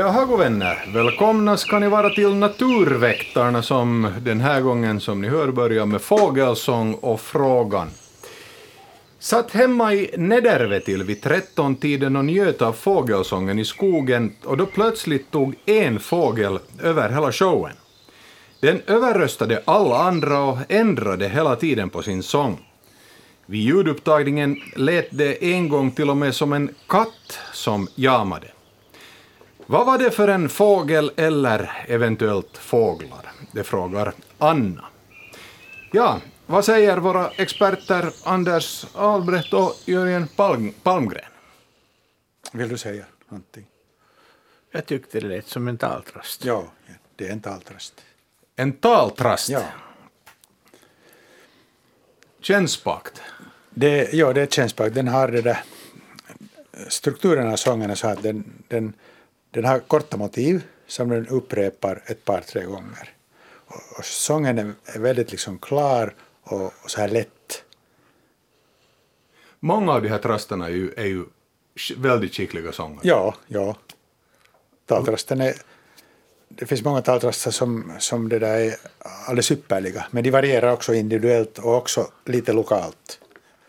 Jaha, 0.00 0.24
god 0.24 0.38
vänner. 0.38 0.84
Välkomna 0.94 1.56
ska 1.56 1.78
ni 1.78 1.88
vara 1.88 2.10
till 2.10 2.34
Naturväktarna 2.34 3.62
som 3.62 4.12
den 4.20 4.40
här 4.40 4.60
gången, 4.60 5.00
som 5.00 5.20
ni 5.20 5.28
hör, 5.28 5.48
börjar 5.52 5.86
med 5.86 6.00
fågelsång 6.00 6.94
och 6.94 7.20
frågan. 7.20 7.88
Satt 9.18 9.50
hemma 9.50 9.94
i 9.94 10.14
Nedervetil 10.16 11.02
vid 11.02 11.22
13-tiden 11.22 12.16
och 12.16 12.24
njöt 12.24 12.62
av 12.62 12.72
fågelsången 12.72 13.58
i 13.58 13.64
skogen 13.64 14.32
och 14.44 14.56
då 14.56 14.66
plötsligt 14.66 15.30
tog 15.30 15.54
en 15.66 16.00
fågel 16.00 16.58
över 16.82 17.10
hela 17.10 17.32
showen. 17.32 17.76
Den 18.60 18.82
överröstade 18.86 19.62
alla 19.64 19.98
andra 19.98 20.40
och 20.40 20.58
ändrade 20.68 21.28
hela 21.28 21.56
tiden 21.56 21.90
på 21.90 22.02
sin 22.02 22.22
sång. 22.22 22.58
Vid 23.46 23.60
ljudupptagningen 23.60 24.60
lät 24.76 25.08
det 25.10 25.44
en 25.44 25.68
gång 25.68 25.90
till 25.90 26.10
och 26.10 26.16
med 26.16 26.34
som 26.34 26.52
en 26.52 26.74
katt 26.86 27.38
som 27.52 27.88
jamade. 27.94 28.46
Vad 29.70 29.86
var 29.86 29.98
det 29.98 30.10
för 30.10 30.28
en 30.28 30.48
fågel 30.48 31.12
eller 31.16 31.84
eventuellt 31.88 32.58
fåglar? 32.58 33.32
Det 33.52 33.64
frågar 33.64 34.12
Anna. 34.38 34.84
Ja, 35.92 36.20
vad 36.46 36.64
säger 36.64 36.96
våra 36.96 37.30
experter 37.30 38.12
Anders 38.24 38.86
Albrecht 38.94 39.52
och 39.52 39.76
Jörgen 39.84 40.28
Palm 40.28 40.72
Palmgren? 40.82 41.24
Vill 42.52 42.68
du 42.68 42.78
säga 42.78 43.04
någonting? 43.28 43.66
Jag 44.70 44.86
tyckte 44.86 45.20
det 45.20 45.28
lät 45.28 45.48
som 45.48 45.68
en 45.68 45.78
taltrast. 45.78 46.44
Ja, 46.44 46.64
det 47.16 47.28
är 47.28 47.32
en 47.32 47.40
taltrast. 47.40 48.04
En 48.56 48.72
taltrast? 48.72 49.48
Ja. 49.48 49.62
Kännspakt? 52.40 53.22
Det, 53.70 54.12
ja, 54.12 54.32
det 54.32 54.42
är 54.42 54.46
kännspakt. 54.46 54.94
Den 54.94 55.08
har 55.08 55.28
det 55.28 55.42
där 55.42 55.62
strukturen 56.88 57.52
av 57.52 57.56
sången 57.56 57.90
är 57.90 57.94
så 57.94 58.08
att 58.08 58.22
den, 58.22 58.44
den, 58.68 58.92
den 59.50 59.64
har 59.64 59.78
korta 59.78 60.16
motiv 60.16 60.62
som 60.86 61.08
den 61.08 61.28
upprepar 61.28 62.02
ett 62.06 62.24
par, 62.24 62.40
tre 62.40 62.64
gånger. 62.64 63.08
Och, 63.66 63.98
och 63.98 64.04
sången 64.04 64.58
är, 64.58 64.98
väldigt 64.98 65.30
liksom 65.30 65.58
klar 65.58 66.14
och, 66.42 66.62
och 66.62 66.90
så 66.90 67.00
här 67.00 67.08
lätt. 67.08 67.64
Många 69.60 69.92
av 69.92 70.02
de 70.02 70.08
här 70.08 70.18
trastarna 70.18 70.66
är 70.66 70.70
ju, 70.70 70.92
är 70.96 71.06
ju 71.06 71.24
väldigt 71.96 72.34
skickliga 72.34 72.72
sångare. 72.72 73.00
Ja, 73.02 73.34
ja. 73.46 73.76
Taltrasten 74.86 75.40
är... 75.40 75.54
Det 76.48 76.66
finns 76.66 76.84
många 76.84 77.02
taltrastar 77.02 77.50
som, 77.50 77.92
som 77.98 78.28
det 78.28 78.38
där 78.38 78.58
är 78.58 78.74
alldeles 79.26 79.50
ypperliga, 79.50 80.06
men 80.10 80.24
de 80.24 80.30
varierar 80.30 80.72
också 80.72 80.94
individuellt 80.94 81.58
och 81.58 81.76
också 81.76 82.10
lite 82.24 82.52
lokalt. 82.52 83.20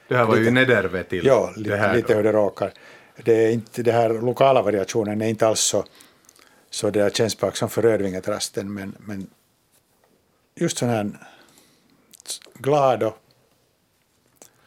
Det 0.07 0.17
här 0.17 0.25
var 0.25 0.35
Lite- 0.35 0.45
ju 0.45 0.51
Nedervetil. 0.51 1.25
Ja, 1.25 1.51
det 1.55 1.61
lite, 1.61 1.75
här 1.75 1.95
lite 1.95 2.15
hur 2.15 2.23
det 2.23 2.31
råkar. 2.31 2.73
Det, 3.15 3.33
är 3.33 3.51
inte, 3.51 3.83
det 3.83 3.91
här 3.91 4.09
lokala 4.09 4.61
variationen 4.61 5.21
är 5.21 5.27
inte 5.27 5.47
alls 5.47 5.59
så, 5.59 5.85
så 6.69 6.89
det 6.89 6.99
där 7.03 7.09
kännspråk 7.09 7.55
som 7.57 7.69
för 7.69 7.81
rödvingetrasten, 7.81 8.73
men, 8.73 8.95
men 8.99 9.27
just 10.55 10.77
sån 10.77 10.89
här 10.89 11.27
glad 12.53 13.03
och 13.03 13.17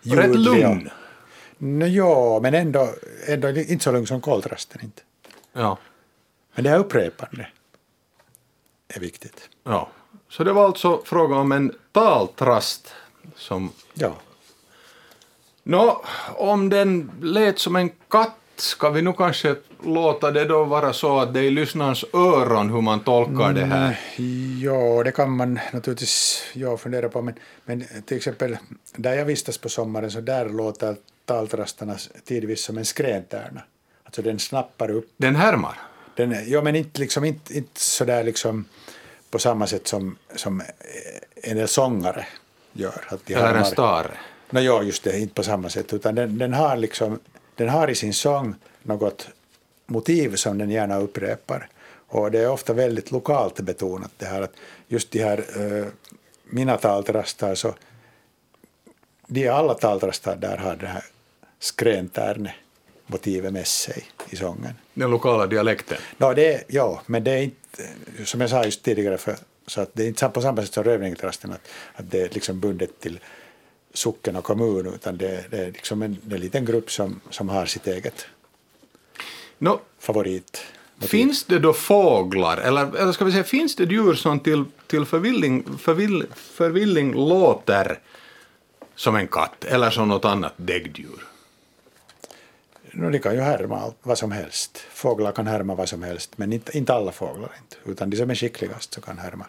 Rätt 0.02 0.26
ljudlig 0.28 0.48
och- 0.48 0.58
lugn. 0.58 0.90
Nå, 1.58 1.86
ja, 1.86 2.40
men 2.42 2.54
ändå, 2.54 2.94
ändå 3.26 3.48
inte 3.50 3.84
så 3.84 3.92
lugn 3.92 4.06
som 4.06 4.20
koltrasten. 4.20 4.80
Inte. 4.84 5.02
Ja. 5.52 5.78
Men 6.54 6.64
det 6.64 6.70
här 6.70 6.78
upprepande 6.78 7.48
är 8.88 9.00
viktigt. 9.00 9.48
ja. 9.64 9.88
Så 10.28 10.44
det 10.44 10.52
var 10.52 10.64
alltså 10.64 11.02
fråga 11.04 11.36
om 11.36 11.52
en 11.52 11.72
taltrast 11.92 12.92
som 13.36 13.72
Ja, 13.94 14.14
Nå, 15.66 16.02
om 16.36 16.68
den 16.68 17.10
lät 17.22 17.58
som 17.58 17.76
en 17.76 17.90
katt, 18.08 18.36
ska 18.56 18.90
vi 18.90 19.02
nog 19.02 19.16
kanske 19.16 19.56
låta 19.84 20.30
det 20.30 20.44
då 20.44 20.64
vara 20.64 20.92
så 20.92 21.18
att 21.20 21.34
det 21.34 21.40
är 21.40 21.50
lyssnarens 21.50 22.04
öron 22.12 22.70
hur 22.70 22.80
man 22.80 23.00
tolkar 23.00 23.52
det 23.52 23.64
här. 23.64 24.00
Ja, 24.62 25.02
det 25.04 25.12
kan 25.12 25.36
man 25.36 25.60
naturligtvis 25.72 26.42
ja, 26.52 26.76
fundera 26.76 27.08
på, 27.08 27.22
men, 27.22 27.34
men 27.64 27.84
till 28.06 28.16
exempel 28.16 28.56
där 28.96 29.14
jag 29.14 29.24
vistas 29.24 29.58
på 29.58 29.68
sommaren 29.68 30.10
så 30.10 30.20
där 30.20 30.48
låter 30.48 30.96
taltrastarna 31.24 31.96
tidvis 32.24 32.64
som 32.64 32.78
en 32.78 32.84
skräntärna. 32.84 33.60
Alltså 34.04 34.22
den 34.22 34.38
snappar 34.38 34.90
upp. 34.90 35.12
Den 35.16 35.36
härmar. 35.36 35.78
Den, 36.16 36.36
ja, 36.46 36.62
men 36.62 36.76
inte, 36.76 37.00
liksom, 37.00 37.24
inte, 37.24 37.56
inte 37.56 37.80
så 37.80 38.04
där 38.04 38.24
liksom 38.24 38.64
på 39.30 39.38
samma 39.38 39.66
sätt 39.66 39.88
som, 39.88 40.16
som 40.34 40.62
en 41.34 41.56
del 41.56 41.68
sångare 41.68 42.26
gör. 42.72 43.04
Att 43.08 43.26
de 43.26 43.34
Eller 43.34 43.54
en 43.54 43.64
stare. 43.64 44.10
No, 44.54 44.60
ja, 44.60 44.82
just 44.82 45.04
det, 45.04 45.18
inte 45.18 45.34
på 45.34 45.42
samma 45.42 45.68
sätt, 45.68 45.92
utan 45.92 46.14
den, 46.14 46.38
den, 46.38 46.54
har 46.54 46.76
liksom, 46.76 47.18
den 47.54 47.68
har 47.68 47.90
i 47.90 47.94
sin 47.94 48.14
sång 48.14 48.54
något 48.82 49.28
motiv 49.86 50.36
som 50.36 50.58
den 50.58 50.70
gärna 50.70 50.98
upprepar. 50.98 51.68
Och 52.08 52.30
det 52.30 52.40
är 52.40 52.50
ofta 52.50 52.72
väldigt 52.72 53.10
lokalt 53.10 53.60
betonat 53.60 54.10
det 54.16 54.26
här 54.26 54.42
att 54.42 54.52
just 54.88 55.10
de 55.10 55.22
här 55.22 55.38
eh, 55.56 55.86
mina 56.44 56.76
taltrastar 56.76 57.54
så 57.54 57.74
de 59.26 59.48
alla 59.48 59.74
taltrastar 59.74 60.36
där 60.36 60.56
har 60.56 60.76
det 60.76 60.86
här 60.86 61.04
skräntärne 61.58 62.54
motivet 63.06 63.52
med 63.52 63.66
sig 63.66 64.04
i 64.30 64.36
sången. 64.36 64.74
Den 64.94 65.10
lokala 65.10 65.46
dialekten. 65.46 65.98
No, 66.16 66.32
det 66.34 66.64
ja, 66.68 67.02
men 67.06 67.24
det 67.24 67.30
är 67.30 67.42
inte, 67.42 67.88
som 68.24 68.40
jag 68.40 68.50
sa 68.50 68.64
just 68.64 68.82
tidigare, 68.82 69.18
för, 69.18 69.36
så 69.66 69.80
att 69.80 69.90
det 69.92 70.02
är 70.02 70.08
inte 70.08 70.28
på 70.28 70.42
samma 70.42 70.62
sätt 70.62 70.74
som 70.74 70.84
rövningstrasten, 70.84 71.52
att, 71.52 71.68
att 71.94 72.10
det 72.10 72.22
är 72.22 72.28
liksom 72.28 72.60
bundet 72.60 73.00
till 73.00 73.20
socken 73.94 74.36
och 74.36 74.44
kommun, 74.44 74.86
utan 74.94 75.16
det, 75.16 75.44
det 75.50 75.58
är 75.58 75.72
liksom 75.72 76.02
en, 76.02 76.16
en 76.30 76.40
liten 76.40 76.64
grupp 76.64 76.90
som, 76.90 77.20
som 77.30 77.48
har 77.48 77.66
sitt 77.66 77.86
eget 77.86 78.26
Nå, 79.58 79.80
favorit. 79.98 80.64
finns 81.00 81.44
det 81.44 81.58
då 81.58 81.72
fåglar, 81.72 82.56
eller, 82.56 82.96
eller 82.96 83.12
ska 83.12 83.24
vi 83.24 83.32
säga, 83.32 83.44
finns 83.44 83.76
det 83.76 83.84
djur 83.84 84.14
som 84.14 84.40
till, 84.40 84.64
till 84.86 85.04
förvilling, 85.04 85.78
förvill, 85.78 86.26
förvilling 86.34 87.12
låter 87.12 87.98
som 88.94 89.16
en 89.16 89.28
katt 89.28 89.64
eller 89.64 89.90
som 89.90 90.08
något 90.08 90.24
annat 90.24 90.52
däggdjur? 90.56 91.26
No, 92.92 93.10
de 93.10 93.18
kan 93.18 93.34
ju 93.34 93.40
härma 93.40 93.92
vad 94.02 94.18
som 94.18 94.32
helst. 94.32 94.78
Fåglar 94.90 95.32
kan 95.32 95.46
härma 95.46 95.74
vad 95.74 95.88
som 95.88 96.02
helst, 96.02 96.38
men 96.38 96.52
inte, 96.52 96.78
inte 96.78 96.94
alla 96.94 97.12
fåglar, 97.12 97.50
inte, 97.62 97.90
utan 97.90 98.10
de 98.10 98.16
som 98.16 98.30
är 98.30 98.34
skickligast 98.34 98.94
så 98.94 99.00
kan 99.00 99.18
härma. 99.18 99.46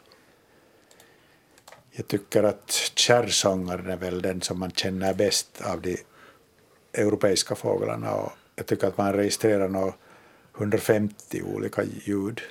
Jag 1.97 2.07
tycker 2.07 2.43
att 2.43 2.71
kärrsångaren 2.95 3.89
är 3.89 3.97
väl 3.97 4.21
den 4.21 4.41
som 4.41 4.59
man 4.59 4.71
känner 4.71 5.13
bäst 5.13 5.61
av 5.61 5.81
de 5.81 5.97
europeiska 6.93 7.55
fåglarna 7.55 8.13
och 8.13 8.31
jag 8.55 8.65
tycker 8.65 8.87
att 8.87 8.97
man 8.97 9.13
registrerar 9.13 9.69
nog 9.69 9.93
150 10.57 11.41
olika 11.41 11.83
ljud. 11.83 12.41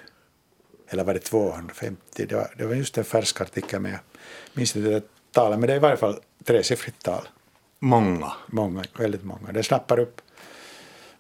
Eller 0.88 1.05
var 1.05 1.15
det 1.15 1.21
250? 1.21 2.27
Det 2.27 2.34
var, 2.34 2.55
det 2.59 2.66
var 2.66 2.75
just 2.75 2.99
en 2.99 3.05
färsk 3.05 3.41
artikel 3.41 3.81
med, 3.81 3.93
jag 3.93 4.00
minns 4.55 4.77
inte 4.77 5.03
talet, 5.32 5.59
men 5.59 5.66
det 5.66 5.72
är 5.72 5.76
i 5.76 5.81
varje 5.81 5.97
fall 5.97 6.21
tresiffrigt 6.44 7.03
tal. 7.03 7.28
Många. 7.78 8.32
Många, 8.47 8.84
väldigt 8.99 9.25
många. 9.25 9.53
Det 9.53 9.62
snappar 9.62 9.99
upp 9.99 10.21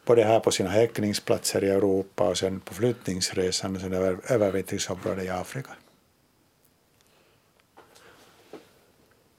både 0.04 0.24
här 0.24 0.40
på 0.40 0.50
sina 0.50 0.70
häckningsplatser 0.70 1.64
i 1.64 1.68
Europa 1.68 2.28
och 2.28 2.38
sen 2.38 2.60
på 2.60 2.74
flyttningsresan 2.74 3.74
och 3.76 3.80
sen 3.80 3.92
över 3.92 4.18
övervintringsområdet 4.28 5.24
i 5.24 5.28
Afrika. 5.28 5.70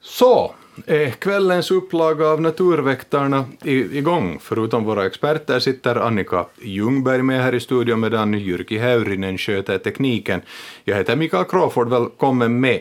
Så 0.08 0.54
är 0.86 1.10
kvällens 1.10 1.70
upplaga 1.70 2.28
av 2.28 2.40
Naturväktarna 2.40 3.44
igång. 3.64 4.38
Förutom 4.42 4.84
våra 4.84 5.06
experter 5.06 5.58
sitter 5.58 5.96
Annika 5.96 6.46
Ljungberg 6.62 7.22
med 7.22 7.42
här 7.42 7.54
i 7.54 7.60
studion 7.60 8.00
medan 8.00 8.34
Jyrki 8.34 8.78
Häyrinen 8.78 9.38
sköter 9.38 9.78
tekniken. 9.78 10.42
Jag 10.84 10.96
heter 10.96 11.16
Mikael 11.16 11.44
Crawford, 11.44 11.88
välkommen 11.88 12.60
med. 12.60 12.80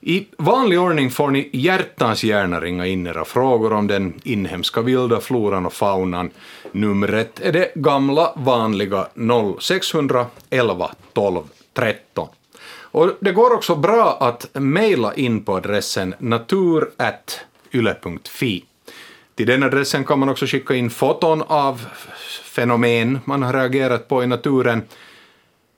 I 0.00 0.26
vanlig 0.38 0.80
ordning 0.80 1.10
får 1.10 1.30
ni 1.30 1.50
hjärtans 1.52 2.24
gärna 2.24 2.60
ringa 2.60 2.86
in 2.86 3.06
era 3.06 3.24
frågor 3.24 3.72
om 3.72 3.86
den 3.86 4.20
inhemska 4.24 4.80
vilda 4.80 5.20
floran 5.20 5.66
och 5.66 5.72
faunan. 5.72 6.30
Numret 6.72 7.40
är 7.40 7.52
det 7.52 7.72
gamla 7.74 8.32
vanliga 8.36 9.08
0611 9.60 10.90
12 11.12 11.42
13. 11.74 12.28
Och 12.92 13.10
det 13.20 13.32
går 13.32 13.54
också 13.54 13.76
bra 13.76 14.16
att 14.20 14.50
mejla 14.52 15.14
in 15.14 15.44
på 15.44 15.56
adressen 15.56 16.14
natur.yle.fi. 16.18 17.34
Till 19.34 19.46
den 19.46 19.62
adressen 19.62 20.04
kan 20.04 20.18
man 20.18 20.28
också 20.28 20.46
skicka 20.46 20.74
in 20.74 20.90
foton 20.90 21.42
av 21.42 21.86
fenomen 22.44 23.18
man 23.24 23.42
har 23.42 23.52
reagerat 23.52 24.08
på 24.08 24.22
i 24.22 24.26
naturen. 24.26 24.82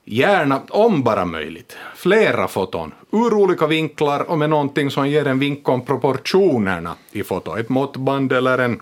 Gärna, 0.05 0.63
om 0.69 1.03
bara 1.03 1.25
möjligt, 1.25 1.77
flera 1.95 2.49
foton 2.49 2.93
ur 3.13 3.35
olika 3.35 3.67
vinklar 3.67 4.21
och 4.31 4.39
med 4.39 4.51
någonting 4.51 4.91
som 4.91 5.09
ger 5.09 5.27
en 5.27 5.39
vink 5.39 5.69
om 5.69 5.85
proportionerna 5.85 6.95
i 7.13 7.23
fotot. 7.23 7.59
Ett 7.59 7.69
måttband 7.69 8.33
eller 8.33 8.59
en 8.59 8.81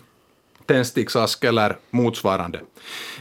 tändsticksask 0.66 1.44
eller 1.44 1.76
motsvarande. 1.90 2.60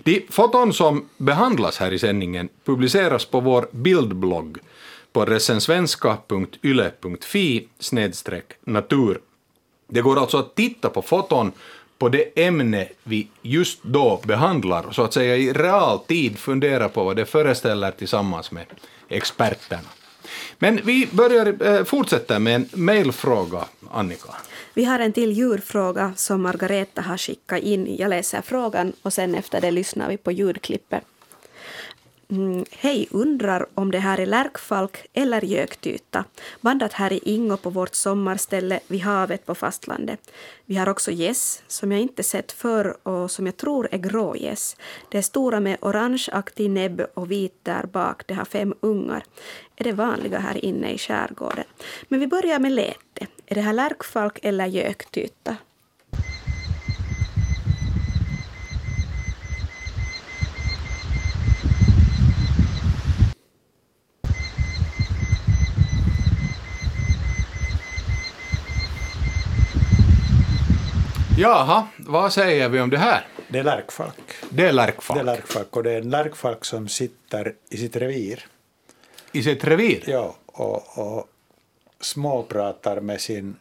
De 0.03 0.25
foton 0.29 0.73
som 0.73 1.09
behandlas 1.17 1.77
här 1.77 1.93
i 1.93 1.99
sändningen 1.99 2.49
publiceras 2.65 3.25
på 3.25 3.39
vår 3.39 3.67
bildblogg 3.71 4.57
på 5.13 5.21
adressen 5.21 5.61
svenska.yle.fi 5.61 7.67
natur. 8.63 9.21
Det 9.87 10.01
går 10.01 10.19
alltså 10.19 10.37
att 10.37 10.55
titta 10.55 10.89
på 10.89 11.01
foton 11.01 11.51
på 11.97 12.09
det 12.09 12.45
ämne 12.45 12.87
vi 13.03 13.27
just 13.41 13.83
då 13.83 14.21
behandlar, 14.25 14.91
så 14.91 15.03
att 15.03 15.13
säga 15.13 15.37
i 15.37 15.53
realtid 15.53 16.37
fundera 16.37 16.89
på 16.89 17.03
vad 17.03 17.15
det 17.15 17.25
föreställer 17.25 17.91
tillsammans 17.91 18.51
med 18.51 18.65
experterna. 19.09 19.89
Men 20.59 20.79
vi 20.83 21.07
börjar, 21.11 21.67
eh, 21.67 21.83
fortsätter 21.83 22.39
med 22.39 22.55
en 22.55 22.69
mejlfråga, 22.73 23.65
Annika. 23.91 24.33
Vi 24.73 24.85
har 24.85 24.99
en 24.99 25.13
till 25.13 25.31
djurfråga 25.31 26.13
som 26.15 26.41
Margareta 26.41 27.01
har 27.01 27.17
skickat 27.17 27.59
in. 27.59 27.95
Jag 27.99 28.09
läser 28.09 28.41
frågan 28.41 28.93
och 29.01 29.13
sen 29.13 29.35
efter 29.35 29.61
det 29.61 29.71
lyssnar 29.71 30.09
vi 30.09 30.17
på 30.17 30.31
ljudklippet. 30.31 31.03
Mm, 32.31 32.65
Hej, 32.71 33.07
undrar 33.11 33.65
om 33.73 33.91
det 33.91 33.99
här 33.99 34.19
är 34.19 34.25
lärkfalk 34.25 35.05
eller 35.13 35.45
göktyta. 35.45 36.25
Vandrat 36.61 36.93
här 36.93 37.13
i 37.13 37.19
Ingo 37.23 37.57
på 37.57 37.69
vårt 37.69 37.95
sommarställe 37.95 38.79
vid 38.87 39.01
havet 39.01 39.45
på 39.45 39.55
fastlandet. 39.55 40.31
Vi 40.65 40.75
har 40.75 40.89
också 40.89 41.11
gäss 41.11 41.63
som 41.67 41.91
jag 41.91 42.01
inte 42.01 42.23
sett 42.23 42.51
förr 42.51 43.07
och 43.07 43.31
som 43.31 43.45
jag 43.45 43.57
tror 43.57 43.87
är 43.91 43.97
grågäss. 43.97 44.75
Det 45.09 45.17
är 45.17 45.21
stora 45.21 45.59
med 45.59 45.77
orangeaktig 45.81 46.69
näbb 46.69 47.01
och 47.13 47.31
vit 47.31 47.59
där 47.63 47.85
bak. 47.85 48.27
Det 48.27 48.33
har 48.33 48.45
fem 48.45 48.73
ungar. 48.79 49.23
Är 49.75 49.83
det 49.83 49.93
vanliga 49.93 50.39
här 50.39 50.65
inne 50.65 50.91
i 50.91 50.97
skärgården. 50.97 51.65
Men 52.07 52.19
vi 52.19 52.27
börjar 52.27 52.59
med 52.59 52.71
läte. 52.71 53.27
Är 53.45 53.55
det 53.55 53.61
här 53.61 53.73
lärkfalk 53.73 54.39
eller 54.41 54.65
göktyta? 54.65 55.57
Jaha, 71.41 71.87
vad 71.97 72.33
säger 72.33 72.69
vi 72.69 72.79
om 72.79 72.89
det 72.89 72.97
här? 72.97 73.27
Det 73.47 73.59
är 73.59 73.63
lärkfalk. 73.63 74.33
Det 74.49 74.67
är 74.67 74.71
lärkfalk. 74.71 75.17
Det 75.17 75.21
är 75.21 75.35
lärkfalk 75.35 75.75
och 75.75 75.83
det 75.83 75.91
är 75.91 75.97
en 75.97 76.09
lärkfalk 76.09 76.65
som 76.65 76.87
sitter 76.87 77.53
i 77.69 77.77
sitt 77.77 77.95
revir. 77.95 78.45
I 79.31 79.43
sitt 79.43 79.63
revir? 79.63 80.03
Ja, 80.07 80.35
och, 80.45 80.97
och 80.97 81.27
småpratar 81.99 83.01
med 83.01 83.21
sin 83.21 83.55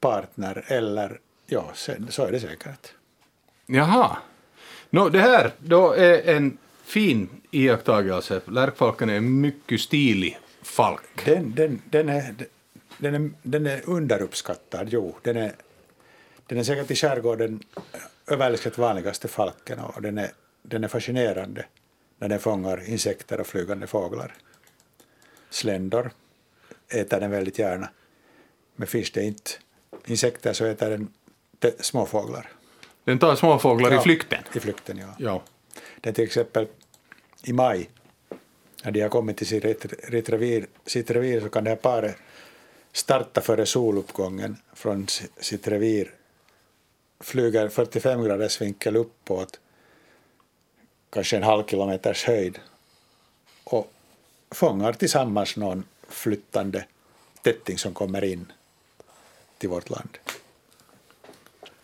partner 0.00 0.64
eller 0.66 1.20
ja, 1.46 1.70
sen, 1.74 2.06
så 2.10 2.24
är 2.24 2.32
det 2.32 2.40
säkert. 2.40 2.92
Jaha. 3.66 4.16
Nå, 4.90 5.08
det 5.08 5.20
här 5.20 5.52
då 5.58 5.92
är 5.92 6.36
en 6.36 6.58
fin 6.84 7.28
iakttagelse. 7.50 8.40
Lärkfalken 8.46 9.10
är 9.10 9.16
en 9.16 9.40
mycket 9.40 9.80
stilig 9.80 10.38
falk. 10.62 11.24
Den, 11.24 11.54
den, 11.54 11.82
den, 11.90 12.08
är, 12.08 12.34
den, 12.98 13.14
är, 13.14 13.30
den 13.42 13.66
är 13.66 13.80
underuppskattad, 13.84 14.88
jo. 14.90 15.16
Den 15.22 15.36
är, 15.36 15.52
den 16.54 16.60
är 16.60 16.64
säkert 16.64 16.90
i 16.90 16.94
skärgården 16.96 17.62
överlägset 18.26 18.78
vanligaste 18.78 19.28
falken 19.28 19.78
och 19.78 20.02
den 20.02 20.18
är, 20.18 20.30
den 20.62 20.84
är 20.84 20.88
fascinerande 20.88 21.64
när 22.18 22.28
den 22.28 22.38
fångar 22.38 22.88
insekter 22.88 23.40
och 23.40 23.46
flygande 23.46 23.86
fåglar. 23.86 24.34
Sländor 25.50 26.10
äter 26.88 27.20
den 27.20 27.30
väldigt 27.30 27.58
gärna. 27.58 27.88
Men 28.76 28.86
finns 28.88 29.10
det 29.10 29.22
inte 29.24 29.50
insekter 30.06 30.52
så 30.52 30.64
äter 30.64 30.90
den 30.90 31.08
småfåglar. 31.80 32.48
Den 33.04 33.18
tar 33.18 33.36
småfåglar 33.36 33.90
i 33.92 33.94
Ja, 33.94 34.02
flykten. 34.02 34.42
I 34.54 34.60
flykten, 34.60 34.98
ja. 34.98 35.14
Ja. 35.18 35.42
Den 36.00 36.14
till 36.14 36.24
exempel 36.24 36.66
i 37.44 37.52
maj, 37.52 37.90
när 38.84 38.90
de 38.90 39.00
har 39.00 39.08
kommit 39.08 39.36
till 39.36 39.46
sitt, 39.46 39.64
ret- 39.64 40.28
revir, 40.30 40.66
sitt 40.86 41.10
revir 41.10 41.40
så 41.40 41.48
kan 41.48 41.64
det 41.64 41.70
här 41.70 41.76
paret 41.76 42.16
starta 42.92 43.40
före 43.40 43.66
soluppgången 43.66 44.56
från 44.74 45.08
si- 45.08 45.28
sitt 45.40 45.68
revir, 45.68 46.14
flyger 47.22 47.68
45 47.68 48.24
graders 48.24 48.60
vinkel 48.60 48.96
uppåt, 48.96 49.60
kanske 51.10 51.36
en 51.36 51.42
halv 51.42 51.66
kilometers 51.66 52.24
höjd 52.24 52.58
och 53.64 53.92
fångar 54.50 54.92
tillsammans 54.92 55.56
någon 55.56 55.84
flyttande 56.08 56.84
tätting 57.42 57.78
som 57.78 57.94
kommer 57.94 58.24
in 58.24 58.52
till 59.58 59.68
vårt 59.68 59.90
land. 59.90 60.18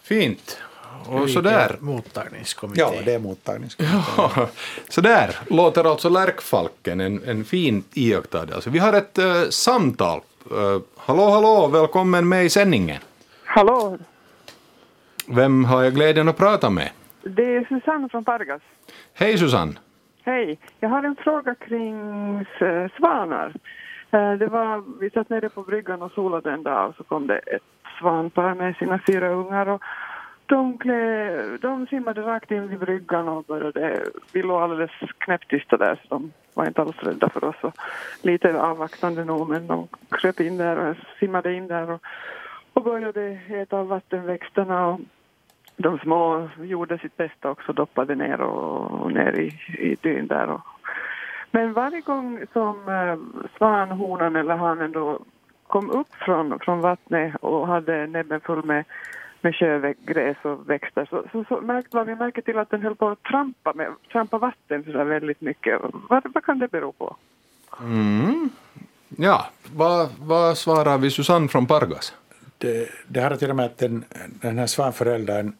Fint. 0.03 0.59
Och 1.07 1.31
sådär. 1.31 1.77
Mottagningskommitté. 1.81 2.81
Ja, 2.81 2.95
det 3.05 3.15
är 3.15 3.19
mottagningskommittén. 3.19 4.03
Ja, 4.17 4.49
sådär 4.89 5.39
låter 5.51 5.85
alltså 5.85 6.09
lärkfalken, 6.09 7.01
en, 7.01 7.25
en 7.25 7.45
fin 7.45 7.85
iakttagelse. 7.95 8.71
Vi 8.71 8.79
har 8.79 8.93
ett 8.93 9.19
eh, 9.19 9.49
samtal. 9.51 10.21
Eh, 10.51 10.81
hallå, 10.97 11.31
hallå, 11.31 11.67
välkommen 11.67 12.29
med 12.29 12.45
i 12.45 12.51
sändningen. 12.51 13.01
Hallå, 13.45 13.99
Vem 15.31 15.65
har 15.65 15.83
jag 15.83 15.95
glädjen 15.95 16.29
att 16.29 16.37
prata 16.37 16.71
med? 16.71 16.91
det 17.23 17.57
är 17.57 17.65
Susanne 17.69 18.09
från 18.09 18.25
Pargas. 18.25 18.63
Hej 19.15 19.39
Susanne. 19.39 19.73
Hej, 20.23 20.59
jag 20.81 20.89
har 20.89 21.03
en 21.05 21.17
fråga 21.17 21.55
kring 21.55 21.97
eh, 22.61 22.91
svanar. 22.97 23.53
Eh, 24.11 24.33
Det 24.33 24.47
var, 24.47 25.01
vi 25.01 25.11
satt 25.11 25.31
nere 25.31 25.49
på 25.49 25.63
bryggan 25.63 26.03
och 26.03 26.13
solade 26.13 26.51
en 26.53 26.63
dag 26.63 26.89
och 26.89 26.95
så 26.97 27.05
kom 27.05 27.27
det 27.27 27.39
ett 27.39 27.63
svanpar 27.99 28.55
med 28.55 28.77
sina 28.77 29.01
fyra 29.07 29.29
ungar 29.29 29.67
och 29.69 29.83
de, 30.47 30.79
klä, 30.79 31.43
de 31.61 31.87
simmade 31.87 32.21
rakt 32.23 32.51
in 32.51 32.69
vid 32.69 32.79
bryggan 32.79 33.29
och 33.29 33.45
började, 33.45 34.05
vi 34.33 34.43
låg 34.43 34.63
alldeles 34.63 34.91
knäpptysta 35.19 35.77
där 35.77 35.95
så 36.03 36.09
de 36.15 36.33
var 36.55 36.67
inte 36.67 36.83
alls 36.83 36.97
rädda 36.99 37.29
för 37.29 37.45
oss 37.45 37.57
och 37.61 37.75
lite 38.23 38.61
avvaktande 38.63 39.25
nog 39.25 39.49
men 39.49 39.67
de 39.67 39.89
kröp 40.11 40.41
in 40.41 40.57
där 40.57 40.77
och 40.91 40.97
simmade 41.19 41.53
in 41.55 41.69
där 41.69 41.91
och, 41.91 42.03
och 42.73 42.83
började 42.85 43.39
äta 43.49 43.77
av 43.79 43.87
vattenväxterna 43.89 44.87
och 44.87 45.01
de 45.79 45.99
små 45.99 46.49
gjorde 46.63 46.99
sitt 46.99 47.17
bästa 47.17 47.51
också, 47.51 47.73
doppade 47.73 48.15
ner 48.15 48.41
och, 48.41 48.91
och 49.01 49.13
ner 49.13 49.33
i, 49.41 49.47
i 49.79 49.97
dyn 50.03 50.27
där. 50.27 50.51
Och. 50.51 50.61
Men 51.51 51.73
varje 51.73 52.01
gång 52.01 52.41
som 52.53 52.89
eh, 52.89 53.47
svanhonan 53.57 54.37
eller 54.37 54.57
hanen 54.57 54.93
då 54.93 55.21
kom 55.67 55.91
upp 55.91 56.15
från, 56.15 56.59
från 56.59 56.81
vattnet 56.81 57.37
och 57.41 57.67
hade 57.67 58.07
näbben 58.07 58.41
full 58.41 58.65
med, 58.65 58.85
med 59.41 59.57
sjögräs 59.57 60.37
och 60.43 60.71
växter 60.71 61.07
så, 61.11 61.25
så, 61.33 61.45
så 61.49 61.61
märkte 61.61 61.97
man, 61.97 62.07
vi 62.07 62.15
märkte 62.15 62.43
till 62.43 62.59
att 62.59 62.71
den 62.71 62.83
höll 62.83 62.97
på 62.97 63.09
att 63.09 63.23
trampa, 63.23 63.73
med, 63.75 63.89
trampa 64.13 64.39
vatten 64.39 64.85
så 64.85 64.93
där 64.93 65.05
väldigt 65.05 65.41
mycket. 65.41 65.81
Vad, 66.09 66.23
vad 66.35 66.45
kan 66.45 66.59
det 66.59 66.69
bero 66.69 66.93
på? 66.93 67.17
Mm. 67.81 68.51
Ja, 69.17 69.47
vad, 69.75 70.09
vad 70.21 70.59
svarar 70.59 70.99
vi 70.99 71.11
Susanne 71.11 71.49
från 71.49 71.67
Pargas? 71.67 72.15
det, 72.59 72.89
det 73.09 73.21
har 73.21 73.31
att 73.31 73.43
göra 73.43 73.55
med 73.55 73.67
att 73.67 73.79
den, 73.79 74.05
den 74.41 74.59
här 74.59 74.67
svanföräldern 74.67 75.53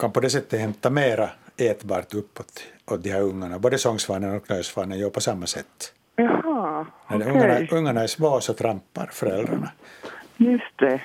kan 0.00 0.12
på 0.12 0.20
det 0.20 0.30
sättet 0.30 0.60
hämta 0.60 0.90
mera 0.90 1.28
ätbart 1.56 2.14
uppåt 2.14 2.52
åt 2.86 3.02
de 3.02 3.10
här 3.10 3.20
ungarna. 3.22 3.58
Både 3.58 3.78
sångsvanen 3.78 4.36
och 4.36 4.46
knölsvanen 4.46 4.98
gör 4.98 5.10
på 5.10 5.20
samma 5.20 5.46
sätt. 5.46 5.92
Jaha, 6.16 6.86
När 7.10 7.16
okej. 7.16 7.30
ungarna, 7.32 7.66
ungarna 7.70 8.02
är 8.02 8.06
små 8.06 8.40
så 8.40 8.52
trampar 8.54 9.06
föräldrarna. 9.12 9.70
Just 10.36 10.78
det. 10.78 11.00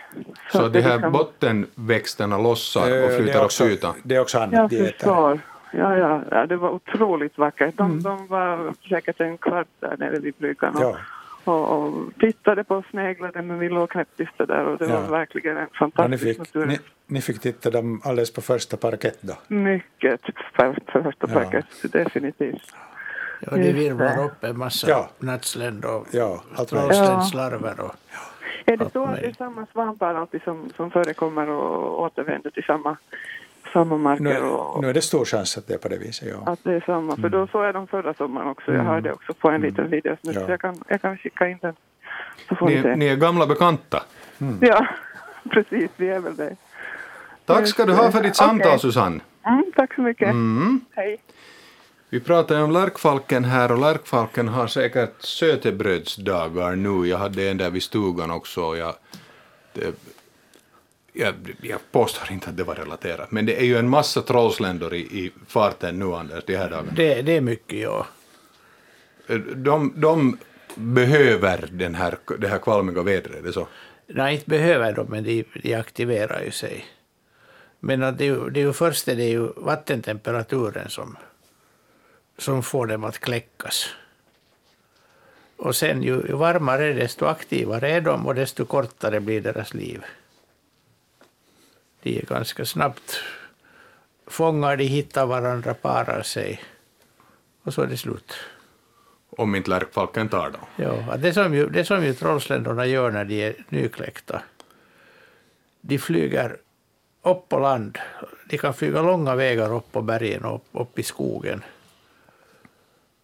Så 0.51 0.65
att 0.65 0.73
de 0.73 0.81
här 0.81 0.93
liksom- 0.95 1.11
bottenväxterna 1.11 2.37
lossar 2.37 2.81
och 2.81 2.87
Eh, 3.11 3.17
flyter 3.17 3.33
är 3.33 3.37
upp 3.39 3.45
också, 3.45 3.65
ytan? 3.65 3.93
det 4.03 4.15
är 4.15 4.19
också 4.19 4.37
annat 4.39 4.53
Jag 4.53 4.69
de 4.69 4.75
äter. 4.77 4.91
förstår. 4.91 5.39
Ja, 5.71 5.97
ja, 5.97 6.21
ja, 6.31 6.45
det 6.45 6.55
var 6.57 6.69
otroligt 6.69 7.37
vackert. 7.37 7.75
De, 7.77 7.91
Mm. 7.91 8.03
de 8.03 8.27
var 8.27 8.73
säkert 8.89 9.21
en 9.21 9.37
kvart 9.37 9.67
där 9.79 9.97
nere 9.97 10.19
vid 10.19 10.33
bryggan 10.37 10.75
och, 10.75 10.81
Ja. 10.83 10.97
och, 11.53 11.77
och 11.87 11.93
tittade 12.19 12.63
på 12.63 12.75
och 12.75 12.85
sneglade 12.89 13.41
men 13.41 13.59
vi 13.59 13.69
låg 13.69 13.89
knäpptysta 13.89 14.45
där 14.45 14.65
och 14.65 14.77
det 14.77 14.85
Ja. 14.85 14.99
var 15.01 15.07
verkligen 15.09 15.57
en 15.57 15.61
Ja, 15.61 15.67
ni, 15.67 15.77
fantastisk 15.91 16.23
fick, 16.23 16.37
natur. 16.37 16.65
ni, 16.65 16.79
ni 17.07 17.21
fick 17.21 17.41
titta 17.41 17.69
dem 17.69 18.01
alldeles 18.03 18.33
på 18.33 18.41
första 18.41 18.77
parkett 18.77 19.17
då. 19.21 19.33
Mycket 19.47 20.21
för, 20.55 20.77
för 20.91 21.01
första 21.03 21.27
Ja. 21.29 21.33
packet, 21.33 21.65
definitivt. 21.91 22.73
Ja, 23.39 23.51
det 23.57 23.73
virvlar 23.73 24.23
upp 24.25 24.43
en 24.43 24.57
massa 24.57 24.89
Ja. 24.89 25.09
nattsländ 25.19 25.85
och 25.85 26.07
Ja, 26.11 26.41
möjligt. 26.51 26.69
trollsländslarver. 26.69 27.79
Och, 27.79 27.95
Är 28.65 28.77
det 28.77 28.91
så 28.93 29.03
att 29.05 29.15
det 29.15 29.25
är 29.27 29.33
samma 29.33 29.65
svampar 29.71 30.15
alltid 30.15 30.41
som, 30.43 30.69
som 30.75 30.91
förekommer 30.91 31.49
och 31.49 32.01
återvänder 32.01 32.49
till 32.49 32.63
samma, 32.63 32.97
samma 33.73 33.97
marker? 33.97 34.23
Nu, 34.23 34.39
och, 34.39 34.81
nu 34.81 34.89
är 34.89 34.93
det 34.93 35.01
stor 35.01 35.25
chans 35.25 35.57
att 35.57 35.67
det 35.67 35.73
är 35.73 35.77
på 35.77 35.87
det 35.87 35.97
viset. 35.97 36.27
Ja. 36.31 36.51
Att 36.51 36.63
det 36.63 36.73
är 36.73 36.83
samma, 36.85 37.15
för 37.15 37.29
då 37.29 37.47
så 37.47 37.61
är 37.61 37.73
de 37.73 37.87
förra 37.87 38.13
sommaren 38.13 38.47
också. 38.47 38.73
Jag 38.73 38.83
hörde 38.83 39.13
också 39.13 39.33
på 39.33 39.49
en 39.49 39.61
liten 39.61 39.89
video, 39.89 40.17
så 40.23 40.31
Ja. 40.31 40.45
jag, 40.49 40.61
kan, 40.61 40.83
jag 40.87 41.01
kan 41.01 41.17
skicka 41.17 41.47
in 41.47 41.57
den. 41.61 41.75
Så 42.49 42.55
får 42.55 42.65
ni 42.67 42.81
Ni, 42.81 42.95
ni 42.95 43.07
är 43.07 43.15
gamla 43.15 43.47
bekanta. 43.47 44.03
Ja, 44.61 44.87
precis, 45.51 45.91
vi 45.97 46.09
är 46.09 46.19
väl 46.19 46.35
det. 46.35 46.55
Tack 47.45 47.67
ska 47.67 47.85
du 47.85 47.93
ha 47.93 48.11
för 48.11 48.23
ditt 48.23 48.35
samtal. 48.35 48.79
Susanne. 48.79 49.19
Mm, 49.45 49.71
tack 49.75 49.95
så 49.95 50.01
mycket. 50.01 50.27
Mm. 50.27 50.85
Hej. 50.95 51.17
Vi 52.09 52.19
pratar 52.19 52.55
ju 52.55 52.61
om 52.61 52.71
lärkfalken 52.71 53.45
här 53.45 53.71
och 53.71 53.77
lärkfalken 53.77 54.47
har 54.47 54.67
säkert 54.67 55.21
sötebrödsdagar 55.21 56.75
nu. 56.75 57.07
Jag 57.07 57.17
hade 57.17 57.49
en 57.49 57.57
där 57.57 57.69
vid 57.69 57.83
stugan 57.83 58.31
också. 58.31 58.61
Och 58.61 58.77
jag, 58.77 58.95
det, 59.73 59.95
jag, 61.13 61.33
jag 61.61 61.79
påstår 61.91 62.31
inte 62.31 62.49
att 62.49 62.57
det 62.57 62.63
var 62.63 62.75
relaterat, 62.75 63.31
men 63.31 63.45
det 63.45 63.59
är 63.59 63.65
ju 63.65 63.77
en 63.77 63.89
massa 63.89 64.21
trollsländor 64.21 64.93
i, 64.93 64.99
i 64.99 65.31
farten 65.47 65.99
nu 65.99 66.05
Anders, 66.05 66.43
de 66.45 66.57
här 66.57 66.69
dagarna. 66.69 66.91
det, 66.95 67.21
det 67.21 67.37
är 67.37 67.41
mycket, 67.41 67.79
ja. 67.79 68.05
De, 69.55 69.93
de 69.95 70.37
behöver 70.75 71.69
den 71.71 71.95
här, 71.95 72.17
det 72.39 72.47
här 72.47 72.57
kvalmiga 72.57 73.03
vädret, 73.03 73.35
är 73.35 73.41
det 73.41 73.53
så? 73.53 73.67
Nej, 74.07 74.33
inte 74.33 74.49
behöver 74.49 74.93
de, 74.93 75.07
men 75.07 75.23
de, 75.23 75.45
de 75.63 75.75
aktiverar 75.75 76.41
ju 76.41 76.51
sig. 76.51 76.85
Men 77.85 78.03
att 78.03 78.17
det, 78.17 78.49
det 78.49 78.59
är 78.59 78.63
ju 78.65 78.73
först 78.73 79.07
är 79.07 79.15
det 79.15 79.29
ju 79.29 79.49
vattentemperaturen 79.55 80.89
som, 80.89 81.17
som 82.37 82.63
får 82.63 82.87
dem 82.87 83.03
att 83.03 83.19
kläckas. 83.19 83.89
Och 85.57 85.75
sen 85.75 86.03
ju, 86.03 86.13
ju 86.13 86.33
varmare 86.33 86.93
desto 86.93 87.25
aktivare 87.25 87.91
är 87.91 88.01
de 88.01 88.25
och 88.25 88.35
desto 88.35 88.65
kortare 88.65 89.19
blir 89.19 89.41
deras 89.41 89.73
liv. 89.73 90.03
De 92.03 92.17
är 92.19 92.25
ganska 92.25 92.65
snabbt 92.65 93.21
fångar, 94.27 94.77
de 94.77 94.83
hittar 94.83 95.25
varandra, 95.25 95.73
parar 95.73 96.21
sig 96.21 96.63
och 97.63 97.73
så 97.73 97.81
är 97.81 97.87
det 97.87 97.97
slut. 97.97 98.33
Om 99.29 99.55
inte 99.55 99.69
lärkfalken 99.69 100.29
tar 100.29 100.49
dem. 100.49 100.65
Ja, 100.75 101.17
det 101.17 101.33
som 101.33 101.53
ju, 101.53 101.69
det 101.69 101.85
som 101.85 102.05
ju 102.05 102.13
trollsländorna 102.13 102.85
gör 102.85 103.11
när 103.11 103.25
de 103.25 103.41
är 103.41 103.65
nykläckta, 103.69 104.41
de 105.81 105.97
flyger 105.97 106.57
upp 107.25 107.49
på 107.49 107.59
land. 107.59 107.97
De 108.49 108.57
kan 108.57 108.73
flyga 108.73 109.01
långa 109.01 109.35
vägar 109.35 109.73
upp 109.73 109.91
på 109.91 110.01
bergen 110.01 110.45
och 110.45 110.55
upp, 110.55 110.65
upp 110.71 110.99
i 110.99 111.03
skogen. 111.03 111.63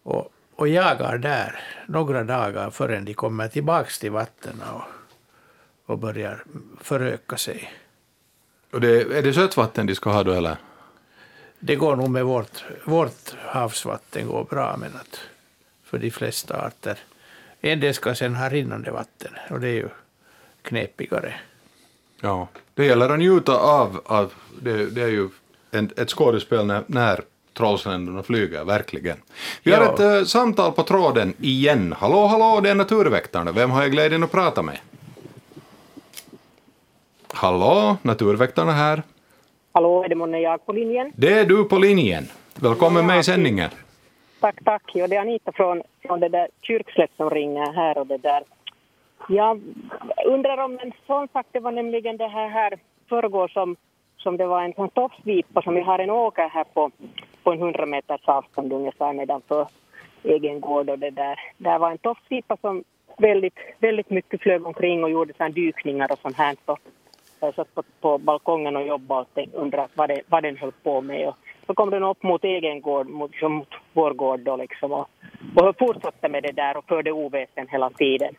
Och, 0.03 0.34
och 0.55 0.67
jagar 0.67 1.17
där 1.17 1.60
några 1.88 2.24
dagar 2.24 2.70
förrän 2.70 3.05
de 3.05 3.13
kommer 3.13 3.48
tillbaka 3.48 3.89
till 4.00 4.12
vattnet 4.12 4.55
och, 4.74 4.81
och 5.86 5.98
börjar 5.98 6.43
föröka 6.81 7.38
sig. 7.38 7.74
Och 8.72 8.81
det, 8.81 9.01
är 9.17 9.22
det 9.22 9.34
sötvatten 9.34 9.86
de 9.86 9.96
ska 9.96 10.12
ha 10.12 10.24
då 10.24 10.31
eller? 10.31 10.58
Det 11.60 11.75
går 11.75 11.96
nog 11.96 12.10
med 12.10 12.25
vårt, 12.25 12.63
vårt 12.86 13.36
havsvatten 13.46 14.27
går 14.27 14.43
bra, 14.43 14.77
men 14.77 14.96
att 14.96 15.20
för 15.84 15.98
de 15.98 16.12
flesta 16.12 16.65
arter. 16.65 16.98
En 17.62 17.79
del 17.79 17.93
ska 17.93 18.15
sen 18.15 18.36
ha 18.36 18.50
rinnande 18.50 18.91
vatten 18.91 19.31
och 19.50 19.60
det 19.60 19.67
är 19.67 19.74
ju 19.74 19.89
knepigare. 20.62 21.34
Ja. 22.21 22.47
Det 22.73 22.85
gäller 22.85 23.09
att 23.09 23.19
njuta 23.19 23.57
av, 23.57 24.01
av 24.05 24.33
det, 24.61 24.85
det 24.89 25.01
är 25.01 25.07
ju 25.07 25.29
en, 25.71 25.89
ett 25.97 26.09
skådespel 26.09 26.65
när, 26.65 26.83
när 26.87 27.21
trollsländerna 27.53 28.23
flyger, 28.23 28.63
verkligen. 28.63 29.17
Vi 29.63 29.71
har 29.73 29.83
Ja. 29.83 29.93
ett 29.93 29.99
eh, 29.99 30.23
samtal 30.25 30.71
på 30.71 30.83
tråden 30.83 31.33
igen. 31.39 31.95
Hallå, 31.97 32.25
hallå, 32.25 32.59
det 32.63 32.69
är 32.69 32.75
Naturväktarna. 32.75 33.51
Vem 33.51 33.71
har 33.71 33.81
jag 33.81 33.91
glädjen 33.91 34.23
att 34.23 34.31
prata 34.31 34.61
med? 34.61 34.77
Hallå, 37.33 37.97
Naturväktarna 38.01 38.71
här. 38.71 39.03
Hallå, 39.73 40.03
är 40.03 40.09
det 40.09 40.15
månne 40.15 40.39
jag 40.39 40.65
på 40.65 40.73
linjen? 40.73 41.11
Det 41.15 41.33
är 41.39 41.45
du 41.45 41.63
på 41.63 41.77
linjen. 41.77 42.27
Välkommen 42.55 43.05
med 43.05 43.19
i 43.19 43.23
sändningen. 43.23 43.69
Tack, 44.39 44.55
tack. 44.65 44.83
Ja, 44.93 45.07
det 45.07 45.15
är 45.15 45.21
Anita 45.21 45.51
från, 45.51 45.81
från 46.07 46.19
det 46.19 46.29
där 46.29 46.47
Kyrkslätt 46.61 47.11
som 47.17 47.29
ringer 47.29 47.73
här 47.73 47.97
och 47.97 48.07
det 48.07 48.17
där. 48.17 48.43
Jag 49.27 49.61
undrar 50.25 50.57
om 50.57 50.79
en 50.79 50.91
sån 51.07 51.27
sak, 51.27 51.45
det 51.51 51.59
var 51.59 51.71
nämligen 51.71 52.17
det 52.17 52.27
här, 52.27 52.49
här 52.49 52.79
förrgår 53.09 53.47
som, 53.47 53.75
som 54.17 54.37
det 54.37 54.45
var 54.45 54.63
en 54.63 54.73
sån 54.73 54.89
tofsvipa 54.89 55.61
som 55.61 55.75
vi 55.75 55.81
har 55.81 55.99
en 55.99 56.09
åker 56.09 56.49
här 56.49 56.63
på, 56.63 56.91
på 57.43 57.51
en 57.51 57.59
100 57.59 57.85
meters 57.85 58.21
avstånd 58.25 58.73
ungefär 58.73 59.13
nedanför 59.13 59.67
egen 60.23 60.61
gård 60.61 60.89
och 60.89 60.99
det 60.99 61.09
där. 61.09 61.39
Där 61.57 61.79
var 61.79 61.91
en 61.91 61.97
tofsvipa 61.97 62.57
som 62.57 62.83
väldigt, 63.17 63.59
väldigt 63.79 64.09
mycket 64.09 64.41
flög 64.41 64.65
omkring 64.65 65.03
och 65.03 65.09
gjorde 65.09 65.33
sån 65.33 65.51
dykningar 65.51 66.11
och 66.11 66.19
sånt 66.19 66.37
här. 66.37 66.55
Så 66.65 66.77
jag 67.39 67.55
satt 67.55 67.75
på, 67.75 67.83
på 68.01 68.17
balkongen 68.17 68.75
och 68.75 68.87
jobbade 68.87 69.21
och 69.21 69.33
tänkte- 69.33 69.57
undrade 69.57 69.87
vad, 69.95 70.09
det, 70.09 70.21
vad 70.29 70.43
den 70.43 70.57
höll 70.57 70.71
på 70.71 71.01
med. 71.01 71.27
Och 71.27 71.35
så 71.67 71.73
kom 71.73 71.89
den 71.89 72.03
upp 72.03 72.23
mot 72.23 72.43
egen 72.43 72.81
gård, 72.81 73.09
mot, 73.09 73.41
mot 73.41 73.67
vår 73.93 74.13
gård 74.13 74.39
då 74.39 74.55
liksom. 74.55 74.91
Och, 74.91 75.07
och 75.55 75.77
fortsatte 75.79 76.29
med 76.29 76.43
det 76.43 76.51
där 76.51 76.77
och 76.77 76.85
förde 76.85 77.11
oväsen 77.11 77.67
hela 77.67 77.89
tiden. 77.89 78.35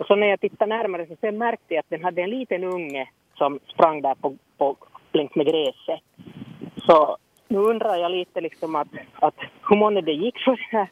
Och 0.00 0.06
så 0.06 0.16
när 0.16 0.26
jag 0.26 0.40
tittade 0.40 0.76
närmare 0.76 1.06
så 1.06 1.16
sen 1.20 1.38
märkte 1.38 1.74
jag 1.74 1.78
att 1.78 1.90
den 1.90 2.04
hade 2.04 2.22
en 2.22 2.30
liten 2.30 2.64
unge 2.64 3.08
som 3.34 3.58
sprang 3.66 4.02
där 4.02 4.14
på, 4.14 4.36
på, 4.58 4.76
längs 5.12 5.34
med 5.34 5.46
gräset. 5.46 6.00
Så 6.86 7.16
nu 7.48 7.58
undrar 7.58 7.96
jag 7.96 8.12
lite 8.12 8.40
liksom 8.40 8.74
att, 8.74 8.88
att 9.14 9.34
hur 9.68 9.76
många 9.76 10.00
det 10.00 10.12
gick 10.12 10.38
för 10.38 10.50
den 10.50 10.80
här 10.80 10.88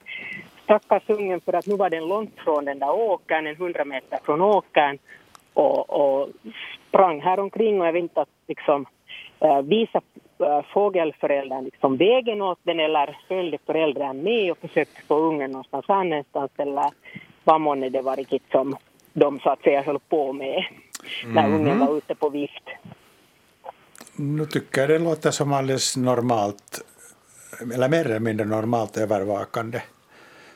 stackars 0.65 1.03
ungen 1.07 1.41
för 1.41 1.53
att 1.53 1.67
nu 1.67 1.77
var 1.77 1.91
den 1.91 2.09
långt 2.09 2.35
från 2.45 2.65
den 2.65 2.79
där 2.79 2.91
åkern, 2.91 3.47
en 3.47 3.57
hundra 3.57 3.85
meter 3.85 4.19
från 4.25 4.41
åkern 4.41 4.99
och, 5.55 5.91
och 5.91 6.29
sprang 6.89 7.21
här 7.21 7.41
omkring 7.41 7.81
och 7.81 7.87
jag 7.87 7.93
vet 7.93 8.03
inte 8.03 8.21
att 8.21 8.29
liksom 8.49 8.87
äh, 9.41 9.63
visa 9.63 10.01
äh, 10.39 10.63
fågelföräldern 10.73 11.65
liksom 11.65 11.97
vägen 11.97 12.43
åt 12.43 12.59
den 12.63 12.81
eller 12.81 13.19
följde 13.29 13.59
föräldrarna 13.67 14.13
med 14.13 14.51
och 14.51 14.59
försökte 14.59 15.01
få 15.03 15.15
ungen 15.15 15.51
någonstans 15.51 15.85
annanstans 15.89 16.51
eller 16.57 16.91
vad 17.45 17.61
månne 17.61 17.89
det 17.89 18.03
var 18.03 18.17
riktigt 18.17 18.51
som 18.51 18.77
de 19.19 19.41
så 19.41 19.51
att 19.51 19.63
säga 19.63 19.83
höll 19.83 19.99
på 19.99 20.33
med 20.33 20.65
när 21.27 21.55
ungen 21.55 21.79
var 21.79 21.99
ute 21.99 22.15
på 22.15 22.29
vift. 22.29 22.65
Nu 24.17 24.47
tycker 24.47 24.81
jag 24.81 24.91
det 24.91 24.99
låter 24.99 25.31
som 25.31 25.53
alldeles 25.53 25.97
normalt, 25.97 26.81
eller 27.75 27.89
mer 27.89 28.05
eller 28.05 28.19
mindre 28.19 28.47
normalt 28.47 28.97
övervakande. 28.97 29.83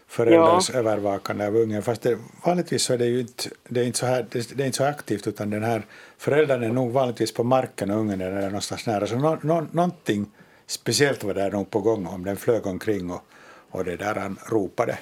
Föräldrars 0.07 0.71
övervakande 0.71 1.47
av 1.47 1.57
ungen. 1.57 1.83
Fast 1.83 2.02
det, 2.02 2.19
vanligtvis 2.47 2.83
så 2.83 2.92
är 2.95 2.99
det 2.99 3.07
ju 3.07 3.21
inte, 3.21 3.49
det 3.69 3.81
är 3.81 3.85
inte, 3.85 3.99
så 3.99 4.07
här, 4.07 4.26
det, 4.31 4.62
är 4.62 4.66
inte 4.66 4.78
så 4.78 4.85
aktivt 4.85 5.26
utan 5.26 5.50
den 5.50 5.62
här 5.62 5.83
föräldern 6.19 6.62
är 6.62 6.69
nog 6.69 6.92
vanligtvis 6.92 7.35
på 7.35 7.45
marken 7.45 7.90
och 7.90 7.97
ungen 7.97 8.21
är 8.21 8.31
där 8.31 8.47
någonstans 8.47 8.87
nära. 8.87 9.07
Så 9.07 9.16
nå, 9.16 9.38
nå, 9.42 9.66
någonting 9.73 10.26
speciellt 10.66 11.25
var 11.25 11.35
där 11.35 11.50
nog 11.50 11.71
på 11.71 11.81
gång 11.81 12.07
om 12.07 12.25
den 12.25 12.37
flög 12.37 12.66
omkring 12.66 13.11
och, 13.11 13.23
och 13.71 13.85
det 13.85 13.97
där 13.97 14.14
han 14.14 14.38
ropade. 14.50 14.99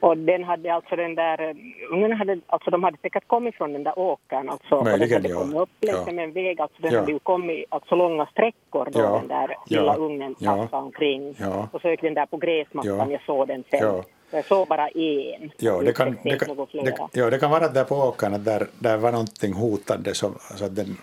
Och 0.00 0.18
den 0.18 0.44
hade 0.44 0.74
alltså 0.74 0.96
den 0.96 1.14
där, 1.14 1.40
eh, 1.50 1.56
ungen 1.92 2.12
hade, 2.12 2.40
alltså 2.46 2.70
de 2.70 2.84
hade 2.84 2.96
säkert 3.02 3.26
kommit 3.26 3.54
från 3.54 3.72
den 3.72 3.82
där 3.84 3.98
åkern 3.98 4.48
alltså. 4.48 4.84
Möjligen, 4.84 5.16
och 5.16 5.22
den 5.22 5.32
hade 5.32 5.44
kommit 5.44 5.56
upp 5.62 5.68
längs 5.80 6.06
Ja. 6.06 6.12
med 6.12 6.24
en 6.24 6.32
väg, 6.32 6.60
alltså 6.60 6.82
den 6.82 6.92
Ja. 6.92 7.00
hade 7.00 7.12
ju 7.12 7.18
kommit 7.18 7.64
alltså 7.68 7.94
långa 7.94 8.26
sträckor 8.26 8.88
då 8.92 9.00
Ja. 9.00 9.18
den 9.18 9.28
där 9.28 9.56
lilla 9.66 9.94
ungen 9.96 10.34
tassade 10.34 10.82
omkring. 10.82 11.36
Och 11.72 11.80
så 11.80 11.88
gick 11.90 12.00
den 12.02 12.14
där 12.14 12.26
på 12.26 12.36
gräsmattan, 12.36 12.96
Ja. 12.98 13.10
jag 13.10 13.22
såg 13.26 13.48
den 13.48 13.64
sen. 13.70 13.80
Ja. 13.82 14.02
Jag 14.30 14.44
såg 14.44 14.68
bara 14.68 14.88
en. 14.88 15.50
Ja, 15.58 15.80
det 15.82 15.92
kan, 15.92 16.16
det, 16.24 16.38
kan, 16.38 16.56
det, 16.72 16.96
ja, 17.12 17.30
det 17.30 17.38
kan 17.38 17.50
vara 17.50 17.68
där 17.68 17.84
på 17.84 17.94
åkern 17.94 18.34
att 18.34 18.44
där, 18.44 18.66
där 18.78 18.96
var 18.96 19.12
någonting 19.12 19.52
hotande 19.52 20.14
som, 20.14 20.34
så 20.56 20.64
att 20.64 20.76
den 20.76 20.96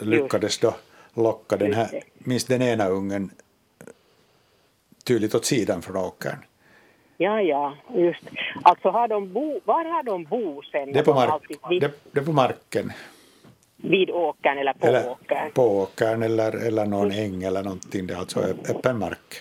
lyckades 0.00 0.58
då 0.58 0.74
locka 1.14 1.56
den 1.56 1.72
här, 1.74 1.88
minst 2.18 2.48
den 2.48 2.62
ena 2.62 2.88
ungen 2.88 3.30
tydligt 5.04 5.34
åt 5.34 5.44
sidan 5.44 5.82
från 5.82 5.96
åkern. 5.96 6.36
Ja, 7.22 7.42
ja, 7.42 7.74
just. 7.94 8.20
Alltså 8.62 8.88
har 8.88 9.08
de 9.08 9.32
bo, 9.32 9.60
var 9.64 9.84
har 9.84 10.02
de 10.02 10.24
bo 10.24 10.62
sen? 10.62 10.92
Det 10.92 10.98
är 10.98 11.02
på, 11.02 11.12
har 11.12 11.28
mark, 11.28 11.42
vid, 11.70 11.82
det, 11.82 11.90
det 12.12 12.20
är 12.20 12.24
på 12.24 12.32
marken, 12.32 12.92
vid 13.76 14.10
åkern 14.10 14.58
eller 14.58 14.72
på 14.72 14.86
eller 14.86 15.10
åkern? 15.10 15.50
på 15.52 15.62
åkern 15.80 16.22
eller, 16.22 16.66
eller 16.66 16.86
någon 16.86 17.10
äng 17.10 17.42
eller 17.42 17.62
någonting, 17.62 18.06
det 18.06 18.14
är 18.14 18.18
alltså 18.18 18.40
öppen 18.68 18.98
mark. 18.98 19.34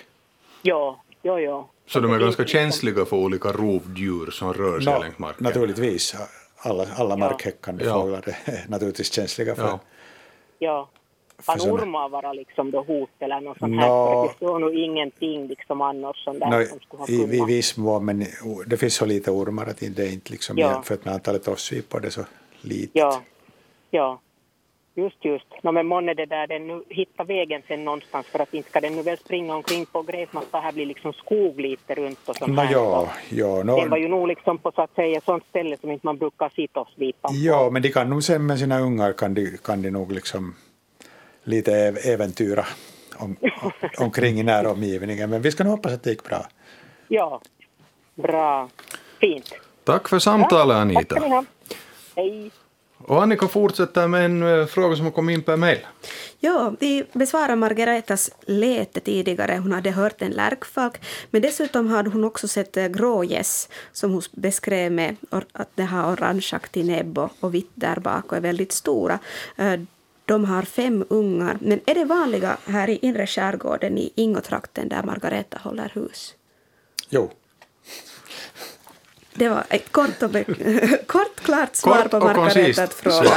Ja, 0.61 1.01
ja, 1.21 1.39
ja. 1.39 1.69
Så 1.87 1.99
de 1.99 2.13
är 2.13 2.19
ganska 2.19 2.45
känsliga 2.45 3.05
för 3.05 3.17
olika 3.17 3.49
rovdjur 3.51 4.31
som 4.31 4.53
rör 4.53 4.79
sig 4.79 4.93
Nå, 4.93 4.99
längs 4.99 5.19
marken. 5.19 5.43
naturligtvis, 5.43 6.15
alla, 6.57 6.85
alla 6.97 7.17
markhäckande 7.17 7.85
Ja. 7.85 7.93
fåglar 8.01 8.23
är 8.45 8.65
naturligtvis 8.69 9.13
känsliga 9.13 9.55
för, 9.55 9.63
Ja. 9.63 9.79
Ja. 10.59 10.89
Kan 11.45 11.59
såna- 11.59 11.73
ormar 11.73 12.09
vara 12.09 12.33
liksom 12.33 12.71
då 12.71 12.81
hot 12.83 13.09
eller 13.19 13.41
något 13.41 13.57
sånt 13.59 13.75
Nå. 13.75 13.81
här? 13.81 14.27
Det 14.27 14.33
står 14.33 14.59
nog 14.59 14.75
ingenting 14.75 15.47
liksom 15.47 15.81
annars 15.81 16.23
som 16.23 16.39
där 16.39 16.49
Nå, 16.49 16.65
som 16.65 16.79
skulle 16.79 16.99
ha 17.01 17.07
i, 17.07 17.13
I 17.23 17.27
kunnat. 17.37 17.49
viss 17.49 17.77
mån, 17.77 18.05
men 18.05 18.25
det 18.67 18.77
finns 18.77 18.95
så 18.95 19.05
lite 19.05 19.31
ormar 19.31 19.65
att 19.65 19.77
det 19.79 19.99
är 19.99 20.13
inte 20.13 20.31
liksom 20.31 20.57
Ja. 20.57 20.71
jämfört 20.71 21.05
med 21.05 21.13
antalet 21.13 21.47
offsvipor 21.47 21.99
det 21.99 22.07
är 22.07 22.11
så 22.11 22.25
litet. 22.61 22.91
Ja, 22.93 23.21
ja. 23.91 24.19
Just, 24.95 25.25
just. 25.25 25.45
No, 25.63 25.71
men 25.71 25.87
månne 25.87 26.13
det 26.13 26.25
där, 26.25 26.47
den 26.47 26.67
nu 26.67 26.83
hittar 26.89 27.23
vägen 27.25 27.61
sen 27.67 27.85
någonstans 27.85 28.27
för 28.27 28.39
att 28.39 28.53
inte 28.53 28.69
ska 28.69 28.81
den 28.81 28.95
nu 28.95 29.01
väl 29.01 29.17
springa 29.17 29.55
omkring 29.55 29.85
på 29.85 30.01
gräsmattan. 30.01 30.63
Här 30.63 30.71
blir 30.71 30.85
liksom 30.85 31.13
skog 31.13 31.59
lite 31.61 31.95
runt 31.95 32.19
och 32.29 32.35
sånt 32.35 32.53
Nå, 32.55 32.61
här. 32.61 32.71
ja, 32.73 33.09
ja, 33.29 33.63
nå, 33.63 33.79
Den 33.79 33.89
var 33.89 33.97
ju 33.97 34.07
nog 34.07 34.27
liksom 34.27 34.57
på 34.57 34.71
så 34.75 34.81
att 34.81 34.95
säga 34.95 35.21
sånt 35.21 35.43
ställe 35.49 35.77
som 35.77 35.91
inte 35.91 36.05
man 36.05 36.17
brukar 36.17 36.49
sitta 36.49 36.79
och 36.79 36.87
svipa. 36.95 37.29
ja, 37.31 37.69
men 37.71 37.81
de 37.81 37.89
kan 37.89 38.09
nog 38.09 38.23
sen 38.23 38.45
med 38.45 38.59
sina 38.59 38.79
ungar 38.79 39.13
kan 39.13 39.33
de, 39.33 39.57
kan 39.57 39.81
de 39.81 39.89
nog 39.91 40.11
liksom 40.11 40.55
lite 41.43 41.71
äv- 41.71 41.97
äventyra 42.07 42.65
om, 43.17 43.35
omkring 43.97 44.39
i 44.39 44.43
näromgivningen. 44.43 45.29
Men 45.29 45.41
vi 45.41 45.51
ska 45.51 45.63
nog 45.63 45.71
hoppas 45.71 45.91
att 45.93 46.03
det 46.03 46.09
gick 46.09 46.23
bra. 46.23 46.47
Ja, 47.07 47.41
bra. 48.15 48.69
Fint. 49.19 49.53
Tack 49.83 50.09
för 50.09 50.19
samtalet 50.19 50.93
Tack 50.95 51.05
ska 51.05 51.15
ni 51.19 51.25
Anita. 51.25 51.35
ha. 51.35 51.45
Hej. 52.15 52.51
Och 52.97 53.21
Annika 53.23 53.47
fortsätter 53.47 54.07
med 54.07 54.25
en 54.25 54.59
eh, 54.59 54.65
fråga 54.65 54.95
som 54.95 55.05
har 55.05 55.11
kommit 55.11 55.33
in 55.33 55.41
per 55.43 55.57
mejl. 55.57 55.79
Ja, 56.39 56.73
vi 56.79 57.05
besvarade 57.13 57.55
Margaretas 57.55 58.31
läte 58.45 58.99
tidigare. 58.99 59.57
Hon 59.57 59.71
hade 59.71 59.91
hört 59.91 60.21
en 60.21 60.31
lärkfalk, 60.31 60.97
men 61.31 61.41
dessutom 61.41 61.87
hade 61.87 62.09
hon 62.09 62.23
också 62.23 62.47
sett 62.47 62.77
eh, 62.77 62.87
grågäss 62.87 63.69
som 63.91 64.11
hon 64.11 64.21
beskrev 64.31 64.91
med 64.91 65.15
att 65.51 65.69
det 65.75 65.83
har 65.83 66.13
orangeaktig 66.13 66.85
näbb 66.85 67.17
och, 67.17 67.29
och 67.39 67.53
vitt 67.53 67.71
där 67.73 67.99
bak 67.99 68.31
och 68.31 68.37
är 68.37 68.41
väldigt 68.41 68.71
stora. 68.71 69.19
De 70.29 70.45
har 70.45 70.61
fem 70.61 71.05
ungar, 71.09 71.57
men 71.61 71.79
är 71.85 71.95
det 71.95 72.05
vanliga 72.05 72.57
här 72.65 72.89
i 72.89 72.99
inre 73.01 73.27
skärgården 73.27 73.97
i 73.97 74.13
Ingotrakten 74.15 74.89
där 74.89 75.03
Margareta 75.03 75.57
håller 75.63 75.91
hus? 75.95 76.35
Jo, 77.09 77.31
Det 79.33 79.49
var 79.49 79.63
ett 79.69 79.91
kort, 79.91 80.23
och 80.23 80.31
kort 81.07 81.39
klart 81.39 81.75
svar 81.75 82.01
Kort 82.01 82.11
på 82.11 82.19
Margaretas 82.19 82.95
fråga. 82.95 83.31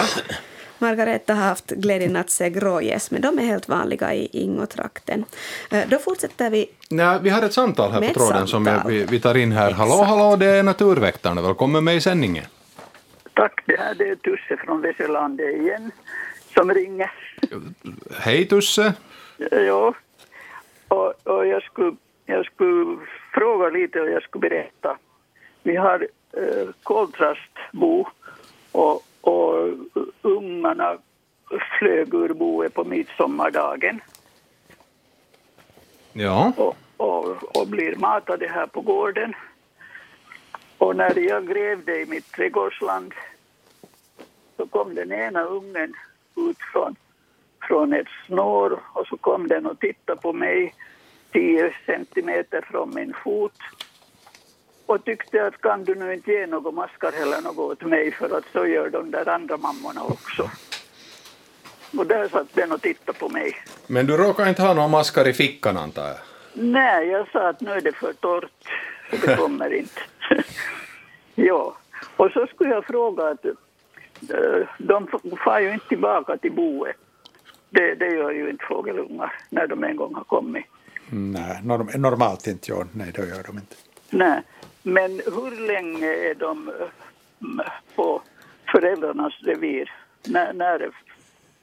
Margareta 0.78 1.34
har 1.34 1.42
haft 1.42 1.70
glädjen 1.70 2.16
att 2.16 2.30
se 2.30 2.50
grågäss, 2.50 3.10
men 3.10 3.22
de 3.22 3.38
är 3.38 3.42
helt 3.42 3.68
vanliga 3.68 4.14
i 4.14 4.28
Ingotrakten. 4.32 5.24
Eh, 5.70 5.88
Då 5.88 5.98
fortsätter 5.98 6.50
vi. 6.50 6.70
Nej, 6.90 7.18
vi 7.22 7.30
har 7.30 7.42
ett 7.42 7.52
samtal 7.52 7.92
här 7.92 8.00
på 8.08 8.14
tråden 8.14 8.42
ett 8.42 8.48
som 8.48 8.66
jag, 8.66 8.74
samtal. 8.74 8.92
vi, 8.92 9.04
vi 9.04 9.20
tar 9.20 9.36
in 9.36 9.52
här. 9.52 9.70
Hallå, 9.70 9.92
Exakt. 9.92 10.08
hallå, 10.08 10.36
det 10.36 10.46
är 10.46 10.62
Naturväktarna. 10.62 11.42
Välkommen 11.42 11.84
med 11.84 11.96
i 11.96 12.00
sändningen. 12.00 12.44
Tack, 13.34 13.62
det 13.66 13.76
här 13.78 13.94
det 13.94 14.08
är 14.08 14.16
Tusse 14.16 14.56
från 14.64 14.80
Västerlandet 14.80 15.56
igen 15.56 15.90
som 16.54 16.74
ringer. 16.74 17.12
Hej 18.18 18.48
Tusse. 18.48 18.94
Ja, 19.50 19.94
och, 20.88 21.26
och 21.26 21.46
jag, 21.46 21.62
skulle, 21.62 21.96
jag 22.26 22.46
skulle 22.46 22.96
fråga 23.34 23.68
lite 23.68 24.00
och 24.00 24.10
jag 24.10 24.22
skulle 24.22 24.48
berätta. 24.48 24.96
Vi 25.62 25.76
har 25.76 26.08
eh, 26.32 26.68
koltrastbo 26.82 28.06
och, 28.72 29.02
och 29.20 29.68
ungarna 30.22 30.98
flög 31.78 32.14
ur 32.14 32.32
boet 32.34 32.74
på 32.74 32.84
midsommardagen 32.84 34.00
Ja. 36.12 36.52
och, 36.56 36.76
och, 36.96 37.56
och 37.56 37.68
blir 37.68 37.96
matade 37.96 38.48
här 38.48 38.66
på 38.66 38.80
gården. 38.80 39.34
Och 40.78 40.96
när 40.96 41.18
jag 41.18 41.48
grävde 41.48 42.00
i 42.00 42.06
mitt 42.06 42.32
trädgårdsland 42.32 43.14
så 44.56 44.66
kom 44.66 44.94
den 44.94 45.12
ena 45.12 45.42
ungen 45.42 45.94
ut 46.36 46.58
från, 46.72 46.96
från 47.68 47.92
ett 47.92 48.06
snår 48.26 48.80
och 48.92 49.06
så 49.06 49.16
kom 49.16 49.48
den 49.48 49.66
och 49.66 49.80
tittade 49.80 50.20
på 50.20 50.32
mig 50.32 50.74
10 51.32 51.74
centimeter 51.86 52.60
från 52.70 52.94
min 52.94 53.14
fot 53.24 53.58
och 54.86 55.04
tyckte 55.04 55.46
att 55.46 55.60
kan 55.60 55.84
du 55.84 55.94
nu 55.94 56.14
inte 56.14 56.32
ge 56.32 56.46
något 56.46 56.74
maskar 56.74 57.12
eller 57.22 57.40
något 57.40 57.58
åt 57.58 57.88
mig 57.88 58.12
för 58.12 58.38
att 58.38 58.44
så 58.52 58.66
gör 58.66 58.90
de 58.90 59.10
där 59.10 59.28
andra 59.28 59.56
mammorna 59.56 60.04
också. 60.04 60.50
Och 61.98 62.06
där 62.06 62.28
satt 62.28 62.54
den 62.54 62.72
och 62.72 62.82
tittade 62.82 63.18
på 63.18 63.28
mig. 63.28 63.56
Men 63.86 64.06
du 64.06 64.16
råkar 64.16 64.48
inte 64.48 64.62
ha 64.62 64.74
några 64.74 64.88
maskar 64.88 65.28
i 65.28 65.32
fickan 65.32 65.76
antar 65.76 66.06
jag? 66.06 66.16
Nej, 66.54 67.08
jag 67.08 67.28
sa 67.28 67.48
att 67.48 67.60
nu 67.60 67.70
är 67.70 67.80
det 67.80 67.92
för 67.92 68.12
torrt, 68.12 68.68
så 69.10 69.26
det 69.26 69.36
kommer 69.36 69.74
inte. 69.82 70.00
ja, 71.34 71.76
och 72.16 72.30
så 72.30 72.46
skulle 72.46 72.70
jag 72.70 72.84
fråga 72.84 73.28
att 73.28 73.44
de 74.78 75.08
far 75.44 75.60
ju 75.60 75.72
inte 75.72 75.88
tillbaka 75.88 76.36
till 76.36 76.52
boet. 76.52 76.96
Det, 77.70 77.94
det 77.94 78.08
gör 78.08 78.30
ju 78.30 78.50
inte 78.50 78.64
fågelungar 78.68 79.32
när 79.50 79.66
de 79.66 79.84
en 79.84 79.96
gång 79.96 80.14
har 80.14 80.24
kommit. 80.24 80.64
Nej, 81.10 81.60
norm, 81.62 81.88
normalt 82.02 82.46
inte, 82.46 82.70
ja. 82.72 82.84
Nej, 82.92 83.12
det 83.14 83.28
gör 83.28 83.42
de 83.42 83.56
inte. 83.58 83.76
Nej, 84.10 84.42
men 84.82 85.10
hur 85.10 85.66
länge 85.66 86.06
är 86.06 86.34
de 86.34 86.68
eh, 86.68 87.66
på 87.96 88.22
föräldrarnas 88.72 89.32
revir? 89.42 89.92
När, 90.26 90.52
när 90.52 90.90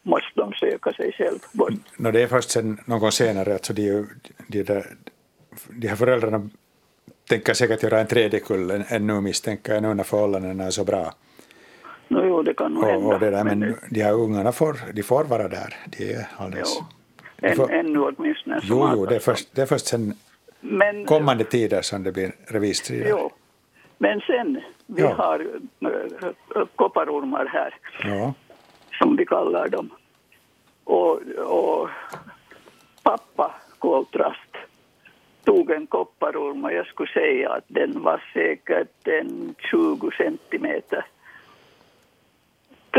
måste 0.01 0.29
de 0.35 0.53
söka 0.53 0.93
sig 0.93 1.11
själv 1.17 1.39
bort? 1.51 1.73
No, 1.97 2.11
det 2.11 2.21
är 2.21 2.27
först 2.27 2.49
sen 2.49 2.79
någon 2.85 3.11
senare, 3.11 3.53
alltså 3.53 3.73
de, 3.73 4.07
de, 4.47 4.63
där, 4.63 4.85
de 5.69 5.87
här 5.87 5.95
föräldrarna 5.95 6.50
tänker 7.29 7.53
säkert 7.53 7.83
göra 7.83 8.00
en 8.00 8.07
tredje 8.07 8.39
kull 8.39 8.72
än- 8.72 8.85
ännu 8.87 9.22
misstänker 9.22 9.74
jag 9.74 9.83
nu 9.83 9.93
när 9.93 10.03
förhållandena 10.03 10.63
är 10.63 10.72
så 10.72 10.83
bra. 10.83 11.13
No, 12.09 12.25
jo, 12.27 12.41
det 12.43 12.53
kan 12.53 12.74
nog 12.74 12.83
Och, 12.83 12.89
hända. 12.89 13.07
och 13.07 13.19
det 13.19 13.29
där, 13.29 13.43
men 13.43 13.59
det- 13.59 13.75
de 13.89 14.01
här 14.01 14.13
ungarna 14.13 14.51
får, 14.51 14.75
de 14.93 15.03
får 15.03 15.24
vara 15.24 15.48
där. 15.48 15.75
De 15.98 16.13
är 16.13 16.27
alldeles... 16.37 16.77
jo, 16.79 16.85
än, 17.48 17.55
får- 17.55 17.72
ännu 17.72 18.00
åtminstone. 18.00 18.59
Jo, 18.63 18.89
jo, 18.93 19.05
det 19.05 19.15
är 19.15 19.19
först, 19.19 19.55
det 19.55 19.61
är 19.61 19.65
först 19.65 19.85
sen 19.87 20.13
Men, 20.61 21.05
kommande 21.05 21.43
tider 21.43 21.81
som 21.81 22.03
det 22.03 22.11
blir 22.11 22.31
revirstrider. 22.48 23.09
Jo. 23.09 23.31
Men 23.98 24.19
sen, 24.22 24.61
vi 24.87 25.01
Ja. 25.01 25.13
har 25.13 25.39
äh, 26.55 26.65
kopparormar 26.75 27.45
här, 27.45 27.74
Ja. 28.03 28.33
som 29.00 29.15
vi 29.15 29.25
kallar 29.25 29.67
dem. 29.69 29.89
Och, 30.83 31.22
och 31.45 31.89
pappa 33.03 33.55
koltrast 33.79 34.53
tog 35.43 35.72
en 35.72 35.87
kopparorm 35.87 36.63
och 36.65 36.74
jag 36.74 36.87
skulle 36.87 37.11
säga 37.11 37.50
att 37.51 37.63
den 37.67 38.01
var 38.03 38.24
säkert 38.33 39.07
en 39.07 39.55
20 39.72 40.11
centimeter. 40.17 41.05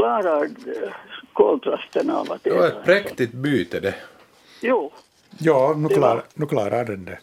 Klarar 0.00 0.44
äh, 0.44 0.92
koltrasten 1.32 2.10
av 2.10 2.32
att 2.32 2.44
Det 2.44 2.50
var 2.50 2.66
ett 2.66 2.84
präktigt 2.84 3.32
byte 3.32 3.80
det. 3.80 3.94
Jo, 4.60 4.92
Ja, 5.38 5.74
nu, 5.76 5.88
Det 5.88 5.94
klar, 5.94 6.14
var- 6.14 6.24
nu 6.34 6.46
klarar 6.46 6.84
den 6.84 7.04
det. 7.04 7.18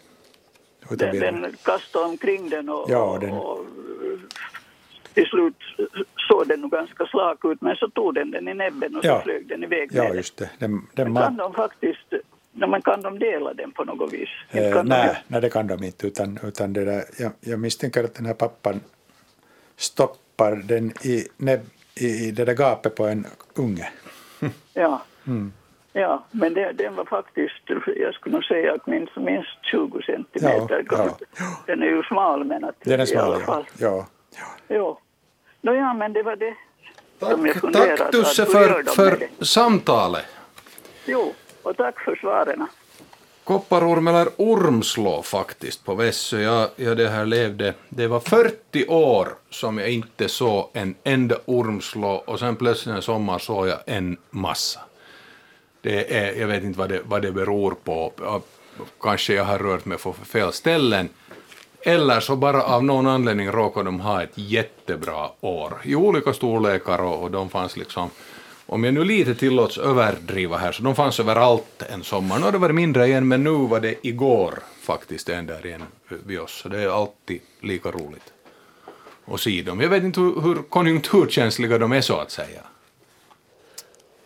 Den, 0.90 1.20
den 1.20 1.56
kastade 1.64 2.06
omkring 2.06 2.50
den 2.50 2.70
och, 2.70 2.86
Ja, 2.90 3.18
den- 3.22 3.32
och 3.32 3.66
till 5.14 5.26
slut 5.26 5.56
såg 6.30 6.48
den 6.48 6.62
nog 6.62 6.72
ganska 6.72 7.06
slak 7.06 7.46
ut 7.46 7.62
men 7.62 7.76
så 7.76 7.90
tog 7.90 8.14
den 8.16 8.32
den 8.32 8.48
i 8.48 8.54
näbben 8.54 8.96
och 8.96 9.06
Ja. 9.06 9.18
så 9.18 9.24
flög 9.24 9.48
den 9.48 9.64
iväg 9.64 9.90
Ja, 9.94 10.04
med 10.04 10.16
just 10.16 10.38
det. 10.38 10.50
Den, 10.60 10.88
den 10.94 11.14
Men 11.14 11.24
kan 11.24 11.38
de 11.38 11.54
faktiskt, 11.54 12.14
nej, 12.52 12.70
men 12.70 12.82
kan 12.82 13.02
de 13.02 13.20
dela 13.20 13.54
den 13.54 13.72
på 13.72 13.84
något 13.84 14.14
vis? 14.14 14.30
Eh, 14.52 14.74
kan 14.74 14.86
de- 14.86 14.90
nej, 14.96 15.24
nej, 15.28 15.42
det 15.42 15.50
kan 15.50 15.68
de 15.68 15.84
inte. 15.84 16.08
Utan, 16.08 16.40
utan 16.44 16.74
det 16.74 16.86
där, 16.86 17.04
jag, 17.20 17.32
jag 17.42 17.60
misstänker 17.60 18.04
att 18.04 18.16
den 18.16 18.26
här 18.26 18.34
pappan 18.34 18.80
stoppar 19.76 20.56
den 20.56 20.92
i, 21.02 21.28
näbb, 21.38 21.62
i, 22.02 22.28
i 22.28 22.32
det 22.32 22.46
där 22.46 22.54
gapet 22.54 22.96
på 22.96 23.06
en 23.08 23.26
unge. 23.56 23.90
Ja. 24.74 25.02
Mm. 25.28 25.54
Ja, 25.94 26.24
men 26.32 26.54
det, 26.54 26.72
den 26.72 26.96
var 26.96 27.06
faktiskt, 27.06 27.62
jag 27.96 28.14
skulle 28.14 28.36
nog 28.36 28.44
säga 28.44 28.74
att 28.74 28.88
minst, 28.88 29.16
minst 29.16 29.50
20 29.72 30.02
centimeter. 30.02 30.86
Ja, 30.92 31.10
ja. 31.38 31.46
Den 31.66 31.82
är 31.82 31.86
ju 31.88 32.04
smal 32.04 32.44
men 32.44 32.64
att 32.64 32.76
Den 32.84 33.00
är 33.00 33.14
i 33.14 33.18
alla 33.18 33.36
smal, 33.36 33.42
fall. 33.46 33.66
ja. 33.80 34.08
ja. 34.38 34.46
Jo. 34.76 35.00
Nåja, 35.62 35.94
men 35.94 36.14
det 36.14 36.24
var 36.24 36.36
det 36.36 36.54
som 37.20 37.46
jag 37.46 37.54
Tack, 37.54 37.62
funderade. 37.62 37.98
tack 37.98 38.12
Tusse 38.12 38.46
för, 38.46 38.84
för 38.84 39.46
samtalet. 39.46 40.26
Jo, 41.06 41.34
och 41.64 41.78
tack 41.78 42.00
för 42.00 42.16
svaren. 42.16 42.68
Kopparorm 43.48 44.08
eller 44.08 44.30
ormslå 44.38 45.22
faktiskt 45.22 45.86
på 45.86 45.96
Vässö. 45.96 46.42
Jag, 46.42 46.70
jag 46.76 46.98
det 46.98 47.10
här 47.10 47.26
levde, 47.26 47.74
det 47.90 48.08
var 48.08 48.20
40 48.20 48.88
år 48.88 49.28
som 49.50 49.78
jag 49.78 49.90
inte 49.90 50.30
såg 50.30 50.70
en 50.74 50.96
enda 51.04 51.36
ormslå 51.46 52.24
och 52.26 52.40
sen 52.40 52.56
plötsligt 52.56 52.96
en 52.96 53.02
sommar 53.02 53.40
såg 53.40 53.68
jag 53.68 53.80
en 53.86 54.18
massa. 54.30 54.80
Det 55.82 56.18
är, 56.18 56.40
jag 56.40 56.48
vet 56.48 56.64
inte 56.64 56.80
vad 56.80 56.90
det, 56.90 57.02
vad 57.06 57.22
det 57.22 57.32
beror 57.32 57.76
på. 57.84 58.12
Kanske 59.02 59.34
jag 59.34 59.44
har 59.44 59.60
rört 59.60 59.86
mig 59.86 59.98
på 59.98 60.14
fel 60.14 60.54
ställen. 60.54 61.10
Eller 61.82 62.20
så 62.20 62.36
bara 62.36 62.64
av 62.64 62.84
någon 62.84 63.08
anledning 63.08 63.52
råkade 63.52 63.86
de 63.86 64.00
ha 64.00 64.24
ett 64.24 64.34
jättebra 64.36 65.30
år. 65.42 65.82
I 65.84 65.96
olika 65.96 66.34
storlekar 66.34 67.02
och, 67.02 67.24
och 67.24 67.32
de 67.32 67.50
fanns 67.50 67.78
liksom, 67.78 68.10
om 68.68 68.84
jag 68.84 68.94
nu 68.94 69.04
lite 69.04 69.36
tillåts 69.36 69.78
överdriva 69.78 70.58
här, 70.58 70.72
så 70.72 70.84
de 70.84 70.96
fanns 70.96 71.20
överallt 71.20 71.84
en 71.90 72.04
sommar. 72.04 72.38
Nu 72.40 72.44
har 72.46 72.52
det 72.52 72.58
varit 72.58 72.76
mindre 72.76 73.08
igen, 73.08 73.28
men 73.28 73.44
nu 73.44 73.50
var 73.52 73.80
det 73.80 73.96
igår 74.08 74.60
faktiskt 74.82 75.30
en 75.30 75.46
där 75.46 75.66
igen 75.66 75.84
vid 76.26 76.40
oss. 76.40 76.52
Så 76.62 76.70
det 76.70 76.82
är 76.84 76.88
alltid 77.02 77.42
lika 77.62 77.92
roligt 77.92 78.34
att 79.26 79.40
se 79.40 79.62
dem. 79.62 79.82
Jag 79.82 79.90
vet 79.90 80.04
inte 80.04 80.20
hur, 80.20 80.42
hur 80.42 80.56
konjunkturkänsliga 80.56 81.78
de 81.78 81.92
är 81.92 82.02
så 82.02 82.18
att 82.18 82.32
säga. 82.32 82.62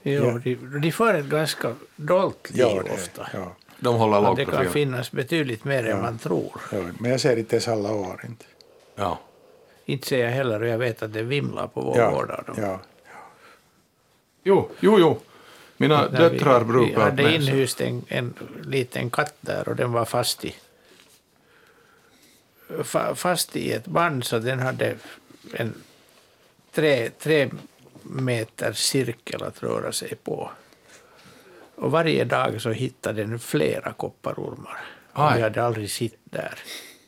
Jo, 0.04 0.24
Ja. 0.24 0.40
de, 0.44 0.80
de 0.82 0.92
får 0.92 1.14
ett 1.14 1.26
ganska 1.26 1.76
dolt 1.96 2.50
liv 2.52 2.60
Ja, 2.60 2.82
det, 2.86 2.92
ofta. 2.94 3.28
ja, 3.34 3.56
De 3.80 3.96
håller 3.96 4.18
Att 4.18 4.24
låg 4.24 4.38
det 4.38 4.46
kan 4.46 4.66
finnas 4.70 5.12
betydligt 5.12 5.64
mer 5.64 5.86
än 5.90 6.02
man 6.02 6.18
tror. 6.18 6.62
ja. 6.72 6.78
Men 7.00 7.12
jag 7.12 7.20
ser 7.22 7.38
inte 7.38 7.56
ens 7.56 7.68
alla 7.68 7.92
år. 7.94 8.22
Inte. 8.28 8.46
Ja. 8.96 9.20
Inte 9.86 10.08
ser 10.08 10.24
jag 10.24 10.32
heller 10.32 10.62
och 10.62 10.68
jag 10.68 10.78
vet 10.78 11.04
att 11.04 11.14
det 11.14 11.24
vimlar 11.24 11.68
på 11.68 11.82
vår 11.82 11.98
Ja, 11.98 12.10
gård 12.12 12.32
av 12.32 12.44
dem. 12.46 12.56
ja. 12.64 12.80
Jo, 14.44 14.70
jo, 14.80 15.00
jo. 15.00 15.20
Mina 15.78 16.02
När 16.02 16.10
vi- 16.10 16.18
döttrar 16.38 16.60
Vi 16.60 16.66
brukar 16.66 17.02
hade 17.02 17.24
med 17.24 17.44
sig. 17.44 17.54
inhyst 17.54 17.82
en, 17.82 18.06
en 18.08 18.34
liten 18.64 19.10
katt 19.10 19.34
där 19.42 19.70
och 19.70 19.76
den 19.76 19.92
var 19.92 20.06
fast 20.06 20.46
i, 20.46 20.56
fa, 22.84 23.16
fast 23.16 23.56
i 23.56 23.72
ett 23.72 23.88
band 23.88 24.24
så 24.26 24.40
den 24.40 24.60
hade 24.60 24.96
en 25.54 25.74
tre, 26.72 27.10
tre 27.10 27.50
meter 28.04 28.74
cirkel 28.74 29.44
att 29.44 29.64
röra 29.64 29.92
sig 29.92 30.16
på. 30.16 30.52
Och 31.76 31.92
varje 31.92 32.24
dag 32.24 32.62
så 32.62 32.70
hittade 32.72 33.24
den 33.24 33.40
flera 33.40 33.94
kopparormar. 33.94 34.78
Och 35.14 35.32
vi 35.38 35.42
hade 35.42 35.64
aldrig 35.64 35.92
sett 35.92 36.14
där. 36.24 36.54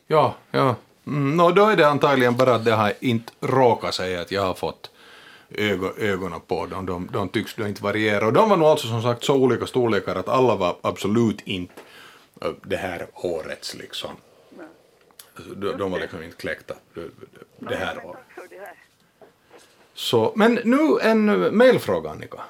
Ja, 0.06 0.34
ja. 0.50 0.76
Mm, 1.06 1.36
no, 1.36 1.50
då 1.52 1.66
är 1.66 1.76
det 1.76 1.88
antagligen 1.88 2.36
bara 2.36 2.54
att 2.54 2.64
det 2.64 2.72
har 2.72 2.92
inte 3.00 3.32
råkat 3.40 3.94
sig 3.94 4.16
att 4.16 4.30
jag 4.30 4.42
har 4.42 4.54
fått 4.54 4.90
ögon, 5.58 5.92
ögonen 5.98 6.40
på 6.40 6.66
dem. 6.66 6.86
De, 6.86 7.08
de 7.12 7.28
tycks 7.28 7.54
då 7.54 7.66
inte 7.66 7.82
variera. 7.82 8.26
Och 8.26 8.32
de 8.32 8.48
var 8.48 8.56
nog 8.56 8.68
alltså 8.68 8.86
som 8.86 9.02
sagt 9.02 9.24
så 9.24 9.34
olika 9.34 9.66
storlekar 9.66 10.16
att 10.16 10.28
alla 10.28 10.56
var 10.56 10.76
absolut 10.80 11.40
inte 11.40 11.74
äh, 12.42 12.50
det 12.62 12.76
här 12.76 13.06
årets 13.14 13.74
liksom. 13.74 14.10
De, 15.56 15.78
de 15.78 15.90
var 15.90 16.00
liksom 16.00 16.22
inte 16.22 16.36
kläckta 16.36 16.74
det, 17.58 17.76
här 17.76 18.06
året. 18.06 18.20
Så, 19.94 20.32
men 20.36 20.60
nu 20.64 20.98
en 21.02 21.24
mejlfråga 21.56 22.10
Annika. 22.10 22.40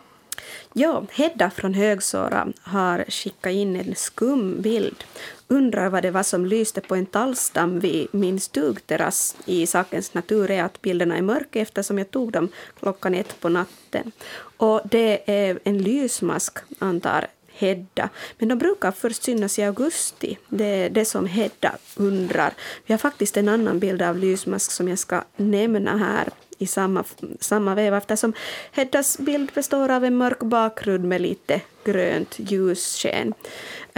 Ja, 0.77 1.07
Hedda 1.11 1.51
från 1.51 1.75
Högsåra 1.75 2.49
har 2.63 3.05
skickat 3.09 3.53
in 3.53 3.77
en 3.77 3.95
skum 3.95 4.63
bild. 4.63 5.05
Undrar 5.49 5.89
vad 5.89 6.03
det 6.03 6.11
var 6.11 6.23
som 6.23 6.47
lyste 6.47 6.81
på 6.81 6.95
en 6.95 7.07
tallstam 7.07 7.81
vid 7.81 8.09
min 8.11 8.41
stugterrass. 8.41 9.37
I 9.45 9.67
sakens 9.67 10.15
natur 10.15 10.51
är 10.51 10.63
att 10.63 10.83
bilderna 10.83 11.17
är 11.17 11.23
mörka 11.23 11.61
eftersom 11.61 11.99
jag 11.99 12.11
tog 12.11 12.33
dem 12.33 12.49
klockan 12.79 13.15
ett 13.15 13.41
på 13.41 13.49
natten. 13.49 14.13
Och 14.57 14.81
det 14.85 15.31
är 15.31 15.59
en 15.65 15.79
lysmask, 15.79 16.59
antar 16.79 17.27
Hedda. 17.53 18.09
Men 18.39 18.49
de 18.49 18.59
brukar 18.59 18.93
först 18.93 19.23
synas 19.23 19.59
i 19.59 19.63
augusti. 19.63 20.39
Det 20.49 20.65
är 20.65 20.91
det 20.91 21.05
som 21.05 21.27
Hedda 21.27 21.77
undrar. 21.97 22.55
Vi 22.87 22.93
har 22.93 22.99
faktiskt 22.99 23.37
en 23.37 23.49
annan 23.49 23.79
bild 23.79 24.03
av 24.03 24.19
lysmask 24.19 24.71
som 24.71 24.89
jag 24.89 24.99
ska 24.99 25.23
nämna 25.37 25.97
här 25.97 26.29
i 26.59 26.67
samma, 26.67 27.05
samma 27.41 27.75
veva 27.75 27.97
eftersom 27.97 28.33
Heddas 28.71 29.19
bild 29.19 29.51
består 29.55 29.89
av 29.89 30.05
en 30.05 30.17
mörk 30.17 30.41
bakgrund 30.41 31.05
med 31.05 31.21
lite 31.21 31.61
grönt 31.85 32.35
ljussken. 32.39 33.35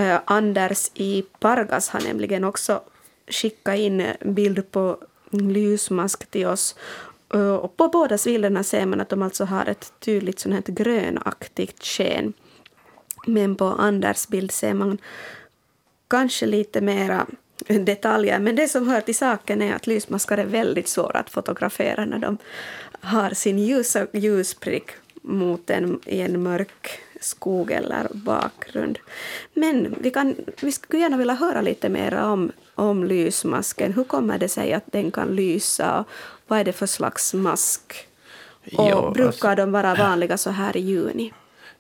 Uh, 0.01 0.19
Anders 0.25 0.91
i 0.95 1.25
Pargas 1.39 1.89
har 1.89 2.01
nämligen 2.01 2.45
också 2.45 2.81
skickat 3.29 3.77
in 3.77 4.07
bild 4.21 4.71
på 4.71 4.99
lysmask 5.31 6.27
till 6.27 6.47
oss. 6.47 6.77
Uh, 7.35 7.55
och 7.55 7.77
på 7.77 7.89
båda 7.89 8.19
bilderna 8.25 8.63
ser 8.63 8.87
man 8.87 9.01
att 9.01 9.09
de 9.09 9.23
alltså 9.23 9.45
har 9.45 9.67
ett 9.67 9.93
tydligt 10.01 10.39
sånt 10.39 10.55
här 10.55 10.75
grönaktigt 10.75 11.85
sken. 11.85 12.33
Men 13.27 13.57
på 13.57 13.65
Anders 13.65 14.29
bild 14.29 14.51
ser 14.51 14.75
man 14.75 14.99
kanske 16.09 16.47
lite 16.47 16.81
mera 16.81 17.27
detaljer. 17.69 18.39
Men 18.39 18.57
det 18.57 18.69
som 18.69 18.89
hör 18.89 19.01
till 19.01 19.17
saken 19.17 19.63
är 19.63 19.75
att 19.75 19.87
lysmaskar 19.87 20.39
är 20.39 20.47
väldigt 20.47 20.89
svåra 20.89 21.19
att 21.19 21.31
fotografera 21.31 22.05
när 22.05 22.19
de 22.19 22.39
har 23.01 23.31
sin 23.31 23.59
ljusa 23.59 24.07
ljusprick 24.13 24.91
mot 25.23 25.71
en, 25.71 26.01
i 26.05 26.21
en 26.21 26.43
mörk 26.43 27.01
skog 27.21 27.71
eller 27.71 28.07
bakgrund. 28.13 28.99
Men 29.55 29.95
vi, 30.01 30.11
kan, 30.11 30.35
vi 30.61 30.73
skulle 30.73 31.03
gärna 31.03 31.17
vilja 31.17 31.35
höra 31.35 31.61
lite 31.61 31.89
mer 31.89 32.15
om, 32.15 32.53
om 32.75 33.05
lysmasken. 33.05 33.93
Hur 33.93 34.05
kommer 34.05 34.39
det 34.39 34.49
sig 34.49 34.73
att 34.73 34.93
den 34.93 35.11
kan 35.11 35.37
lysa? 35.37 36.05
Vad 36.47 36.59
är 36.59 36.65
det 36.65 36.73
för 36.73 36.87
slags 36.87 37.35
mask? 37.35 38.09
Och 38.77 38.89
jo, 38.91 39.11
brukar 39.11 39.29
alltså, 39.29 39.55
de 39.55 39.73
vara 39.73 39.95
vanliga 39.95 40.37
så 40.37 40.51
här 40.51 40.77
i 40.77 40.81
juni? 40.81 41.33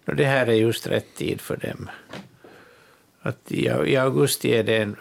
Det 0.04 0.24
här 0.24 0.46
är 0.46 0.52
just 0.52 0.86
rätt 0.86 1.14
tid 1.14 1.40
för 1.40 1.56
dem. 1.56 1.90
Att 3.22 3.52
i, 3.52 3.64
I 3.86 3.96
augusti 3.96 4.54
är 4.54 4.64
det 4.64 4.76
en 4.76 4.96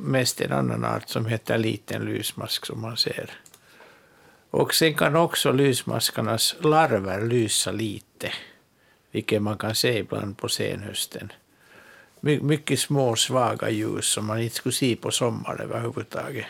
mest 0.00 0.40
en 0.40 0.52
annan 0.52 0.84
art 0.84 1.08
som 1.08 1.26
heter 1.26 1.58
liten 1.58 2.04
lysmask 2.04 2.66
som 2.66 2.80
man 2.80 2.96
ser. 2.96 3.30
Och 4.50 4.74
sen 4.74 4.94
kan 4.94 5.16
också 5.16 5.52
lysmaskarnas 5.52 6.56
larver 6.60 7.26
lysa 7.26 7.72
lite, 7.72 8.32
vilket 9.10 9.42
man 9.42 9.58
kan 9.58 9.74
se 9.74 9.98
ibland 9.98 10.36
på 10.36 10.48
senhösten. 10.48 11.32
My 12.20 12.40
mycket 12.40 12.80
små 12.80 13.16
svaga 13.16 13.70
ljus 13.70 14.06
som 14.06 14.26
man 14.26 14.40
inte 14.40 14.56
skulle 14.56 14.72
se 14.72 14.96
på 14.96 15.10
sommaren 15.10 15.60
överhuvudtaget. 15.60 16.46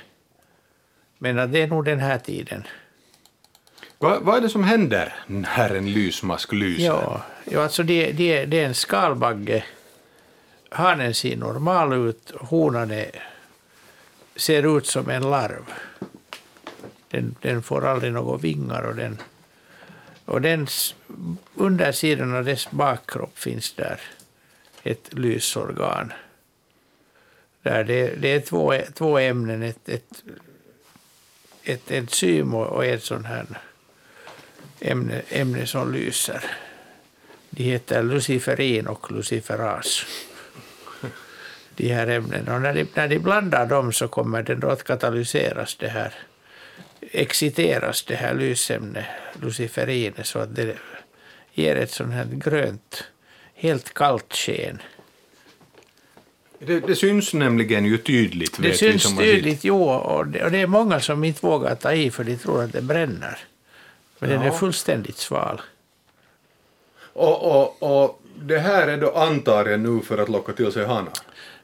Men 1.18 1.52
det 1.52 1.62
är 1.62 1.66
nog 1.66 1.84
den 1.84 1.98
här 1.98 2.18
tiden. 2.18 2.66
Vad, 3.98 4.22
vad 4.22 4.36
är 4.36 4.40
det 4.40 4.48
som 4.48 4.64
händer 4.64 5.14
när 5.26 5.74
en 5.74 5.92
lysmask 5.92 6.52
lyser? 6.52 6.84
Ja, 6.84 7.22
ja 7.44 7.62
alltså 7.62 7.82
det, 7.82 8.12
det, 8.12 8.44
det 8.44 8.60
är 8.60 8.66
en 8.66 8.74
skalbagge. 8.74 9.64
Hanen 10.70 11.14
ser 11.14 11.36
normal 11.36 11.92
ut, 11.92 12.32
honan 12.40 12.90
är 12.90 13.29
ser 14.40 14.76
ut 14.76 14.86
som 14.86 15.10
en 15.10 15.30
larv. 15.30 15.72
Den, 17.08 17.36
den 17.40 17.62
får 17.62 17.86
aldrig 17.86 18.12
några 18.12 18.36
vingar 18.36 18.82
och 18.82 18.94
den 18.94 19.18
och 20.24 20.40
dens 20.40 20.94
undersidan 21.54 22.34
av 22.34 22.44
dess 22.44 22.70
bakkropp 22.70 23.38
finns 23.38 23.72
där 23.72 24.00
ett 24.82 25.14
lysorgan. 25.14 26.12
Där 27.62 27.84
det, 27.84 28.14
det 28.16 28.28
är 28.28 28.40
två, 28.40 28.74
två 28.94 29.18
ämnen, 29.18 29.62
ett, 29.62 29.88
ett, 29.88 30.22
ett 31.62 31.90
enzym 31.90 32.54
och 32.54 32.84
ett 32.84 33.02
sånt 33.02 33.26
här 33.26 33.46
ämne, 34.80 35.22
ämne 35.28 35.66
som 35.66 35.92
lyser. 35.92 36.44
De 37.50 37.62
heter 37.62 38.02
luciferin 38.02 38.86
och 38.86 39.12
luciferas 39.12 40.06
de 41.80 41.92
här 41.92 42.06
ämnena. 42.06 42.54
Och 42.54 42.62
när 42.62 42.74
de, 42.74 42.86
när 42.94 43.08
de 43.08 43.18
blandar 43.18 43.66
dem 43.66 43.92
så 43.92 44.08
kommer 44.08 44.42
den 44.42 44.60
då 44.60 44.68
att 44.68 44.84
katalyseras, 44.84 45.76
det 45.76 45.88
här, 45.88 46.14
exciteras 47.00 48.02
det 48.04 48.14
här 48.14 48.34
lysämnet, 48.34 49.04
luciferinet, 49.42 50.26
så 50.26 50.38
att 50.38 50.56
det 50.56 50.76
ger 51.52 51.76
ett 51.76 51.90
sånt 51.90 52.12
här 52.12 52.26
grönt, 52.30 53.04
helt 53.54 53.94
kallt 53.94 54.34
sken. 54.34 54.82
Det, 56.58 56.80
det, 56.80 56.96
syns 56.96 57.34
nämligen 57.34 57.84
ju 57.84 57.98
tydligt. 57.98 58.62
Det 58.62 58.74
syns 58.74 59.18
tydligt, 59.18 59.64
jo, 59.64 59.84
och 59.84 60.26
det, 60.26 60.44
och 60.44 60.50
det, 60.50 60.60
är 60.60 60.66
många 60.66 61.00
som 61.00 61.24
inte 61.24 61.46
vågar 61.46 61.74
ta 61.74 61.92
i 61.92 62.10
för 62.10 62.24
de 62.24 62.36
tror 62.36 62.62
att 62.62 62.72
det 62.72 62.82
bränner. 62.82 63.38
Men 64.18 64.30
ja. 64.30 64.36
den 64.36 64.46
är 64.46 64.50
fullständigt 64.50 65.16
sval. 65.16 65.60
Och, 67.12 67.42
och, 67.42 67.82
och 67.82 68.22
det 68.42 68.58
här 68.58 68.88
är 68.88 68.96
då 68.96 69.10
antagligen 69.10 69.82
nu 69.82 70.00
för 70.00 70.18
att 70.18 70.28
locka 70.28 70.52
till 70.52 70.72
sig 70.72 70.86
hanar? 70.86 71.12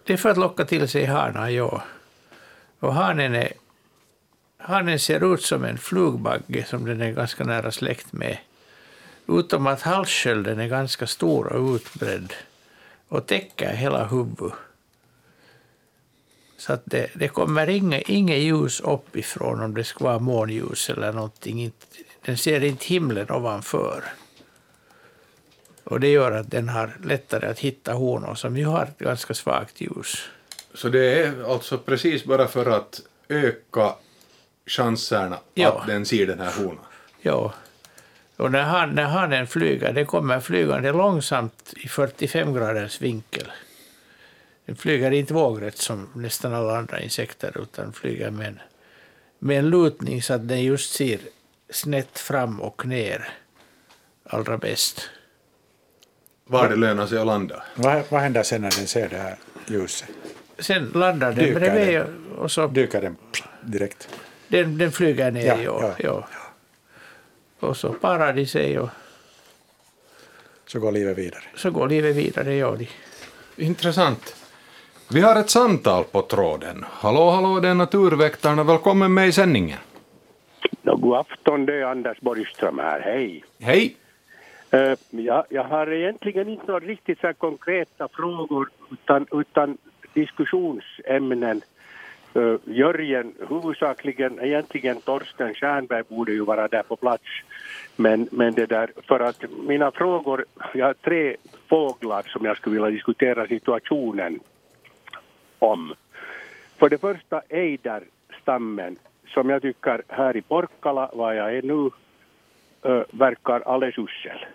Det 0.06 0.12
är 0.12 0.16
för 0.16 0.30
att 0.30 0.36
locka 0.36 0.64
till 0.64 0.88
sig 0.88 1.04
hanar, 1.04 1.48
ja. 1.48 1.82
Och 2.80 2.94
hanen, 2.94 3.34
är, 3.34 3.52
hanen 4.58 4.98
ser 4.98 5.34
ut 5.34 5.42
som 5.42 5.64
en 5.64 5.78
flugbagge 5.78 6.64
som 6.64 6.84
den 6.84 7.00
är 7.00 7.12
ganska 7.12 7.44
nära 7.44 7.72
släkt 7.72 8.12
med. 8.12 8.38
Utom 9.28 9.66
att 9.66 9.82
halsskölden 9.82 10.60
är 10.60 10.68
ganska 10.68 11.06
stor 11.06 11.46
och 11.46 11.74
utbredd 11.74 12.32
och 13.08 13.26
täcker 13.26 13.72
hela 13.72 14.06
huvudet. 14.06 14.52
Så 16.56 16.72
att 16.72 16.82
det, 16.84 17.10
det 17.14 17.28
kommer 17.28 17.68
inget, 17.68 18.08
inget 18.08 18.38
ljus 18.38 18.80
uppifrån 18.80 19.60
om 19.60 19.74
det 19.74 19.84
ska 19.84 20.04
vara 20.04 20.18
månljus 20.18 20.90
eller 20.90 21.12
någonting. 21.12 21.72
Den 22.24 22.36
ser 22.36 22.64
inte 22.64 22.86
himlen 22.86 23.30
ovanför. 23.30 24.04
Och 25.86 26.00
det 26.00 26.08
gör 26.08 26.32
att 26.32 26.50
den 26.50 26.68
har 26.68 26.96
lättare 27.04 27.46
att 27.46 27.58
hitta 27.58 27.92
honor 27.92 28.34
som 28.34 28.56
ju 28.56 28.64
har 28.64 28.82
ett 28.82 28.98
ganska 28.98 29.34
svagt 29.34 29.80
ljus. 29.80 30.28
Så 30.74 30.88
det 30.88 31.22
är 31.22 31.52
alltså 31.52 31.78
precis 31.78 32.24
bara 32.24 32.48
för 32.48 32.66
att 32.66 33.00
öka 33.28 33.94
chanserna 34.66 35.38
ja. 35.54 35.72
att 35.72 35.86
den 35.86 36.06
ser 36.06 36.26
den 36.26 36.40
här 36.40 36.52
honan? 36.52 36.84
Ja. 37.20 37.54
Och 38.36 38.52
när, 38.52 38.62
han, 38.62 38.94
när 38.94 39.04
hanen 39.04 39.46
flyger, 39.46 39.92
den 39.92 40.06
kommer 40.06 40.40
flygande 40.40 40.92
långsamt 40.92 41.74
i 41.76 41.88
45 41.88 42.54
graders 42.54 43.00
vinkel. 43.00 43.52
Den 44.64 44.76
flyger 44.76 45.10
inte 45.10 45.34
vågrätt 45.34 45.78
som 45.78 46.08
nästan 46.14 46.54
alla 46.54 46.78
andra 46.78 47.00
insekter 47.00 47.60
utan 47.62 47.92
flyger 47.92 48.30
med 48.30 48.46
en, 48.46 48.60
med 49.38 49.58
en 49.58 49.70
lutning 49.70 50.22
så 50.22 50.34
att 50.34 50.48
den 50.48 50.62
just 50.62 50.92
ser 50.92 51.18
snett 51.70 52.18
fram 52.18 52.60
och 52.60 52.86
ner 52.86 53.28
allra 54.24 54.58
bäst 54.58 55.10
var 56.46 56.68
det 56.68 56.76
lönar 56.76 57.06
sig 57.06 57.18
att 57.18 57.26
landa. 57.26 57.62
Vad, 57.74 58.02
vad 58.08 58.20
händer 58.20 58.42
sen 58.42 58.62
när 58.62 58.70
den 58.70 58.86
ser 58.86 59.08
det 59.08 59.16
här 59.16 59.36
ljuset? 59.66 60.08
Sen 60.58 60.90
landar 60.94 61.32
den 61.32 61.54
bredvid 61.54 62.02
och 62.38 62.50
så... 62.50 62.66
Dyker 62.66 63.00
den 63.00 63.16
direkt? 63.60 64.08
Den, 64.48 64.78
den 64.78 64.92
flyger 64.92 65.30
ner, 65.30 65.46
ja, 65.46 65.58
ja, 65.82 65.94
ja. 65.98 66.28
Och 67.60 67.76
så 67.76 67.92
parar 67.92 68.32
de 68.32 68.46
sig 68.46 68.78
och... 68.78 68.88
Så 70.66 70.80
går 70.80 70.92
livet 70.92 71.18
vidare? 71.18 71.42
Så 71.54 71.70
går 71.70 71.88
livet 71.88 72.16
vidare, 72.16 72.54
ja. 72.54 72.76
De. 72.76 72.88
Intressant. 73.56 74.36
Vi 75.08 75.20
har 75.20 75.36
ett 75.36 75.50
samtal 75.50 76.04
på 76.04 76.22
tråden. 76.22 76.84
Hallå, 76.90 77.30
hallå, 77.30 77.60
det 77.60 77.68
är 77.68 77.74
Naturväktarna. 77.74 78.64
Välkommen 78.64 79.14
med 79.14 79.28
i 79.28 79.32
sändningen. 79.32 79.78
God 80.82 81.16
afton, 81.16 81.66
det 81.66 81.74
är 81.74 81.82
Anders 81.82 82.20
Borgström 82.20 82.78
här. 82.78 83.00
Hej. 83.00 83.44
Hej. 83.60 83.96
Eh, 84.70 84.98
ja, 85.10 85.44
jag 85.50 85.64
har 85.64 85.92
egentligen 85.92 86.48
inte 86.48 86.66
några 86.66 86.86
riktigt 86.86 87.20
så 87.20 87.34
konkreta 87.34 88.08
frågor 88.08 88.68
utan, 88.90 89.26
utan 89.32 89.78
diskussionsämnen. 90.14 91.62
Eh, 92.34 92.54
Jörgen, 92.64 93.32
huvudsakligen, 93.48 94.40
egentligen 94.40 95.00
Torsten 95.00 95.54
Stjernberg 95.54 96.02
borde 96.08 96.32
ju 96.32 96.44
vara 96.44 96.68
där 96.68 96.82
på 96.82 96.96
plats. 96.96 97.24
Men, 97.96 98.28
men 98.32 98.54
det 98.54 98.66
där, 98.66 98.90
för 99.08 99.20
att 99.20 99.44
mina 99.68 99.90
frågor, 99.90 100.44
jag 100.74 100.86
har 100.86 100.94
tre 100.94 101.36
fåglar 101.68 102.22
som 102.22 102.44
jag 102.44 102.56
skulle 102.56 102.74
vilja 102.74 102.90
diskutera 102.90 103.46
situationen 103.46 104.40
om. 105.58 105.94
För 106.76 106.88
det 106.88 106.98
första 106.98 107.42
ejderstammen 107.48 108.96
som 109.26 109.50
jag 109.50 109.62
tycker 109.62 110.02
här 110.08 110.36
i 110.36 110.42
Porkkala, 110.42 111.10
var 111.12 111.32
jag 111.32 111.56
är 111.56 111.62
nu, 111.62 111.90
verkar 113.10 113.60
alldeles 113.60 113.98
usel. 113.98 114.46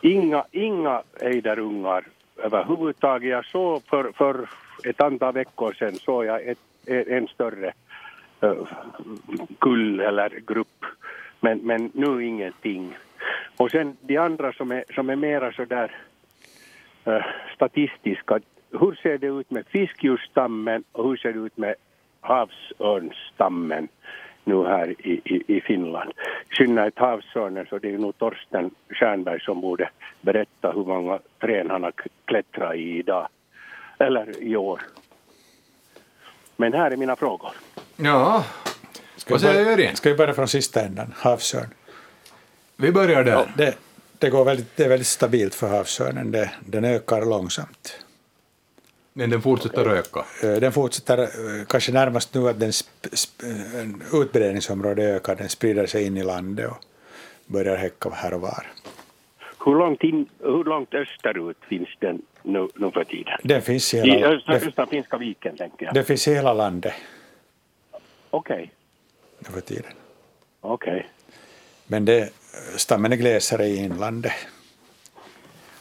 Inga, 0.00 0.44
inga 0.50 1.02
ejderungar 1.20 2.04
överhuvudtaget. 2.36 3.30
Jag 3.30 3.44
såg 3.44 3.82
för, 3.82 4.12
för 4.12 4.48
ett 4.84 5.00
antal 5.00 5.34
veckor 5.34 5.72
sedan 5.72 5.94
såg 5.94 6.24
jag 6.24 6.46
ett, 6.46 6.58
en 6.86 7.28
större 7.28 7.72
kull 9.58 10.00
eller 10.00 10.30
grupp, 10.46 10.84
men, 11.40 11.58
men 11.58 11.90
nu 11.94 12.24
ingenting. 12.24 12.96
Och 13.56 13.70
sen 13.70 13.96
de 14.00 14.16
andra 14.16 14.52
som 14.52 14.72
är, 14.72 14.84
som 14.94 15.10
är 15.10 15.16
mera 15.16 15.52
sådär 15.52 15.96
äh, 17.04 17.24
statistiska. 17.54 18.40
Hur 18.70 18.94
ser 19.02 19.18
det 19.18 19.26
ut 19.26 19.50
med 19.50 19.66
fiskdjursstammen 19.66 20.84
och 20.92 21.08
hur 21.08 21.16
ser 21.16 21.32
det 21.32 21.38
ut 21.38 21.56
med 21.56 21.74
havsörnsstammen 22.20 23.88
nu 24.44 24.64
här 24.64 24.94
i, 25.06 25.20
i, 25.24 25.56
i 25.56 25.60
Finland? 25.60 26.10
I 26.50 26.54
synnerhet 26.54 26.98
havsörnen 26.98 27.66
så 27.70 27.78
det 27.78 27.94
är 27.94 27.98
nog 27.98 28.18
Torsten 28.18 28.70
Stjernberg 28.90 29.40
som 29.40 29.60
borde 29.60 29.90
berätta 30.20 30.72
hur 30.72 30.84
många 30.84 31.18
träd 31.40 31.66
han 31.70 31.82
har 31.82 31.92
klättrat 32.24 32.74
i 32.76 32.98
idag. 32.98 33.28
Eller 33.98 34.42
i 34.42 34.56
år. 34.56 34.80
Men 36.56 36.72
här 36.72 36.90
är 36.90 36.96
mina 36.96 37.16
frågor. 37.16 37.50
Ja, 37.96 38.44
Ska 39.16 39.34
vad 39.34 39.40
vi 39.40 39.46
säger 39.46 39.64
börja- 39.64 39.72
Örjan? 39.76 39.96
Ska 39.96 40.08
vi 40.10 40.16
börja 40.16 40.34
från 40.34 40.48
sista 40.48 40.80
änden, 40.80 41.12
havsörn? 41.16 41.68
Vi 42.76 42.92
börjar 42.92 43.24
där. 43.24 43.52
Det, 43.56 43.74
det, 44.18 44.30
går 44.30 44.44
väldigt, 44.44 44.76
det 44.76 44.84
är 44.84 44.88
väldigt 44.88 45.06
stabilt 45.06 45.54
för 45.54 45.68
havsörnen. 45.68 46.30
Det, 46.30 46.50
den 46.66 46.84
ökar 46.84 47.24
långsamt. 47.24 48.01
Men 49.12 49.30
den 49.30 49.42
fortsätter 49.42 49.86
öka. 49.86 50.24
Eh, 50.42 50.60
Den 50.60 50.72
fortsätter 50.72 51.18
eh, 51.22 51.64
kanske 51.68 51.92
närmast 51.92 52.34
nu 52.34 52.48
att 52.48 52.60
den 52.60 52.72
eh, 53.42 54.20
utbredningsområdet 54.20 55.04
ökar. 55.04 55.36
Den 55.36 55.48
sprider 55.48 55.86
sig 55.86 56.06
in 56.06 56.16
i 56.16 56.22
landet 56.24 56.70
och 56.70 56.76
börjar 57.46 57.76
häcka 57.76 58.10
här 58.10 58.34
och 58.34 58.40
var. 58.40 58.66
Hur 59.64 59.74
långt, 59.74 60.02
in, 60.02 60.26
hur 60.40 60.64
långt 60.64 60.94
österut 60.94 61.56
finns 61.68 61.88
den 61.98 62.22
nu, 62.42 62.68
nu 62.74 62.90
för 62.90 63.04
tiden? 63.04 63.38
Den 63.42 63.62
finns 63.62 63.94
i 63.94 63.96
I 63.98 64.00
hela, 64.00 64.26
östra, 64.26 64.54
den, 64.58 64.68
östra 64.68 64.86
Finska 64.86 65.16
viken, 65.16 65.56
tänker 65.56 65.86
jag. 65.86 65.94
den 65.94 66.04
finns 66.04 66.28
i 66.28 66.34
hela 66.34 66.52
landet 66.54 66.94
Okej, 68.30 68.72
nu 69.38 69.50
för 69.50 69.60
tiden. 69.60 69.92
okej. 70.60 71.08
Men 71.86 72.04
det, 72.04 72.30
stammen 72.76 73.12
är 73.12 73.16
glesare 73.16 73.66
i 73.66 73.76
inlandet 73.76 74.32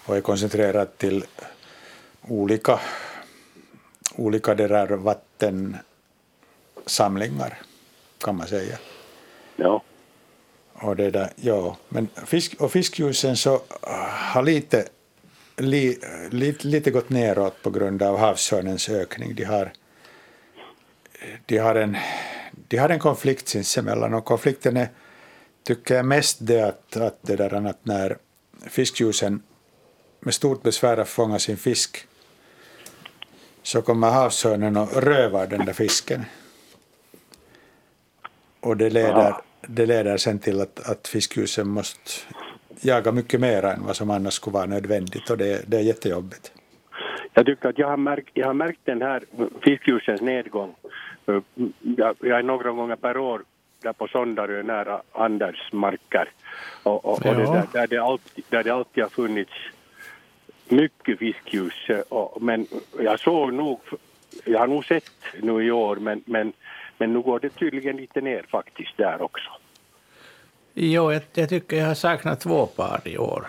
och 0.05 0.17
är 0.17 0.21
koncentrerad 0.21 0.97
till 0.97 1.23
olika, 2.27 2.79
olika 4.21 4.55
det 4.55 4.67
där 4.67 4.88
vattensamlingar, 4.88 7.62
kan 8.23 8.36
man 8.36 8.47
säga. 8.47 8.77
Ja. 9.55 9.84
Och 10.73 10.95
det 10.95 11.12
där, 11.12 11.29
ja. 11.36 11.77
Men 11.89 12.07
fisk, 12.25 12.62
och 12.62 12.71
fiskljusen 12.71 13.38
så 13.38 13.55
äh, 13.55 13.62
har 14.07 14.43
lite, 14.43 14.88
li, 15.57 15.99
lite, 16.29 16.67
lite 16.67 16.91
gått 16.91 17.10
neråt 17.10 17.63
på 17.63 17.69
grund 17.69 18.03
av 18.03 18.17
havsörnens 18.17 18.89
ökning. 18.89 19.36
De 19.36 19.43
har, 19.43 19.73
de 21.45 21.57
har, 21.57 21.75
en, 21.75 21.97
de 22.67 22.77
har 22.77 22.89
en 22.89 22.99
konflikt 22.99 23.47
sinsemellan 23.47 24.13
och 24.13 24.25
konflikten 24.25 24.77
är, 24.77 24.89
tycker 25.63 25.95
jag 25.95 26.05
mest 26.05 26.38
det 26.39 26.62
att, 26.62 26.97
att, 26.97 27.17
det 27.21 27.36
där, 27.36 27.67
att 27.67 27.86
när 27.86 28.17
fiskljusen 28.69 29.43
med 30.19 30.34
stort 30.34 30.63
besvär 30.63 30.97
att 30.97 31.10
fånga 31.10 31.39
sin 31.39 31.57
fisk 31.57 32.07
så 33.63 33.82
kommer 33.82 34.10
havsörnen 34.10 34.78
och 34.78 35.04
rövar 35.04 35.47
den 35.47 35.65
där 35.65 35.74
fisken. 35.74 36.26
Och 38.60 38.78
det 38.78 38.89
leder, 38.89 39.36
det 39.62 39.86
leder 39.86 40.17
sen 40.17 40.39
till 40.39 40.62
att, 40.62 40.89
att 40.89 41.08
fiskljusen 41.08 41.67
måste 41.67 42.12
jaga 42.82 43.12
mycket 43.12 43.39
mer 43.39 43.65
än 43.65 43.86
vad 43.86 43.95
som 43.95 44.10
annars 44.10 44.34
skulle 44.34 44.54
vara 44.54 44.65
nödvändigt 44.65 45.30
och 45.30 45.38
det, 45.38 45.63
det 45.67 45.78
är 45.78 45.82
jättejobbigt. 45.82 46.52
Jag 47.34 47.45
tycker 47.45 47.69
att 47.69 47.78
jag 47.78 47.88
har 47.88 47.97
märkt, 47.97 48.30
jag 48.34 48.47
har 48.47 48.54
märkt 48.54 48.80
den 48.84 49.02
här 49.02 49.24
fiskljusens 49.63 50.21
nedgång. 50.21 50.76
Jag, 51.82 52.15
jag 52.19 52.39
är 52.39 52.43
några 52.43 52.71
gånger 52.71 52.95
per 52.95 53.17
år 53.17 53.41
där 53.82 53.93
på 53.93 54.08
Sondarö 54.08 54.63
nära 54.63 55.02
Anders 55.12 55.74
marker. 55.74 56.30
Och, 56.84 57.06
och, 57.06 57.13
och 57.13 57.36
det 57.36 57.43
där, 57.43 57.67
där, 57.74 57.88
det 57.88 57.97
alltid, 57.97 58.43
där 58.50 58.63
det 58.63 58.69
alltid 58.69 59.04
har 59.04 59.10
funnits 59.10 59.52
mycket 60.71 61.19
fiskljus. 61.19 61.73
men 62.39 62.67
jag 62.99 63.19
såg 63.19 63.53
nog, 63.53 63.79
jag 64.45 64.60
har 64.60 64.67
nog 64.67 64.86
sett 64.86 65.12
nu 65.41 65.63
i 65.65 65.71
år 65.71 65.95
men, 65.95 66.23
men, 66.25 66.53
men 66.97 67.13
nu 67.13 67.21
går 67.21 67.39
det 67.39 67.49
tydligen 67.49 67.97
lite 67.97 68.21
ner 68.21 68.45
faktiskt 68.49 68.97
där 68.97 69.21
också. 69.21 69.49
Jo, 70.73 71.12
jag, 71.12 71.21
jag 71.34 71.49
tycker 71.49 71.77
jag 71.77 71.88
har 71.88 71.95
saknat 71.95 72.39
två 72.39 72.65
par 72.65 73.01
i 73.05 73.17
år. 73.17 73.47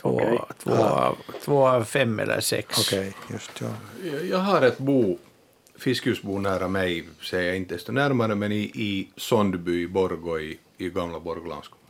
Två, 0.00 0.08
Okej. 0.08 0.38
två, 0.58 0.72
av, 0.72 1.18
två 1.44 1.68
av 1.68 1.84
fem 1.84 2.18
eller 2.18 2.40
sex. 2.40 2.78
Okej, 2.78 3.12
just 3.30 3.60
ja. 3.60 3.68
Jag- 4.30 4.38
har 4.38 4.62
ett 4.62 4.78
bo, 4.78 5.18
fiskhusbo 5.78 6.38
nära 6.38 6.68
mig, 6.68 7.04
säger 7.22 7.48
jag 7.48 7.56
inte 7.56 7.74
desto 7.74 7.92
närmare, 7.92 8.34
men 8.34 8.52
i, 8.52 8.70
i 8.74 9.08
Sondby 9.16 9.82
i 9.82 9.88
Borgå 9.88 10.40
i, 10.40 10.58
i 10.78 10.90
gamla 10.90 11.20
Borgå 11.20 11.48
landskommun. 11.48 11.86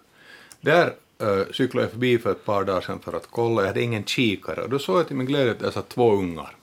Där 0.60 0.92
uh, 1.22 1.52
cyklade 1.52 1.84
jag 1.84 1.90
förbi 1.90 2.18
för 2.18 2.30
ett 2.30 2.44
par 2.44 2.64
dagar 2.64 2.80
sedan 2.80 3.00
för 3.00 3.12
att 3.12 3.26
kolla, 3.30 3.60
jag 3.60 3.68
hade 3.68 3.82
ingen 3.82 4.04
kikare 4.04 4.62
och 4.62 4.70
då 4.70 4.78
såg 4.78 4.98
jag 4.98 5.06
till 5.06 5.16
min 5.16 5.26
glädje 5.26 5.52
att 5.52 5.62
jag 5.62 5.72
satt 5.72 5.88
två 5.88 6.12
ungar. 6.12 6.56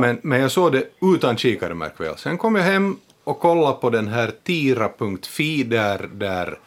Men, 0.00 0.18
men 0.22 0.40
jag 0.40 0.50
såg 0.50 0.72
det 0.72 0.84
utan 1.14 1.36
kikare 1.36 1.74
märk 1.74 2.00
väl. 2.00 2.16
Sen 2.16 2.38
kom 2.38 2.56
jag 2.56 2.62
hem 2.62 2.96
och 3.24 3.40
kollade 3.40 3.76
på 3.80 3.90
den 3.90 4.08
här 4.08 4.32
tira.fi 4.44 5.62
där, 5.62 6.08
där 6.12 6.58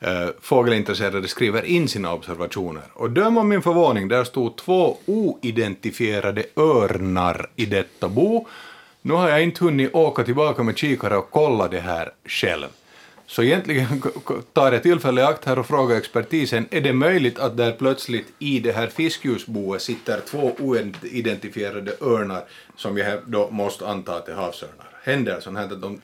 eh, 0.00 0.28
fågelintresserade 0.40 1.28
skriver 1.28 1.64
in 1.64 1.88
sina 1.88 2.12
observationer. 2.12 2.82
Och 2.94 3.10
döm 3.10 3.38
om 3.38 3.48
min 3.48 3.62
förvåning, 3.62 4.08
där 4.08 4.24
stod 4.24 4.56
två 4.56 4.96
oidentifierade 5.06 6.44
örnar 6.56 7.50
i 7.56 7.66
detta 7.66 8.08
bo. 8.08 8.46
Nu 9.02 9.14
har 9.14 9.28
jag 9.28 9.42
inte 9.42 9.64
hunnit 9.64 9.94
åka 9.94 10.24
tillbaka 10.24 10.62
med 10.62 10.78
kikare 10.78 11.16
och 11.16 11.30
kolla 11.30 11.68
det 11.68 11.80
här 11.80 12.12
själv. 12.24 12.68
Så 13.26 13.42
egentligen 13.42 14.02
tar 14.52 14.72
jag 14.72 14.82
tillfälle 14.82 15.20
i 15.20 15.24
akt 15.24 15.44
här 15.44 15.58
och 15.58 15.66
frågar 15.66 15.96
expertisen, 15.96 16.68
är 16.70 16.80
det 16.80 16.92
möjligt 16.92 17.38
att 17.38 17.56
där 17.56 17.72
plötsligt 17.72 18.26
i 18.38 18.60
det 18.60 18.72
här 18.72 18.86
fiskljusboet 18.88 19.82
sitter 19.82 20.20
två 20.20 20.52
oidentifierade 20.58 21.92
örnar 22.00 22.44
som 22.76 22.98
jag 22.98 23.20
då 23.26 23.50
måste 23.50 23.86
anta 23.88 24.16
att 24.16 24.28
är 24.28 24.34
havsörnar? 24.34 24.90
Händer 25.02 25.40
sånt 25.40 25.58
här 25.58 25.64
att 25.64 25.82
de... 25.82 26.00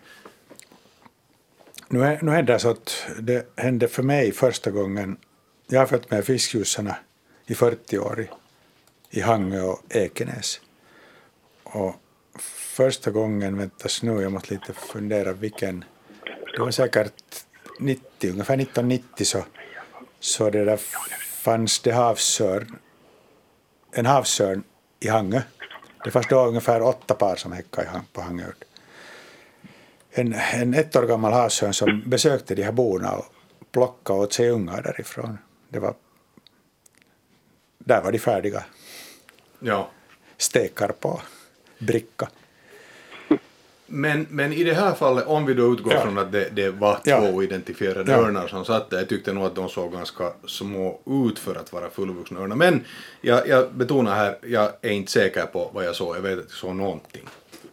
Nu, 1.89 2.05
är- 2.05 2.19
nu 2.23 2.31
händer 2.31 2.53
det 2.53 2.59
så 2.61 2.71
att 2.71 3.07
det 3.21 3.47
hände 3.57 3.89
för 3.89 4.03
mig 4.03 4.33
första 4.33 4.71
gången. 4.71 5.17
Jag 5.69 5.79
har 5.81 5.87
följt 5.87 6.11
med 6.11 6.25
fiskljusarna 6.25 6.97
i 7.47 7.55
40 7.55 7.99
år 7.99 8.21
i, 8.21 9.19
i 9.19 9.21
Hangö 9.21 9.63
och 9.63 9.83
Ekenäs. 9.89 10.61
Och 11.63 11.95
första 12.77 13.11
gången, 13.11 13.57
väntas 13.59 14.03
nu, 14.03 14.23
jag 14.23 14.33
måste 14.33 14.55
lite 14.55 14.73
fundera 14.73 15.33
vilken, 15.33 15.85
det 16.53 16.61
var 16.61 16.71
säkert 16.71 17.45
90, 17.79 18.31
ungefär 18.31 18.55
1990 18.55 19.25
så, 19.25 19.45
så 20.21 20.51
det 20.51 20.65
där 20.65 20.77
fanns 21.43 21.81
det 21.81 21.93
havsörn, 21.93 22.79
en 23.93 24.07
havsörn 24.07 24.65
i 25.01 25.09
Hangö. 25.09 25.43
Det 26.05 26.11
fanns 26.11 26.27
då 26.29 26.47
ungefär 26.47 26.83
åtta 26.83 27.15
par 27.15 27.37
som 27.37 27.53
häckade 27.53 28.03
på 28.13 28.21
Hangö 28.21 28.45
en, 30.13 30.35
en 30.35 30.75
ett 30.75 30.97
år 30.97 31.07
gammal 31.07 31.33
havsörn 31.33 31.75
som 31.75 32.03
besökte 32.07 32.55
de 32.55 32.63
här 32.63 32.73
borna 32.73 33.17
och 33.17 33.27
plockade 33.73 34.19
åt 34.19 34.33
sig 34.33 34.51
ungar 34.51 34.83
därifrån. 34.83 35.39
Det 35.69 35.79
var, 35.79 35.95
där 37.79 38.03
var 38.03 38.13
de 38.13 38.19
färdiga. 38.19 38.65
Ja. 39.59 39.91
Stekar 40.37 40.89
på 40.89 41.21
bricka. 41.79 42.29
Men, 43.95 44.27
men 44.31 44.53
i 44.53 44.65
det 44.65 44.75
här 44.75 44.93
fallet, 44.95 45.27
om 45.27 45.47
vi 45.47 45.55
då 45.55 45.73
utgår 45.73 45.93
Ja. 45.93 46.01
från 46.01 46.19
att 46.19 46.33
det, 46.33 46.49
det 46.53 46.71
var 46.71 46.95
två 46.95 47.01
Ja. 47.11 47.31
oidentifierade 47.31 48.13
Ja. 48.13 48.19
örnar 48.19 48.49
som 48.49 48.65
satt 48.65 48.91
där, 48.91 48.99
jag 48.99 49.09
tyckte 49.09 49.33
nog 49.33 49.45
att 49.45 49.55
de 49.55 49.69
såg 49.69 49.93
ganska 49.93 50.33
små 50.47 51.01
ut 51.07 51.39
för 51.39 51.55
att 51.55 51.73
vara 51.73 51.91
fullvuxna 51.91 52.41
örnar. 52.41 52.57
Men 52.57 52.85
jag, 53.21 53.49
jag 53.49 53.73
betonar 53.75 54.15
här, 54.15 54.37
jag 54.47 54.71
är 54.83 54.91
inte 54.91 55.13
säker 55.13 55.47
på 55.47 55.71
vad 55.75 55.85
jag 55.85 55.97
såg, 55.97 56.17
jag 56.17 56.21
vet 56.23 56.39
att 56.39 56.45
jag 56.49 56.53
såg 56.59 56.75
någonting. 56.77 57.23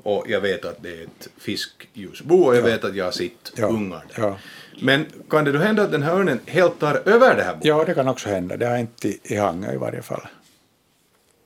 Och 0.04 0.26
jag 0.28 0.42
vet 0.42 0.66
att 0.66 0.84
det 0.84 0.90
är 1.00 1.04
ett 1.04 1.28
fiskljusbo 1.38 2.36
och 2.36 2.56
jag 2.56 2.62
vet 2.62 2.84
att 2.84 2.96
jag 2.96 3.06
har 3.06 3.12
sett 3.12 3.52
Ja. 3.56 3.68
ungar 3.68 4.06
där. 4.16 4.34
Men 4.82 5.06
kan 5.30 5.46
det 5.46 5.52
då 5.52 5.60
hända 5.60 5.84
att 5.84 5.92
den 5.92 6.04
här 6.04 6.14
örnen 6.14 6.40
helt 6.46 6.80
tar 6.80 7.02
över 7.06 7.36
det 7.36 7.44
här 7.44 7.54
boet? 7.54 7.66
ja, 7.66 7.84
det 7.86 7.94
kan 7.94 8.08
också 8.08 8.30
hända. 8.30 8.58
Det 8.58 8.66
har 8.66 8.78
inte 8.78 9.08
i, 9.08 9.20
i 9.24 9.36
Hangö 9.36 9.74
i 9.74 9.78
varje 9.78 10.02
fall. 10.02 10.28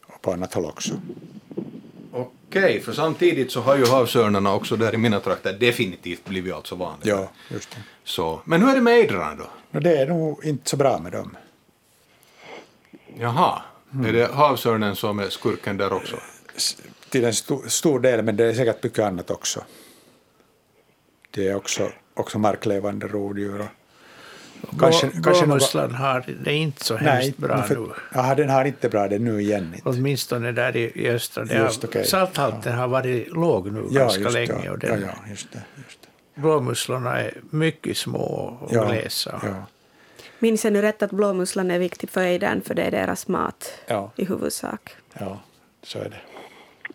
Och 0.08 0.22
på 0.22 0.32
annat 0.32 0.54
håll 0.54 0.66
också. 0.66 0.94
Okej, 2.58 2.80
för 2.82 2.94
samtidigt 2.94 3.52
så 3.52 3.62
har 3.62 3.76
ju 3.78 3.86
havsörnarna 3.86 4.54
också 4.54 4.76
där 4.76 4.94
i 4.94 4.98
mina 4.98 5.20
trakter 5.20 5.54
definitivt 5.54 6.26
blivit 6.26 6.54
alltså 6.54 6.76
vanliga. 6.76 7.16
Ja, 7.16 7.30
just 7.50 7.72
det. 7.72 7.78
Så, 8.04 8.42
men 8.46 8.62
hur 8.62 8.70
är 8.70 8.76
det 8.76 8.82
med 8.82 8.94
ejdrarna 8.94 9.36
då? 9.36 9.50
No, 9.72 9.80
det 9.80 9.98
är 9.98 10.08
nog 10.08 10.46
inte 10.46 10.70
så 10.70 10.78
bra 10.78 11.00
med 11.00 11.12
dem. 11.12 11.38
Jaha, 13.20 13.62
är 14.08 14.14
det 14.14 14.32
havsörnen 14.34 14.96
som 14.96 15.20
är 15.20 15.30
skurken 15.30 15.78
där 15.78 15.94
också? 15.94 16.16
S- 16.56 16.78
Till 17.10 17.26
en 17.26 17.34
stor, 17.34 17.68
stor 17.68 18.00
del, 18.00 18.24
men 18.24 18.36
det 18.38 18.46
är 18.46 18.54
säkert 18.54 18.84
mycket 18.84 19.00
annat 19.06 19.32
också. 19.32 19.64
Det 21.32 21.48
är 21.48 21.56
också, 21.56 21.92
också 22.14 22.40
marklevande 22.40 23.08
rovdjur. 23.08 23.68
Kanske- 24.80 25.08
Gå- 25.08 25.12
kanske 25.14 25.32
något- 25.32 25.48
Gåmusslan 25.50 25.92
har 25.96 26.24
det 26.44 26.54
inte 26.54 26.86
så 26.86 26.96
hemskt 26.96 27.38
bra 27.38 27.62
för, 27.62 27.76
nu. 27.76 27.88
Ja, 28.14 28.36
den 28.36 28.50
har 28.50 28.66
inte 28.66 28.90
bra 28.90 29.08
det 29.08 29.20
nu 29.20 29.42
igen. 29.42 29.72
Inte. 29.76 29.90
Åtminstone 29.90 30.52
där 30.52 30.76
i, 30.76 30.92
i 30.96 31.10
östra. 31.10 31.44
Just 31.46 31.82
har, 31.82 31.90
okej. 31.90 32.06
Salthalten 32.06 32.74
har 32.78 32.88
varit 32.88 33.32
låg 33.32 33.72
nu 33.72 33.84
Ja, 33.92 34.00
ganska 34.00 34.22
just, 34.22 34.34
länge. 34.34 34.62
ja. 34.66 34.72
Och 34.72 34.84
ja, 34.84 34.90
den, 34.90 35.02
ja, 35.02 35.14
just 35.30 35.52
det. 35.52 35.62
Just 35.88 36.02
det. 36.02 36.42
Blåmusslorna 36.42 37.22
är 37.22 37.34
mycket 37.50 37.98
små 37.98 38.58
och 38.62 38.70
Ja, 38.74 38.86
glesa. 38.92 39.40
ja. 39.44 39.66
Minns 40.40 40.64
jag 40.64 40.74
nu 40.74 40.82
rätt 40.82 41.04
att 41.04 41.12
blåmusslan 41.12 41.72
är 41.72 41.80
viktig 41.80 42.10
för 42.10 42.22
ejdern 42.22 42.62
för 42.62 42.74
det 42.76 42.82
är 42.84 42.92
deras 42.92 43.28
mat 43.28 43.74
Ja. 43.88 44.12
i 44.16 44.26
huvudsak? 44.26 44.90
Ja, 45.20 45.40
så 45.84 46.00
är 46.00 46.10
det. 46.10 46.18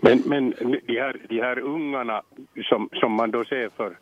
Men, 0.00 0.22
men 0.26 0.50
de, 0.86 0.98
här, 1.00 1.16
de 1.28 1.40
här 1.40 1.58
ungarna 1.58 2.22
som, 2.68 2.88
som 2.92 3.12
man 3.12 3.30
då 3.30 3.44
ser 3.44 3.70
för, 3.76 3.98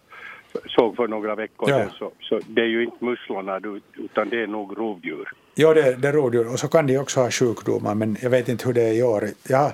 såg 0.66 0.96
för 0.96 1.08
några 1.08 1.34
veckor 1.34 1.70
Ja. 1.70 1.78
sedan, 1.78 1.90
så, 1.98 2.12
så 2.20 2.40
det 2.46 2.60
är 2.60 2.66
ju 2.66 2.84
inte 2.84 3.04
musslorna 3.04 3.60
utan 3.96 4.28
det 4.28 4.42
är 4.42 4.46
nog 4.46 4.78
rovdjur. 4.78 5.32
Ja, 5.54 5.74
det, 5.74 5.94
det 5.96 6.08
är 6.08 6.12
rådjur. 6.12 6.52
Och 6.52 6.58
så 6.58 6.68
kan 6.68 6.86
de 6.86 6.98
också 6.98 7.20
ha 7.20 7.30
sjukdomar, 7.30 7.94
men 7.94 8.16
jag 8.22 8.30
vet 8.30 8.48
inte 8.48 8.66
hur 8.66 8.72
det 8.74 8.82
är 8.82 8.92
i 8.92 9.02
år. 9.02 9.28
Jag, 9.48 9.72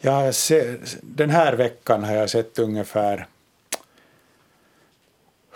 jag 0.00 0.12
har 0.12 0.32
se, 0.32 0.74
den 1.02 1.30
här 1.30 1.56
veckan 1.56 2.04
har 2.04 2.14
jag 2.14 2.30
sett 2.30 2.58
ungefär 2.58 3.26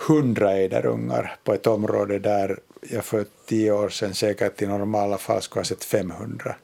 hundra 0.08 0.52
ejderungar 0.52 1.36
på 1.44 1.52
ett 1.54 1.66
område 1.66 2.18
där 2.18 2.58
jag 2.90 3.04
för 3.04 3.24
tio 3.46 3.72
år 3.72 3.88
sedan 3.88 4.14
säkert 4.14 4.62
i 4.62 4.66
normala 4.66 5.18
fall 5.18 5.42
skulle 5.42 5.60
ha 5.60 5.64
sett 5.64 5.84
500. 5.84 6.56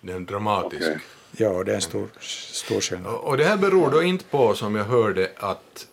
Det 0.00 0.12
är 0.12 0.16
en 0.16 0.26
dramatisk. 0.26 0.82
Okej. 0.88 0.98
Ja, 1.36 1.64
det 1.64 1.70
är 1.70 1.74
en 1.74 1.80
stor, 1.80 2.08
stor 2.20 2.80
skillnad. 2.80 3.14
Och 3.14 3.36
det 3.36 3.44
här 3.44 3.56
beror 3.56 3.90
då 3.90 4.02
inte 4.02 4.24
på, 4.24 4.54
som 4.54 4.74
jag 4.74 4.84
hörde, 4.84 5.30
att, 5.36 5.86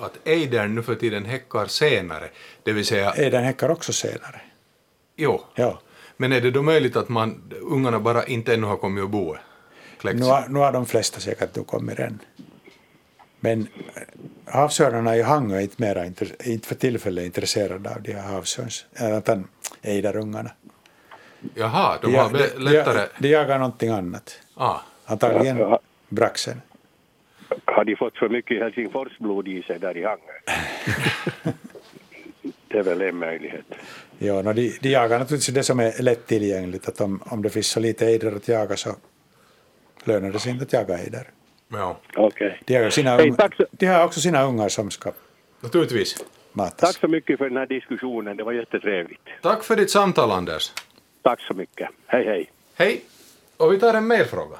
att 0.00 0.18
ejdern 0.24 0.74
nu 0.74 0.82
för 0.82 0.94
tiden 0.94 1.24
häckar 1.24 1.66
senare. 1.66 2.28
Det 2.62 2.72
vill 2.72 2.84
säga, 2.86 3.10
Ejdern 3.12 3.44
häckar 3.44 3.68
också 3.70 3.92
senare. 3.92 4.40
jo. 5.16 5.42
Ja. 5.54 5.80
Men 6.16 6.32
är 6.32 6.40
det 6.40 6.50
då 6.50 6.62
möjligt 6.62 6.96
att 6.96 7.08
man, 7.08 7.52
ungarna 7.60 8.00
bara 8.00 8.24
inte 8.24 8.54
ännu 8.54 8.66
har 8.66 8.76
kommit 8.76 9.04
och 9.04 9.10
bo? 9.10 9.36
Kläckts? 10.00 10.20
Nu 10.20 10.26
har, 10.26 10.46
nu 10.48 10.58
har 10.58 10.72
de 10.72 10.86
flesta 10.86 11.20
säkert 11.20 11.66
kommit 11.66 11.98
än. 11.98 12.18
Men 13.40 13.60
eh, 13.94 14.02
havsörnarna 14.54 15.16
i 15.16 15.22
Hangö 15.22 15.56
är 15.56 15.60
inte, 15.60 15.74
mera, 15.82 16.06
inte 16.06 16.68
för 16.68 16.74
tillfället 16.74 17.24
intresserade 17.24 17.90
av 17.94 18.02
de 18.02 18.12
här 18.12 18.22
havsörns, 18.32 18.86
äh, 19.00 19.18
utan 19.18 19.48
ejderungarna. 19.82 20.50
Jaha, 21.54 21.98
de 22.02 22.12
De, 22.12 22.18
har 22.18 22.24
de, 22.30 22.32
be- 22.38 22.50
de, 22.54 22.60
lättare... 22.60 23.06
de 23.18 23.28
jagar 23.28 23.58
någonting 23.58 23.90
annat. 23.90 24.38
Ah, 24.54 24.78
Antagligen 25.04 25.76
braxen. 26.08 26.62
Har 27.64 27.84
de 27.84 27.96
fått 27.96 28.18
för 28.18 28.28
mycket 28.28 28.58
Helsingforsblod 28.62 29.48
i 29.48 29.62
sig 29.62 29.78
där 29.78 29.96
i 29.96 30.04
Hangö? 30.04 30.32
det 32.68 32.78
är 32.78 32.82
väl 32.82 33.00
en 33.02 33.16
möjlighet. 33.16 33.64
Ja, 34.18 34.42
no, 34.42 34.52
de, 34.52 34.78
de 34.80 34.88
jagar 34.90 35.18
naturligtvis 35.18 35.54
det 35.54 35.62
som 35.62 35.80
är 35.80 36.02
lättillgängligt. 36.02 36.88
Att 36.88 37.00
om, 37.00 37.22
om 37.26 37.42
det 37.42 37.50
finns 37.50 37.66
så 37.66 37.80
lite 37.80 38.06
ejder 38.06 38.36
att 38.36 38.48
jaga 38.48 38.76
så 38.76 38.90
lönar 40.04 40.30
det 40.32 40.38
sig 40.38 40.52
inte 40.52 40.64
att 40.64 40.72
jaga 40.72 40.98
ejder. 40.98 41.28
ja, 41.68 41.98
Okej. 42.16 42.60
De, 42.64 42.90
sina 42.90 43.10
Hej, 43.16 43.34
så- 43.56 43.66
de 43.70 43.86
har 43.86 44.04
också 44.04 44.20
sina 44.20 44.42
ungar 44.42 44.68
som 44.68 44.90
ska 44.90 45.12
naturligtvis. 45.60 46.24
matas. 46.52 46.92
Tack 46.92 47.00
så 47.00 47.08
mycket 47.08 47.38
för 47.38 47.48
den 47.48 47.56
här 47.56 47.66
diskussionen, 47.66 48.36
det 48.36 48.42
var 48.44 48.52
jättetrevligt. 48.52 49.20
Tack 49.42 49.64
för 49.64 49.76
ditt 49.76 49.90
samtal, 49.90 50.30
Anders. 50.30 50.72
Tack 51.22 51.40
så 51.40 51.54
mycket. 51.54 51.88
Hej 52.06 52.24
hej. 52.24 52.50
Hej. 52.74 53.00
Och 53.56 53.72
vi 53.72 53.78
tar 53.80 53.94
en 53.94 54.06
mejlfråga. 54.06 54.56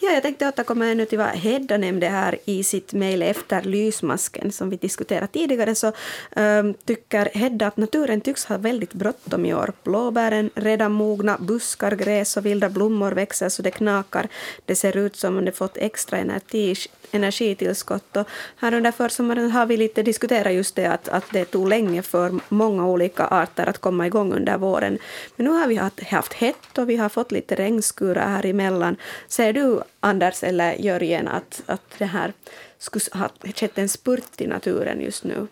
Ja, 0.00 0.10
jag 0.10 0.22
tänkte 0.22 0.48
återkomma 0.48 0.86
ännu 0.86 1.04
till 1.06 1.18
vad 1.18 1.28
Hedda 1.28 1.76
nämnde 1.76 2.08
här 2.08 2.38
i 2.44 2.64
sitt 2.64 2.92
mejl 2.92 3.22
efter 3.22 3.62
lysmasken 3.62 4.52
som 4.52 4.70
vi 4.70 4.76
diskuterade 4.76 5.26
tidigare 5.26 5.74
så 5.74 5.92
ehm, 6.36 6.74
tycker 6.84 7.30
Hedda 7.34 7.66
att 7.66 7.76
naturen 7.76 8.20
tycks 8.20 8.44
ha 8.44 8.58
väldigt 8.58 8.92
bråttom 8.92 9.46
i 9.46 9.54
år. 9.54 9.72
Blåbären 9.82 10.50
redan 10.54 10.92
mogna, 10.92 11.36
buskar, 11.38 11.92
gräs 11.92 12.36
och 12.36 12.46
vilda 12.46 12.68
blommor 12.68 13.12
växer 13.12 13.48
så 13.48 13.62
det 13.62 13.70
knakar. 13.70 14.28
Det 14.64 14.74
ser 14.74 14.96
ut 14.96 15.16
som 15.16 15.36
om 15.36 15.44
det 15.44 15.52
fått 15.52 15.76
extra 15.76 16.18
energi, 16.18 16.74
energitillskott 17.10 18.16
och 18.16 18.28
här 18.56 18.74
under 18.74 18.92
försommaren 18.92 19.50
har 19.50 19.66
vi 19.66 19.76
lite 19.76 20.02
diskuterat 20.02 20.52
just 20.52 20.76
det 20.76 20.86
att, 20.86 21.08
att 21.08 21.24
det 21.32 21.44
tog 21.44 21.68
länge 21.68 22.02
för 22.02 22.34
många 22.48 22.86
olika 22.86 23.26
arter 23.26 23.66
att 23.66 23.78
komma 23.78 24.06
igång 24.06 24.32
under 24.32 24.58
våren. 24.58 24.98
Men 25.36 25.46
nu 25.46 25.52
har 25.52 25.68
vi 25.68 25.76
haft, 25.76 26.02
haft 26.02 26.32
hett 26.32 26.78
och 26.78 26.90
vi 26.90 26.96
har 26.96 27.08
fått 27.08 27.32
lite 27.32 27.54
regnskurar 27.54 28.28
här 28.28 28.46
emellan. 28.46 28.96
Ser 29.28 29.52
du, 29.52 29.82
Anders 30.00 30.42
eller 30.42 30.74
Jörgen, 30.74 31.28
att, 31.28 31.62
att 31.66 31.82
det 31.98 32.04
här 32.04 32.32
skulle 32.78 33.04
ha 33.12 33.28
skett 33.54 33.78
en 33.78 33.88
spurt 33.88 34.40
i 34.40 34.46
naturen 34.46 35.00
just 35.00 35.24
nu? 35.24 35.46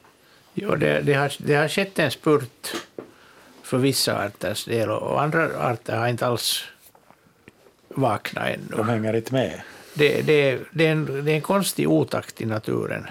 Jo, 0.55 0.77
det, 0.77 1.01
det, 1.01 1.15
har, 1.15 1.33
det 1.39 1.55
har 1.55 1.69
skett 1.69 1.99
en 1.99 2.11
spurt 2.11 2.75
för 3.63 3.79
vissa 3.79 4.25
arters 4.25 4.65
del 4.65 4.91
och 4.91 5.23
andra 5.23 5.59
arter 5.59 5.97
har 5.97 6.09
inte 6.09 6.27
alls 6.27 6.65
vaknat 7.89 8.47
ännu. 8.47 8.77
De 8.77 8.89
hänger 8.89 9.17
inte 9.17 9.33
med. 9.33 9.63
Det, 9.95 10.23
det, 10.23 10.59
det, 10.73 10.87
är 10.87 10.93
en, 10.93 11.25
det 11.25 11.33
är 11.33 11.35
en 11.35 11.41
konstig 11.41 11.89
otakt 11.91 12.41
i 12.41 12.45
naturen. 12.45 13.07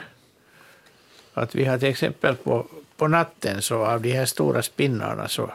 Att 1.34 1.56
vi 1.56 1.66
har 1.66 1.78
till 1.78 1.90
exempel 1.90 2.36
på, 2.36 2.68
på 2.98 3.08
natten 3.08 3.62
så 3.62 3.86
av 3.86 4.02
de 4.02 4.12
här 4.12 4.26
stora 4.26 4.64
spinnarna 4.64 5.28
så 5.28 5.52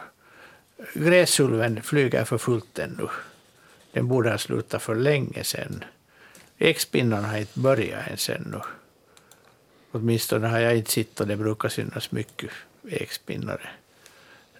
gräsulven 0.93 1.81
flyger 1.81 2.23
för 2.23 2.37
fullt 2.37 2.79
ännu. 2.79 3.07
Den 3.91 4.07
borde 4.07 4.31
ha 4.31 4.37
slutat 4.37 4.81
för 4.81 4.95
länge 4.95 5.43
sedan. 5.43 5.83
Ekspinnarna 6.57 7.27
har 7.27 7.37
inte 7.37 7.59
börjat 7.59 8.07
ens 8.07 8.29
ännu. 8.29 8.61
Åtminstone 9.91 10.47
har 10.47 10.59
jag 10.59 10.77
inte 10.77 10.91
sett 10.91 11.19
och 11.19 11.27
det 11.27 11.37
brukar 11.37 11.69
synas 11.69 12.11
mycket 12.11 12.49
ekspinnare. 12.89 13.69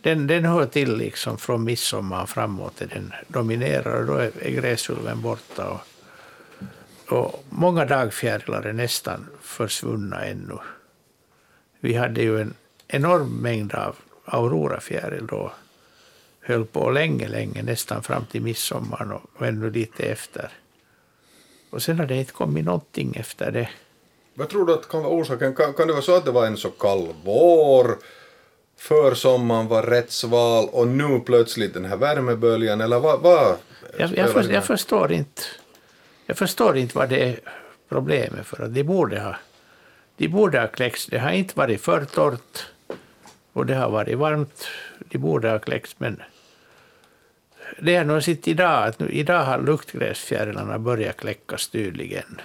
Den, 0.01 0.27
den 0.27 0.45
hör 0.45 0.65
till 0.65 0.97
liksom 0.97 1.37
från 1.37 1.63
midsommar 1.63 2.25
framåt. 2.25 2.77
Den 2.77 3.13
dominerar 3.27 3.99
och 3.99 4.05
då 4.05 4.13
är, 4.13 4.31
är 4.41 4.51
gräsulven 4.51 5.21
borta. 5.21 5.69
Och, 5.69 5.81
och 7.17 7.43
många 7.49 7.85
dagfjärilar 7.85 8.61
är 8.61 8.73
nästan 8.73 9.27
försvunna 9.41 10.25
ännu. 10.25 10.57
Vi 11.79 11.93
hade 11.93 12.21
ju 12.21 12.41
en 12.41 12.53
enorm 12.87 13.29
mängd 13.29 13.73
av 13.73 13.95
aurorafjäril 14.25 15.27
då. 15.27 15.51
Höll 16.51 16.65
på 16.65 16.89
länge, 16.89 17.27
länge, 17.27 17.63
nästan 17.63 18.03
fram 18.03 18.25
till 18.25 18.41
midsommar 18.41 19.21
och, 19.35 19.47
ännu 19.47 19.71
lite 19.71 20.03
efter. 20.03 20.49
Och 21.69 21.83
sen 21.83 21.99
har 21.99 22.05
det 22.05 22.15
inte 22.15 22.31
kommit 22.31 22.65
någonting 22.65 23.15
efter 23.15 23.51
det. 23.51 23.69
Vad 24.33 24.49
tror 24.49 24.65
du 24.65 24.73
att 24.73 24.89
kan 24.89 25.03
vara 25.03 25.13
orsaken? 25.13 25.55
Kan, 25.55 25.73
kan 25.73 25.87
det 25.87 25.93
vara 25.93 26.03
så 26.03 26.15
att 26.15 26.25
det 26.25 26.31
var 26.31 26.45
en 26.45 26.57
så 26.57 26.69
kall 26.69 27.13
vår, 27.23 27.97
försommaren 28.77 29.67
var 29.67 29.83
rätt 29.83 30.11
sval 30.11 30.69
och 30.71 30.87
nu 30.87 31.19
plötsligt 31.19 31.73
den 31.73 31.85
här 31.85 31.97
värmeböljan 31.97 32.81
eller 32.81 32.99
vad? 32.99 33.21
vad 33.21 33.57
Jag, 33.97 34.17
jag, 34.17 34.29
för, 34.29 34.49
jag, 34.49 34.65
förstår 34.65 35.11
inte, 35.11 35.41
jag 36.25 36.37
förstår 36.37 36.77
inte 36.77 36.97
vad 36.97 37.09
det 37.09 37.29
är 37.29 37.39
problemet 37.89 38.45
för 38.45 38.63
att 38.63 38.73
de 38.73 38.83
borde 38.83 39.19
ha, 39.19 39.35
de 40.17 40.27
borde 40.27 40.59
ha 40.59 40.67
kläckts. 40.67 41.05
Det 41.05 41.19
har 41.19 41.31
inte 41.31 41.57
varit 41.57 41.81
för 41.81 42.05
torrt 42.05 42.65
och 43.53 43.65
det 43.65 43.75
har 43.75 43.89
varit 43.89 44.17
varmt. 44.17 44.67
De 44.99 45.17
borde 45.17 45.49
ha 45.49 45.59
kläckts 45.59 45.95
men 45.97 46.21
det 47.79 47.95
är 47.95 48.05
nog 48.05 48.23
sitt 48.23 48.47
idag 48.47 48.87
att 48.87 48.99
nu, 48.99 49.09
idag 49.09 49.43
har 49.43 49.61
luktgräsfjärilarna 49.61 50.79
börjat 50.79 51.17
kläckas 51.17 51.67
tydligen. 51.67 52.41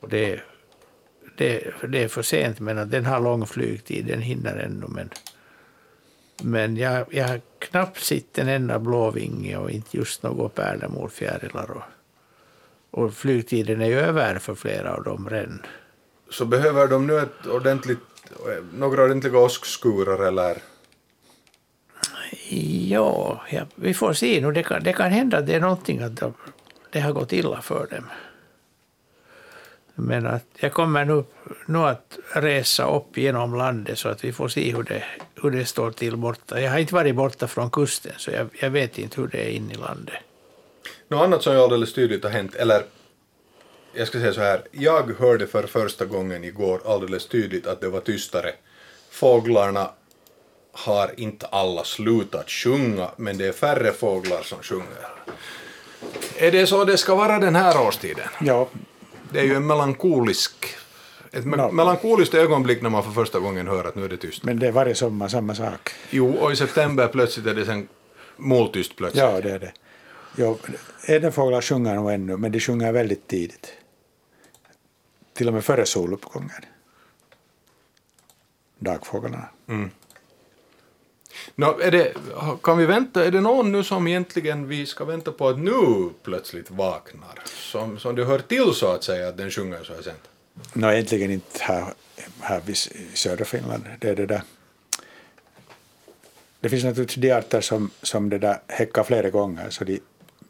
Och 0.00 0.08
det, 0.08 0.40
det, 1.36 1.74
det 1.88 2.02
är 2.02 2.08
för 2.08 2.22
sent 2.22 2.60
men 2.60 2.78
att 2.78 2.90
den 2.90 3.06
har 3.06 3.20
lång 3.20 3.46
flygtid, 3.46 4.06
den 4.06 4.20
hinner 4.20 4.56
ännu 4.56 4.86
men 4.88 5.10
men 6.42 6.76
jag, 6.76 7.06
jag 7.10 7.28
har 7.28 7.40
knappt 7.58 8.00
sett 8.00 8.38
en 8.38 8.48
enda 8.48 8.78
blåvinge 8.78 9.56
och 9.56 9.70
inte 9.70 9.96
just 9.96 10.22
några 10.22 10.48
pärlemorfjärilar. 10.48 11.70
Och, 11.70 11.82
och 12.90 13.14
flygtiden 13.14 13.80
är 13.80 13.86
ju 13.86 13.98
över 13.98 14.38
för 14.38 14.54
flera 14.54 14.94
av 14.94 15.04
dem 15.04 15.30
redan. 15.30 15.62
Så 16.30 16.44
behöver 16.44 16.88
de 16.88 17.06
nu 17.06 17.18
ett 17.18 17.46
ordentligt, 17.46 17.98
några 18.74 19.04
ordentliga 19.04 19.38
åskskurar 19.38 20.26
eller? 20.26 20.58
Ja, 22.88 23.42
ja, 23.50 23.66
vi 23.74 23.94
får 23.94 24.12
se 24.12 24.40
nu. 24.40 24.52
Det 24.52 24.62
kan, 24.62 24.82
det 24.82 24.92
kan 24.92 25.10
hända 25.10 25.38
att 25.38 25.46
det 25.46 25.54
är 25.54 25.60
någonting 25.60 26.02
att 26.02 26.16
de, 26.16 26.34
det 26.90 27.00
har 27.00 27.12
gått 27.12 27.32
illa 27.32 27.62
för 27.62 27.86
dem. 27.90 28.04
Men 29.94 30.26
att 30.26 30.46
jag 30.54 30.72
kommer 30.72 31.04
nu, 31.04 31.24
nu 31.66 31.78
att 31.78 32.18
resa 32.34 32.96
upp 32.96 33.18
genom 33.18 33.54
landet 33.54 33.98
så 33.98 34.08
att 34.08 34.24
vi 34.24 34.32
får 34.32 34.48
se 34.48 34.72
hur 34.72 34.82
det, 34.82 35.04
hur 35.42 35.50
det 35.50 35.64
står 35.64 35.90
till 35.90 36.16
borta. 36.16 36.60
Jag 36.60 36.70
har 36.70 36.78
inte 36.78 36.94
varit 36.94 37.16
borta 37.16 37.48
från 37.48 37.70
kusten 37.70 38.12
så 38.16 38.30
jag, 38.30 38.48
jag 38.60 38.70
vet 38.70 38.98
inte 38.98 39.20
hur 39.20 39.28
det 39.28 39.38
är 39.38 39.50
inne 39.50 39.74
i 39.74 39.76
landet. 39.76 40.14
Något 41.08 41.24
annat 41.24 41.42
som 41.42 41.52
ju 41.54 41.60
alldeles 41.60 41.94
tydligt 41.94 42.24
har 42.24 42.30
hänt, 42.30 42.54
eller 42.54 42.82
jag 43.94 44.08
ska 44.08 44.18
säga 44.18 44.32
så 44.32 44.40
här, 44.40 44.62
jag 44.70 45.12
hörde 45.18 45.46
för 45.46 45.66
första 45.66 46.04
gången 46.04 46.44
igår 46.44 46.80
alldeles 46.86 47.26
tydligt 47.26 47.66
att 47.66 47.80
det 47.80 47.88
var 47.88 48.00
tystare. 48.00 48.52
Fåglarna 49.10 49.90
har 50.72 51.20
inte 51.20 51.46
alla 51.46 51.84
slutat 51.84 52.50
sjunga, 52.50 53.10
men 53.16 53.38
det 53.38 53.46
är 53.46 53.52
färre 53.52 53.92
fåglar 53.92 54.42
som 54.42 54.58
sjunger. 54.62 55.08
Är 56.36 56.52
det 56.52 56.66
så 56.66 56.84
det 56.84 56.96
ska 56.98 57.14
vara 57.14 57.38
den 57.38 57.54
här 57.56 57.80
årstiden? 57.86 58.28
Ja, 58.40 58.68
Det 59.30 59.40
är 59.40 59.44
ju 59.44 59.54
en 59.54 59.66
melankolisk, 59.66 60.66
ett 61.32 61.44
No. 61.46 61.72
melankoliskt 61.72 62.34
ögonblick 62.34 62.82
när 62.82 62.90
man 62.90 63.02
för 63.04 63.10
första 63.10 63.38
gången 63.38 63.68
hör 63.68 63.84
att 63.84 63.94
nu 63.94 64.04
är 64.04 64.08
det 64.08 64.16
tyst. 64.16 64.44
men 64.44 64.58
det 64.58 64.66
är 64.66 64.72
varje 64.72 64.94
sommar 64.94 65.28
samma 65.28 65.54
sak. 65.54 65.90
Jo, 66.10 66.32
och 66.34 66.52
i 66.52 66.56
september 66.56 67.08
plötsligt 67.08 67.46
är 67.46 67.54
det 67.54 67.64
sen 67.64 67.88
måltyst 68.36 68.96
plötsligt. 68.96 69.22
Ja, 69.24 69.40
det 69.40 69.50
är 69.50 69.58
det. 69.58 69.72
Ja, 70.36 70.56
ädelfåglar 71.06 71.60
sjunger 71.60 71.94
nog 71.94 72.12
ännu, 72.12 72.36
men 72.36 72.52
de 72.52 72.60
sjunger 72.60 72.92
väldigt 72.92 73.28
tidigt. 73.28 73.72
Till 75.34 75.48
och 75.48 75.54
med 75.54 75.64
före 75.64 75.86
soluppgången. 75.86 76.50
Dagfåglarna. 78.78 79.48
No, 81.54 81.80
är 81.80 81.90
det, 81.90 82.14
kan 82.62 82.78
vi 82.78 82.86
vänta, 82.86 83.24
är 83.24 83.30
det 83.30 83.40
någon 83.40 83.72
nu 83.72 83.84
som 83.84 84.08
egentligen 84.08 84.68
vi 84.68 84.86
ska 84.86 85.04
vänta 85.04 85.32
på 85.32 85.48
att 85.48 85.58
nu 85.58 86.10
plötsligt 86.22 86.70
vaknar? 86.70 87.40
Som, 87.44 87.98
som 87.98 88.16
det 88.16 88.24
hör 88.24 88.38
till 88.38 88.72
så 88.74 88.86
att 88.86 89.04
säga 89.04 89.28
att 89.28 89.36
den 89.36 89.50
sjunger 89.50 89.84
så 89.84 89.94
här 89.94 90.02
sent? 90.02 90.28
Nå, 90.72 90.90
egentligen 90.90 91.30
inte 91.30 91.58
här, 91.60 91.84
här 92.40 92.62
i 92.70 92.74
södra 93.16 93.44
Finland. 93.44 93.84
Det 93.98 94.08
är 94.08 94.16
det 94.16 94.26
där. 94.26 94.42
Det 96.60 96.68
finns 96.68 96.84
naturligtvis 96.84 97.22
de 97.22 97.32
arter 97.32 97.60
som, 97.60 97.90
som 98.02 98.28
det 98.28 98.38
där 98.38 98.60
häckar 98.68 99.04
flera 99.04 99.30
gånger 99.30 99.70
så 99.70 99.84
de 99.84 100.00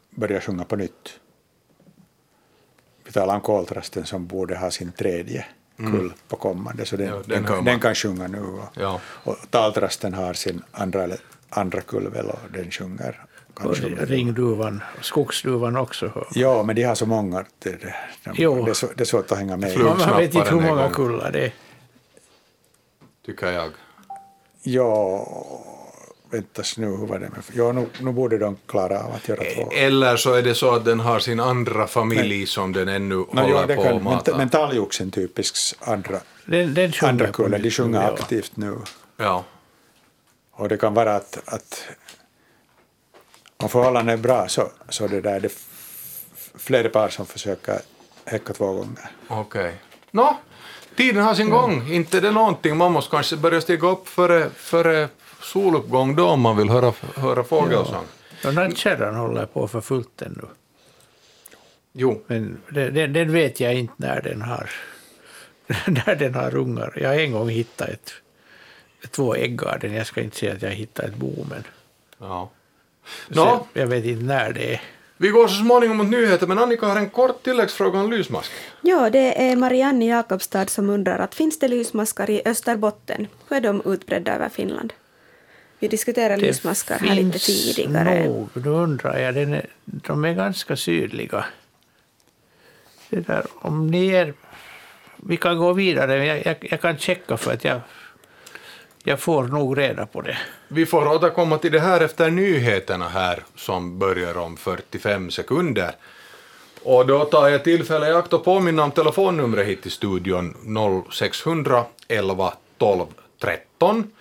börjar 0.09 0.39
sjunga 0.39 0.63
på 0.63 0.75
nytt. 0.75 1.19
Vi 3.05 3.11
talar 3.11 3.35
om 3.35 3.41
koltrasten 3.41 4.05
som 4.05 4.27
borde 4.27 4.57
ha 4.57 4.71
sin 4.71 4.91
tredje 4.91 5.45
kull 5.77 6.13
på 6.27 6.35
kommande, 6.35 6.85
så 6.85 6.97
den, 6.97 7.07
Ja, 7.07 7.13
den 7.15 7.23
den, 7.27 7.43
kan, 7.45 7.65
den 7.65 7.79
kan 7.79 7.95
sjunga 7.95 8.27
nu. 8.27 8.41
Och, 8.41 8.65
Ja. 8.75 8.99
och 9.05 9.35
taltrasten 9.49 10.13
har 10.13 10.33
sin 10.33 10.61
andra, 10.71 11.07
andra 11.49 11.81
kull 11.81 12.09
väl 12.09 12.25
och 12.25 12.39
den 12.53 12.71
sjunger. 12.71 13.25
Och 13.63 13.77
ringduvan, 13.77 14.83
skogsduvan 15.01 15.77
också. 15.77 16.25
Ja, 16.33 16.63
men 16.63 16.75
de 16.75 16.83
har 16.83 16.95
så 16.95 17.05
många 17.05 17.39
att 17.39 17.47
det, 17.59 17.69
det, 17.69 17.95
det, 18.23 18.95
det 18.95 19.01
är 19.01 19.05
svårt 19.05 19.31
att 19.31 19.37
hänga 19.37 19.57
med. 19.57 19.79
Man 19.79 20.17
vet 20.17 20.35
inte 20.35 20.49
hur 20.51 20.61
många 20.61 20.89
kullar 20.89 21.31
det 21.31 21.45
är. 21.45 21.53
Tycker 23.25 23.51
jag. 23.51 23.71
Ja, 24.63 25.27
väntas 26.33 26.77
nu, 26.77 26.85
hur 26.87 27.05
var 27.07 27.19
det 27.19 27.29
med... 27.29 27.41
Ja, 27.53 27.71
nu, 27.71 27.87
nu 27.99 28.11
borde 28.11 28.37
de 28.37 28.57
klara 28.67 28.99
av 29.03 29.11
att 29.15 29.27
göra 29.27 29.43
två. 29.55 29.71
Eller 29.71 30.17
så 30.17 30.33
är 30.33 30.41
det 30.41 30.55
så 30.55 30.71
att 30.75 30.85
den 30.85 30.99
har 30.99 31.19
sin 31.19 31.39
andra 31.39 31.87
familj 31.87 32.45
som 32.47 32.71
den 32.73 32.87
ännu 32.87 33.15
No, 33.15 33.25
håller 33.41 33.49
jo, 33.49 33.67
det 33.67 33.75
på 33.75 33.83
kan, 33.83 33.95
att 33.95 34.03
men, 34.03 34.13
mata. 34.13 34.37
men 34.37 34.49
talgoxen 34.49 35.11
typiskt 35.11 35.75
andra, 35.79 36.19
Den, 36.45 36.73
den 36.73 36.93
andra 37.01 37.27
kullen, 37.31 37.61
de 37.61 37.71
sjunger 37.71 38.01
ja. 38.01 38.11
aktivt 38.13 38.57
nu. 38.57 38.77
Ja. 39.17 39.43
Och 40.51 40.69
det 40.69 40.77
kan 40.77 40.93
vara 40.93 41.15
att, 41.15 41.39
att 41.45 41.83
om 43.57 43.69
förhållandena 43.69 44.11
är 44.13 44.17
bra 44.17 44.47
så, 44.47 44.71
så 44.89 45.07
det 45.07 45.21
där, 45.21 45.39
det 45.39 45.47
är 45.47 45.51
f- 45.51 46.49
flera 46.55 46.89
par 46.89 47.09
som 47.09 47.25
försöker 47.25 47.79
häcka 48.25 48.53
två 48.53 48.73
gånger. 48.73 49.11
Okej. 49.27 49.73
Nå, 50.11 50.37
tiden 50.95 51.23
har 51.23 51.35
sin 51.35 51.49
gång. 51.49 51.91
Inte 51.91 52.17
är 52.17 52.21
det 52.21 52.31
någonting. 52.31 52.77
Man 52.77 52.91
måste 52.91 53.11
kanske 53.11 53.35
börja 53.37 53.61
stiga 53.61 53.87
upp 53.87 54.07
före, 54.07 54.49
före 54.55 55.09
soluppgång 55.43 56.15
då 56.15 56.27
om 56.29 56.41
man 56.41 56.57
vill 56.57 56.69
höra, 56.69 56.93
höra 57.15 57.43
fågelsång. 57.43 58.05
Och 58.45 58.53
nattkärran 58.53 59.15
håller 59.15 59.45
på 59.45 59.67
för 59.67 59.81
fullt 59.81 60.21
ännu. 60.21 60.45
Jo. 61.93 62.21
Men 62.27 62.57
den, 62.69 62.93
den, 62.93 63.13
den 63.13 63.31
vet 63.31 63.59
jag 63.59 63.73
inte 63.75 63.93
när 63.97 64.21
den 64.21 64.41
har, 64.41 64.69
när 66.05 66.15
den 66.15 66.35
har 66.35 66.55
ungar. 66.55 66.93
Jag 67.01 67.09
har 67.09 67.15
en 67.15 67.31
gång 67.31 67.49
hittat 67.49 67.89
ett, 67.89 68.13
två 69.11 69.35
äggarden. 69.35 69.93
Jag 69.93 70.07
ska 70.07 70.21
inte 70.21 70.37
säga 70.37 70.53
att 70.53 70.61
jag 70.61 70.71
hittade 70.71 71.07
ett 71.07 71.15
bo, 71.15 71.45
men 71.49 71.63
Ja. 72.17 72.49
så 73.31 73.45
Nå, 73.45 73.67
jag 73.73 73.87
vet 73.87 74.05
inte 74.05 74.23
när 74.23 74.53
det 74.53 74.73
är. 74.73 74.81
vi 75.17 75.29
går 75.29 75.47
så 75.47 75.55
småningom 75.63 75.97
mot 75.97 76.07
nyheter, 76.09 76.47
men 76.47 76.59
Annika 76.59 76.85
har 76.85 76.95
en 76.95 77.09
kort 77.09 77.43
tilläggsfråga 77.43 77.99
om 77.99 78.11
lysmask. 78.11 78.51
Ja, 78.81 79.09
det 79.09 79.49
är 79.51 79.55
Marianne 79.55 80.05
Jakobstad 80.05 80.67
som 80.67 80.89
undrar 80.89 81.19
att 81.19 81.35
finns 81.35 81.59
det 81.59 81.67
lysmaskar 81.67 82.29
i 82.29 82.41
Österbotten? 82.45 83.27
Hur 83.49 83.57
är 83.57 83.61
de 83.61 83.81
utbredda 83.85 84.35
över 84.35 84.49
Finland? 84.49 84.93
Vi 85.83 85.89
diskuterade 85.89 86.41
lysmaskar 86.41 86.99
här 86.99 87.15
lite 87.15 87.39
tidigare. 87.39 88.27
nog, 88.27 88.49
nu 88.53 88.69
undrar 88.69 89.17
jag, 89.19 89.35
den 89.35 89.53
är, 89.53 89.65
de 89.85 90.25
är 90.25 90.33
ganska 90.33 90.75
sydliga. 90.75 91.45
Det 93.09 93.19
där, 93.19 93.45
om 93.55 93.87
ni 93.87 94.07
är, 94.07 94.33
vi 95.15 95.37
kan 95.37 95.57
gå 95.57 95.73
vidare, 95.73 96.25
jag, 96.25 96.45
jag, 96.45 96.67
jag 96.71 96.81
kan 96.81 96.97
checka 96.97 97.37
för 97.37 97.53
att 97.53 97.63
jag, 97.63 97.81
jag 99.03 99.19
får 99.19 99.43
nog 99.43 99.77
reda 99.77 100.05
på 100.05 100.21
det. 100.21 100.37
Vi 100.67 100.85
får 100.85 101.07
återkomma 101.07 101.57
till 101.57 101.71
det 101.71 101.79
här 101.79 102.01
efter 102.01 102.31
nyheterna 102.31 103.07
här 103.07 103.43
som 103.55 103.99
börjar 103.99 104.37
om 104.37 104.57
45 104.57 105.31
sekunder. 105.31 105.91
Och 106.83 107.07
då 107.07 107.25
tar 107.25 107.47
jag 107.47 107.63
tillfälle 107.63 108.09
i 108.09 108.13
akt 108.13 108.33
och 108.33 108.45
påminna 108.45 108.83
om 108.83 108.91
telefonnumret 108.91 109.67
hit 109.67 109.81
till 109.81 109.91
studion 109.91 110.55
0600 111.11 111.85
11 112.07 112.53
12 112.77 113.05
13. 113.41 114.11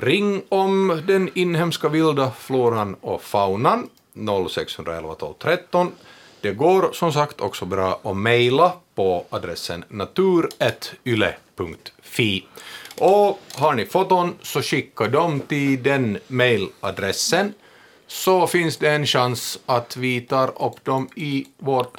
Ring 0.00 0.42
om 0.48 1.02
den 1.06 1.30
inhemska 1.34 1.88
vilda 1.88 2.30
floran 2.30 2.94
och 2.94 3.22
faunan 3.22 3.88
0611 4.48 5.14
12 5.14 5.34
13. 5.38 5.92
Det 6.40 6.52
går 6.52 6.92
som 6.92 7.12
sagt 7.12 7.40
också 7.40 7.64
bra 7.64 8.00
att 8.02 8.16
mejla 8.16 8.72
på 8.94 9.26
adressen 9.30 9.84
natur.yle.fi. 9.88 11.24
Och 12.98 13.40
har 13.54 13.74
ni 13.74 13.86
foton 13.86 14.34
så 14.42 14.62
skicka 14.62 15.08
dem 15.08 15.40
till 15.40 15.82
den 15.82 16.18
mejladressen 16.26 17.52
så 18.06 18.46
finns 18.46 18.76
det 18.76 18.90
en 18.90 19.06
chans 19.06 19.58
att 19.66 19.96
vi 19.96 20.20
tar 20.20 20.64
upp 20.64 20.84
dem 20.84 21.08
i 21.14 21.46
vårt 21.58 21.96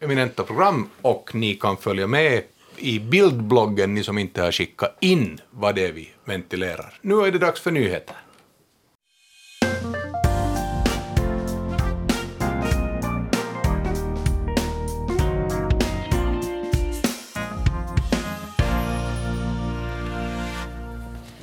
eminenta 0.00 0.42
program 0.42 0.88
och 1.02 1.34
ni 1.34 1.54
kan 1.54 1.76
följa 1.76 2.06
med 2.06 2.42
i 2.78 3.00
bildbloggen, 3.00 3.94
ni 3.94 4.04
som 4.04 4.18
inte 4.18 4.42
har 4.42 4.52
skickat 4.52 4.96
in 5.00 5.40
vad 5.50 5.74
det 5.74 5.86
är 5.86 5.92
vi 5.92 6.08
ventilerar. 6.24 6.94
Nu 7.00 7.20
är 7.20 7.32
det 7.32 7.38
dags 7.38 7.60
för 7.60 7.70
nyheter. 7.70 8.16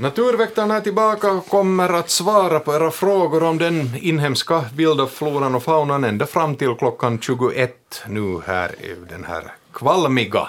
Naturväktarna 0.03 0.75
är 0.75 0.81
tillbaka 0.81 1.31
och 1.31 1.47
kommer 1.47 1.89
att 1.89 2.09
svara 2.09 2.59
på 2.59 2.73
era 2.73 2.91
frågor 2.91 3.43
om 3.43 3.57
den 3.57 3.89
inhemska 4.01 4.65
vilda 4.75 5.07
floran 5.07 5.55
och 5.55 5.63
faunan 5.63 6.03
ända 6.03 6.25
fram 6.25 6.55
till 6.55 6.75
klockan 6.75 7.19
21 7.21 8.03
nu 8.07 8.41
här 8.45 8.69
i 8.69 8.95
den 9.09 9.23
här 9.23 9.43
kvalmiga 9.73 10.47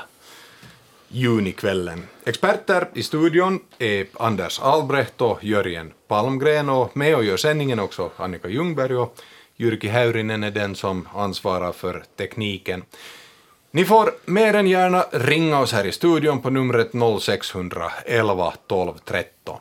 junikvällen. 1.14 2.02
Experter 2.24 2.88
i 2.94 3.02
studion 3.02 3.60
är 3.78 4.06
Anders 4.14 4.60
Albrecht 4.60 5.20
och 5.20 5.44
Jörgen 5.44 5.92
Palmgren 6.08 6.68
och 6.68 6.96
med 6.96 7.16
och 7.16 7.24
gör 7.24 7.36
sändningen 7.36 7.80
också 7.80 8.10
Annika 8.16 8.48
Ljungberg 8.48 8.96
och 8.96 9.16
Jyrki 9.56 9.88
Häyrinen 9.88 10.44
är 10.44 10.50
den 10.50 10.74
som 10.74 11.08
ansvarar 11.14 11.72
för 11.72 12.04
tekniken. 12.16 12.82
Ni 13.70 13.84
får 13.84 14.10
mer 14.24 14.54
än 14.54 14.66
gärna 14.66 15.06
ringa 15.12 15.60
oss 15.60 15.72
här 15.72 15.86
i 15.86 15.92
studion 15.92 16.42
på 16.42 16.50
numret 16.50 16.90
0611 17.20 18.54
12 18.66 18.92
13. 19.04 19.58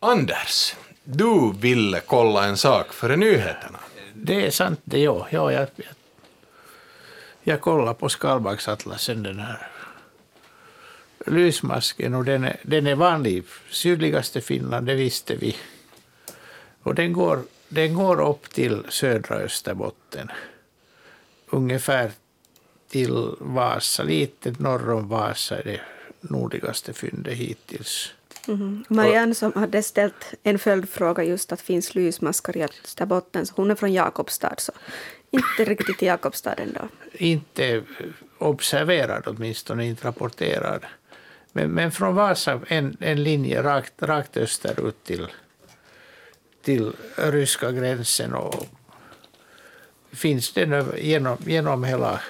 Anders, 0.00 0.74
du 1.04 1.52
ville 1.60 2.00
kolla 2.00 2.44
en 2.44 2.56
sak 2.56 2.92
före 2.92 3.16
nyheterna. 3.16 3.78
Det 4.14 4.46
är 4.46 4.50
sant 4.50 4.80
det, 4.84 4.98
ja. 4.98 5.26
ja 5.30 5.52
jag, 5.52 5.68
jag, 5.76 5.86
jag 7.42 7.60
kollade 7.60 7.94
på 7.94 8.08
skalbaggsatlasen, 8.08 9.22
den 9.22 9.38
här 9.38 9.68
lysmasken, 11.26 12.14
och 12.14 12.24
den 12.24 12.44
är, 12.44 12.56
den 12.62 12.86
är 12.86 12.94
vanlig 12.94 13.36
i 13.36 13.42
sydligaste 13.70 14.40
Finland, 14.40 14.86
det 14.86 14.94
visste 14.94 15.36
vi. 15.36 15.56
Och 16.82 16.94
den 16.94 17.12
går, 17.12 17.42
den 17.68 17.94
går 17.94 18.28
upp 18.28 18.50
till 18.50 18.86
södra 18.88 19.36
Österbotten, 19.36 20.30
ungefär 21.46 22.10
till 22.88 23.34
Vasa, 23.40 24.02
lite 24.02 24.54
norr 24.58 24.90
om 24.90 25.08
Vasa 25.08 25.58
är 25.58 25.64
det 25.64 25.80
nordligaste 26.20 26.92
fyndet 26.92 27.34
hittills. 27.34 28.14
Mm. 28.48 28.84
Marianne 28.88 29.34
som 29.34 29.52
hade 29.52 29.82
ställt 29.82 30.34
en 30.42 30.58
följdfråga 30.58 31.24
just 31.24 31.52
att 31.52 31.60
finns 31.60 31.94
lysmaskar 31.94 32.56
i 32.56 32.62
Österbotten, 32.62 33.46
så 33.46 33.54
hon 33.56 33.70
är 33.70 33.74
från 33.74 33.92
Jakobstad, 33.92 34.54
så 34.58 34.72
inte 35.30 35.64
riktigt 35.64 36.02
i 36.02 36.06
Jakobstad 36.06 36.54
ändå. 36.54 36.88
inte 37.12 37.82
observerad, 38.38 39.22
åtminstone 39.26 39.86
inte 39.86 40.08
rapporterad. 40.08 40.84
Men, 41.52 41.70
men 41.70 41.92
från 41.92 42.14
Vasa 42.14 42.60
en, 42.68 42.96
en 43.00 43.22
linje 43.22 43.62
rakt, 43.62 44.02
rakt 44.02 44.36
österut 44.36 45.04
till, 45.04 45.26
till 46.62 46.92
ryska 47.16 47.72
gränsen 47.72 48.34
och 48.34 48.66
finns 50.12 50.52
den 50.52 50.86
genom, 50.98 51.36
genom 51.46 51.84
hela, 51.84 52.20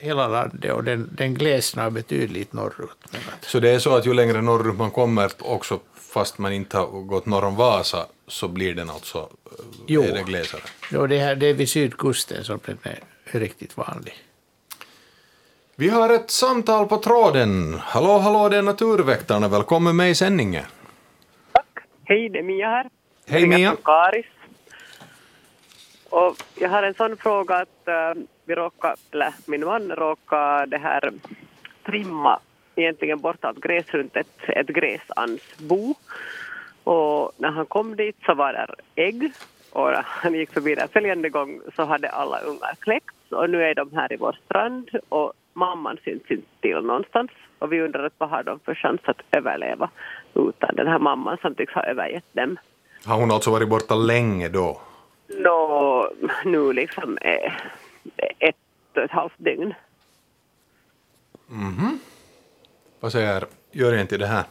hela 0.00 0.28
landet 0.28 0.72
och 0.72 0.84
den, 0.84 1.08
den 1.12 1.34
glesnar 1.34 1.90
betydligt 1.90 2.52
norrut. 2.52 2.96
Så 3.40 3.60
det 3.60 3.70
är 3.70 3.78
så 3.78 3.96
att 3.96 4.06
ju 4.06 4.14
längre 4.14 4.42
norrut 4.42 4.76
man 4.76 4.90
kommer, 4.90 5.30
också 5.38 5.80
fast 5.94 6.38
man 6.38 6.52
inte 6.52 6.78
har 6.78 6.86
gått 6.86 7.26
norr 7.26 7.44
om 7.44 7.56
Vasa, 7.56 8.06
så 8.26 8.48
blir 8.48 8.74
den 8.74 8.90
alltså 8.90 9.18
eh, 9.18 9.64
Jo. 9.86 10.02
är 10.02 10.12
det 10.14 10.22
glesare. 10.22 10.60
ja, 10.90 11.06
det, 11.06 11.18
här, 11.18 11.34
det 11.34 11.46
är 11.46 11.54
vid 11.54 11.68
sydkusten 11.68 12.44
som 12.44 12.60
den 12.64 12.78
är 12.82 12.98
riktigt 13.38 13.76
vanlig. 13.76 14.14
Vi 15.76 15.88
har 15.88 16.10
ett 16.14 16.30
samtal 16.30 16.86
på 16.86 16.96
tråden. 16.96 17.78
Hallå, 17.82 18.18
hallå, 18.18 18.48
det 18.48 18.56
är 18.56 18.62
Naturväktarna. 18.62 19.48
Välkommen 19.48 19.96
med 19.96 20.10
i 20.10 20.14
sändningen. 20.14 20.64
Hej, 22.04 22.28
det 22.28 22.38
är 22.38 22.42
Mia 22.42 22.66
här. 22.68 22.90
Hej, 23.28 23.46
Mia. 23.46 23.76
Karis. 23.84 24.26
Och 26.10 26.36
jag 26.54 26.68
har 26.68 26.82
en 26.82 26.94
sån 26.94 27.16
fråga 27.16 27.56
att 27.56 27.88
eh, 27.88 28.22
vi 28.50 28.54
råkar, 28.54 28.94
eller 29.10 29.32
min 29.46 29.64
man 29.64 29.90
råkade 29.90 30.66
det 30.66 30.78
här 30.78 31.12
trimma 31.86 32.40
egentligen 32.76 33.20
bortalt 33.20 33.60
gräs 33.60 33.86
runt 33.90 34.16
ett, 34.16 34.40
ett 34.48 34.66
gräsansbo. 34.66 35.94
Och 36.84 37.32
när 37.36 37.50
han 37.50 37.66
kom 37.66 37.96
dit 37.96 38.16
så 38.26 38.34
var 38.34 38.52
där 38.52 38.74
ägg 38.94 39.32
och 39.72 39.86
när 39.86 40.04
han 40.06 40.34
gick 40.34 40.52
förbi 40.52 40.74
där 40.74 40.86
följande 40.86 41.28
gång 41.28 41.60
så 41.76 41.84
hade 41.84 42.08
alla 42.08 42.40
ungar 42.40 42.74
kläckts 42.78 43.32
och 43.32 43.50
nu 43.50 43.62
är 43.62 43.74
de 43.74 43.92
här 43.92 44.12
i 44.12 44.16
vår 44.16 44.38
strand 44.44 44.90
och 45.08 45.32
mamman 45.52 45.98
syns 46.04 46.30
inte 46.30 46.48
till 46.60 46.80
någonstans 46.82 47.30
och 47.58 47.72
vi 47.72 47.80
undrar 47.80 48.04
att 48.04 48.14
vad 48.18 48.30
har 48.30 48.42
de 48.42 48.58
för 48.58 48.74
chans 48.74 49.00
att 49.04 49.22
överleva 49.30 49.90
utan 50.34 50.76
den 50.76 50.86
här 50.86 50.98
mamman 50.98 51.38
som 51.42 51.54
tycks 51.54 51.72
ha 51.72 51.82
övergett 51.82 52.32
dem. 52.32 52.56
Har 53.06 53.16
hon 53.16 53.30
alltså 53.30 53.50
varit 53.50 53.68
borta 53.68 53.94
länge 53.94 54.48
då? 54.48 54.80
Nå, 55.38 56.10
nu 56.44 56.72
liksom 56.72 57.18
eh, 57.18 57.52
ett 58.38 58.56
och 58.96 59.02
ett 59.02 59.10
halvt 59.10 59.34
dygn. 59.38 59.74
Vad 63.00 63.12
säger 63.12 63.46
juryn 63.72 64.06
till 64.06 64.20
det 64.20 64.26
här? 64.26 64.44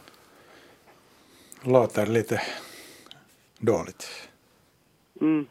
Låter 1.62 2.06
lite 2.06 2.42
dåligt. 3.58 4.28
Mm. 5.20 5.46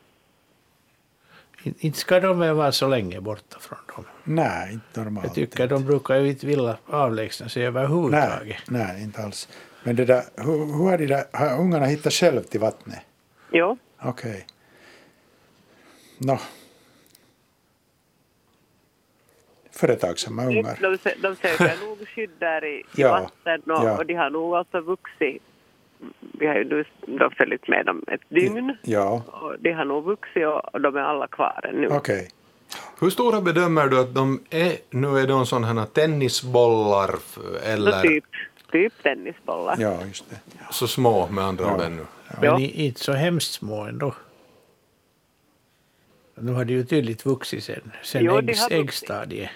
In- 1.64 1.76
Inte 1.80 2.00
ska 2.00 2.20
de 2.20 2.40
väl 2.40 2.56
vara 2.56 2.72
så 2.72 2.88
länge 2.88 3.22
borta 3.22 3.60
från 3.60 3.80
dem. 3.96 4.06
Nej, 4.24 4.74
inte 4.74 5.04
normalt. 5.04 5.26
Jag 5.26 5.36
tycker 5.36 5.68
de 5.68 5.86
brukar 5.86 6.16
ju 6.16 6.30
inte 6.30 6.46
vilja 6.48 6.78
avlägsna 6.86 7.50
sig 7.50 7.66
överhuvudtaget. 7.66 8.58
nej, 8.68 8.84
nej, 8.94 9.04
inte 9.04 9.24
alls. 9.24 9.48
Men 9.84 9.96
det 9.96 10.06
där, 10.06 10.24
hur, 10.38 10.66
hur 10.66 10.90
har, 10.90 10.98
de 10.98 11.06
där, 11.08 11.26
har 11.34 11.60
ungarna 11.60 11.86
hittat 11.86 12.14
själv 12.14 12.44
till 12.44 12.60
vattnet? 12.60 13.00
Jo, 13.52 13.78
Okej. 14.02 14.48
Nå. 16.18 16.40
Företagsamma 19.80 20.46
ungar. 20.46 20.78
de, 20.82 20.98
de 21.22 21.36
söker 21.36 21.86
nog 21.88 22.08
skydd 22.08 22.30
där 22.40 22.66
i, 22.66 22.76
i 22.80 22.84
Ja, 22.96 23.12
vatten 23.12 23.72
och, 23.72 23.86
ja. 23.86 23.98
och 23.98 24.06
de 24.06 24.14
har 24.14 24.30
nog 24.30 24.56
alltså 24.56 24.80
vuxit. 24.82 25.44
Vi 26.40 26.48
har 26.48 26.56
ju 26.56 26.64
nu 26.64 26.84
då 27.08 27.30
följt 27.38 27.68
med 27.68 27.86
dem 27.86 28.04
ett 28.08 28.22
dygn 28.30 28.78
Ja, 28.84 29.24
och 29.28 29.56
de 29.60 29.72
har 29.72 29.86
nog 29.86 30.04
vuxit 30.06 30.46
och, 30.48 30.74
och 30.74 30.82
de 30.82 30.96
är 30.96 31.00
alla 31.02 31.28
kvar 31.28 31.66
ännu. 31.70 31.88
okej. 31.88 32.30
Hur 33.00 33.10
stora 33.10 33.42
bedömer 33.42 33.88
du 33.88 34.00
att 34.00 34.14
de 34.16 34.44
är? 34.50 34.76
Nu 34.90 35.08
är 35.20 35.28
de 35.28 35.46
sådana 35.46 35.68
här 35.82 35.86
tennisbollar 35.86 37.16
Så 37.34 37.42
eller 37.64 38.02
typ, 38.02 38.26
typ 38.72 38.94
tennisbollar. 39.04 39.76
Ja, 39.80 40.06
just 40.06 40.30
det. 40.30 40.36
så 40.72 40.88
små 40.88 41.28
med 41.28 41.44
andra 41.44 41.74
ord 41.76 41.82
ännu? 41.82 42.06
Men 42.42 42.44
Ja. 42.44 42.60
inte 42.60 43.00
så 43.00 43.14
hemskt 43.14 43.52
små 43.52 43.82
ändå. 43.84 44.14
Nu 46.36 46.52
har 46.52 46.66
de 46.66 46.74
ju 46.74 46.84
tydligt 46.84 47.26
vuxit 47.26 47.64
sen, 47.64 47.92
sen 48.04 48.24
Jo, 48.24 48.42
de 48.42 48.52
äggs, 48.52 48.62
har 48.62 48.70
vuxit. 48.70 48.80
äggstadiet. 48.84 49.50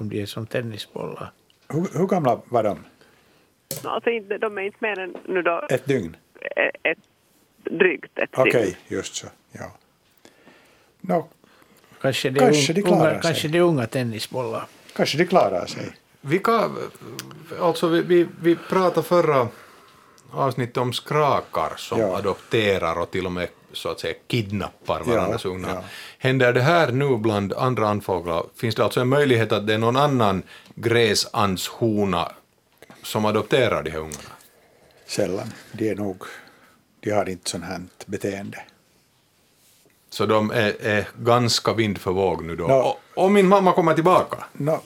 Om 0.00 0.08
de 0.08 0.22
är 0.22 0.26
som 0.26 0.46
tennisbollar. 0.46 1.32
Hur, 1.68 1.98
hur 1.98 2.06
gamla 2.06 2.40
var 2.44 2.62
de? 2.62 2.78
Alltså 3.84 4.10
inte, 4.10 4.38
de 4.38 4.58
är 4.58 4.62
inte 4.62 4.76
mer 4.80 4.98
än 4.98 5.16
nu 5.28 5.42
då 5.42 5.66
Ett 5.70 5.84
dygn? 5.86 6.16
ett, 6.56 6.76
ett 6.82 6.98
drygt 7.78 8.18
ett 8.18 8.30
Okej, 8.32 8.64
dygn. 8.64 8.76
just 8.88 9.14
så. 9.14 9.26
Ja. 9.52 9.72
Nå, 11.00 11.28
Kanske 12.00 12.30
det 12.30 12.38
Kanske 12.40 12.72
är 12.72 12.74
de 12.74 12.82
klarar 12.82 13.00
unga, 13.10 13.12
sig. 13.12 13.22
kanske 13.22 13.48
det 13.48 13.58
är 13.58 13.62
unga 13.62 13.86
tennisbollar. 13.86 14.66
kanske 14.96 15.18
de 15.18 15.24
klarar 15.26 15.66
sig. 15.66 15.92
Vilka, 16.20 16.70
alltså 17.60 17.88
vi, 17.88 18.02
vi, 18.02 18.26
vi 18.42 18.56
pratade 18.56 19.02
förra 19.06 19.48
avsnittet 20.30 20.76
om 20.76 20.92
skrakar 20.92 21.72
som 21.76 22.00
Ja. 22.00 22.16
adopterar 22.16 23.00
och 23.00 23.10
till 23.10 23.26
och 23.26 23.32
med 23.32 23.48
så 23.72 23.88
att 23.88 24.00
säga 24.00 24.14
kidnappar 24.26 25.02
Ja, 25.06 25.12
varandras 25.12 25.44
ungar. 25.44 25.74
ja. 25.74 25.82
Händer 26.18 26.52
det 26.52 26.62
här 26.62 26.92
nu 26.92 27.16
bland 27.16 27.52
andra 27.52 27.88
andfåglar? 27.88 28.44
Finns 28.56 28.74
det 28.74 28.84
alltså 28.84 29.00
en 29.00 29.08
möjlighet 29.08 29.52
att 29.52 29.66
det 29.66 29.74
är 29.74 29.78
någon 29.78 29.96
annan 29.96 30.42
gräsandshona 30.74 32.32
som 33.02 33.24
adopterar 33.24 33.82
de 33.82 33.90
här 33.90 33.98
ungarna? 33.98 34.30
Sällan. 35.06 35.52
De 35.72 35.88
är 35.90 35.94
nog, 35.96 36.22
de 37.00 37.10
har 37.10 37.28
inte 37.28 37.50
sånt 37.50 37.64
här 37.64 37.80
beteende. 38.06 38.58
Så 40.10 40.26
de 40.26 40.50
är, 40.50 40.76
är 40.82 41.08
ganska 41.18 41.72
vind 41.72 41.98
för 41.98 42.10
våg 42.10 42.44
nu 42.44 42.56
då. 42.56 42.68
Ja. 42.68 42.98
Och, 43.14 43.24
och 43.24 43.30
min 43.30 43.48
mamma 43.48 43.72
kommer 43.72 43.94
tillbaka. 43.94 44.44
Nå, 44.52 44.80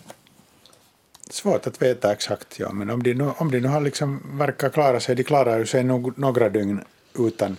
svårt 1.31 1.67
att 1.67 1.83
veta 1.83 2.13
exakt, 2.13 2.59
ja. 2.59 2.73
Men 2.73 2.91
om 2.91 3.03
de 3.03 3.15
nu, 3.15 3.31
om 3.37 3.51
de 3.51 3.61
nu 3.61 3.69
har 3.69 3.81
liksom 3.81 4.23
verkar 4.39 4.69
klara 4.71 5.01
sig, 5.01 5.15
de 5.15 5.25
klarar 5.25 5.59
ju 5.59 5.67
sig 5.67 5.85
nog, 5.85 6.19
några 6.19 6.49
dygn 6.49 6.85
utan, 7.19 7.57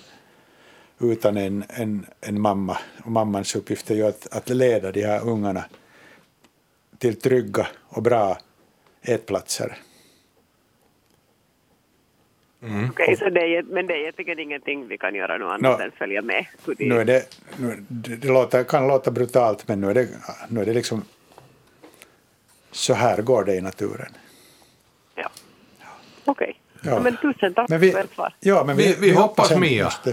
utan 0.99 1.37
en, 1.37 1.63
en, 1.69 2.05
en 2.21 2.41
mamma. 2.41 2.77
Och 3.05 3.11
mammans 3.11 3.55
uppgift 3.55 3.91
är 3.91 3.95
ju 3.95 4.07
att, 4.07 4.27
att 4.35 4.49
leda 4.49 4.91
de 4.91 5.03
här 5.05 5.27
ungarna 5.27 5.65
till 6.97 7.21
trygga 7.21 7.67
och 7.87 8.01
bra 8.03 8.37
ätplatser. 9.01 9.77
Okej, 12.91 13.17
så 13.17 13.29
det 13.29 13.39
är, 13.57 13.63
men 13.63 13.87
det 13.87 13.93
är 13.93 13.97
egentligen 13.97 14.39
ingenting 14.39 14.87
vi 14.87 14.97
kan 14.97 15.15
göra 15.15 15.37
nu 15.37 15.45
annat 15.45 15.79
än 15.81 15.91
följa 15.91 16.21
med. 16.21 16.45
hur 16.65 16.75
de- 16.75 16.89
Nu 16.89 16.99
är 16.99 17.05
det, 17.05 17.37
nu, 17.57 17.85
det, 17.87 18.15
det 18.15 18.27
låter, 18.27 18.63
kan 18.63 18.87
låta 18.87 19.11
brutalt, 19.11 19.67
men 19.67 19.81
nu 19.81 19.89
är 19.89 19.93
det, 19.93 20.07
nu 20.49 20.61
är 20.61 20.65
det 20.65 20.73
liksom 20.73 21.03
så 22.71 22.93
här 22.93 23.21
går 23.21 23.43
det 23.43 23.55
i 23.55 23.61
naturen. 23.61 24.11
Ja. 25.15 25.29
Okej. 26.25 26.61
Ja. 26.81 26.89
Ja. 26.91 26.99
Men 26.99 27.17
tusen 27.17 27.53
tack 27.53 27.69
Men 27.69 27.79
vi, 27.79 27.91
för 27.91 27.99
ert 27.99 28.13
svar. 28.15 28.35
ja, 28.39 28.63
men 28.63 28.77
Vi- 28.77 28.95
vi 28.99 29.11
hoppas, 29.11 29.51
ändå 29.51 29.61
Mia. 29.61 29.83
just 29.83 30.03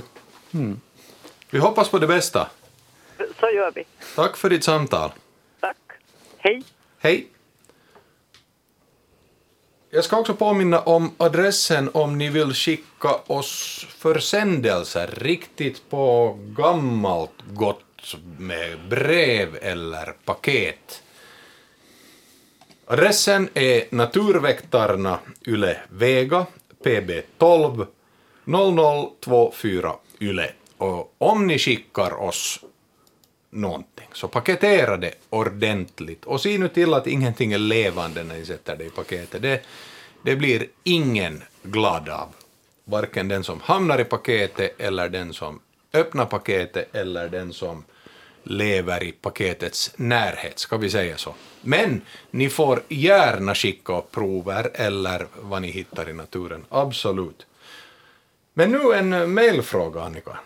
det. 0.52 0.76
Vi 1.50 1.58
hoppas 1.58 1.88
på 1.88 1.98
det 1.98 2.06
bästa. 2.06 2.50
Så 3.40 3.50
gör 3.50 3.72
vi. 3.74 3.84
Tack 4.14 4.36
för 4.36 4.50
ditt 4.50 4.64
samtal. 4.64 5.10
Tack. 5.60 5.76
Hej. 6.38 6.62
Hej! 6.98 7.28
Jag 9.90 10.04
ska 10.04 10.18
också 10.18 10.34
påminna 10.34 10.80
om 10.80 11.14
adressen 11.16 11.90
om 11.94 12.18
ni 12.18 12.28
vill 12.28 12.54
skicka 12.54 13.14
oss 13.26 13.86
försändelser 13.90 15.06
riktigt 15.16 15.90
på 15.90 16.38
gammalt 16.56 17.42
gott 17.52 18.16
med 18.38 18.88
brev 18.88 19.58
eller 19.62 20.12
paket. 20.24 21.02
Adressen 22.86 23.48
är 23.54 23.84
Naturväktarna 23.90 25.18
Yle 25.46 25.76
Vega, 25.88 26.46
PB 26.84 27.10
12 27.38 27.86
0024 28.44 29.92
Yle. 30.22 30.50
Och 30.78 31.14
om 31.18 31.46
ni 31.46 31.58
skickar 31.58 32.22
oss 32.22 32.60
någonting. 33.50 34.08
Så 34.12 34.28
paketera 34.28 34.96
det 34.96 35.14
ordentligt. 35.30 36.24
Och 36.24 36.40
se 36.40 36.58
nu 36.58 36.68
till 36.68 36.94
att 36.94 37.06
ingenting 37.06 37.52
är 37.52 37.58
levande 37.58 38.24
när 38.24 38.34
ni 38.34 38.44
sätter 38.44 38.76
det 38.76 38.84
i 38.84 38.90
paketet. 38.90 39.42
Det, 39.42 39.62
det 40.22 40.36
blir 40.36 40.66
ingen 40.84 41.42
glad 41.62 42.08
av. 42.08 42.28
Varken 42.84 43.28
den 43.28 43.44
som 43.44 43.60
hamnar 43.60 44.00
i 44.00 44.04
paketet 44.04 44.80
eller 44.80 45.08
den 45.08 45.32
som 45.32 45.60
öppnar 45.92 46.26
paketet 46.26 46.94
eller 46.94 47.28
den 47.28 47.52
som 47.52 47.84
lever 48.42 49.02
i 49.02 49.12
paketets 49.12 49.92
närhet, 49.96 50.58
ska 50.58 50.76
vi 50.76 50.90
säga 50.90 51.16
så. 51.16 51.34
Men 51.62 52.00
ni 52.30 52.48
får 52.48 52.82
gärna 52.88 53.54
skicka 53.54 53.98
upp 53.98 54.10
prover 54.10 54.70
eller 54.74 55.26
vad 55.40 55.62
ni 55.62 55.70
hittar 55.70 56.08
i 56.08 56.12
naturen, 56.12 56.64
absolut. 56.68 57.46
Men 58.54 58.70
nu 58.70 58.92
en 58.94 59.12
eh, 59.12 59.26
mejlfråga, 59.26 60.00
Annika. 60.00 60.38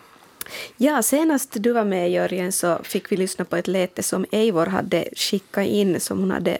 Ja, 0.77 1.03
senast 1.03 1.55
du 1.63 1.71
var 1.71 1.83
med 1.83 2.11
Jörgen 2.11 2.51
så 2.51 2.79
fick 2.83 3.11
vi 3.11 3.17
lyssna 3.17 3.45
på 3.45 3.55
ett 3.55 3.67
läte 3.67 4.03
som 4.03 4.25
Eivor 4.31 4.65
hade 4.65 5.07
skickat 5.15 5.65
in 5.65 5.99
som 5.99 6.19
hon 6.19 6.31
hade 6.31 6.57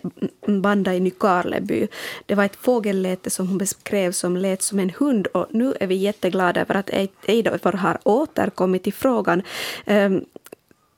bandat 0.47 0.93
i 0.93 0.99
Nykarleby. 0.99 1.87
Det 2.25 2.35
var 2.35 2.45
ett 2.45 2.55
fågelläte 2.55 3.29
som 3.29 3.47
hon 3.47 3.57
beskrev 3.57 4.11
som 4.11 4.37
lät 4.37 4.61
som 4.61 4.79
en 4.79 4.89
hund 4.89 5.27
och 5.27 5.47
nu 5.51 5.73
är 5.79 5.87
vi 5.87 5.95
jätteglada 5.95 6.61
över 6.61 6.75
att 6.75 6.89
Eivor 7.27 7.71
har 7.71 7.97
återkommit 8.03 8.83
till 8.83 8.93
frågan. 8.93 9.41
Ehm, 9.85 10.25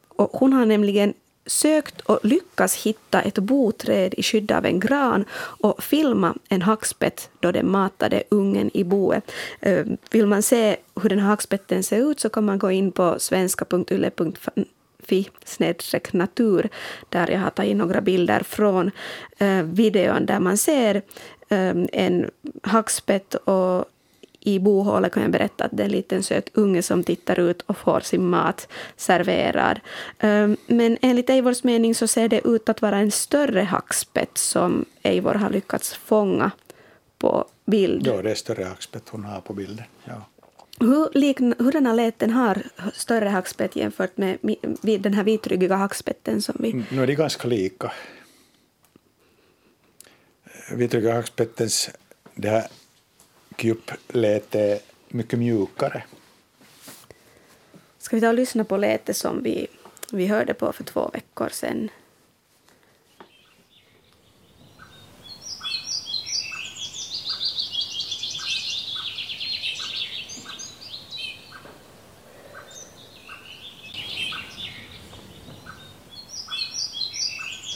och 0.08 0.30
hon 0.34 0.54
har 0.54 0.66
nämligen 0.66 1.14
sökt 1.50 2.02
och 2.02 2.20
lyckats 2.24 2.76
hitta 2.76 3.22
ett 3.22 3.38
boträd 3.38 4.14
i 4.18 4.24
skydd 4.24 4.52
av 4.52 4.66
en 4.66 4.80
gran 4.80 5.26
och 5.34 5.84
filma 5.84 6.36
en 6.50 6.62
hackspett 6.62 7.30
då 7.40 7.52
den 7.52 7.72
matade 7.72 8.24
ungen 8.30 8.70
i 8.74 8.84
boet. 8.84 9.32
Eh, 9.60 9.86
vill 10.12 10.28
man 10.28 10.44
se 10.44 10.78
hur 11.02 11.10
den 11.10 11.20
här 11.20 11.28
hackspetten 11.28 11.84
ser 11.84 12.12
ut 12.12 12.20
så 12.20 12.30
kan 12.30 12.46
man 12.46 12.60
gå 12.60 12.72
in 12.72 12.92
på 12.92 13.20
svenska.ylle.fi 13.20 15.30
snedstreck 15.46 16.14
natur 16.14 16.70
där 17.10 17.32
jag 17.32 17.40
har 17.40 17.50
tagit 17.50 17.78
några 17.78 18.02
bilder 18.02 18.44
från 18.44 18.92
eh, 19.38 19.64
videon 19.64 20.26
där 20.26 20.40
man 20.40 20.58
ser 20.58 20.96
eh, 21.50 21.76
en 21.92 22.32
hackspett 22.64 23.36
och 23.36 23.86
i 24.40 24.60
bohålet 24.60 25.12
kan 25.14 25.24
jag 25.24 25.32
berätta 25.32 25.64
att 25.66 25.72
det 25.74 25.84
är 25.84 25.86
en 25.86 25.92
liten 25.92 26.24
söt 26.24 26.50
unge 26.54 26.82
som 26.82 27.04
tittar 27.04 27.40
ut 27.40 27.62
och 27.62 27.78
får 27.78 28.00
sin 28.00 28.30
mat 28.30 28.68
serverad. 28.96 29.80
Ehm, 30.20 30.58
Men 30.68 30.98
enligt 31.02 31.30
Eivors 31.30 31.64
mening 31.64 31.96
så 31.96 32.08
ser 32.08 32.30
det 32.30 32.48
ut 32.48 32.70
att 32.70 32.82
vara 32.82 32.98
en 32.98 33.12
större 33.12 33.62
hackspett 33.62 34.38
som 34.38 34.86
Eivor 35.04 35.34
har 35.34 35.50
lyckats 35.50 35.94
fånga 35.94 36.52
på 37.18 37.46
bild. 37.66 38.08
Ja, 38.08 38.22
det 38.22 38.32
är 38.32 38.36
större 38.36 38.64
hackspett 38.64 39.10
hon 39.10 39.24
har 39.24 39.42
på 39.42 39.54
bilden. 39.54 39.86
Ja. 40.06 40.26
Hur 40.80 41.10
likn, 41.14 41.54
hurdana 41.60 41.94
läten 41.94 42.30
har 42.30 42.64
större 42.94 43.30
hackspett 43.30 43.76
jämfört 43.76 44.18
med 44.18 44.38
den 44.82 45.14
här 45.14 45.24
vitryggiga 45.24 45.76
hackspetten 45.76 46.42
som 46.42 46.56
vi... 46.60 46.84
Nu 46.92 47.04
är 47.04 47.08
de 47.08 47.16
ganska 47.16 47.48
lika. 47.48 47.92
vitrygga 50.72 51.14
hackspettens 51.14 51.90
det 52.36 52.50
här 52.50 52.68
kjuppläte 53.60 54.60
är 54.60 54.80
mycket 55.08 55.40
mjukare. 55.40 56.04
Ska 57.98 58.16
vi 58.16 58.22
ta 58.22 58.28
och 58.28 58.34
lyssna 58.34 58.64
på 58.64 58.78
lätet 58.78 59.18
som 59.18 59.44
vi, 59.44 59.68
vi 60.12 60.28
hörde 60.28 60.54
på 60.54 60.74
för 60.74 60.84
två 60.84 61.10
veckor 61.14 61.50
sedan? 61.52 61.90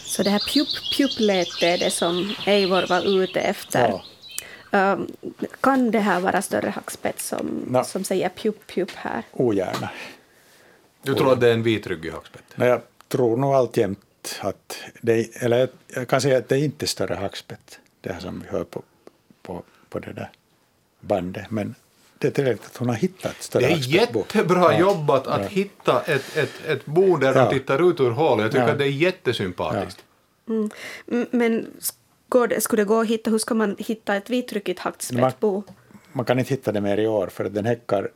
Så 0.05 0.23
det 0.23 0.29
här 0.29 0.39
pjupp-pjupp-lätet 0.39 1.63
är 1.63 1.77
det 1.77 1.91
som 1.91 2.35
Eivor 2.45 2.87
var 2.87 3.23
ute 3.23 3.41
efter. 3.41 3.89
Ja. 3.89 4.03
Um, 4.73 5.07
kan 5.61 5.91
det 5.91 5.99
här 5.99 6.19
vara 6.19 6.41
större 6.41 6.69
hackspett 6.69 7.19
som, 7.21 7.65
Nå. 7.67 7.83
som 7.83 8.03
säger 8.03 8.29
pjupp-pjupp 8.29 8.91
här? 8.95 9.23
Ogärna. 9.31 9.89
Du 11.01 11.13
tror 11.15 11.33
att 11.33 11.39
det 11.39 11.47
är 11.49 11.53
en 11.53 11.63
vitryggig 11.63 12.11
hackspett? 12.11 12.43
Men 12.55 12.67
jag 12.67 12.81
tror 13.07 13.37
nog 13.37 13.53
alltjämt 13.53 14.39
att 14.41 14.77
det, 15.01 15.43
eller 15.43 15.69
jag- 15.87 16.07
kan 16.07 16.21
säga 16.21 16.37
att 16.37 16.49
det 16.49 16.55
är 16.55 16.63
inte 16.63 16.87
större 16.87 17.13
hackspett, 17.15 17.79
det 18.01 18.13
här 18.13 18.19
som 18.19 18.39
vi 18.39 18.47
hör 18.47 18.63
på, 18.63 18.81
på, 19.41 19.63
på 19.89 19.99
det 19.99 20.13
där 20.13 20.29
bandet. 20.99 21.51
Men 21.51 21.75
det 22.17 22.27
är 22.27 22.31
tillräckligt 22.31 22.65
att 22.65 22.77
hon 22.77 22.89
har 22.89 22.95
hittat 22.95 23.35
större 23.43 23.65
Det 23.67 23.73
är 23.73 23.77
jättebra 23.77 24.73
Ja. 24.73 24.79
jobbat 24.79 25.27
att 25.27 25.41
Ja. 25.41 25.47
hitta 25.47 26.01
ett, 26.01 26.37
ett, 26.37 26.65
ett 26.67 26.85
bo 26.85 27.17
där 27.17 27.35
Ja. 27.35 27.45
de 27.45 27.59
tittar 27.59 27.89
ut 27.89 27.99
ur 27.99 28.09
hålet. 28.11 28.43
Jag 28.43 28.51
tycker 28.51 28.65
Ja. 28.65 28.71
att 28.71 28.77
det 28.77 28.85
är 28.85 28.89
jättesympatiskt. 28.89 30.03
Mm, 30.49 30.69
Men 31.31 31.67
går 32.33 32.47
det, 32.47 32.61
skulle 32.61 32.81
det 32.81 32.87
gå 32.87 32.99
att 32.99 33.07
hitta, 33.07 33.31
hur 33.31 33.37
ska 33.37 33.53
man 33.53 33.75
hitta 33.79 34.15
ett 34.15 34.29
vitryckigt 34.29 34.79
hackspettbo? 34.79 35.63
Man 36.11 36.25
kan 36.25 36.39
inte 36.39 36.53
hitta 36.53 36.71
det 36.71 36.81
mer 36.81 36.97
i 36.97 37.07
år 37.07 37.27
för 37.27 37.43
den 37.43 37.65
häckar 37.65 38.11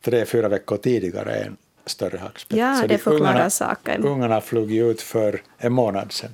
tre, 0.00 0.26
fyra 0.26 0.48
veckor 0.48 0.76
tidigare 0.76 1.34
än 1.34 1.56
större 1.86 2.18
hackspett. 2.18 2.58
Ja, 2.58 2.74
Så 2.74 2.82
det 2.82 2.88
de 2.88 2.98
förklarar 2.98 3.32
ungarna, 3.32 3.50
saken. 3.50 4.04
Ungarna 4.04 4.40
flög 4.40 4.72
ut 4.72 5.02
för 5.02 5.42
en 5.58 5.72
månad 5.72 6.12
sedan. 6.12 6.30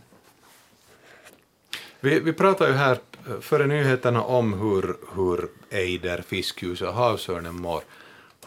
Vi, 2.01 2.21
vi 2.21 2.33
pratar 2.33 2.67
ju 2.69 2.73
här 2.73 2.99
före 3.41 3.67
nyheterna 3.67 4.23
om 4.23 4.53
hur, 4.53 4.97
hur 5.15 5.49
ejder, 5.71 6.23
fiskljus 6.27 6.83
och 6.83 6.95
havsörnen 6.95 7.55
mår. 7.55 7.83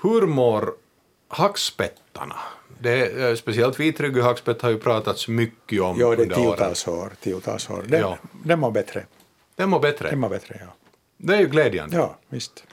Hur 0.02 0.28
mår 0.28 0.74
hackspettarna? 1.28 2.36
Det 2.82 3.24
eh, 3.30 3.36
speciellt 3.36 3.80
vitryggig 3.80 4.22
hackspett 4.22 4.62
har 4.62 4.70
ju 4.70 4.78
pratats 4.80 5.28
mycket 5.28 5.82
om 5.82 6.00
Ja, 6.00 6.16
det 6.16 6.24
är 6.24 6.30
tiotals 6.36 6.88
år. 6.88 7.12
Tiotals 7.22 7.70
år. 7.70 7.84
Den, 7.88 8.00
Ja. 8.02 8.18
den 8.44 8.60
mår 8.60 8.72
bättre. 8.72 9.06
Den 9.56 9.70
mår 9.70 9.80
bättre. 9.80 10.10
Den 10.10 10.20
mår 10.20 10.30
bättre, 10.30 10.58
ja. 10.62 10.74
Det 11.18 11.34
är 11.36 11.40
ju 11.40 11.48
glädjande. 11.48 11.96
Ja, 11.98 12.18
visst. 12.30 12.64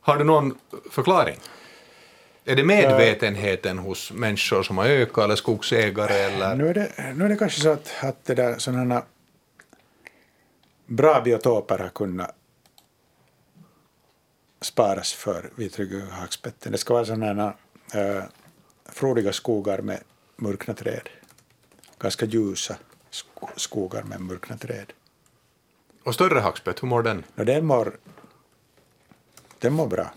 Har 0.00 0.16
du 0.16 0.24
någon 0.24 0.58
förklaring? 0.90 1.36
Är 2.44 2.56
det 2.56 2.64
medvetenheten 2.64 3.78
hos 3.78 4.12
människor 4.12 4.62
som 4.62 4.78
har 4.78 4.84
ökat, 4.86 5.24
eller 5.24 5.36
skogsägare, 5.36 6.12
eller? 6.14 6.54
Nu 6.56 6.68
är 6.68 6.74
det, 6.74 7.14
nu 7.16 7.24
är 7.24 7.28
det 7.28 7.36
kanske 7.36 7.60
så 7.60 7.68
att, 7.70 7.92
att 8.02 8.24
det 8.24 8.34
där 8.34 8.58
sådana 8.58 9.02
bra 10.86 11.20
biotoper 11.20 11.78
har 11.78 11.88
kunnat 11.88 12.34
sparas 14.60 15.12
för 15.12 15.50
vitryggiga 15.56 16.04
hackspetten. 16.10 16.72
Det 16.72 16.78
ska 16.78 16.94
vara 16.94 17.04
sådana 17.04 17.54
äh, 17.94 18.22
frodiga 18.92 19.32
skogar 19.32 19.78
med 19.78 20.00
mörkna 20.36 20.74
träd. 20.74 21.08
Ganska 21.98 22.26
ljusa 22.26 22.76
sk- 23.10 23.48
skogar 23.56 24.02
med 24.02 24.20
mörkna 24.20 24.56
träd. 24.56 24.92
Och 26.04 26.14
större 26.14 26.40
hackspett, 26.40 26.82
hur 26.82 26.88
mår 26.88 27.02
den? 27.02 27.24
Och 27.36 27.44
den 27.46 27.66
mår, 27.66 27.96
den 29.58 29.72
mår 29.72 29.86
bra. 29.86 30.10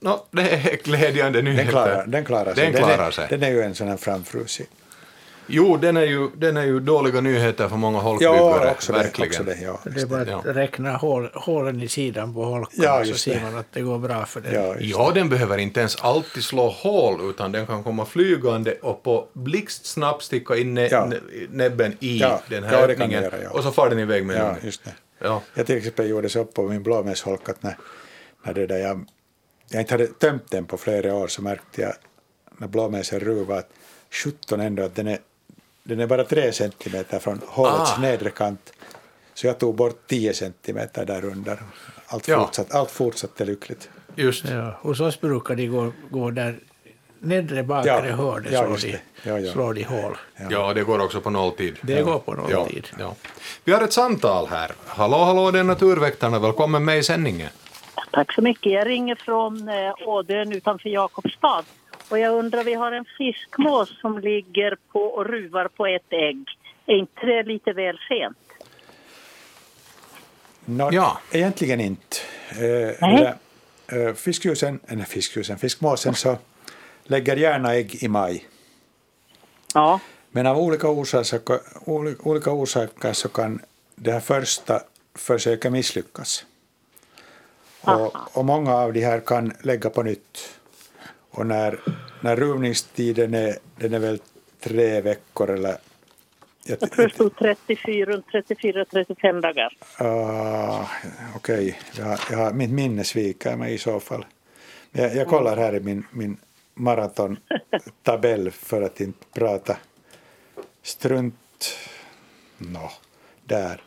Nå, 0.00 0.26
det 0.30 0.50
är 0.50 0.76
glädjande 0.76 1.42
nyheter. 1.42 1.62
Den 1.64 1.70
klarar, 1.72 2.06
den 2.06 2.24
klarar 2.24 2.54
sig. 2.54 2.64
Den 2.64 2.74
klarar 2.82 3.06
är, 3.06 3.10
sig. 3.10 3.26
Den 3.30 3.42
är 3.42 3.50
ju 3.50 3.62
en 3.62 3.74
sån 3.74 3.88
här 3.88 3.96
framfrusig. 3.96 4.66
Jo, 5.48 5.76
den 5.76 5.96
är, 5.96 6.02
ju, 6.04 6.30
den 6.36 6.56
är 6.56 6.64
ju 6.64 6.80
dåliga 6.80 7.20
nyheter 7.20 7.68
för 7.68 7.76
många 7.76 7.98
holkbyggare. 7.98 8.36
Ja, 8.36 8.70
också 8.70 8.92
det. 8.92 8.98
verkligen. 8.98 9.30
Också 9.30 9.42
det 9.42 9.58
ja, 9.62 9.80
Det 9.84 10.00
är 10.02 10.06
bara 10.06 10.20
att 10.20 10.28
Ja. 10.28 10.40
räkna 10.44 10.96
hål, 10.96 11.30
hålen 11.34 11.82
i 11.82 11.88
sidan 11.88 12.34
på 12.34 12.44
holkarna 12.44 12.84
Ja, 12.84 13.04
så 13.04 13.14
ser 13.14 13.34
det. 13.34 13.40
man 13.42 13.56
att 13.56 13.66
det 13.72 13.80
går 13.80 13.98
bra 13.98 14.26
för 14.26 14.40
den. 14.40 14.54
ja, 14.54 14.74
Ja, 14.80 15.10
den 15.14 15.28
behöver 15.28 15.58
inte 15.58 15.80
ens 15.80 15.96
alltid 15.96 16.44
slå 16.44 16.68
hål, 16.68 17.30
utan 17.30 17.52
den 17.52 17.66
kan 17.66 17.84
komma 17.84 18.04
flygande 18.04 18.74
och 18.82 19.02
på 19.02 19.26
blixtsnabbt 19.32 20.22
sticka 20.22 20.56
in 20.56 20.74
nä- 20.74 20.88
Ja. 20.90 21.04
nä- 21.06 21.20
näbben 21.50 21.96
i 22.00 22.18
Ja, 22.18 22.40
den 22.48 22.64
här 22.64 22.80
ja, 22.80 22.86
det 22.86 22.92
öppningen 22.92 23.22
göra, 23.22 23.42
ja. 23.42 23.50
och 23.50 23.62
så 23.62 23.70
far 23.72 23.90
den 23.90 23.98
iväg 23.98 24.26
med 24.26 24.36
Ja, 24.36 24.42
ungen. 24.48 24.60
just 24.64 24.84
det. 24.84 24.94
Ja. 25.18 25.42
Jag 25.54 25.66
till 25.66 25.76
exempel 25.76 26.08
gjorde 26.08 26.28
så 26.28 26.40
upp 26.40 26.54
på 26.54 26.62
min 26.68 26.82
blåmesholk 26.82 27.48
att 27.48 27.62
när, 27.62 27.76
när 28.44 28.54
det 28.54 28.66
där 28.66 28.78
jag, 28.78 29.06
jag 29.70 29.80
inte 29.82 29.94
hade 29.94 30.06
tömt 30.06 30.50
den 30.50 30.64
på 30.64 30.76
flera 30.76 31.14
år 31.14 31.28
så 31.28 31.42
märkte 31.42 31.80
jag 31.82 31.92
när 32.58 32.68
blåmesen 32.68 33.20
ruvade 33.20 33.58
att 33.60 33.70
17 34.24 34.60
ändå 34.60 34.82
att 34.82 34.94
den 34.94 35.06
är, 35.06 35.18
den 35.86 36.00
är 36.00 36.06
bara 36.06 36.24
3 36.24 36.52
centimeter 36.52 37.18
från 37.18 37.40
hålets 37.46 37.92
Ah. 37.96 38.00
nedre 38.00 38.30
kant. 38.30 38.72
Så 39.34 39.46
jag 39.46 39.58
tog 39.58 39.74
bort 39.74 40.06
10 40.06 40.34
centimeter 40.34 41.04
där 41.04 41.24
under. 41.24 41.58
Allt, 42.06 42.28
Ja. 42.28 42.44
fortsatt, 42.44 42.74
allt 42.74 42.90
fortsatte 42.90 43.44
lyckligt. 43.44 43.88
Just. 44.16 44.44
Ja, 44.48 44.78
hos 44.82 45.00
oss 45.00 45.20
brukar 45.20 45.54
de 45.54 45.66
gå, 45.66 45.92
gå 46.10 46.30
där 46.30 46.58
nedre 47.20 47.62
bakre 47.62 47.90
Ja, 48.08 48.16
hörnet 48.16 48.52
ja, 48.52 48.64
slår, 48.64 48.76
de, 48.76 48.92
det. 48.92 49.00
Ja, 49.30 49.38
ja. 49.38 49.52
slår 49.52 49.74
de 49.74 49.82
hål. 49.84 50.16
Ja. 50.50 50.74
det 50.74 50.82
går 50.84 50.98
också 51.04 51.20
på 51.20 51.30
nolltid. 51.30 51.76
Det 51.82 52.02
går 52.02 52.18
på 52.18 52.34
någon 52.34 52.50
Ja, 52.50 52.66
tid. 52.66 52.88
ja. 52.98 53.14
Vi 53.64 53.72
har 53.72 53.82
ett 53.82 53.92
samtal 53.92 54.46
här. 54.50 54.72
Hallå, 54.86 55.16
hallå, 55.24 55.50
det 55.50 55.58
är 55.58 55.64
Naturväktarna. 55.64 56.38
Välkommen 56.38 56.84
med 56.84 56.98
i 56.98 57.02
sändningen. 57.02 57.48
Tack 58.12 58.32
så 58.34 58.42
mycket. 58.42 58.72
Jag 58.72 58.86
ringer 58.86 59.14
från 59.14 59.68
eh, 59.68 60.08
Ådön 60.08 60.52
utanför 60.52 60.88
Jakobstad. 60.88 61.64
Och 62.08 62.18
jag 62.18 62.34
undrar, 62.34 62.64
vi 62.64 62.74
har 62.74 62.92
en 62.92 63.04
fiskmås 63.18 64.00
som 64.00 64.18
ligger 64.18 64.76
på 64.92 65.00
och 65.00 65.26
ruvar 65.26 65.68
på 65.68 65.86
ett 65.86 66.12
ägg. 66.12 66.44
Är 66.86 66.94
inte 66.94 67.26
det 67.26 67.42
lite 67.42 67.72
väl 67.72 67.98
sent? 68.08 68.38
Nå, 70.64 70.88
Ja. 70.92 71.18
Egentligen 71.32 71.80
inte. 71.80 72.16
Eh, 72.60 73.20
eh, 73.98 74.14
fiskljusen, 74.14 74.80
eller 74.88 75.04
fiskljusen, 75.04 75.58
fiskmåsen 75.58 76.14
så 76.14 76.38
lägger 77.04 77.36
gärna 77.36 77.74
ägg 77.74 78.02
i 78.02 78.08
maj. 78.08 78.46
Ja. 79.74 80.00
Men 80.30 80.46
av 80.46 80.58
olika 80.58 80.88
orsaker, 80.88 81.60
oli- 81.86 82.16
olika 82.22 82.50
orsaker 82.50 83.12
så 83.12 83.28
kan 83.28 83.60
det 83.94 84.12
här 84.12 84.20
första 84.20 84.82
försöket 85.14 85.72
misslyckas. 85.72 86.44
Och, 87.80 88.36
och 88.38 88.44
många 88.44 88.74
av 88.74 88.92
de 88.92 89.00
här 89.04 89.20
kan 89.20 89.52
lägga 89.62 89.90
på 89.90 90.02
nytt. 90.02 90.55
Och 91.36 91.46
när, 91.46 91.80
när 92.20 92.36
ruvningstiden 92.36 93.34
är, 93.34 93.58
den 93.76 93.94
är 93.94 93.98
väl 93.98 94.20
tre 94.60 95.00
veckor 95.00 95.50
eller 95.50 95.78
jag, 96.64 96.78
Jag 96.82 96.90
tror 96.92 97.08
det 97.08 97.14
stod 97.14 97.36
34, 97.38 98.06
runt 98.12 98.26
34-35 98.26 99.40
dagar. 99.40 99.76
Ah, 99.98 100.86
Okej, 101.36 101.78
jag, 101.98 102.18
jag, 102.30 102.38
har- 102.38 102.52
mitt 102.52 102.70
minne 102.70 103.04
sviker 103.04 103.56
mig 103.56 103.74
i 103.74 103.78
så 103.78 104.00
fall. 104.00 104.26
Jag, 104.92 105.16
jag 105.16 105.26
kollar 105.28 105.56
här 105.56 105.74
i 105.74 105.80
min, 105.80 106.06
min 106.12 106.36
maratontabell 106.74 108.50
för 108.50 108.82
att 108.82 109.00
inte 109.00 109.26
prata 109.32 109.76
strunt. 110.82 111.78
Nå, 112.58 112.90
där. 113.44 113.82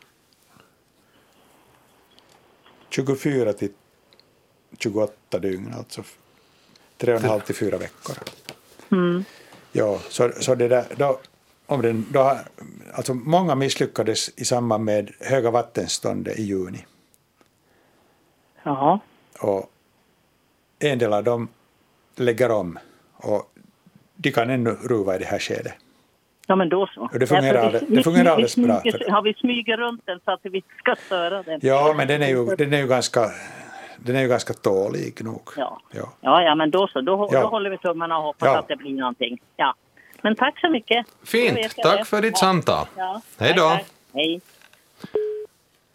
24 2.89 3.53
till 3.53 3.71
28 4.79 5.39
dygn, 5.39 5.73
alltså 5.77 6.03
tre 6.99 7.13
och 7.13 7.23
en 7.23 7.29
halv 7.29 7.39
till 7.41 7.55
fyra 7.55 7.77
veckor. 7.77 8.15
Mm. 8.91 9.23
Ja, 9.71 9.99
så, 10.09 10.31
så 10.39 10.55
det 10.55 10.67
där, 10.67 10.85
då, 10.97 11.19
om 11.65 11.81
den, 11.81 12.05
då, 12.11 12.37
alltså 12.93 13.13
många 13.13 13.55
misslyckades 13.55 14.29
i 14.39 14.45
samband 14.45 14.83
med 14.85 15.11
höga 15.19 15.51
vattenståndet 15.51 16.39
i 16.39 16.43
juni. 16.43 16.85
Ja. 18.63 18.99
Och 19.39 19.69
en 20.79 20.99
del 20.99 21.13
av 21.13 21.23
dem 21.23 21.47
lägger 22.15 22.51
om 22.51 22.79
och 23.13 23.51
de 24.15 24.31
kan 24.31 24.49
ännu 24.49 24.69
ruva 24.71 25.15
i 25.15 25.19
det 25.19 25.25
här 25.25 25.39
skedet. 25.39 25.73
Ja, 26.47 26.55
men 26.55 26.69
då 26.69 26.87
så. 26.87 27.01
Och 27.13 27.19
det 27.19 27.27
fungerar 27.27 27.53
tror 27.53 27.65
alldeles- 27.65 27.89
det 27.89 28.03
fungerar 28.03 28.31
alldeles 28.31 28.55
bra 28.55 28.81
för- 28.81 29.11
Har 29.11 29.21
vi 29.21 29.33
smyger 29.33 29.77
runt 29.77 30.01
den 30.05 30.19
så 30.25 30.31
att 30.31 30.39
vi 30.43 30.63
ska 30.77 30.95
störa 31.05 31.43
den? 31.43 31.59
Ja, 31.63 31.93
men 31.97 32.07
den 32.07 32.21
är 32.21 32.27
ju, 32.27 32.55
den 32.55 32.73
är 32.73 32.77
ju, 32.77 32.87
ganska, 32.87 33.31
den 34.03 34.15
är 34.15 34.21
ju 34.21 34.27
ganska 34.27 34.53
tålig 34.53 35.23
nog. 35.23 35.49
Ja. 35.57 35.81
Ja. 35.91 36.09
Ja, 36.21 36.41
ja, 36.43 36.55
men 36.55 36.71
då 36.71 36.87
så. 36.87 37.01
Då, 37.01 37.29
Ja. 37.31 37.41
då 37.41 37.47
håller 37.47 37.69
vi 37.69 37.77
tummarna 37.77 38.17
och 38.17 38.23
hoppas 38.23 38.47
Ja. 38.47 38.59
att 38.59 38.67
det 38.67 38.75
blir 38.75 38.91
någonting. 38.93 39.41
Ja. 39.55 39.75
Men 40.21 40.35
tack 40.35 40.59
så 40.59 40.69
mycket. 40.69 41.05
Fint, 41.23 41.75
tack 41.77 41.97
det. 41.99 42.05
för 42.05 42.21
ditt 42.21 42.31
Ja. 42.33 42.37
samtal. 42.39 42.85
Ja. 42.97 43.21
Hej 43.39 43.53
då. 43.57 43.69
Tack, 43.69 43.77
tack. 43.79 43.87
Hej. 44.13 44.41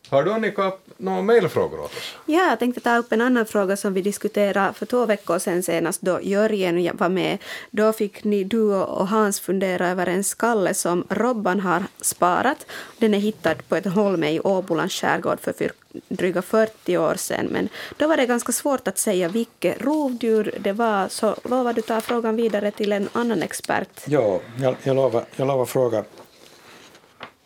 Har 0.09 0.23
du 0.23 0.33
Annika 0.33 0.73
några 0.97 1.23
mejlfrågor 1.23 1.81
åt 1.81 1.97
oss? 1.97 2.15
Ja, 2.27 2.49
jag 2.49 2.59
tänkte 2.59 2.81
ta 2.81 2.97
upp 2.97 3.13
en 3.13 3.21
annan 3.21 3.47
fråga 3.47 3.77
som 3.77 3.95
vi 3.95 4.03
diskuterade 4.03 4.73
för 4.73 4.87
två 4.87 5.07
veckor 5.07 5.39
sedan 5.39 5.63
senast 5.63 6.01
då 6.01 6.21
Jörgen 6.23 6.97
var 6.97 7.09
med. 7.09 7.39
Då 7.71 7.93
fick 7.93 8.25
ni, 8.25 8.45
du 8.45 8.63
och 8.63 9.09
Hans 9.09 9.41
fundera 9.41 9.89
över 9.89 10.07
en 10.07 10.25
skalle 10.25 10.75
som 10.75 11.05
Robban 11.09 11.61
har 11.61 11.83
sparat. 12.01 12.67
Den 12.99 13.15
är 13.15 13.19
hittad 13.19 13.55
på 13.69 13.77
ett 13.77 13.87
holme 13.87 14.31
i 14.31 14.41
Åbolands 14.41 14.95
skärgård 14.95 15.41
för 15.41 15.55
dryga 16.09 16.43
40 16.43 16.99
år 16.99 17.15
sedan. 17.15 17.49
Men 17.51 17.69
då 17.97 18.07
var 18.07 18.17
det 18.17 18.27
ganska 18.27 18.53
svårt 18.53 18.89
att 18.89 18.99
säga 18.99 19.29
vilket 19.29 19.83
rovdjur 19.83 20.59
det 20.61 20.73
var. 20.73 21.09
Så 21.09 21.37
lovar 21.45 21.73
du 21.73 21.83
ta 21.83 22.01
frågan 22.01 22.37
vidare 22.37 22.71
till 22.71 22.93
en 22.93 23.09
annan 23.13 23.43
expert? 23.43 24.01
Ja, 24.07 24.41
jag, 24.61 24.77
jag 24.83 24.97
lovar, 24.97 25.25
jag 25.37 25.49
lovar 25.49 25.65
fråga, 25.65 26.05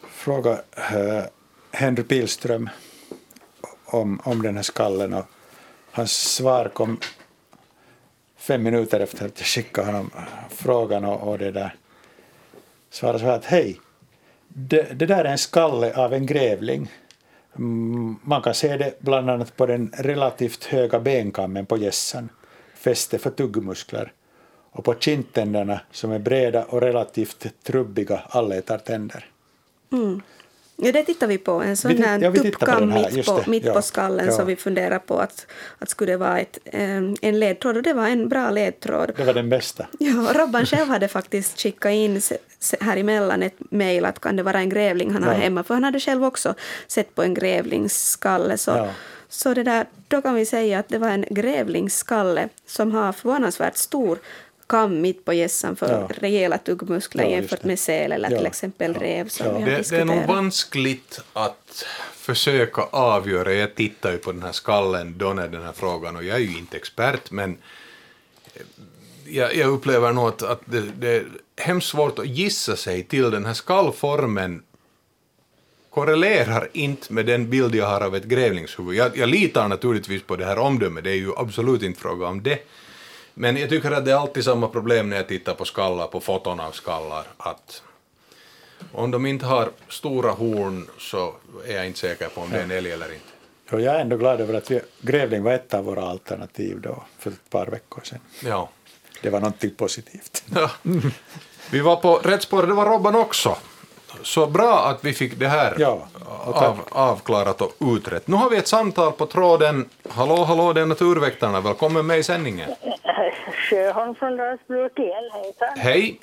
fråga 0.09 0.53
uh, 0.53 1.25
Henry 1.71 2.03
Pilström 2.03 2.71
om, 3.85 4.21
om 4.25 4.43
den 4.43 4.57
här 4.57 4.63
skallen 4.63 5.15
och 5.15 5.25
hans 5.91 6.13
svar 6.13 6.69
kom 6.69 6.99
fem 8.37 8.63
minuter 8.63 9.01
efter 9.01 9.27
att 9.27 9.39
jag 9.39 9.47
skickade 9.47 9.87
honom 9.87 10.11
frågan 10.51 11.05
och, 11.05 11.29
och 11.29 11.39
det 11.39 11.51
där 11.51 11.75
svarade 12.91 13.19
så 13.19 13.25
här 13.25 13.37
att 13.37 13.45
hej, 13.45 13.81
det, 14.49 14.99
det 14.99 15.07
där 15.07 15.25
är 15.25 15.33
en 15.33 15.39
skalle 15.39 15.95
av 15.95 16.13
en 16.13 16.27
grävling. 16.27 16.93
Mm, 17.57 18.17
man 18.23 18.43
kan 18.43 18.55
se 18.55 18.77
det 18.77 19.01
bland 19.01 19.31
annat 19.31 19.57
på 19.57 19.67
den 19.67 19.93
relativt 19.97 20.65
höga 20.65 21.01
benkammen 21.01 21.67
på 21.67 21.77
gässan, 21.77 22.29
fäste 22.75 23.19
för 23.19 23.31
tuggmuskler, 23.31 24.13
och 24.71 24.85
på 24.85 24.95
kindtänderna 24.95 25.81
som 25.91 26.13
är 26.13 26.19
breda 26.19 26.65
och 26.65 26.81
relativt 26.81 27.47
trubbiga 27.63 28.23
allätartänder. 28.29 29.27
Mm. 29.93 30.23
Ja, 30.83 30.93
det 30.93 31.05
tittar 31.05 31.27
vi 31.27 31.39
på. 31.39 31.53
En 31.53 31.77
sån 31.77 31.91
Vi 31.91 32.03
här 32.03 32.19
ja, 32.19 32.33
tuppkam 32.33 32.89
mitt, 32.89 33.27
på, 33.27 33.43
mitt 33.47 33.65
Ja, 33.65 33.73
på 33.73 33.83
skallen 33.83 34.27
ja. 34.27 34.33
så 34.33 34.45
vi 34.45 34.57
funderar 34.57 34.99
på 34.99 35.19
att, 35.19 35.47
att 35.79 35.89
skulle 35.89 36.13
det 36.13 36.17
vara 36.17 36.41
ett, 36.41 36.59
en 37.21 37.39
ledtråd 37.39 37.77
och 37.77 37.83
det 37.83 37.93
var 37.93 38.09
en 38.09 38.29
bra 38.29 38.51
ledtråd. 38.51 39.13
Det 39.17 39.25
var 39.25 39.35
den 39.35 39.49
bästa. 39.49 39.87
Ja, 39.99 40.33
Robban 40.35 40.67
själv 40.67 40.89
hade 40.89 41.09
faktiskt 41.09 41.61
skickat 41.61 41.93
in 41.93 42.21
här 42.81 42.97
emellan 42.97 43.43
ett 43.43 43.57
mejl 43.71 44.05
att 44.05 44.21
kan 44.21 44.37
det 44.37 44.43
vara 44.43 44.59
en 44.59 44.69
grävling 44.69 45.13
han 45.13 45.23
har 45.23 45.35
hemma, 45.35 45.65
för 45.65 45.75
han 45.75 45.85
hade 45.85 46.01
själv 46.01 46.25
också 46.25 46.55
sett 46.87 47.15
på 47.15 47.23
en 47.23 47.35
grävlingsskalle. 47.35 48.59
Så, 48.59 48.89
så 49.29 49.55
det 49.55 49.63
där, 49.63 49.87
då 50.09 50.23
kan 50.23 50.35
vi 50.35 50.47
säga 50.47 50.79
att 50.79 50.89
det 50.89 50.99
var 50.99 51.09
en 51.09 51.25
grävlingsskalle 51.31 52.49
som 52.67 52.93
har 52.93 53.13
förvånansvärt 53.13 53.77
stor 53.77 54.19
kam 54.69 55.01
mitt 55.01 55.25
på 55.25 55.33
gässan 55.33 55.77
för 55.77 55.89
Ja. 55.91 56.09
rejäla 56.19 56.59
tuggmuskler 56.59 57.25
Ja, 57.25 57.31
jämfört 57.31 57.63
det. 57.63 57.69
med 57.69 57.79
säl 57.79 58.13
eller 58.13 58.31
Ja. 58.31 58.37
till 58.37 58.47
exempel 58.47 58.95
rev 58.95 59.29
som 59.29 59.47
Ja. 59.47 59.53
vi 59.53 59.63
har 59.63 59.71
Det, 59.71 59.91
det 59.91 59.97
är 59.97 60.05
nog 60.05 60.27
vanskligt 60.27 61.21
att 61.33 61.85
försöka 62.15 62.83
avgöra. 62.83 63.53
Jag 63.55 63.75
tittar 63.75 64.13
ju 64.13 64.19
på 64.19 64.33
den 64.33 64.43
här 64.43 64.53
skallen 64.53 65.15
då 65.19 65.33
när 65.33 65.49
den 65.49 65.63
här 65.63 65.73
frågan 65.73 66.17
och 66.17 66.25
jag 66.25 66.37
är 66.37 66.41
ju 66.41 66.59
inte 66.59 66.77
expert 66.77 67.31
men 67.31 67.57
jag, 69.27 69.55
jag 69.57 69.69
upplever 69.71 70.13
nog 70.13 70.29
att, 70.29 70.43
att 70.43 70.61
det, 70.65 70.81
det 70.81 71.09
är 71.09 71.25
hemskt 71.57 71.89
svårt 71.89 72.19
att 72.19 72.27
gissa 72.29 72.77
sig 72.77 73.03
till 73.03 73.31
den 73.31 73.47
här 73.47 73.55
skallformen 73.55 74.63
korrelerar 75.91 76.69
inte 76.73 77.13
med 77.13 77.27
den 77.27 77.51
bild 77.51 77.75
jag 77.75 77.87
har 77.87 78.01
av 78.01 78.17
ett 78.17 78.25
grävlingshuvud. 78.25 78.95
Jag, 78.97 79.17
jag 79.17 79.29
litar 79.29 79.69
naturligtvis 79.69 80.23
på 80.23 80.37
det 80.37 80.45
här 80.45 80.59
omdömet, 80.59 81.05
det 81.05 81.11
är 81.11 81.15
ju 81.15 81.33
absolut 81.37 81.83
inte 81.83 82.01
fråga 82.01 82.27
om 82.27 82.43
det. 82.43 82.59
Men 83.41 83.57
jag 83.57 83.69
tycker 83.69 83.91
att 83.91 84.05
det 84.05 84.11
är 84.11 84.17
alltid 84.17 84.45
samma 84.45 84.69
problem 84.69 85.11
när 85.11 85.17
jag 85.17 85.29
tittar 85.29 85.55
på 85.55 85.65
skallar, 85.65 86.07
på 86.07 86.21
foton 86.21 86.61
av 86.61 86.73
skallar, 86.73 87.25
att 87.37 87.83
om 88.93 89.11
de 89.11 89.27
inte 89.27 89.47
har 89.47 89.71
stora 89.89 90.31
horn 90.31 90.89
så 90.99 91.35
är 91.67 91.77
jag 91.77 91.87
inte 91.87 91.99
säker 91.99 92.29
på 92.29 92.41
om 92.41 92.51
det 92.51 92.59
är 92.59 92.63
en 92.63 92.71
älg 92.71 92.93
eller 92.93 93.13
inte. 93.13 93.27
Och 93.71 93.81
jag 93.81 93.95
är 93.95 94.01
ändå 94.01 94.17
glad 94.17 94.41
över 94.41 94.55
att 94.55 94.71
vi, 94.71 94.81
grävling 95.01 95.43
var 95.43 95.53
ett 95.53 95.75
av 95.75 95.85
våra 95.85 96.09
alternativ 96.09 96.81
då 96.81 97.05
för 97.19 97.31
ett 97.31 97.51
par 97.51 97.67
veckor 97.67 98.03
sedan. 98.05 98.21
Ja. 98.45 98.69
Det 99.23 99.31
var 99.31 99.41
någonting 99.41 99.71
positivt. 99.71 100.45
Ja. 100.55 100.71
Vi 101.71 101.81
var 101.81 101.97
på 101.97 102.17
rätt 102.17 102.43
spår, 102.43 102.63
det 102.63 102.75
var 102.75 102.87
Robban 102.87 103.15
också. 103.15 103.57
Så 104.23 104.47
bra 104.47 104.79
att 104.87 105.05
vi 105.05 105.13
fick 105.13 105.35
det 105.39 105.49
här 105.49 105.75
Ja, 105.79 106.09
av, 106.45 106.81
avklarat 106.91 107.61
och 107.61 107.73
utrett. 107.81 108.29
Nu 108.29 108.37
har 108.37 108.51
vi 108.51 108.57
ett 108.57 108.69
samtal 108.69 109.13
på 109.13 109.27
tråden. 109.27 109.89
Hallå, 110.11 110.45
hallå, 110.45 110.73
det 110.73 110.81
är 110.81 110.87
Naturväktarna. 110.87 111.61
Välkommen 111.61 112.07
med 112.07 112.19
i 112.19 112.23
sändningen. 112.23 112.71
Sjöholm 113.71 114.15
från 114.15 114.37
Dalsbruk 114.37 114.99
igen, 114.99 115.31
hejsan. 115.33 115.69
Hej. 115.79 116.21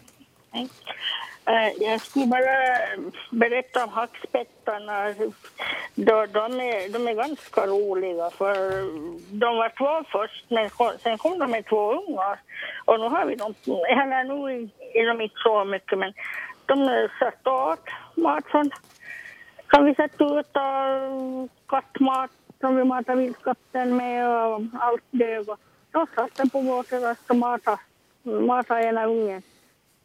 Eh, 1.48 1.84
Jag 1.88 2.02
skulle 2.02 2.26
bara 2.26 2.78
berätta 3.32 3.84
om 3.84 3.90
hackspettarna. 3.90 5.14
De, 5.96 6.28
de, 6.32 6.60
är, 6.62 6.90
de 6.94 7.08
är 7.08 7.14
ganska 7.14 7.66
roliga, 7.68 8.30
för 8.30 8.56
de 9.40 9.56
var 9.58 9.70
två 9.78 10.10
först, 10.12 10.46
men 10.50 10.70
sen 11.04 11.18
kom 11.18 11.40
de 11.40 11.52
med 11.52 11.66
två 11.66 11.92
ungar. 11.94 12.40
Och 12.86 13.00
nu 13.00 13.08
har 13.10 13.26
vi 13.26 13.36
dem, 13.36 13.54
eller 13.66 14.24
nu 14.24 14.70
är 14.94 15.08
de 15.08 15.22
inte 15.22 15.36
så 15.44 15.66
mycket, 15.66 15.98
men 16.00 16.14
kan 19.68 19.86
vi 19.86 19.96
sätta 19.96 20.40
ut 20.40 20.56
och 20.56 21.50
kattmat 21.68 22.32
som 22.60 22.76
vi 22.76 22.84
matar 22.84 23.16
vildkatten 23.16 23.98
med 23.98 24.28
och 24.28 24.62
allt 24.74 25.04
det. 25.12 25.46
De 25.92 26.08
satt 26.16 26.36
den 26.36 26.50
på 26.50 26.62
vår 26.62 26.84
terrass 26.84 27.18
och 27.30 27.36
matade, 27.36 27.78
matade 28.24 28.84
ena 28.84 29.06
ungen. 29.06 29.42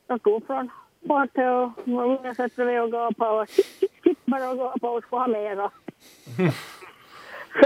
De 0.06 0.18
tog 0.18 0.46
från 0.46 0.70
maten 1.00 1.48
och 1.48 1.72
ungen 1.86 2.34
satt 2.34 2.56
bredvid 2.56 2.80
och 2.80 2.92
gapade 2.92 3.40
och 3.40 3.46
bara 4.24 4.50
och 4.50 4.58
gapade 4.58 4.92
och 4.96 5.04
skulle 5.04 5.20
ha 5.20 5.26
mera. 5.28 5.70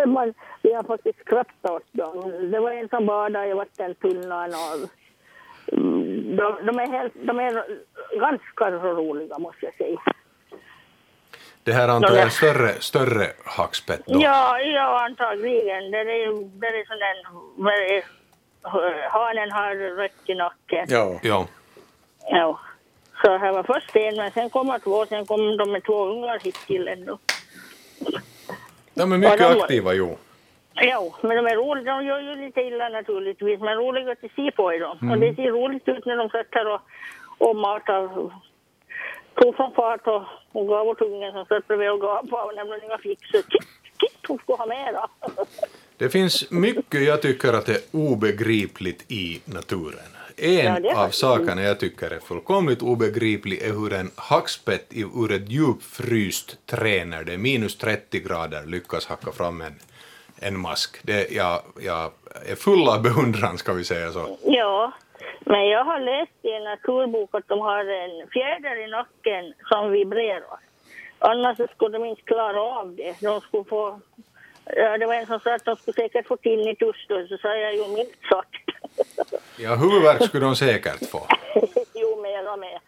Man, 0.07 0.35
vi 0.63 0.73
har 0.75 0.83
faktiskt 0.83 1.21
skrattat 1.21 1.71
åt 1.71 1.93
dem. 1.93 2.51
Det 2.51 2.61
var 2.61 2.71
en 2.71 2.89
som 2.89 3.07
badade 3.07 3.47
i 3.47 3.53
vattentunnan 3.53 4.51
och 4.51 4.89
mm, 5.73 6.37
de, 6.37 6.67
de, 6.67 6.79
är 6.79 6.87
helt, 6.87 7.15
de 7.15 7.39
är 7.39 7.65
ganska 8.19 8.71
roliga 8.71 9.39
måste 9.39 9.65
jag 9.65 9.75
säga. 9.75 10.01
Det 11.65 11.73
här 11.73 11.89
antar 11.89 12.09
jag 12.09 12.19
är 12.19 12.25
en 12.25 12.31
större, 12.31 12.69
större 12.81 13.27
hackspett 13.45 14.03
då. 14.07 14.21
Ja, 14.23 14.61
ja 14.61 15.05
antagligen. 15.05 15.91
Det 15.91 15.99
är, 15.99 16.61
det 16.61 16.67
är 16.67 16.87
sån 16.87 16.99
där, 16.99 17.17
är, 17.93 18.05
hanen 19.11 19.51
har 19.51 19.97
rött 19.97 20.13
i 20.27 20.35
nacken. 20.35 20.87
Ja. 20.89 21.19
Ja. 21.23 21.47
Ja. 22.31 22.61
Så 23.23 23.39
här 23.39 23.53
var 23.53 23.63
först 23.63 23.97
en, 23.97 24.17
men 24.17 24.31
sen 24.31 24.51
kommer 24.51 24.79
två, 24.79 25.07
sen 25.07 25.27
kom 25.27 25.57
de 25.57 25.73
med 25.73 25.85
två 25.85 26.05
ungar 26.05 26.39
hit 26.39 26.59
till 26.67 26.89
ändå. 26.89 27.19
De 28.95 29.13
är 29.13 29.19
mycket 29.19 29.39
de- 29.39 29.61
aktiva, 29.61 29.95
jo. 29.95 30.19
Ja, 30.75 31.15
men 31.21 31.37
de 31.37 31.47
är 31.47 31.57
roliga. 31.57 31.97
De 31.97 32.07
gör 32.07 32.21
ju 32.21 32.35
lite 32.35 32.61
illa 32.61 32.89
naturligtvis, 32.89 33.61
men 33.61 33.77
roliga 33.77 34.13
att 34.13 34.31
se 34.37 34.51
på 34.51 34.73
är 34.73 34.81
de. 34.81 34.99
Mm. 34.99 35.11
Och 35.11 35.19
det 35.19 35.35
ser 35.35 35.51
roligt 35.51 35.89
ut 35.89 36.07
när 36.07 36.17
de 36.17 36.29
sätter 36.29 36.67
och, 36.67 36.81
och 37.39 37.57
matar. 37.57 38.31
Tog 39.35 39.57
från 39.57 39.73
fart 39.75 40.07
och, 40.07 40.23
och 40.53 40.67
gav 40.69 40.89
åt 40.89 41.01
ungen 41.01 41.33
som 41.33 41.45
satt 41.45 41.69
bredvid 41.69 41.91
och 41.91 42.01
gapade 42.01 42.43
och 42.43 42.55
nämnde 42.55 42.81
inga 42.85 42.99
fix. 42.99 43.31
Så 43.31 43.43
Titt, 43.43 43.69
titt, 44.01 44.19
hon 44.29 44.39
skulle 44.39 44.59
ha 44.59 44.67
mera. 44.67 45.09
Det 45.99 46.11
finns 46.11 46.51
mycket 46.51 47.05
jag 47.05 47.23
tycker 47.23 47.53
att 47.53 47.69
är 47.69 47.79
obegripligt 47.93 49.11
i 49.13 49.41
naturen. 49.45 50.15
En 50.37 50.85
Ja, 50.85 51.05
av 51.05 51.09
sakerna 51.09 51.63
jag 51.63 51.81
tycker 51.81 52.11
är 52.11 52.19
fullkomligt 52.19 52.83
obegriplig 52.83 53.63
är 53.63 53.73
hur 53.73 53.93
en 53.93 54.11
hackspett 54.17 54.87
ur 54.91 55.33
ett 55.33 55.51
djupfryst 55.51 56.67
trä 56.67 57.05
när 57.05 57.25
det 57.25 57.33
är 57.33 57.39
minus 57.39 57.79
30 57.79 58.21
grader 58.21 58.67
lyckas 58.67 59.07
hacka 59.07 59.33
fram 59.33 59.61
en, 59.61 59.75
en 60.37 60.61
mask. 60.61 60.97
Det, 61.03 61.31
jag, 61.31 61.61
jag 61.81 62.11
är 62.47 62.55
full 62.55 62.89
av 62.89 63.03
beundran, 63.03 63.59
ska 63.59 63.73
vi 63.73 63.85
säga 63.85 64.13
så. 64.13 64.39
Ja, 64.45 64.93
men 65.41 65.69
jag 65.69 65.85
har 65.85 66.01
läst 66.01 66.33
i 66.43 66.51
en 66.51 66.65
naturbok 66.65 67.35
att 67.35 67.49
de 67.49 67.61
har 67.61 67.85
en 67.85 68.29
fjäder 68.29 68.77
i 68.85 68.91
nacken 68.91 69.55
som 69.69 69.91
vibrerar. 69.91 70.59
Annars 71.19 71.59
skulle 71.75 71.99
de 71.99 72.05
inte 72.05 72.23
klara 72.23 72.63
av 72.63 72.95
det. 72.97 73.21
De 73.21 73.41
skulle 73.41 73.65
få... 73.65 74.01
Ja, 74.65 74.99
det 74.99 75.07
var 75.07 75.15
en 75.15 75.27
som 75.27 75.41
sa 75.41 75.55
att 75.55 75.65
de 75.65 75.77
skulle 75.77 75.95
säkert 75.95 76.27
få 76.27 76.37
tinnitus 76.37 76.97
då, 77.09 77.27
så 77.29 77.37
sa 77.37 77.57
jag 77.57 77.75
ju 77.75 77.89
milt 77.89 78.19
sagt. 78.29 78.55
Ja, 79.57 79.75
huvudvärk 79.75 80.25
skulle 80.25 80.45
de 80.45 80.57
säkert 80.57 81.11
få. 81.11 81.27
jo, 81.95 82.23
mer 82.23 82.53
och 82.53 82.59
mer. 82.59 82.81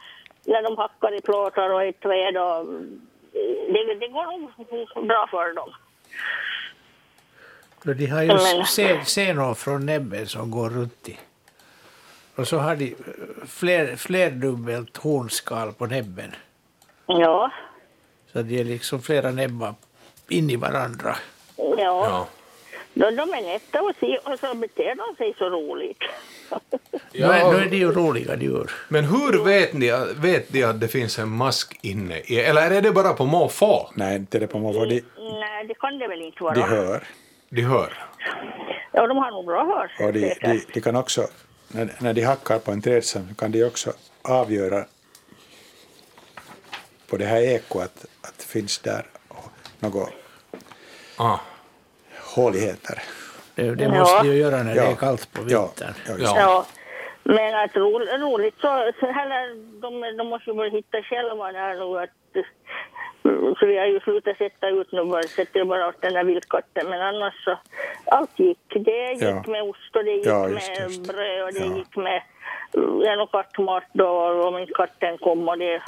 När 0.45 0.62
de 0.62 0.76
hackar 0.76 1.14
i 1.14 1.20
plåtar 1.20 1.70
och 1.70 1.84
i 1.84 1.93
träd 1.93 2.37
och... 2.37 2.66
Det, 3.72 3.95
det 3.95 4.09
går 4.09 4.39
nog 4.39 5.07
bra 5.07 5.28
för 5.30 5.55
dem. 5.55 5.72
De 7.82 8.07
har 8.07 8.22
ju 8.22 9.05
senor 9.05 9.55
från 9.55 9.87
näbben 9.87 10.26
som 10.26 10.51
går 10.51 10.70
runt 10.70 11.09
i. 11.09 11.18
Och 12.37 12.49
så 12.49 12.59
har 12.59 12.76
de 12.76 12.84
eh, 12.84 12.95
fler, 13.47 13.97
flerdubbelt 13.97 14.97
hornskal 14.97 15.72
på 15.72 15.87
näbben. 15.87 16.34
Ja, 17.07 17.51
Så 18.32 18.43
de 18.43 18.61
är 18.61 18.64
liksom 18.64 19.03
flera 19.03 19.30
näbbar 19.30 19.74
in 20.28 20.51
i 20.51 20.57
varandra. 20.57 21.16
ja. 21.57 21.74
Ja. 21.78 22.26
De, 22.95 23.11
de 23.16 23.22
är 23.22 23.43
nätta 23.53 23.78
att 23.80 23.97
se 24.01 24.18
och 24.18 24.39
så 24.39 24.55
beter 24.55 24.95
de 24.95 25.16
sig 25.16 25.34
så 25.39 25.51
roligt. 25.51 25.99
Nu, 27.12 27.22
är, 27.24 27.53
nu 27.53 27.59
är 27.59 27.70
de 27.70 27.76
ju 27.76 27.93
roliga 27.93 28.37
djur. 28.37 28.70
Men 28.89 29.05
hur 29.05 29.45
vet 29.45 29.72
ni, 29.72 29.93
vet 30.16 30.53
ni 30.53 30.62
att 30.62 30.80
det 30.80 30.89
finns 30.89 31.18
en 31.18 31.28
mask 31.28 31.78
inne? 31.82 32.18
i- 32.18 32.41
Eller 32.41 32.70
är 32.70 32.82
det 32.82 32.91
bara 32.93 33.12
på 33.12 33.24
måfå? 33.24 33.89
Nej, 33.95 34.16
inte 34.16 34.39
det 34.39 34.47
på 34.47 34.59
måfå. 34.59 34.84
De, 34.84 34.95
Nej, 34.95 35.05
Nej, 35.41 35.66
det 35.66 35.74
kan 35.74 35.99
det 35.99 36.09
väl 36.09 36.22
inte 36.22 36.43
vara. 36.45 36.55
De 36.55 36.62
hör. 36.62 37.03
De 37.49 37.62
hör. 37.62 37.93
Ja, 38.93 39.07
de 39.07 39.16
har 39.16 39.30
nog 39.30 39.47
bra 39.47 39.64
hörsel. 39.64 40.07
Och 40.07 40.12
de, 40.12 40.34
de, 40.41 40.64
de 40.74 40.80
kan 40.80 40.97
också, 40.97 41.26
när, 41.69 41.93
när 41.99 42.12
de 42.14 42.23
hackar 42.23 42.59
på 42.59 42.73
en 42.73 42.83
trädstam, 42.83 43.35
kan 43.39 43.53
de 43.53 43.64
också 43.64 43.93
avgöra 44.23 44.85
på 47.11 47.17
det 47.17 47.25
här 47.25 47.41
eko 47.43 47.81
att, 47.81 48.05
att 48.23 48.43
finns 48.43 48.79
där 48.79 49.07
några 49.79 50.07
Ah. 51.19 51.39
håligheter. 52.35 53.03
Det, 53.55 53.75
det 53.75 53.89
måste 53.89 54.27
ju 54.27 54.35
göra 54.35 54.62
när 54.62 54.75
det 54.75 54.81
Ja. 54.85 54.91
är 54.91 54.95
kallt 54.95 55.33
på 55.33 55.43
vintern. 55.43 55.95
ja, 56.07 56.14
Ja. 56.19 56.35
Ja. 56.37 56.67
Men 57.23 57.55
att 57.55 57.77
ro, 57.77 57.99
roligt 57.99 58.55
så, 58.61 58.93
så 59.01 59.07
heller, 59.07 59.55
de, 59.81 60.17
de 60.17 60.27
måste 60.27 60.51
ju 60.51 60.71
hitta 60.71 61.03
själva 61.03 61.53
där 61.53 61.75
nu 61.75 61.99
att 62.03 62.11
så 63.59 63.66
vi 63.66 63.79
har 63.79 63.87
ju 63.87 64.01
slutat 64.01 64.37
sätta 64.39 64.68
ut 64.68 64.93
nu, 64.93 65.05
bara, 65.05 65.22
sätter 65.22 65.64
bara 65.64 65.89
åt 65.89 66.01
den 66.03 66.12
där 66.14 66.24
vildkatten 66.24 66.91
men 66.91 67.01
annars 67.03 67.45
så 67.45 67.59
allt 68.05 68.39
gick. 68.39 68.59
Det 68.74 69.12
gick 69.12 69.22
Ja. 69.22 69.43
med 69.47 69.62
ost 69.62 69.97
och 69.97 70.05
det 70.05 70.11
gick 70.12 70.27
Ja, 70.27 70.49
just, 70.49 70.68
med 70.68 70.91
just. 70.91 71.09
bröd 71.09 71.43
och 71.43 71.53
det 71.53 71.66
Ja. 71.66 71.77
gick 71.77 71.97
med 71.97 72.22
en 73.12 73.20
och 73.20 73.31
kattmat 73.33 73.83
då 73.93 74.09
om 74.49 74.59
inte 74.59 74.72
katten 74.72 75.18
kom 75.18 75.49
och 75.49 75.59
det 75.59 75.83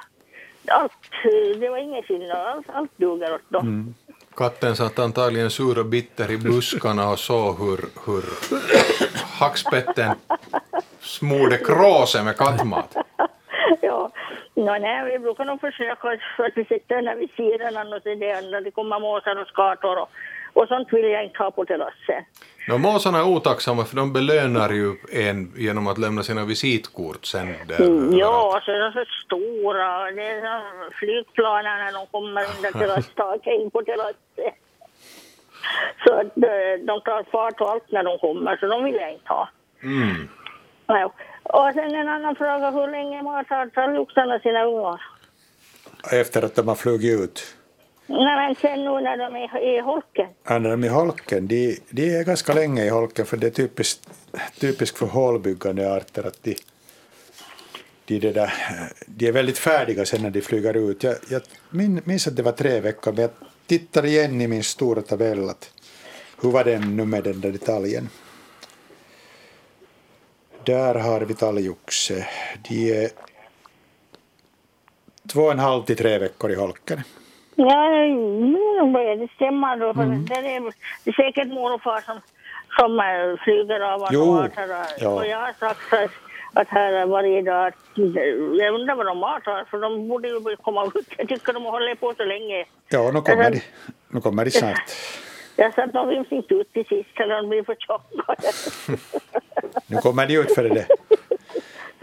allt, 0.70 0.93
eh, 1.24 1.59
det 1.61 1.68
var 1.68 1.78
ingen 1.78 2.03
skillnad, 2.03 2.47
allt, 2.47 2.66
allt 2.72 2.91
duger 2.97 3.34
åt 3.34 3.51
dem. 3.51 3.66
Mm. 3.66 3.95
Katten 4.36 4.76
satt 4.76 4.99
antagligen 4.99 5.51
sur 5.51 5.78
och 5.78 5.86
bitter 5.86 6.30
i 6.30 6.36
buskarna 6.39 7.11
och 7.11 7.18
såg 7.18 7.59
hur, 7.59 7.80
hur 8.07 8.24
hackspetten 9.41 10.11
smorde 11.01 11.59
kråse 11.59 12.22
med 12.22 12.36
kattmat. 12.36 12.97
Ja, 13.82 14.10
no, 14.54 14.78
nej, 14.80 15.12
vi 15.12 15.18
brukar 15.18 15.44
nog 15.44 15.60
försöka 15.60 16.08
att- 16.08 16.46
att 16.46 16.52
vi 16.56 16.64
sätter 16.64 16.94
den 16.96 17.06
här 17.06 17.16
vid 17.16 17.30
sidan 17.30 17.76
annars 17.76 18.06
är 18.06 18.60
det 18.64 18.70
kommer 18.70 19.00
måsar 19.00 19.40
och 19.42 19.48
skator 19.48 19.98
och, 20.02 20.10
och 20.52 20.68
sånt 20.68 20.92
vill 20.92 21.04
jag 21.10 21.24
inte 21.24 21.42
ha 21.42 21.50
på 21.50 21.64
terrassen. 21.64 22.24
No, 22.68 22.78
måsarna 22.78 23.18
är 23.18 23.26
otacksamma 23.26 23.84
för 23.84 23.96
de 23.96 24.12
belönar 24.12 24.70
ju 24.70 24.96
en 25.12 25.52
genom 25.56 25.86
att 25.86 25.98
lämna 25.98 26.22
sina 26.22 26.44
visitkort 26.44 27.24
sen. 27.24 27.54
Där. 27.68 27.80
Mm, 27.80 28.12
Ja, 28.18 28.60
så 28.64 28.70
är 28.72 28.78
de 28.78 28.92
så 28.92 29.04
stora. 29.24 30.10
Det 30.10 30.26
är 30.26 30.40
som 30.40 30.90
flygplanen 30.98 31.78
när 31.84 31.92
de 31.92 32.06
kommer 32.06 32.40
in 32.40 32.62
där 32.62 32.72
terrasstaket 32.72 33.60
in 33.60 33.70
på 33.70 33.82
terrassen. 33.82 34.14
Så 36.06 36.12
att 36.14 36.36
eh, 36.36 36.74
de 36.86 37.00
tar 37.00 37.30
fart 37.30 37.60
och 37.60 37.70
allt 37.70 37.90
när 37.92 38.02
de 38.02 38.18
kommer, 38.18 38.56
så 38.56 38.66
de 38.66 38.84
vill 38.84 38.94
jag 38.94 39.12
inte 39.12 39.28
ha. 39.28 39.48
Mm. 39.82 40.28
Ja. 40.86 41.12
Och 41.49 41.70
sen 41.74 41.94
en 41.94 42.09
annan 42.09 42.36
fråga, 42.36 42.70
hur 42.70 42.90
länge 42.90 43.22
matar 43.22 43.66
tar 43.66 43.99
oxarna 43.99 44.38
sina 44.40 44.62
ungar? 44.64 45.01
Efter 46.12 46.42
att 46.42 46.55
de 46.55 46.68
har 46.68 46.74
flugit 46.74 47.20
ut. 47.20 47.55
Nej, 48.07 48.36
men 48.36 48.55
sen 48.55 48.78
nu 48.84 49.01
när 49.01 49.16
de 49.16 49.36
är 49.36 49.76
i 49.76 49.80
holken. 49.80 50.26
Ja, 50.49 50.59
när 50.59 50.70
de 50.70 50.84
är 50.84 50.86
i 50.86 50.90
holken, 50.90 51.46
de, 51.49 51.78
de 51.90 52.16
är 52.18 52.24
ganska 52.24 52.53
länge 52.53 52.84
i 52.84 52.88
holken 52.88 53.26
för 53.26 53.36
det 53.36 53.46
är 53.46 53.51
typiskt, 53.51 54.11
typiskt 54.61 54.99
för 54.99 55.07
hålbyggande 55.07 55.94
arter 55.96 56.26
att 56.26 56.42
de, 56.42 56.57
de, 58.07 58.18
det 58.18 58.32
där, 58.32 58.53
de 59.07 59.26
är 59.28 59.32
väldigt 59.32 59.59
färdiga 59.59 60.05
sen 60.05 60.22
när 60.22 60.30
de 60.30 60.40
flyger 60.40 60.76
ut. 60.90 61.03
Jag, 61.03 61.14
jag 61.30 61.42
min- 61.70 62.01
minns 62.05 62.26
att 62.26 62.36
det 62.36 62.42
var 62.42 62.53
tre 62.53 62.80
veckor 62.80 63.12
men 63.12 63.20
jag 63.22 63.30
tittar 63.66 64.05
igen 64.07 64.40
i 64.40 64.46
min 64.49 64.62
stora 64.64 65.03
tabell 65.03 65.49
att 65.51 65.70
hur 66.42 66.51
var 66.51 66.64
det 66.64 66.78
nu 66.78 67.05
med 67.05 67.24
den 67.24 67.40
där 67.40 67.53
detaljen. 67.53 68.09
Där 70.68 70.94
har 70.94 71.20
vi 71.20 71.34
talgoxe. 71.34 72.26
De 72.68 73.04
är 73.04 73.10
två 75.32 75.40
och 75.40 75.52
en 75.52 75.58
halv 75.58 75.82
till 75.82 75.96
tre 75.96 76.18
veckor 76.18 76.50
i 76.50 76.54
holken. 76.54 77.00
Ja, 77.54 77.90
nu 78.54 78.92
börjar 78.92 79.16
det 79.16 79.28
stämma 79.34 79.76
då. 79.76 79.94
För 79.94 80.04
det, 80.04 80.34
är, 80.34 80.60
det 81.04 81.10
är 81.10 81.12
säkert 81.12 81.48
mor 81.48 81.74
och 81.74 81.82
far 81.82 82.00
som, 82.00 82.20
som 82.78 83.00
äh, 83.00 83.44
flyger 83.44 83.80
av 83.80 84.02
och 84.02 84.08
Jo, 84.12 84.34
matar. 84.34 84.68
ja. 84.98 85.08
Och 85.08 85.26
jag 85.26 85.38
har 85.38 85.52
sagt 85.58 86.12
att, 86.52 86.68
här 86.68 87.06
varje 87.06 87.42
dag, 87.42 87.72
jag 88.60 88.74
undrar 88.74 88.94
vad 88.94 89.06
de 89.06 89.18
matar, 89.18 89.64
för 89.70 89.78
de 89.78 90.08
borde 90.08 90.28
ju 90.28 90.56
komma 90.56 90.92
ut. 90.94 91.08
Jag 91.18 91.28
tycker 91.28 91.52
de 91.52 91.64
håller 91.64 91.94
på 91.94 92.14
så 92.16 92.24
länge. 92.24 92.64
Ja, 92.88 93.10
nu 93.14 93.20
kommer 93.20 93.50
de, 93.50 93.60
nu 94.08 94.20
kommer 94.20 94.44
de 94.44 94.50
snart. 94.50 94.90
Jag 95.61 95.74
sa 95.74 95.82
att 95.82 95.92
de 95.92 96.09
ryms 96.09 96.32
inte 96.32 96.54
ut 96.54 96.72
till 96.72 96.86
sist, 96.86 97.20
eller 97.20 97.36
de 97.36 97.48
blir 97.48 97.62
för 97.62 97.74
tjocka. 97.74 98.34
Nu 99.86 99.96
kommer 99.96 100.26
de 100.26 100.34
ut 100.36 100.54
för 100.54 100.68
det. 100.68 100.86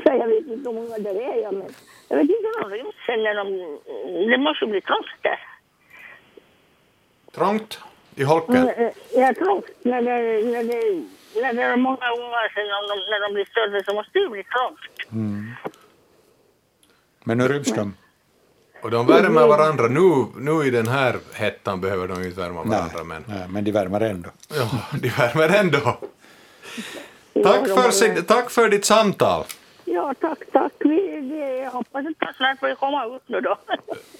så 0.03 0.09
jag 0.21 0.27
vet 0.27 0.47
inte 0.47 0.69
hur 0.69 0.75
många 0.75 0.97
det 0.97 1.09
är, 1.23 1.35
ja, 1.41 1.51
men 1.51 1.67
jag 2.09 2.17
vet 2.17 2.29
inte 2.29 2.47
om 2.63 2.69
de 2.69 2.75
ryms 2.77 2.95
sen 3.05 3.23
när 3.23 3.35
de... 3.35 3.45
Det 4.31 4.37
måste 4.37 4.65
bli 4.65 4.81
trångt 4.81 5.05
där. 5.21 5.39
Trångt 7.31 7.79
i 8.15 8.23
holken. 8.23 8.55
Mm, 8.69 8.91
Ja, 9.15 9.33
trångt. 9.33 9.65
När 9.81 10.01
det, 10.01 10.45
när, 10.51 10.63
det, 10.63 11.03
när 11.41 11.53
det 11.53 11.61
är 11.63 11.77
många 11.77 12.09
ungar 12.17 12.51
sen 12.55 12.65
om 12.79 12.85
de, 12.89 13.11
när 13.11 13.27
de 13.27 13.33
blir 13.33 13.45
större 13.45 13.83
så 13.83 13.93
måste 13.93 14.19
det 14.19 14.29
bli 14.29 14.43
trångt. 14.43 15.13
Men 17.23 17.37
nu 17.37 17.47
ryms 17.47 17.73
de. 17.73 17.93
Och 18.85 18.91
de 18.91 19.07
värmer 19.07 19.47
varandra. 19.47 19.87
Nu, 19.87 20.25
nu 20.37 20.65
i 20.67 20.69
den 20.69 20.87
här 20.87 21.15
hettan 21.33 21.81
behöver 21.81 22.07
de 22.07 22.21
ju 22.21 22.27
inte 22.27 22.41
värma 22.41 22.63
Nej, 22.63 22.69
varandra 22.79 23.03
men 23.03 23.23
nej, 23.27 23.47
men 23.49 23.63
de 23.63 23.71
värmer 23.71 24.01
ändå. 24.01 24.29
ja, 24.49 24.69
de 25.01 25.09
värmer 25.09 25.49
ändå. 25.59 25.79
Tack 27.43 27.67
för, 27.67 28.21
tack 28.21 28.49
för 28.49 28.69
ditt 28.69 28.85
samtal. 28.85 29.43
Ja, 29.85 30.13
tack, 30.21 30.37
tack. 30.51 30.71
Vi, 30.79 31.19
vi, 31.21 31.65
hoppas 31.71 32.05
att 32.05 32.19
de 32.19 32.33
snart 32.37 32.59
får 32.59 32.75
komma 32.75 33.05
ut 33.05 33.21
nu 33.25 33.41
då. 33.41 33.57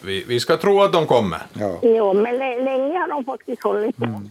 Vi, 0.02 0.24
vi 0.28 0.40
ska 0.40 0.58
tro 0.58 0.82
att 0.82 0.94
de 0.94 1.08
kommer. 1.08 1.42
Ja. 1.54 1.80
jo, 1.82 2.14
men 2.14 2.38
lä- 2.38 2.64
länge 2.64 3.00
har 3.00 3.08
de 3.08 3.26
faktiskt 3.26 3.64
hållit 3.64 3.98
på. 3.98 4.22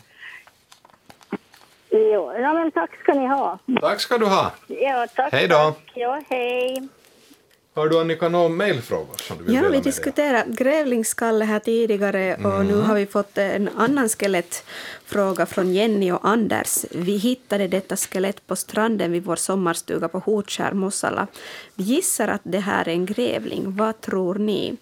Jo, 1.91 2.33
ja, 2.39 2.53
men 2.53 2.71
tack 2.71 2.91
ska 3.03 3.15
ni 3.15 3.27
ha. 3.27 3.59
Tack 3.81 4.01
ska 4.01 4.19
du 4.19 4.27
ha. 4.27 4.51
Ja, 4.67 5.07
tack. 5.17 5.33
Hej 5.33 5.49
då. 5.49 5.57
tack. 5.57 5.93
Ja, 5.95 6.21
hej. 6.29 6.89
Har 7.77 7.89
du 7.89 8.01
Annika 8.01 8.29
några 8.29 8.49
mejlfrågor 8.49 9.17
som 9.17 9.39
du 9.39 9.45
vill 9.45 9.55
Ja, 9.55 9.69
vi 9.69 9.81
diskuterade 9.81 10.51
grävlingsskalle 10.53 11.45
här 11.45 11.59
tidigare 11.59 12.35
och 12.35 12.67
nu 12.67 12.75
har 12.75 12.95
vi 12.95 13.07
fått 13.07 13.39
en 13.39 13.69
annan 13.77 14.09
skelettfråga 14.09 15.47
från 15.47 15.73
Jenny 15.73 16.13
och 16.13 16.29
Anders. 16.29 16.85
Vi 16.91 17.17
hittade 17.17 17.69
detta 17.69 17.97
skelett 17.97 18.47
på 18.47 18.57
stranden 18.57 19.13
vid 19.13 19.25
vår 19.25 19.37
sommarstuga 19.37 20.09
på 20.09 20.19
Hotskär, 20.19 20.73
Mossala. 20.73 21.27
Vi 21.75 21.85
gissar 21.85 22.29
att 22.29 22.41
det 22.45 22.59
här 22.59 22.89
är 22.89 22.93
en 22.93 23.07
grävling. 23.07 23.77
Vad 23.77 24.01
tror 24.01 24.35
ni? 24.35 24.77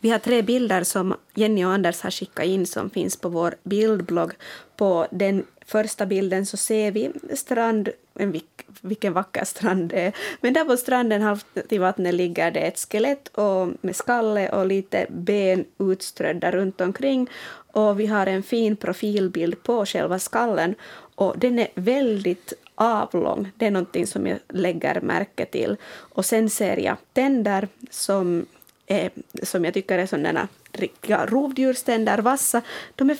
Vi 0.00 0.10
har 0.10 0.18
tre 0.18 0.42
bilder 0.42 0.84
som 0.84 1.14
Jenny 1.34 1.64
och 1.64 1.70
Anders 1.70 2.02
har 2.02 2.10
skickat 2.10 2.44
in 2.44 2.66
som 2.66 2.90
finns 2.90 3.16
på 3.16 3.28
vår 3.28 3.54
bildblogg. 3.62 4.32
På 4.76 5.06
den 5.10 5.44
första 5.68 6.06
bilden 6.06 6.46
så 6.46 6.56
ser 6.56 6.90
vi 6.90 7.10
strand, 7.34 7.88
en 8.14 8.32
vik, 8.32 8.66
vilken 8.80 9.12
vacker 9.12 9.44
strand 9.44 9.88
det 9.88 10.00
är. 10.00 10.12
Men 10.40 10.52
där 10.52 10.64
på 10.64 10.76
stranden 10.76 11.22
halvt 11.22 11.46
i 11.68 11.78
vattnet 11.78 12.14
ligger 12.14 12.50
det 12.50 12.60
ett 12.60 12.78
skelett 12.78 13.28
och 13.28 13.68
med 13.80 13.96
skalle 13.96 14.48
och 14.48 14.66
lite 14.66 15.06
ben 15.08 15.64
utströdda 15.78 16.50
runt 16.50 16.80
omkring. 16.80 17.30
Och 17.72 18.00
vi 18.00 18.06
har 18.06 18.26
en 18.26 18.42
fin 18.42 18.76
profilbild 18.76 19.62
på 19.62 19.86
själva 19.86 20.18
skallen 20.18 20.74
och 21.14 21.38
den 21.38 21.58
är 21.58 21.68
väldigt 21.74 22.52
avlång. 22.74 23.50
Det 23.56 23.66
är 23.66 23.70
någonting 23.70 24.06
som 24.06 24.26
jag 24.26 24.38
lägger 24.48 25.00
märke 25.00 25.44
till. 25.44 25.76
Och 25.96 26.24
sen 26.24 26.50
ser 26.50 26.76
jag 26.76 26.96
tänder 27.12 27.68
som, 27.90 28.46
är, 28.86 29.10
som 29.42 29.64
jag 29.64 29.74
tycker 29.74 29.98
är 29.98 30.06
sådana 30.06 30.48
riktiga 30.72 31.26
rovdjurständer, 31.26 32.18
vassa. 32.18 32.62
De 32.94 33.10
är 33.10 33.18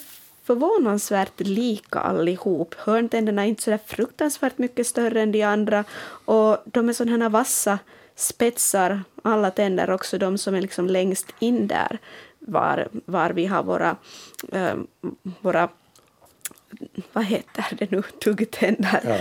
förvånansvärt 0.49 1.41
lika 1.41 1.99
allihop. 1.99 2.75
Hörntänderna 2.79 3.43
är 3.45 3.49
inte 3.49 3.63
så 3.63 3.71
där 3.71 3.81
fruktansvärt 3.87 4.59
mycket 4.59 4.87
större 4.87 5.23
än 5.23 5.33
de 5.33 5.43
andra 5.43 5.85
och 6.25 6.59
de 6.65 6.89
är 6.89 6.93
sådana 6.93 7.25
här 7.25 7.31
vassa 7.31 7.79
spetsar, 8.17 9.03
alla 9.23 9.51
tänder, 9.51 9.91
också 9.91 10.19
de 10.19 10.39
som 10.39 10.55
är 10.55 10.61
liksom 10.61 10.87
längst 10.87 11.27
in 11.39 11.67
där 11.67 11.99
var, 12.39 12.89
var 12.93 13.31
vi 13.31 13.47
har 13.47 13.63
våra, 13.63 13.97
eh, 14.53 14.75
våra 15.41 15.69
vad 17.13 17.25
heter 17.25 17.67
det 17.79 17.91
nu, 17.91 18.03
tuggtänder 18.03 19.21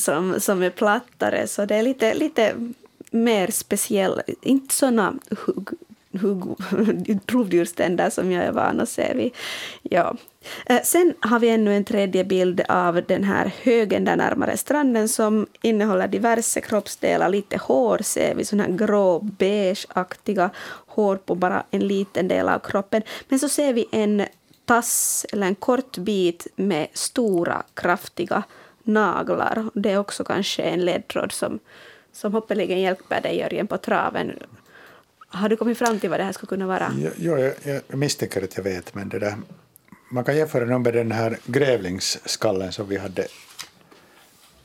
som, 0.00 0.40
som 0.40 0.62
är 0.62 0.70
plattare. 0.70 1.46
Så 1.46 1.64
det 1.64 1.74
är 1.74 1.82
lite, 1.82 2.14
lite 2.14 2.54
mer 3.10 3.50
speciell, 3.50 4.22
inte 4.42 4.74
såna 4.74 5.14
hugg, 5.46 5.68
hugg, 6.20 6.56
rovdjurständer 7.26 8.10
som 8.10 8.32
jag 8.32 8.44
är 8.44 8.52
van 8.52 8.80
att 8.80 8.88
se. 8.88 9.12
Vi, 9.14 9.32
ja. 9.82 10.16
Eh, 10.66 10.82
sen 10.82 11.14
har 11.20 11.38
vi 11.38 11.48
ännu 11.48 11.76
en 11.76 11.84
tredje 11.84 12.24
bild 12.24 12.60
av 12.68 13.02
den 13.06 13.24
här 13.24 13.52
högen 13.62 14.04
där 14.04 14.16
närmare 14.16 14.56
stranden 14.56 15.08
som 15.08 15.46
innehåller 15.62 16.08
diverse 16.08 16.60
kroppsdelar, 16.60 17.28
lite 17.28 17.56
hår 17.56 17.98
ser 17.98 18.34
vi, 18.34 18.44
sådana 18.44 18.64
här 18.64 18.72
grå 18.78 19.20
beigeaktiga 19.20 20.50
hår 20.86 21.16
på 21.16 21.34
bara 21.34 21.64
en 21.70 21.88
liten 21.88 22.28
del 22.28 22.48
av 22.48 22.58
kroppen. 22.58 23.02
Men 23.28 23.38
så 23.38 23.48
ser 23.48 23.72
vi 23.72 23.88
en 23.92 24.26
tass 24.64 25.26
eller 25.32 25.46
en 25.46 25.54
kort 25.54 25.98
bit 25.98 26.46
med 26.56 26.86
stora 26.92 27.62
kraftiga 27.74 28.42
naglar. 28.82 29.70
Det 29.74 29.90
är 29.90 29.98
också 29.98 30.24
kanske 30.24 30.62
en 30.62 30.84
ledtråd 30.84 31.32
som, 31.32 31.58
som 32.12 32.32
hoppeligen 32.32 32.80
hjälper 32.80 33.20
dig 33.20 33.38
Jörgen 33.38 33.66
på 33.66 33.78
traven. 33.78 34.32
Har 35.28 35.48
du 35.48 35.56
kommit 35.56 35.78
fram 35.78 36.00
till 36.00 36.10
vad 36.10 36.20
det 36.20 36.24
här 36.24 36.32
skulle 36.32 36.48
kunna 36.48 36.66
vara? 36.66 36.92
Jo, 37.18 37.38
jag, 37.38 37.54
jag 37.64 37.98
misstänker 37.98 38.44
att 38.44 38.56
jag 38.56 38.64
vet, 38.64 38.94
men 38.94 39.08
det 39.08 39.18
där 39.18 39.34
man 40.14 40.24
kan 40.24 40.36
jämföra 40.36 40.78
med 40.78 40.94
den 40.94 41.12
här 41.12 41.38
grävlingsskallen 41.46 42.72
som 42.72 42.88
vi 42.88 42.96
hade 42.96 43.26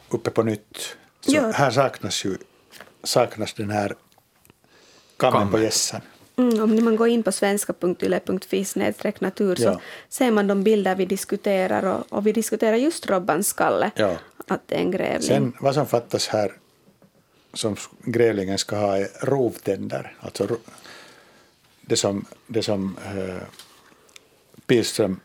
uppe 0.09 0.29
på 0.29 0.43
nytt. 0.43 0.77
Så 1.21 1.31
Ja. 1.35 1.51
Här 1.51 1.71
saknas 1.71 2.25
ju 2.25 2.37
saknas 3.03 3.53
den 3.53 3.69
här 3.69 3.95
kammen 5.17 5.51
på 5.51 5.59
gässan. 5.59 6.01
Mm, 6.37 6.63
om 6.63 6.83
man 6.85 6.95
går 6.95 7.07
in 7.07 7.23
på 7.23 7.31
svenska.yle.fi 7.31 8.65
snedstreck 8.65 9.21
natur 9.21 9.55
så 9.55 9.63
Ja. 9.63 9.79
ser 10.09 10.31
man 10.31 10.47
de 10.47 10.63
bilder 10.63 10.95
vi 10.95 11.05
diskuterar 11.05 11.83
och, 11.85 12.13
och 12.17 12.27
vi 12.27 12.31
diskuterar 12.31 12.75
just 12.75 13.09
Robbans 13.09 13.47
skalle, 13.47 13.91
Ja. 13.95 14.15
att 14.47 14.61
det 14.67 14.75
är 14.75 14.79
en 14.79 14.91
grävling. 14.91 15.21
Sen 15.27 15.53
vad 15.59 15.73
som 15.73 15.87
fattas 15.87 16.27
här 16.27 16.53
som 17.53 17.75
grävlingen 18.03 18.57
ska 18.57 18.75
ha 18.75 18.97
är 18.97 19.07
rovtänder. 19.21 20.15
Alltså 20.19 20.57
det 21.81 21.95
som, 21.95 22.25
det 22.47 22.63
som 22.63 22.97
eh, 23.05 23.43
Pilström 24.67 25.19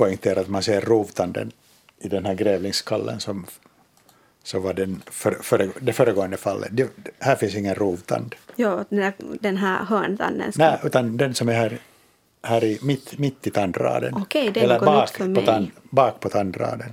poängterar 0.00 0.40
att 0.40 0.48
man 0.48 0.62
ser 0.62 0.80
rovtanden 0.80 1.52
i 1.98 2.08
den 2.08 2.26
här 2.26 2.34
grävlingsskallen 2.34 3.20
som 3.20 3.46
så 4.42 4.58
var 4.60 4.74
den 4.74 5.02
för, 5.06 5.32
före, 5.42 5.70
det 5.80 5.92
föregående 5.92 6.36
fallet. 6.36 6.68
Det, 6.72 6.90
här 7.18 7.36
finns 7.36 7.54
ingen 7.54 7.74
rovtand. 7.74 8.34
Ja, 8.56 8.84
den, 8.88 9.02
här, 9.02 9.14
den 9.40 9.56
här 9.56 9.84
hörntanden. 9.84 10.52
ska- 10.52 10.62
Nej, 10.62 10.78
utan 10.84 11.16
den 11.16 11.34
som 11.34 11.48
är 11.48 11.52
här, 11.52 11.78
här 12.42 12.64
i, 12.64 12.78
mitt, 12.82 13.18
mitt 13.18 13.46
i 13.46 13.50
tandraden. 13.50 14.14
Okej, 14.16 14.46
är 14.48 14.58
Eller 14.58 14.80
bak 14.80 15.08
för 15.08 15.34
på, 15.34 15.42
tand, 15.42 15.70
bak 15.90 16.20
på 16.20 16.28
tandraden. 16.28 16.92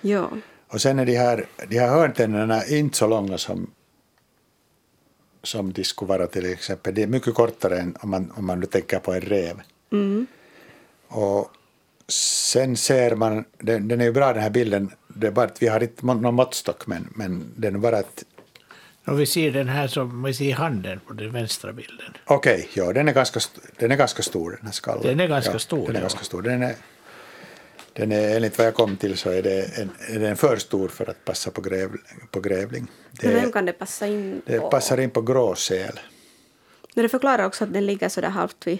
Ja. 0.00 0.30
Och 0.68 0.80
sen 0.80 0.98
är 0.98 1.06
de 1.06 1.16
här, 1.16 1.46
de 1.68 1.78
här 1.78 1.88
hörntänderna 1.88 2.66
inte 2.66 2.96
så 2.98 3.06
långa 3.06 3.38
som, 3.38 3.70
som 5.42 5.72
de 5.72 5.84
skulle 5.84 6.08
vara 6.08 6.26
till 6.26 6.52
exempel. 6.52 6.94
De 6.94 7.02
är 7.02 7.06
mycket 7.06 7.34
kortare 7.34 7.78
än 7.78 7.96
om 8.00 8.10
man, 8.10 8.32
om 8.36 8.46
man 8.46 8.60
nu 8.60 8.66
tänker 8.66 8.98
på 8.98 9.12
en 9.12 9.20
räv. 9.20 9.60
Mm. 9.92 10.26
Och 11.08 11.50
sen 12.08 12.76
ser 12.76 13.16
man, 13.16 13.44
den, 13.58 13.88
den 13.88 14.00
är 14.00 14.04
ju 14.04 14.12
bra 14.12 14.32
den 14.32 14.42
här 14.42 14.50
bilden, 14.50 14.90
det 15.08 15.26
är 15.26 15.30
bara 15.30 15.46
att 15.46 15.62
vi 15.62 15.68
har 15.68 15.82
inte 15.82 16.06
någon 16.06 16.34
måttstock 16.34 16.86
men, 16.86 17.08
men 17.14 17.52
den 17.56 17.74
är 17.74 17.78
bara 17.78 17.98
att 17.98 18.24
Och 19.06 19.20
vi 19.20 19.26
ser 19.26 19.50
den 19.50 19.68
här 19.68 19.88
som 19.88 20.22
vi 20.22 20.34
ser 20.34 20.52
handen 20.52 21.00
på 21.06 21.12
den 21.12 21.32
vänstra 21.32 21.72
bilden. 21.72 22.16
Okej, 22.24 22.68
ja, 22.74 22.92
den 22.92 23.08
är, 23.08 23.12
ganska, 23.12 23.40
den 23.78 23.90
är 23.90 23.96
ganska 23.96 24.22
stor 24.22 24.50
den 24.50 24.66
här 24.66 24.72
skallen. 24.72 25.02
Den 25.02 25.20
är 25.20 25.28
ganska 25.28 25.52
ja, 25.52 25.58
stor, 25.58 25.86
Den 25.86 25.90
är 25.90 25.94
ja. 25.94 26.00
ganska 26.00 26.24
stor. 26.24 26.42
Den 26.42 26.62
är, 26.62 26.74
den 27.92 28.12
är, 28.12 28.36
enligt 28.36 28.58
vad 28.58 28.66
jag 28.66 28.74
kom 28.74 28.96
till 28.96 29.16
så 29.16 29.30
är, 29.30 29.42
det 29.42 29.78
en, 29.78 29.90
är 30.08 30.18
den 30.18 30.36
för 30.36 30.56
stor 30.56 30.88
för 30.88 31.10
att 31.10 31.24
passa 31.24 31.50
på, 31.50 31.60
gräv, 31.60 31.90
på 32.30 32.40
grävling. 32.40 32.86
Men 33.22 33.32
vem 33.32 33.44
Det, 33.44 33.52
kan 33.52 33.64
det 33.64 33.72
passa 33.72 34.06
in 34.06 34.42
det 34.46 34.60
på? 34.60 34.70
passar 34.70 35.00
in 35.00 35.10
på 35.10 35.22
gråsäl. 35.22 36.00
Men 36.94 37.02
det 37.02 37.08
förklarar 37.08 37.46
också 37.46 37.64
att 37.64 37.72
den 37.72 37.86
ligger 37.86 38.08
så 38.08 38.20
där 38.20 38.28
halvt 38.28 38.66
vid, 38.66 38.78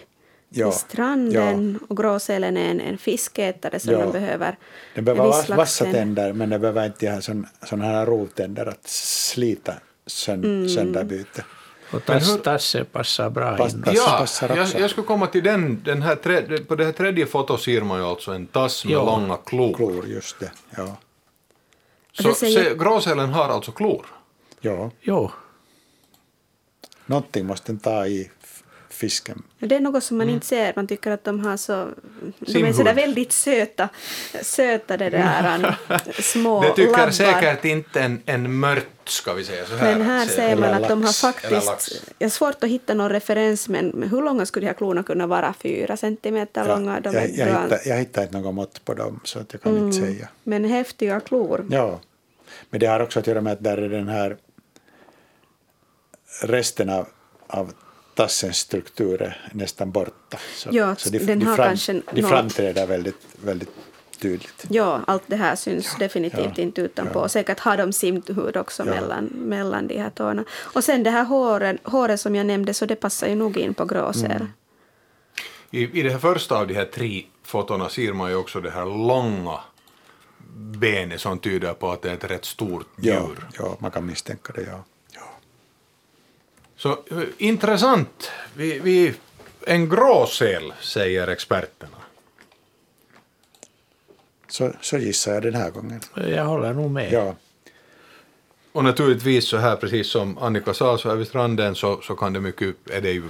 Ja, 0.50 0.66
vid 0.66 0.74
stranden 0.74 1.78
och 1.88 1.96
gråsälen 1.96 2.56
är 2.56 2.70
en, 2.70 2.80
en 2.80 2.98
fiskätare 2.98 3.80
som 3.80 3.92
Ja. 3.92 3.98
den 3.98 4.12
behöver 4.12 4.56
Den 4.94 5.04
behöver 5.04 5.56
vassa 5.56 5.84
tänder. 5.84 6.32
men 6.32 6.50
den 6.50 6.60
behöver 6.60 6.86
inte 6.86 7.10
ha 7.10 7.20
sån- 7.20 7.46
sådana 7.62 7.84
här 7.84 8.06
rovtänder 8.06 8.66
att 8.66 8.86
slita 8.88 9.74
sön, 10.06 10.44
Mm. 10.44 10.68
sönderbyte. 10.68 11.44
Och 11.92 12.04
tass, 12.04 12.42
tasse 12.42 12.84
passar 12.84 13.30
bra 13.30 13.56
Pass- 13.56 13.74
in. 13.74 13.82
tass- 13.82 13.94
Ja, 13.96 14.16
passar 14.18 14.56
jag, 14.56 14.68
jag 14.80 14.90
skulle 14.90 15.06
komma 15.06 15.26
till 15.26 15.44
den, 15.44 15.82
den 15.84 16.02
här 16.02 16.16
tre, 16.16 16.58
på 16.58 16.74
det 16.74 16.84
här 16.84 16.92
tredje 16.92 17.26
fotot 17.26 17.60
ser 17.62 17.80
man 17.80 17.98
ju 17.98 18.04
alltså 18.04 18.30
en 18.32 18.46
tass 18.46 18.84
med 18.84 18.92
Ja. 18.94 19.04
långa 19.04 19.36
klor. 19.36 19.74
Klor, 19.74 20.06
just 20.06 20.40
det. 20.40 20.50
Ja. 20.76 20.96
Så 22.12 22.28
Det 22.28 22.34
säger- 22.34 22.74
gråsälen 22.74 23.28
har 23.28 23.48
alltså 23.48 23.72
klor? 23.72 24.06
ja. 24.60 24.90
Jo, 25.00 25.30
Någonting 27.06 27.46
måste 27.46 27.72
den 27.72 27.78
ta 27.78 28.06
i 28.06 28.30
fisken. 28.98 29.42
Det 29.58 29.76
är 29.76 29.80
något 29.80 30.04
som 30.04 30.16
man 30.16 30.24
Mm. 30.24 30.34
inte 30.34 30.46
ser. 30.46 30.72
Man 30.76 30.86
tycker 30.86 31.10
att 31.10 31.24
de 31.24 31.40
har 31.40 31.56
så... 31.56 31.72
De 31.74 32.46
är 32.46 32.52
Simhud. 32.52 32.74
sådär 32.76 32.94
väldigt 32.94 33.32
söta. 33.32 33.88
Söta 34.42 34.96
det 34.96 35.10
där 35.10 35.44
an, 35.46 35.72
små 36.22 36.62
Det 36.62 36.68
tycker 36.74 36.92
labbar. 36.92 37.10
säkert 37.10 37.64
inte 37.64 38.00
en, 38.00 38.22
en 38.26 38.60
mört, 38.60 38.84
ska 39.08 39.32
vi 39.32 39.44
säga 39.44 39.66
så 39.66 39.76
här. 39.76 39.92
Men 39.98 40.06
här 40.06 40.26
ser 40.26 40.56
man 40.56 40.70
att 40.74 40.88
de 40.88 41.02
har 41.02 41.12
faktiskt... 41.12 42.02
Jag 42.18 42.24
har 42.26 42.30
svårt 42.30 42.64
att 42.64 42.70
hitta 42.70 42.94
någon 42.94 43.10
referens, 43.10 43.68
men 43.68 44.08
hur 44.10 44.22
långa 44.22 44.46
skulle 44.46 44.64
de 44.64 44.68
här 44.68 44.74
klorna 44.74 45.02
kunna 45.02 45.26
vara? 45.26 45.54
Fyra 45.60 45.96
centimeter 45.96 46.68
långa? 46.68 47.00
De 47.00 47.14
jag, 47.14 47.30
jag, 47.30 47.46
hittar, 47.46 47.80
jag 47.84 47.96
hittar 47.96 48.22
inte 48.22 48.38
något 48.40 48.54
mått 48.54 48.84
på 48.84 48.94
dem 48.94 49.20
så 49.24 49.38
att 49.38 49.52
jag 49.52 49.62
kan 49.62 49.76
inte 49.78 49.96
säga. 49.96 50.28
Men 50.42 50.64
häftiga 50.64 51.20
klor. 51.20 51.66
Ja, 51.70 52.00
men 52.70 52.80
det 52.80 52.86
har 52.86 53.00
också 53.00 53.18
att 53.18 53.26
göra 53.26 53.40
med 53.40 53.52
att 53.52 53.64
där 53.64 53.76
är 53.76 53.88
den 53.88 54.08
här 54.08 54.36
resten 56.42 56.88
av, 56.88 57.08
av 57.46 57.72
tassens 58.18 58.56
struktur 58.58 59.22
är 59.22 59.50
nästan 59.52 59.90
borta. 59.90 60.38
Så, 60.54 60.68
Ja, 60.72 60.96
så 60.96 61.10
de, 61.10 61.18
den 61.18 61.38
de, 61.38 61.44
har 61.46 61.56
fram, 61.56 61.66
kanske 61.68 62.02
de 62.12 62.22
framträder 62.22 62.86
väldigt, 62.86 63.16
väldigt 63.44 63.70
tydligt. 64.20 64.64
Ja, 64.68 65.00
allt 65.06 65.22
det 65.26 65.36
här 65.36 65.56
syns 65.56 65.96
definitivt 65.98 66.52
ja, 66.58 66.62
inte 66.62 66.80
utanpå. 66.80 67.18
ja. 67.20 67.28
Säkert 67.28 67.60
har 67.60 67.76
de 67.76 67.92
simhud 67.92 68.56
också 68.56 68.82
Ja. 68.86 68.90
mellan, 68.90 69.24
mellan 69.24 69.86
de 69.86 69.98
här 69.98 70.10
tårna. 70.10 70.44
Och 70.74 70.84
sen 70.84 71.02
det 71.02 71.10
här 71.10 71.24
håret, 71.24 71.76
håret 71.84 72.20
som 72.20 72.34
jag 72.34 72.46
nämnde, 72.46 72.74
så 72.74 72.86
det 72.86 72.96
passar 72.96 73.28
ju 73.28 73.34
nog 73.34 73.56
in 73.56 73.74
på 73.74 73.84
gråsäl. 73.84 74.30
Mm. 74.30 74.48
I, 75.70 76.00
I 76.00 76.02
det 76.02 76.10
här 76.10 76.18
första 76.18 76.58
av 76.58 76.66
de 76.66 76.74
här 76.74 76.84
tre 76.84 77.24
fotona 77.42 77.88
ser 77.88 78.12
man 78.12 78.30
ju 78.30 78.36
också 78.36 78.60
det 78.60 78.70
här 78.70 78.84
långa 79.08 79.60
benet 80.56 81.20
som 81.20 81.38
tyder 81.38 81.72
på 81.74 81.90
att 81.92 82.02
det 82.02 82.10
är 82.10 82.14
ett 82.14 82.24
rätt 82.24 82.44
stort 82.44 82.86
Ja, 82.96 83.12
djur. 83.14 83.48
ja, 83.58 83.76
man 83.80 83.90
kan 83.90 84.06
misstänka 84.06 84.52
det, 84.52 84.62
ja. 84.62 84.84
Så 86.78 86.98
intressant. 87.38 88.30
Vi, 88.54 88.78
vi, 88.78 89.14
en 89.66 89.88
gråsäl, 89.88 90.72
säger 90.80 91.28
experterna. 91.28 91.96
Så, 94.48 94.72
så 94.80 94.98
gissar 94.98 95.32
jag 95.34 95.42
den 95.42 95.54
här 95.54 95.70
gången. 95.70 96.00
jag 96.14 96.44
håller 96.44 96.72
nog 96.74 96.90
med. 96.90 97.12
Ja, 97.12 97.34
Och 98.72 98.84
naturligtvis 98.84 99.48
så 99.48 99.56
här, 99.56 99.76
precis 99.76 100.10
som 100.10 100.38
Annika 100.38 100.74
sa, 100.74 100.98
så 100.98 101.08
här 101.08 101.16
vid 101.16 101.26
stranden 101.28 101.74
så, 101.74 102.00
så 102.00 102.16
kan 102.16 102.32
det 102.32 102.40
mycket, 102.40 102.76
är 102.90 103.00
det 103.00 103.10
ju 103.12 103.22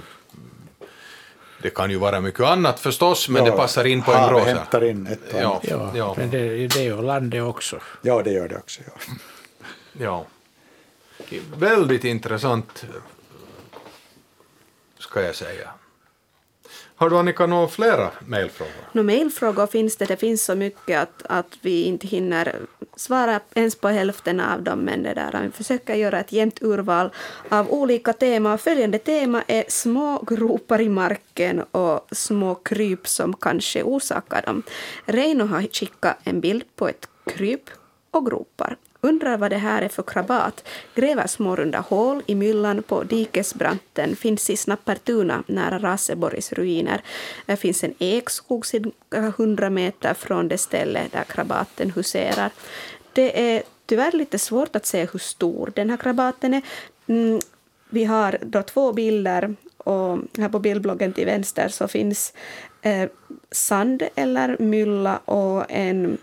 det 1.61 1.69
kan 1.69 1.91
ju 1.91 1.97
vara 1.97 2.19
mycket 2.21 2.41
annat 2.41 2.79
förstås, 2.79 3.29
men 3.29 3.45
Ja, 3.45 3.51
det 3.51 3.57
passar 3.57 3.85
in 3.85 4.01
på 4.01 4.11
en 4.11 4.17
havet 4.19 4.37
gråsäl. 4.37 4.57
hämtar 4.57 4.83
in 4.83 5.07
ett 5.07 5.33
och 5.33 5.39
Ja, 5.41 5.45
annat. 5.49 5.63
Ja, 5.69 5.91
ja, 5.95 6.13
men 6.17 6.29
det, 6.31 6.67
det 6.67 6.79
är 6.79 6.83
ju 6.83 7.01
landet 7.01 7.43
också. 7.43 7.79
ja, 8.01 8.21
det 8.23 8.31
gör 8.31 8.47
det 8.47 8.57
också. 8.57 8.81
Ja. 8.85 9.13
ja. 9.99 10.25
Väldigt 11.57 12.03
intressant, 12.03 12.85
ska 14.99 15.21
jag 15.21 15.35
säga. 15.35 15.69
Har 16.95 17.09
du 17.09 17.17
Annika 17.17 17.45
några 17.45 17.67
flera 17.67 18.11
mejlfrågor? 18.25 18.73
No, 18.91 19.03
mejlfrågor 19.03 19.67
finns 19.67 19.95
det. 19.95 20.05
Det 20.05 20.17
finns 20.17 20.43
så 20.43 20.55
mycket 20.55 21.01
att, 21.01 21.23
att 21.29 21.57
vi 21.61 21.83
inte 21.83 22.07
hinner 22.07 22.55
svara 22.95 23.39
ens 23.53 23.75
på 23.75 23.87
hälften 23.87 24.39
av 24.39 24.63
dem. 24.63 24.79
Men 24.79 25.03
det 25.03 25.13
där, 25.13 25.41
vi 25.43 25.51
försöker 25.51 25.95
göra 25.95 26.19
ett 26.19 26.31
jämnt 26.31 26.61
urval 26.61 27.09
av 27.49 27.71
olika 27.71 28.13
teman. 28.13 28.57
Följande 28.57 28.99
tema 28.99 29.43
är 29.47 29.63
små 29.67 30.23
gropar 30.27 30.81
i 30.81 30.89
marken 30.89 31.63
och 31.71 32.07
små 32.11 32.55
kryp 32.55 33.07
som 33.07 33.33
kanske 33.33 33.83
orsakar 33.83 34.41
dem. 34.41 34.63
Reino 35.05 35.43
har 35.43 35.61
skickat 35.61 36.17
en 36.23 36.41
bild 36.41 36.63
på 36.75 36.87
ett 36.87 37.07
kryp 37.25 37.69
och 38.11 38.25
gropar. 38.25 38.77
Undrar 39.01 39.37
vad 39.37 39.51
det 39.51 39.57
här 39.57 39.81
är 39.81 39.89
för 39.89 40.03
krabat. 40.03 40.67
Gräver 40.95 41.27
små 41.27 41.55
runda 41.55 41.79
hål 41.79 42.23
i 42.25 42.35
myllan 42.35 42.83
på 42.83 43.03
dikesbranten. 43.03 44.15
Finns 44.15 44.49
i 44.49 44.57
Snappertuna 44.57 45.43
nära 45.47 45.79
Raseborgs 45.79 46.53
ruiner. 46.53 47.01
Det 47.45 47.55
finns 47.55 47.83
en 47.83 47.93
ekskog 47.99 48.65
cirka 48.65 48.91
100 49.11 49.69
meter 49.69 50.13
från 50.13 50.47
det 50.47 50.57
ställe 50.57 51.07
där 51.11 51.23
krabaten 51.23 51.91
huserar. 51.91 52.51
Det 53.13 53.55
är 53.55 53.63
tyvärr 53.85 54.11
lite 54.11 54.39
svårt 54.39 54.75
att 54.75 54.85
se 54.85 55.07
hur 55.11 55.19
stor 55.19 55.71
den 55.75 55.89
här 55.89 55.97
krabaten 55.97 56.53
är. 56.53 56.61
Mm, 57.07 57.39
vi 57.89 58.05
har 58.05 58.37
då 58.41 58.63
två 58.63 58.93
bilder 58.93 59.55
och 59.77 60.19
här 60.37 60.49
på 60.49 60.59
bildbloggen 60.59 61.13
till 61.13 61.25
vänster 61.25 61.69
så 61.69 61.87
finns 61.87 62.33
eh, 62.81 63.09
sand 63.51 64.03
eller 64.15 64.57
mylla 64.59 65.17
och 65.17 65.65
en 65.69 66.17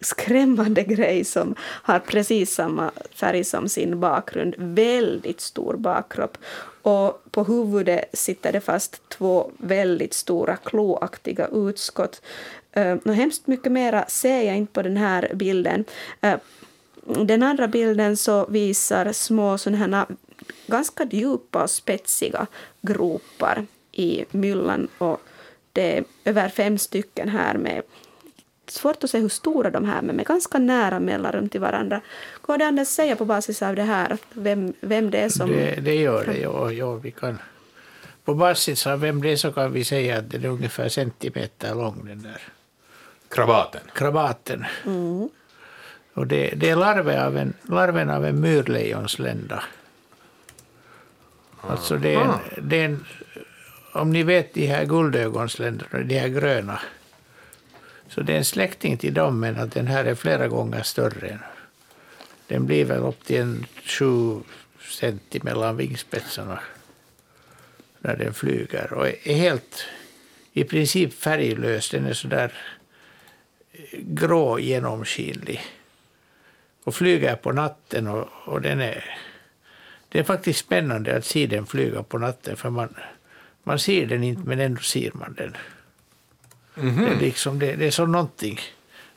skrämmande 0.00 0.82
grej 0.82 1.24
som 1.24 1.54
har 1.60 1.98
precis 1.98 2.54
samma 2.54 2.90
färg 3.14 3.44
som 3.44 3.68
sin 3.68 4.00
bakgrund. 4.00 4.54
Väldigt 4.58 5.40
stor 5.40 5.76
bakkropp. 5.76 6.38
Och 6.82 7.24
på 7.30 7.44
huvudet 7.44 8.04
sitter 8.12 8.52
det 8.52 8.60
fast 8.60 9.08
två 9.08 9.50
väldigt 9.58 10.14
stora 10.14 10.56
kloaktiga 10.56 11.48
utskott. 11.52 12.22
Eh, 12.72 12.86
uh, 12.86 12.98
och 13.04 13.14
hemskt 13.14 13.46
mycket 13.46 13.72
mera 13.72 14.04
ser 14.08 14.42
jag 14.42 14.56
inte 14.56 14.72
på 14.72 14.82
den 14.82 14.96
här 14.96 15.30
bilden. 15.34 15.84
Uh, 16.24 16.36
den 17.26 17.42
andra 17.42 17.68
bilden 17.68 18.16
så 18.16 18.46
visar 18.46 19.12
små 19.12 19.58
sådana 19.58 19.78
här 19.78 20.06
ganska 20.66 21.04
djupa 21.10 21.62
och 21.62 21.70
spetsiga 21.70 22.46
gropar 22.82 23.66
i 23.92 24.24
myllan 24.30 24.88
och 24.98 25.20
det 25.72 25.98
är 25.98 26.04
över 26.24 26.48
fem 26.48 26.78
stycken 26.78 27.28
här 27.28 27.54
med 27.54 27.82
svårt 28.72 29.04
att 29.04 29.10
se 29.10 29.18
hur 29.18 29.28
stora 29.28 29.70
de 29.70 29.84
här 29.84 29.98
är, 29.98 30.02
men 30.02 30.16
med 30.16 30.26
ganska 30.26 30.58
nära 30.58 31.00
mellanrum 31.00 31.48
till 31.48 31.60
varandra. 31.60 32.00
Går 32.42 32.58
det 32.58 32.66
Anders 32.66 32.88
säga 32.88 33.16
på 33.16 33.24
basis 33.24 33.62
av 33.62 33.74
det 33.74 33.82
här 33.82 34.16
vem, 34.32 34.72
vem 34.80 35.10
det 35.10 35.18
är 35.18 35.28
som... 35.28 35.50
Det, 35.50 35.80
det 35.80 35.94
gör 35.94 36.24
det, 36.24 36.38
ja, 36.38 36.72
ja, 36.72 36.94
vi 36.94 37.10
kan 37.10 37.38
på 38.24 38.34
basis 38.34 38.86
av 38.86 39.00
vem 39.00 39.22
det 39.22 39.32
är 39.32 39.36
så 39.36 39.52
kan 39.52 39.72
vi 39.72 39.84
säga 39.84 40.18
att 40.18 40.30
den 40.30 40.44
är 40.44 40.48
ungefär 40.48 40.88
centimeter 40.88 41.74
lång, 41.74 42.04
den 42.06 42.22
där 42.22 42.42
Kravaten. 43.28 43.80
krabaten. 43.94 44.64
Och 46.14 46.26
det, 46.26 46.54
det 46.56 46.70
är 46.70 46.76
larver 46.76 47.26
av 47.26 47.36
en, 47.36 47.54
larven 47.62 48.10
av 48.10 48.24
en 48.24 48.40
myrlejonslända. 48.40 49.62
Alltså 51.60 51.96
det 51.96 52.14
är, 52.14 52.20
en, 52.20 52.68
det 52.68 52.80
är 52.80 52.84
en, 52.84 53.04
om 53.92 54.10
ni 54.10 54.22
vet 54.22 54.54
de 54.54 54.66
här 54.66 54.84
guldögonsländorna, 54.84 56.02
de 56.04 56.18
här 56.18 56.28
gröna, 56.28 56.80
så 58.10 58.20
det 58.20 58.32
är 58.32 58.36
en 58.36 58.44
släkting 58.44 58.96
till 58.96 59.14
dem, 59.14 59.40
men 59.40 59.56
att 59.56 59.72
den 59.72 59.86
här 59.86 60.04
är 60.04 60.14
flera 60.14 60.48
gånger 60.48 60.82
större. 60.82 61.38
Den 62.46 62.66
blir 62.66 62.84
väl 62.84 62.98
upp 62.98 63.24
till 63.24 63.40
en 63.40 63.66
sju 63.84 64.40
centi 64.80 65.40
mellan 65.42 65.76
vingspetsarna 65.76 66.60
när 67.98 68.16
den 68.16 68.34
flyger 68.34 68.92
och 68.92 69.08
är 69.08 69.34
helt 69.34 69.84
i 70.52 70.64
princip 70.64 71.14
färglös. 71.14 71.90
Den 71.90 72.06
är 72.06 72.12
så 72.12 72.28
där 72.28 72.52
eh, 73.72 73.98
grå 74.00 74.58
genomskinlig 74.58 75.60
och 76.84 76.94
flyger 76.94 77.36
på 77.36 77.52
natten 77.52 78.06
och, 78.06 78.28
och 78.44 78.60
den 78.60 78.80
är 78.80 79.18
det 80.08 80.18
är 80.18 80.24
faktiskt 80.24 80.58
spännande 80.58 81.16
att 81.16 81.24
se 81.24 81.46
den 81.46 81.66
flyga 81.66 82.02
på 82.02 82.18
natten 82.18 82.56
för 82.56 82.70
man, 82.70 82.94
man 83.62 83.78
ser 83.78 84.06
den 84.06 84.24
inte 84.24 84.48
men 84.48 84.60
ändå 84.60 84.80
ser 84.80 85.10
man 85.14 85.34
den. 85.34 85.56
Mm-hmm. 86.80 87.08
Det, 87.08 87.14
är 87.14 87.20
liksom, 87.20 87.58
det, 87.58 87.76
det 87.76 87.86
är 87.86 87.90
som 87.90 88.12
någonting 88.12 88.60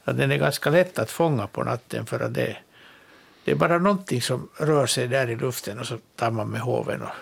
att 0.03 0.18
den 0.18 0.32
är 0.32 0.38
ganska 0.38 0.70
lätt 0.70 0.99
att 0.99 1.11
fånga 1.11 1.47
på 1.47 1.64
natten 1.64 2.05
för 2.05 2.20
att 2.20 2.34
det, 2.34 2.57
det 3.45 3.51
är 3.51 3.55
bara 3.55 3.78
någonting 3.78 4.22
som 4.22 4.49
rör 4.57 4.86
sig 4.86 5.07
där 5.07 5.30
i 5.30 5.36
luften 5.36 5.80
och 5.80 5.86
så 5.86 5.97
tar 6.16 6.32
man 6.32 6.49
med 6.49 6.61
hoven 6.61 7.01
och 7.01 7.16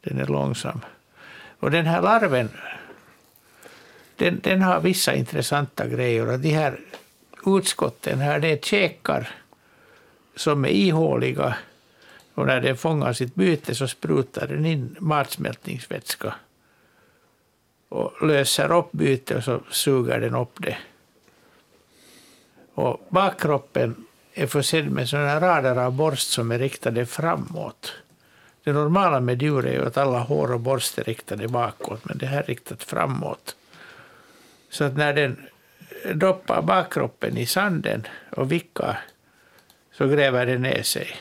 den 0.00 0.20
är 0.20 0.26
långsam. 0.26 0.80
Och 1.60 1.70
den 1.70 1.86
här 1.86 2.02
larven 2.02 2.48
den, 4.18 4.40
den 4.42 4.62
har 4.62 4.80
vissa 4.80 5.14
intressanta 5.14 5.86
grejer. 5.86 6.28
Och 6.28 6.38
de 6.38 6.50
här 6.50 6.80
utskotten 7.46 8.18
här, 8.18 8.40
det 8.40 8.48
är 8.48 8.56
käkar 8.56 9.30
som 10.36 10.64
är 10.64 10.68
ihåliga. 10.68 11.56
Och 12.34 12.46
när 12.46 12.60
den 12.60 12.76
fångar 12.76 13.12
sitt 13.12 13.34
byte 13.34 13.74
så 13.74 13.88
sprutar 13.88 14.46
den 14.46 14.66
in 14.66 14.96
matsmältningsvätska 14.98 16.34
och 17.88 18.26
löser 18.26 18.72
upp 18.76 18.92
bytet 18.92 19.36
och 19.36 19.44
så 19.44 19.60
suger 19.70 20.20
den 20.20 20.34
upp 20.34 20.54
det. 20.56 20.76
Och 22.74 23.06
bakkroppen 23.08 24.06
är 24.34 24.46
försedd 24.46 24.90
med 24.90 25.08
sådana 25.08 25.40
rader 25.40 25.76
av 25.76 25.92
borst 25.92 26.30
som 26.30 26.52
är 26.52 26.58
riktade 26.58 27.06
framåt. 27.06 27.92
Det 28.64 28.72
normala 28.72 29.20
med 29.20 29.42
djur 29.42 29.66
är 29.66 29.72
ju 29.72 29.86
att 29.86 29.96
alla 29.96 30.18
hår 30.18 30.52
och 30.52 30.60
borst 30.60 30.98
är 30.98 31.04
riktade 31.04 31.48
bakåt, 31.48 32.04
men 32.04 32.18
det 32.18 32.26
här 32.26 32.42
är 32.42 32.46
riktat 32.46 32.82
framåt. 32.82 33.56
Så 34.70 34.84
att 34.84 34.96
när 34.96 35.12
den 35.12 35.46
doppar 36.14 36.62
bakkroppen 36.62 37.36
i 37.36 37.46
sanden 37.46 38.06
och 38.30 38.52
vickar 38.52 39.00
så 39.92 40.06
gräver 40.06 40.46
den 40.46 40.62
ner 40.62 40.82
sig. 40.82 41.16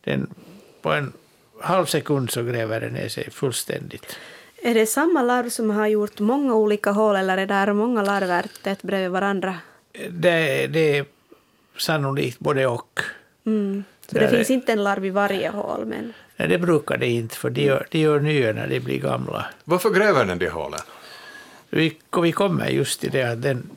Den, 0.00 0.34
på 0.82 0.92
en 0.92 1.12
halv 1.60 1.86
sekund 1.86 2.30
så 2.30 2.42
gräver 2.42 2.80
den 2.80 2.92
ner 2.92 3.08
sig 3.08 3.30
fullständigt. 3.30 4.18
Är 4.66 4.74
det 4.74 4.86
samma 4.86 5.22
larv 5.22 5.48
som 5.48 5.70
har 5.70 5.86
gjort 5.86 6.20
många 6.20 6.54
olika 6.54 6.90
hål 6.90 7.16
eller 7.16 7.38
är 7.38 7.66
det 7.66 7.74
många 7.74 8.02
larver 8.02 8.46
tätt 8.62 8.82
bredvid 8.82 9.10
varandra? 9.10 9.56
Det, 10.10 10.66
det 10.66 10.98
är 10.98 11.04
sannolikt 11.76 12.38
både 12.38 12.66
och. 12.66 13.00
Mm. 13.46 13.84
Så 14.06 14.18
det 14.18 14.28
finns 14.28 14.50
inte 14.50 14.72
en 14.72 14.84
larv 14.84 15.04
i 15.04 15.10
varje 15.10 15.50
hål? 15.50 15.86
Men... 15.86 16.12
Nej, 16.36 16.48
det 16.48 16.58
brukar 16.58 16.96
det 16.96 17.06
inte, 17.06 17.36
för 17.36 17.50
de 17.50 17.62
gör, 17.62 17.86
de 17.90 17.98
gör 17.98 18.20
nya 18.20 18.52
när 18.52 18.68
de 18.68 18.80
blir 18.80 18.98
gamla. 18.98 19.46
Varför 19.64 19.90
gräver 19.90 20.24
den 20.24 20.38
de 20.38 20.48
hålen? 20.48 20.80
Vi, 21.70 21.98
vi 22.22 22.32
kommer 22.32 22.68
just 22.68 23.00
till 23.00 23.10
det 23.10 23.22
att 23.22 23.42
den, 23.42 23.70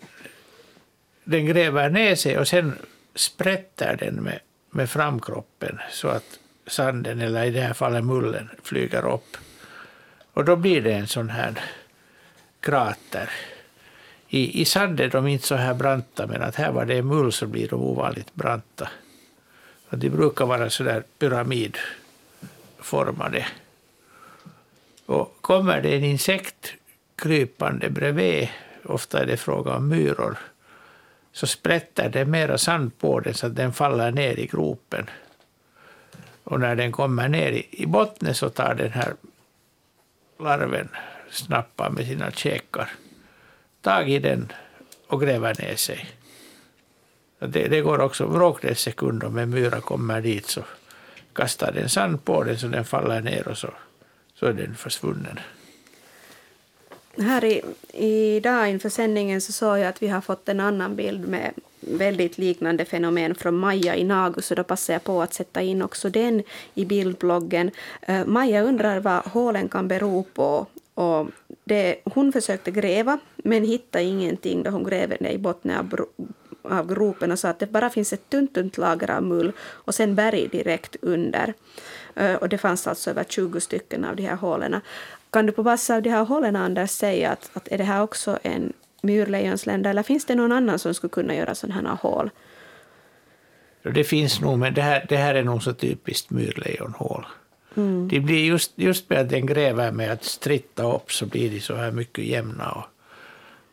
den 1.24 1.46
gräver 1.46 1.90
ner 1.90 2.16
sig 2.16 2.38
och 2.38 2.48
sen 2.48 2.74
sprätter 3.16 3.98
den 4.00 4.16
med, 4.16 4.40
med 4.70 4.90
framkroppen 4.90 5.80
så 5.92 6.08
att 6.08 6.40
sanden, 6.68 7.22
eller 7.22 7.44
i 7.44 7.52
det 7.52 7.62
här 7.62 7.74
fallet 7.74 8.04
mullen, 8.04 8.50
flyger 8.64 9.14
upp. 9.14 9.38
Och 10.38 10.46
då 10.46 10.56
blir 10.56 10.82
det 10.82 10.94
en 10.94 11.08
sån 11.08 11.30
här 11.30 11.62
krater. 12.60 13.30
I, 14.28 14.62
I 14.62 14.66
sand 14.66 15.00
är 15.00 15.10
de 15.10 15.28
inte 15.28 15.48
så 15.48 15.56
här 15.56 15.74
branta, 15.74 16.28
men 16.28 16.42
att 16.42 16.56
här 16.56 16.72
var 16.72 16.86
det 16.86 17.02
mull 17.02 17.32
så 17.32 17.48
blir 17.48 17.68
de 17.68 17.82
ovanligt 17.82 18.36
branta. 18.36 18.90
Och 19.90 19.98
de 19.98 20.10
brukar 20.10 20.46
vara 20.46 20.70
så 20.70 20.84
där 20.84 21.04
pyramidformade. 21.20 23.48
Och 25.06 25.38
kommer 25.42 25.82
det 25.82 25.96
en 25.96 26.04
insekt 26.04 26.74
krypande 27.16 27.90
bredvid, 27.90 28.50
ofta 28.86 29.22
är 29.22 29.26
det 29.26 29.38
fråga 29.38 29.76
om 29.76 29.90
myror, 29.90 30.38
så 31.32 31.48
sprätter 31.48 32.10
det 32.10 32.26
mera 32.26 32.58
sand 32.58 33.00
på 33.00 33.20
den 33.20 33.34
så 33.34 33.48
att 33.48 33.56
den 33.56 33.74
faller 33.74 34.12
ner 34.12 34.40
i 34.40 34.46
gropen. 34.46 35.10
Och 36.44 36.60
när 36.60 36.76
den 36.76 36.92
kommer 36.92 37.30
ner 37.30 37.52
i, 37.52 37.68
i 37.72 37.86
botten 37.86 38.36
så 38.36 38.50
tar 38.50 38.76
den 38.76 38.92
här 38.92 39.14
larven, 40.40 40.90
snappar 41.30 41.90
med 41.90 42.06
sina 42.06 42.32
käkar, 42.32 42.90
tag 43.82 44.10
i 44.10 44.20
den 44.20 44.52
och 45.08 45.22
gräver 45.22 45.56
ner 45.62 45.76
sig. 45.76 46.10
Det, 47.40 47.68
det 47.68 47.82
går 47.82 48.00
också 48.00 48.28
bråkdels 48.28 48.82
sekund 48.82 49.24
om 49.24 49.38
en 49.38 49.50
myra 49.50 49.82
kommer 49.82 50.22
dit 50.22 50.46
så 50.46 50.64
kastar 51.34 51.72
den 51.72 51.90
sand 51.90 52.26
på 52.26 52.44
den 52.44 52.58
så 52.58 52.68
den 52.68 52.86
faller 52.86 53.22
ner 53.22 53.48
och 53.48 53.58
så, 53.58 53.74
så 54.34 54.46
är 54.46 54.54
den 54.54 54.76
försvunnen. 54.76 55.40
Här 57.20 57.46
i, 57.46 57.62
idag 58.38 58.70
inför 58.70 58.90
sändningen 58.90 59.42
så 59.42 59.52
såg 59.52 59.80
jag 59.80 59.86
att 59.88 60.04
vi 60.04 60.08
har 60.08 60.22
fått 60.22 60.50
en 60.50 60.60
annan 60.60 60.96
bild 60.96 61.28
med 61.28 61.54
väldigt 61.80 62.38
liknande 62.38 62.86
fenomen 62.86 63.36
från 63.36 63.58
Maja 63.58 63.96
i 63.96 64.04
Nagu, 64.04 64.42
så 64.42 64.56
då 64.56 64.64
passar 64.64 64.94
jag 64.94 65.04
på 65.04 65.22
att 65.22 65.34
sätta 65.34 65.62
in 65.62 65.82
också 65.82 66.10
den 66.10 66.44
i 66.74 66.86
bildbloggen. 66.86 67.72
Uh, 68.10 68.26
Maja 68.26 68.62
undrar 68.62 69.00
vad 69.00 69.26
hålen 69.26 69.70
kan 69.70 69.88
bero 69.88 70.24
på. 70.24 70.66
Och 70.94 71.28
det, 71.64 71.96
hon 72.04 72.32
försökte 72.32 72.72
gräva, 72.72 73.20
men 73.36 73.64
hittade 73.64 74.04
ingenting 74.04 74.64
då 74.64 74.70
hon 74.70 74.84
grävde 74.84 75.18
ner 75.20 75.32
i 75.32 75.38
botten 75.38 75.72
av, 75.72 76.06
av 76.62 76.94
gropen 76.94 77.32
och 77.32 77.40
sa 77.40 77.50
att 77.50 77.60
det 77.60 77.72
bara 77.72 77.90
finns 77.90 78.14
ett 78.14 78.30
tunt, 78.30 78.54
tunt 78.54 78.78
lager 78.78 79.12
av 79.12 79.24
mull 79.24 79.52
och 79.60 79.96
sen 79.96 80.16
berg 80.16 80.48
direkt 80.48 80.96
under. 81.02 81.54
Eh, 82.18 82.36
Och 82.36 82.50
det 82.50 82.58
fanns 82.58 82.88
alltså 82.88 83.10
över 83.10 83.24
20 83.24 83.60
stycken 83.62 84.06
av 84.06 84.16
de 84.16 84.24
här 84.24 84.36
hålen. 84.36 84.82
Kan 85.30 85.46
du 85.46 85.52
på 85.52 85.64
basis 85.64 85.90
av 85.90 86.02
de 86.02 86.10
här 86.10 86.26
hålen, 86.26 86.56
Anders, 86.56 86.90
säga 86.90 87.32
att, 87.32 87.50
att 87.54 87.68
är 87.68 87.78
det 87.78 87.84
här 87.84 88.02
också 88.02 88.40
en 88.44 88.74
myrlejonslända 89.02 89.90
eller 89.90 90.04
finns 90.04 90.26
det 90.26 90.36
någon 90.36 90.52
annan 90.52 90.80
som 90.80 90.94
skulle 90.94 91.12
kunna 91.12 91.36
göra 91.36 91.56
sådana 91.56 91.90
här 91.90 91.98
hål? 92.02 92.30
Det 93.84 94.04
finns 94.04 94.42
nog, 94.42 94.60
men 94.60 94.74
det 94.74 94.82
här, 94.82 95.06
det 95.10 95.18
här 95.18 95.36
är 95.36 95.44
nog 95.44 95.64
så 95.64 95.74
typiskt 95.74 96.30
myrlejonhål. 96.30 97.26
Det 98.10 98.20
blir 98.20 98.46
just, 98.46 98.72
just 98.76 99.10
med 99.10 99.20
att 99.20 99.30
den 99.30 99.46
gräver 99.46 99.92
med 99.92 100.12
att 100.12 100.24
stritta 100.24 100.96
upp 100.96 101.12
så 101.12 101.26
blir 101.26 101.50
de 101.50 101.60
så 101.60 101.76
här 101.76 101.92
mycket 101.92 102.26
jämna. 102.26 102.72
Och, 102.72 102.86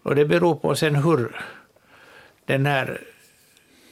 och 0.02 0.14
det 0.14 0.24
beror 0.24 0.54
på 0.54 0.74
sen 0.74 0.94
hur 0.96 1.36
den 2.46 2.66
här 2.66 3.00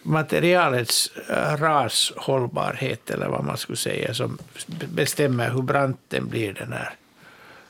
materialets 0.03 1.11
äh, 1.31 1.57
rashållbarhet, 1.57 3.11
eller 3.11 3.29
vad 3.29 3.45
man 3.45 3.57
skulle 3.57 3.77
säga, 3.77 4.15
som 4.15 4.39
bestämmer 4.95 5.51
hur 5.51 5.63
brant 5.63 6.01
den 6.09 6.29
blir, 6.29 6.53
den 6.53 6.73
här 6.73 6.95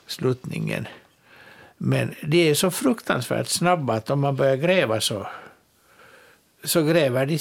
sluttningen. 0.07 0.87
Men 1.77 2.15
de 2.21 2.49
är 2.49 2.53
så 2.53 2.71
fruktansvärt 2.71 3.47
snabba 3.47 3.93
att 3.93 4.09
om 4.09 4.19
man 4.19 4.35
börjar 4.35 4.55
gräva 4.55 5.01
så, 5.01 5.27
så 6.63 6.83
gräver 6.83 7.25
de 7.25 7.39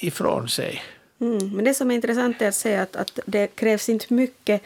ifrån 0.00 0.48
sig. 0.48 0.82
Mm. 1.20 1.56
Men 1.56 1.64
det 1.64 1.74
som 1.74 1.90
är 1.90 1.94
intressant 1.94 2.42
är 2.42 2.48
att 2.48 2.54
se 2.54 2.76
att, 2.76 2.96
att 2.96 3.18
det 3.26 3.46
krävs 3.46 3.88
inte 3.88 4.14
mycket 4.14 4.62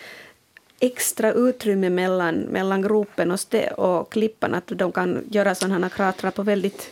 extra 0.80 1.32
utrymme 1.32 1.90
mellan, 1.90 2.34
mellan 2.34 2.82
gropen 2.82 3.30
och, 3.30 3.38
och 3.76 4.12
klippan, 4.12 4.54
att 4.54 4.66
de 4.66 4.92
kan 4.92 5.24
göra 5.30 5.54
sådana 5.54 5.88
här 5.88 5.88
kratrar 5.88 6.30
på 6.30 6.42
väldigt, 6.42 6.90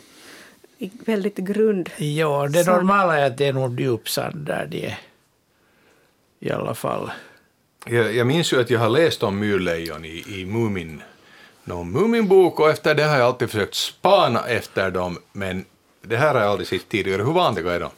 väldigt 0.89 1.37
grund. 1.37 1.91
Ja, 1.97 2.49
det 2.49 2.65
Sand. 2.65 2.77
normala 2.77 3.19
är 3.19 3.27
att 3.27 3.39
det 3.39 3.47
är 3.47 3.53
nog 3.53 3.81
djupsand 3.81 4.47
där 4.47 4.67
de 4.67 4.87
är. 4.87 4.99
I 6.41 6.51
alla 6.51 6.75
fall. 6.75 7.11
Jag, 7.87 8.15
jag 8.15 8.27
minns 8.27 8.53
ju 8.53 8.61
att 8.61 8.71
jag 8.71 8.81
har 8.81 8.89
läst 8.89 9.23
om 9.23 9.39
myrlejon 9.39 10.05
i, 10.05 10.25
i 10.27 10.47
Mumin, 10.47 11.03
någon 11.65 11.93
Muminbok 11.93 12.61
och 12.61 12.71
efter 12.71 12.95
det 12.95 13.05
har 13.05 13.17
jag 13.17 13.27
alltid 13.27 13.51
försökt 13.51 13.75
spana 13.75 14.47
efter 14.49 14.91
dem, 14.91 15.19
men 15.33 15.65
det 16.03 16.17
här 16.17 16.35
har 16.35 16.41
jag 16.41 16.51
aldrig 16.51 16.69
sett 16.69 16.89
tidigare. 16.89 17.23
Hur 17.23 17.33
vanliga 17.33 17.73
är 17.73 17.81
de? 17.81 17.91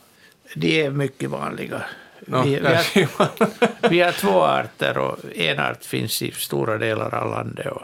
De 0.55 0.85
är 0.85 0.91
mycket 0.91 1.31
vanliga. 1.31 1.83
Nå, 2.27 2.43
vi, 2.43 2.61
vi, 2.95 3.07
har, 3.17 3.29
vi 3.89 4.01
har 4.01 4.13
två 4.13 4.43
arter 4.43 4.99
och 4.99 5.19
en 5.35 5.59
art 5.59 5.85
finns 5.85 6.23
i 6.23 6.31
stora 6.31 6.79
delar 6.79 7.15
av 7.15 7.31
landet 7.31 7.67
och 7.67 7.83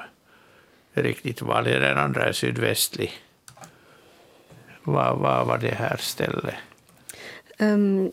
är 0.95 1.03
riktigt 1.03 1.43
vanlig. 1.43 1.81
Den 1.81 1.99
andra 1.99 2.25
är 2.25 2.33
sydvästlig. 2.33 3.13
Vad 4.93 5.19
vad 5.19 5.47
var 5.47 5.59
det 5.59 5.75
här 5.75 5.97
stället? 5.97 6.55
Um, 7.59 8.13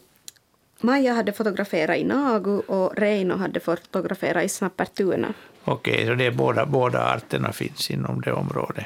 Maja 0.81 1.13
hade 1.13 1.33
fotograferat 1.33 1.97
i 1.97 2.03
Nagu 2.03 2.59
och 2.59 2.97
Reino 2.97 3.37
hade 3.37 3.59
fotograferat 3.59 4.43
i 4.43 4.49
Snappertuna. 4.49 5.33
Okej, 5.63 6.05
så 6.07 6.13
det 6.13 6.25
är 6.25 6.31
båda, 6.31 6.65
båda 6.65 7.13
arterna 7.13 7.51
finns 7.51 7.91
inom 7.91 8.21
det 8.21 8.33
området. 8.33 8.85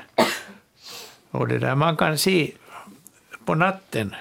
Och 1.32 1.48
det 1.48 1.57
där, 1.57 1.76
man 1.76 1.98
kan 1.98 2.18
se 2.18 2.52
på 3.45 3.56
natten, 3.56 4.16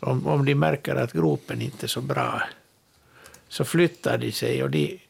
om, 0.00 0.26
om 0.26 0.44
de 0.44 0.54
märker 0.54 0.94
att 0.94 1.12
gropen 1.12 1.62
inte 1.62 1.86
är 1.86 1.88
så 1.88 2.00
bra, 2.00 2.42
så 3.48 3.64
flyttar 3.64 4.18
de 4.18 4.32
sig 4.32 4.62
och 4.62 4.70
de, 4.70 5.00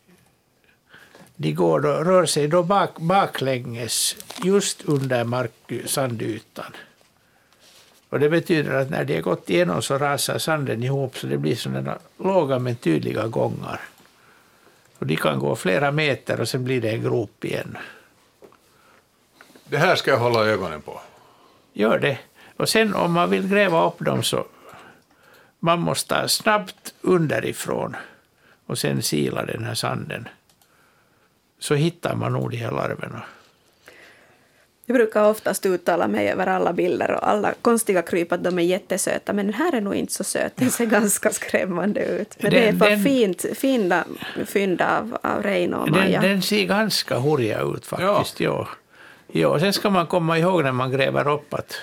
de 1.37 1.53
går 1.53 1.81
då, 1.81 1.89
rör 1.89 2.27
sig 2.27 2.49
då 2.49 2.63
bak, 2.63 2.99
baklänges 2.99 4.17
just 4.45 4.83
under 4.85 5.25
mark, 5.25 5.73
sandytan. 5.87 6.73
Och 8.13 8.21
det 8.21 8.29
betyder 8.29 8.75
att 8.75 8.91
när 8.91 9.05
de 9.05 9.15
har 9.15 9.23
gått 9.23 9.51
igenom 9.51 9.83
så 9.83 9.99
rasar 9.99 10.39
sanden 10.39 10.83
ihop 10.83 11.19
så 11.19 11.27
det 11.27 11.39
blir 11.39 11.57
sådana 11.57 11.99
låga 12.19 12.59
men 12.59 12.77
tydliga 12.77 13.27
gångar. 13.27 13.81
Och 14.99 15.07
de 15.07 15.17
kan 15.17 15.39
gå 15.39 15.57
flera 15.57 15.91
meter 15.91 16.41
och 16.41 16.49
sen 16.49 16.65
blir 16.65 16.81
det 16.81 16.91
en 16.91 17.03
grop 17.03 17.45
igen. 17.45 17.79
Det 19.65 19.77
här 19.79 19.97
ska 19.97 20.11
jag 20.11 20.19
hålla 20.19 20.45
ögonen 20.45 20.83
på. 20.83 21.01
Gör 21.73 21.99
det. 21.99 22.19
Och 22.57 22.69
sen 22.69 22.95
om 22.95 23.13
man 23.13 23.31
vill 23.31 23.49
gräva 23.49 23.87
upp 23.87 23.99
dem 23.99 24.23
så 24.23 24.47
man 25.59 25.81
måste 25.81 26.29
snabbt 26.29 26.95
underifrån 27.01 27.97
och 28.67 28.79
sen 28.79 29.03
sila 29.03 29.45
den 29.45 29.65
här 29.65 29.75
sanden. 29.75 30.29
Så 31.59 31.75
hittar 31.75 32.15
man 32.15 32.33
nog 32.33 32.51
de 32.51 32.57
här 32.57 32.71
larverna. 32.71 33.23
Jag 34.87 34.95
brukar 34.97 35.25
oftast 35.31 35.67
uttala 35.67 36.09
mig 36.09 36.29
över 36.29 36.47
alla 36.47 36.73
bilder 36.73 37.11
och 37.11 37.29
alla 37.29 37.55
konstiga 37.63 38.03
kryp 38.03 38.33
att 38.33 38.45
de 38.45 38.59
är 38.59 38.63
jättesöta, 38.63 39.33
men 39.33 39.47
den 39.47 39.55
här 39.55 39.75
är 39.75 39.81
nog 39.81 39.95
inte 39.95 40.13
så 40.13 40.25
söt. 40.25 40.53
Den 40.57 40.71
ser 40.71 40.87
ganska 40.87 41.31
skrämmande 41.31 42.05
ut. 42.05 42.37
Men 42.43 42.51
Den- 42.51 42.61
det 42.61 42.69
är 42.69 42.73
för 42.73 42.91
den- 42.91 43.03
fint, 43.05 43.45
fina 43.55 44.05
fynd 44.47 44.83
av, 44.83 45.19
av 45.23 45.43
Reino 45.43 45.77
och 45.77 45.89
Maja. 45.91 46.21
Den, 46.21 46.31
den 46.31 46.43
ser 46.43 46.65
ganska 46.65 47.19
hurja 47.19 47.61
ut 47.63 47.87
faktiskt. 47.87 48.41
Ja. 48.41 48.69
Ja. 49.29 49.59
Sen 49.61 49.73
ska 49.73 49.91
man 49.91 50.07
komma 50.07 50.39
ihåg 50.39 50.63
när 50.65 50.73
man 50.73 50.91
gräver 50.91 51.29
upp 51.33 51.55
att, 51.55 51.77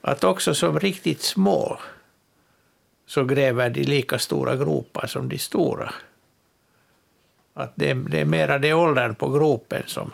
att 0.00 0.24
också 0.24 0.54
som 0.54 0.80
riktigt 0.80 1.22
små 1.22 1.78
så 3.06 3.24
gräver 3.24 3.70
de 3.70 3.82
lika 3.82 4.18
stora 4.18 4.56
gropar 4.56 5.06
som 5.06 5.28
de 5.28 5.38
stora. 5.38 5.92
Att 7.54 7.72
det, 7.74 7.94
det 7.94 8.20
är 8.20 8.24
mera 8.24 8.58
det 8.58 8.74
åldern 8.74 9.14
på 9.14 9.28
gropen 9.28 9.82
som, 9.86 10.10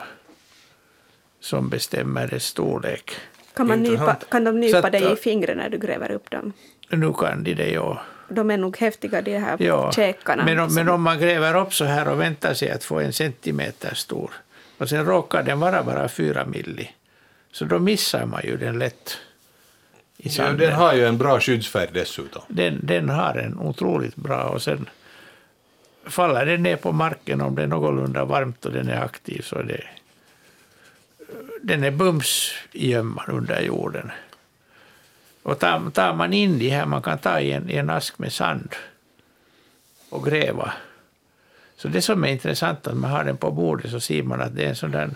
som 1.40 1.68
bestämmer 1.68 2.26
dess 2.28 2.44
storlek. 2.44 3.16
Kan, 3.54 3.66
man 3.66 3.82
nypa, 3.82 4.14
kan 4.14 4.44
de 4.44 4.60
nypa 4.60 4.78
att, 4.78 4.92
dig 4.92 5.12
i 5.12 5.16
fingret 5.16 5.56
när 5.56 5.68
du 5.70 5.78
gräver 5.78 6.10
upp 6.10 6.30
dem? 6.30 6.52
Nu 6.90 7.12
kan 7.12 7.44
de 7.44 7.54
det, 7.54 7.70
ja. 7.70 8.00
De 8.28 8.50
är 8.50 8.56
nog 8.56 8.76
häftiga, 8.78 9.22
de 9.22 9.38
här 9.38 9.56
Ja, 9.62 9.92
käkarna. 9.92 10.44
men, 10.44 10.58
om, 10.58 10.74
men 10.74 10.88
om 10.88 11.02
man 11.02 11.18
gräver 11.18 11.56
upp 11.56 11.74
så 11.74 11.84
här 11.84 12.08
och 12.08 12.20
väntar 12.20 12.54
sig 12.54 12.70
att 12.70 12.84
få 12.84 13.00
en 13.00 13.12
centimeter 13.12 13.94
stor 13.94 14.30
och 14.78 14.88
sen 14.88 15.04
råkar 15.06 15.42
den 15.42 15.60
vara 15.60 15.82
bara 15.82 16.08
fyra 16.08 16.44
milli, 16.46 16.90
så 17.52 17.64
då 17.64 17.78
missar 17.78 18.26
man 18.26 18.40
ju 18.44 18.56
den 18.56 18.78
lätt 18.78 19.18
i 20.16 20.28
Ja, 20.28 20.50
den 20.52 20.72
har 20.72 20.94
ju 20.94 21.06
en 21.06 21.18
bra 21.18 21.40
skyddsfärg 21.40 21.88
dessutom. 21.92 22.42
den, 22.48 22.80
den 22.82 23.08
har 23.08 23.34
en 23.34 23.58
otroligt 23.58 24.16
bra 24.16 24.42
och 24.44 24.62
sen 24.62 24.88
faller 26.06 26.46
den 26.46 26.62
ner 26.62 26.76
på 26.76 26.92
marken 26.92 27.40
om 27.40 27.54
det 27.54 27.62
är 27.62 27.66
någorlunda 27.66 28.24
varmt 28.24 28.66
och 28.66 28.72
den 28.72 28.88
är 28.88 29.00
aktiv 29.04 29.42
så 29.42 29.56
är 29.58 29.62
det 29.62 29.80
den 31.66 31.84
är 31.84 31.90
bums 31.90 32.52
i 32.72 32.90
gömman 32.90 33.26
under 33.28 33.60
jorden. 33.60 34.10
Och 35.42 35.58
tar, 35.58 35.90
tar 35.90 36.14
man 36.14 36.32
in 36.32 36.58
de 36.58 36.68
här, 36.68 36.86
man 36.86 37.02
kan 37.02 37.18
ta 37.18 37.40
i 37.40 37.52
en, 37.52 37.70
i 37.70 37.76
en 37.76 37.90
ask 37.90 38.18
med 38.18 38.32
sand 38.32 38.74
och 40.08 40.24
gräva. 40.24 40.72
Så 41.76 41.88
det 41.88 42.02
som 42.02 42.24
är 42.24 42.28
intressant 42.28 42.86
att 42.86 42.96
man 42.96 43.10
har 43.10 43.24
den 43.24 43.36
på 43.36 43.50
bordet 43.50 43.90
så 43.90 44.00
ser 44.00 44.22
man 44.22 44.40
att 44.40 44.56
det 44.56 44.64
är 44.64 44.68
en 44.68 44.76
sån 44.76 44.90
där 44.90 45.10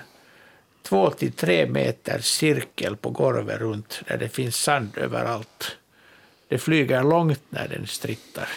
två 0.83 1.11
till 1.11 1.33
tre 1.33 1.67
meters 1.67 2.25
cirkel 2.25 2.97
på 2.97 3.11
golvet 3.11 3.61
runt 3.61 4.03
där 4.09 4.19
det 4.19 4.29
finns 4.29 4.57
sand 4.57 4.99
överallt. 4.99 5.77
Det 6.49 6.59
flyger 6.59 7.03
långt 7.03 7.43
när 7.49 7.69
den 7.69 7.87
strittar. 7.87 8.49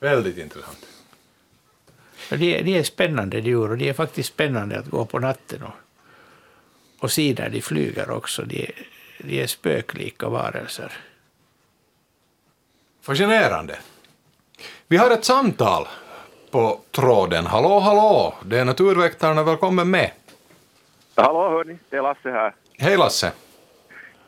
Väldigt 0.00 0.38
intressant. 0.38 0.86
De, 2.38 2.54
är- 2.58 2.62
de 2.62 2.78
är 2.78 2.82
spännande 2.82 3.38
djur 3.40 3.70
och 3.70 3.78
de 3.78 3.88
är 3.88 3.92
faktiskt 3.92 4.28
spännande 4.28 4.78
att 4.78 4.86
gå 4.86 5.04
på 5.04 5.18
natten 5.18 5.62
och, 5.62 5.72
och 7.04 7.10
se 7.10 7.32
där 7.32 7.48
de 7.50 7.60
flyger 7.60 8.10
också. 8.10 8.42
De, 8.42 8.62
är- 8.62 8.86
de 9.18 9.42
är 9.42 9.46
spöklika 9.46 10.28
varelser. 10.28 10.92
Fascinerande. 13.02 13.78
Vi 14.88 14.96
har 14.96 15.10
ett 15.10 15.24
samtal 15.24 15.86
på 16.50 16.80
tråden. 16.90 17.46
Hallå, 17.46 17.78
hallå! 17.78 18.34
Det 18.44 18.58
är 18.58 18.64
Naturväktarna, 18.64 19.42
välkommen 19.42 19.90
med. 19.90 20.10
Hallå 21.14 21.48
hörni, 21.50 21.78
det 21.90 21.96
är 21.96 22.02
Lasse 22.02 22.30
här. 22.30 22.54
Hej 22.78 22.96
Lasse. 22.96 23.32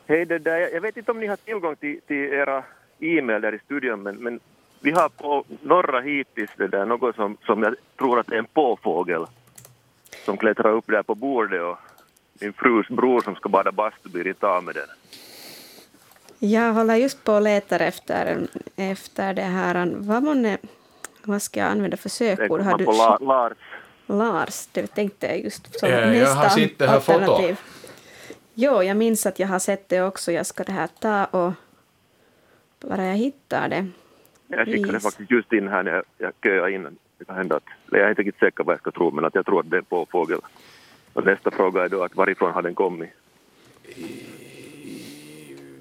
Hej, 0.07 0.25
det 0.25 0.39
där, 0.39 0.59
jag 0.73 0.81
vet 0.81 0.97
inte 0.97 1.11
om 1.11 1.19
ni 1.19 1.27
har 1.27 1.35
tillgång 1.35 1.75
till, 1.75 1.99
till 2.07 2.17
era 2.33 2.63
e-mail 2.99 3.41
där 3.41 3.55
i 3.55 3.59
studion, 3.65 4.03
men, 4.03 4.15
men 4.15 4.39
vi 4.83 4.91
har 4.91 5.09
på 5.09 5.43
norra 5.61 6.01
hittills 6.01 6.51
det 6.57 6.67
där 6.67 6.85
något 6.85 7.15
som, 7.15 7.37
som 7.45 7.63
jag 7.63 7.75
tror 7.97 8.19
att 8.19 8.31
är 8.31 8.35
en 8.35 8.45
påfågel 8.45 9.25
som 10.25 10.37
klättrar 10.37 10.71
upp 10.71 10.87
där 10.87 11.03
på 11.03 11.15
bordet 11.15 11.61
och 11.61 11.77
min 12.41 12.53
frus 12.53 12.87
bror 12.87 13.21
som 13.21 13.35
ska 13.35 13.49
bada 13.49 13.71
bastu 13.71 14.09
blir 14.09 14.27
inte 14.27 14.47
av 14.47 14.63
med 14.63 14.75
den. 14.75 14.87
Jag 16.39 16.73
håller 16.73 16.95
just 16.95 17.23
på 17.23 17.33
och 17.33 17.41
letar 17.41 17.79
efter, 17.79 18.47
efter 18.75 19.33
det 19.33 19.41
här. 19.41 19.91
Vad, 19.95 20.23
månne, 20.23 20.57
vad 21.23 21.41
ska 21.41 21.59
jag 21.59 21.69
använda 21.69 21.97
för 21.97 22.09
Det 22.09 22.09
sökord? 22.09 22.61
Har 22.61 22.77
du 22.77 22.85
La, 22.85 23.17
Lars. 23.21 23.57
Lars, 24.05 24.67
det 24.71 24.87
tänkte 24.87 25.27
jag 25.27 25.39
just 25.39 25.79
som 25.79 25.89
Ja, 25.89 25.99
jag 25.99 26.09
nästa 26.09 26.35
har 26.35 26.49
sett 26.49 26.79
det 26.79 26.87
här 26.87 26.99
fotot. 26.99 27.21
alternativ. 27.21 27.59
Jo, 28.53 28.83
jag 28.83 28.97
minns 28.97 29.25
att 29.25 29.39
jag 29.39 29.47
har 29.47 29.59
sett 29.59 29.89
det 29.89 30.01
också. 30.01 30.31
Jag 30.31 30.45
ska 30.45 30.63
det 30.63 30.71
här 30.71 30.89
ta 30.99 31.25
och 31.25 31.53
bara 32.79 33.05
jag 33.05 33.15
hittar 33.15 33.69
det. 33.69 33.87
Jag 34.57 34.65
skickade 34.65 34.93
Vis. 34.93 35.03
faktiskt 35.03 35.31
just 35.31 35.53
in 35.53 35.67
här 35.67 35.83
när 35.83 35.91
jag, 35.91 36.03
jag 36.17 36.31
köade 36.43 36.71
in. 36.71 36.97
Det 37.17 37.25
kan 37.25 37.35
hända 37.35 37.55
att, 37.55 37.63
jag 37.91 38.01
är 38.01 38.09
inte 38.09 38.21
riktigt 38.21 38.39
säker 38.39 38.63
vad 38.63 38.73
jag 38.73 38.79
ska 38.79 38.91
tro, 38.91 39.11
men 39.11 39.25
att 39.25 39.35
jag 39.35 39.45
tror 39.45 39.59
att 39.59 39.69
det 39.69 39.75
är 39.75 39.79
en 39.79 39.85
påfågel. 39.85 40.39
Och 41.13 41.25
nästa 41.25 41.51
fråga 41.51 41.83
är 41.83 41.89
då 41.89 42.03
att 42.03 42.15
varifrån 42.15 42.51
har 42.53 42.61
den 42.61 42.75
kommit? 42.75 43.09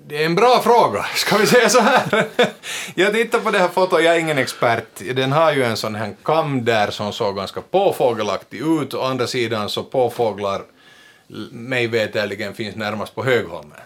Det 0.07 0.23
är 0.23 0.27
en 0.27 0.35
bra 0.35 0.61
fråga, 0.65 1.03
ska 1.15 1.37
vi 1.37 1.47
säga 1.47 1.69
så 1.69 1.81
här? 1.81 2.25
Jag 2.95 3.13
tittar 3.13 3.41
på 3.41 3.51
det 3.51 3.59
här 3.59 3.69
fotot, 3.69 4.05
jag 4.05 4.17
är 4.17 4.21
ingen 4.21 4.39
expert. 4.39 5.03
Den 5.15 5.33
har 5.33 5.53
ju 5.53 5.63
en 5.63 5.77
sån 5.77 5.95
här 5.95 6.15
kam 6.23 6.65
där 6.65 6.91
som 6.91 7.13
såg 7.13 7.37
ganska 7.37 7.61
påfågelaktig 7.61 8.61
ut, 8.61 8.95
och 8.95 9.07
andra 9.07 9.27
sidan 9.27 9.69
så 9.69 9.85
påfåglar 9.85 10.63
mig 11.51 11.87
veterligen 11.87 12.55
finns 12.55 12.77
närmast 12.77 13.15
på 13.15 13.25
Högholmen. 13.25 13.79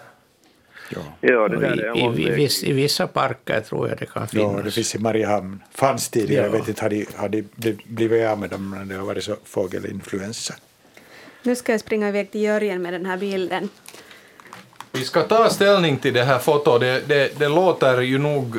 Ja, 0.91 1.01
det 1.21 1.37
Och 1.37 1.51
där 1.61 1.97
I, 1.97 2.01
i, 2.01 2.27
i, 2.29 2.31
viss, 2.31 2.65
I 2.65 2.73
vissa 2.73 3.07
parker 3.07 3.61
tror 3.61 3.89
jag 3.89 3.99
det 3.99 4.07
kan 4.07 4.29
finnas. 4.29 4.53
Ja, 4.57 4.63
det 4.63 4.71
finns 4.71 4.95
i 4.95 4.99
Mariehamn. 4.99 5.63
Fanns 5.75 6.09
tidigare, 6.09 6.47
Ja. 6.47 6.53
jag 6.53 6.59
vet 6.59 6.69
inte, 6.69 6.83
har 6.83 6.91
de, 6.91 7.07
har 7.17 7.29
de 7.29 7.43
bli- 7.55 7.79
blivit 7.87 8.27
av 8.27 8.39
med 8.39 8.51
dem 8.51 8.71
när 8.71 8.85
det 8.85 8.95
har 9.01 9.07
varit 9.07 9.25
så 9.25 9.37
fågelinfluensa. 9.45 10.55
Nu 11.43 11.57
ska 11.57 11.73
jag 11.73 11.81
springa 11.81 12.09
iväg 12.09 12.31
till 12.31 12.41
Jörgen 12.43 12.83
med 12.83 12.93
den 12.93 13.07
här 13.07 13.17
bilden. 13.17 13.69
Vi 14.93 15.05
ska 15.05 15.23
ta 15.23 15.51
ställning 15.51 15.97
till 15.99 16.15
det 16.15 16.25
här 16.25 16.39
fotot. 16.39 16.81
Det, 16.81 17.09
det, 17.09 17.39
det 17.39 17.49
låter 17.49 18.01
ju 18.01 18.19
nog... 18.19 18.57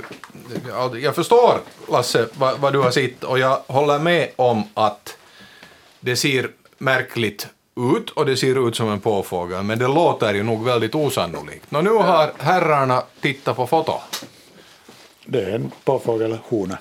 Jag 1.01 1.15
förstår, 1.15 1.59
Lasse, 1.91 2.27
vad, 2.37 2.59
vad 2.59 2.73
du 2.73 2.79
har 2.79 2.91
sett 2.91 3.23
och 3.23 3.39
jag 3.39 3.61
håller 3.67 3.99
med 3.99 4.29
om 4.35 4.63
att 4.73 5.17
det 5.99 6.15
ser 6.15 6.49
märkligt 6.77 7.47
ut 7.77 8.09
och 8.09 8.25
det 8.25 8.37
ser 8.37 8.67
ut 8.67 8.75
som 8.75 8.89
en 8.89 8.99
påfågel, 8.99 9.63
men 9.63 9.79
det 9.79 9.87
låter 9.87 10.33
ju 10.33 10.43
nog 10.43 10.63
väldigt 10.65 10.95
osannolikt. 10.95 11.71
Nå, 11.71 11.81
nu 11.81 11.89
har 11.89 12.31
herrarna 12.39 13.03
tittat 13.21 13.55
på 13.55 13.67
fotot. 13.67 14.25
Det 15.25 15.43
är 15.43 15.55
en 15.55 15.71
påfågelhona, 15.83 16.77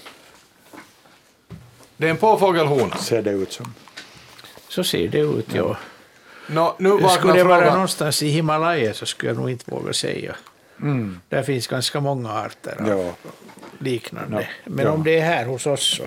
Det 1.97 2.06
är 2.06 2.10
en 2.10 2.16
påfågelhona. 2.16 2.97
ser 2.97 3.23
det 3.23 3.31
ut 3.31 3.52
som. 3.52 3.74
Så 4.68 4.85
ser 4.85 5.09
det 5.09 5.18
ut, 5.18 5.55
ja. 5.55 5.77
Nå, 6.48 6.74
nu 6.78 6.90
Skulle 7.09 7.32
det 7.32 7.44
vara 7.44 7.59
frågan... 7.59 7.73
någonstans 7.74 8.23
i 8.23 8.28
Himalaya 8.28 8.94
så 8.94 9.06
skulle 9.06 9.31
jag 9.32 9.39
nog 9.40 9.51
inte 9.51 9.70
våga 9.70 9.93
säga. 9.93 10.36
Mm. 10.82 11.20
Där 11.28 11.43
finns 11.43 11.66
ganska 11.66 12.01
många 12.01 12.32
arter 12.32 12.77
av 12.81 12.89
Ja. 12.89 13.31
liknande. 13.78 14.40
Ja, 14.64 14.70
Men 14.70 14.85
ja. 14.86 14.93
om 14.93 15.02
det 15.05 15.18
är 15.18 15.23
här 15.24 15.44
hos 15.44 15.66
oss 15.66 15.97
så... 15.97 16.02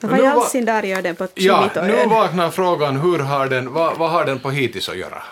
Vad 0.00 0.12
nu 0.12 0.22
i 0.22 0.26
all 0.26 0.42
sin 0.42 0.64
dar 0.64 0.82
gör 0.82 1.02
den 1.02 1.16
på 1.16 1.26
Ja, 1.34 1.70
nu 1.74 2.06
vaknar 2.06 2.50
frågan, 2.50 2.96
hur 2.96 3.18
har 3.18 3.46
den, 3.48 3.72
vad, 3.72 3.98
vad 3.98 4.10
har 4.10 4.24
den 4.24 4.38
på 4.38 4.50
hittills 4.50 4.88
att 4.88 4.96
göra? 4.96 5.22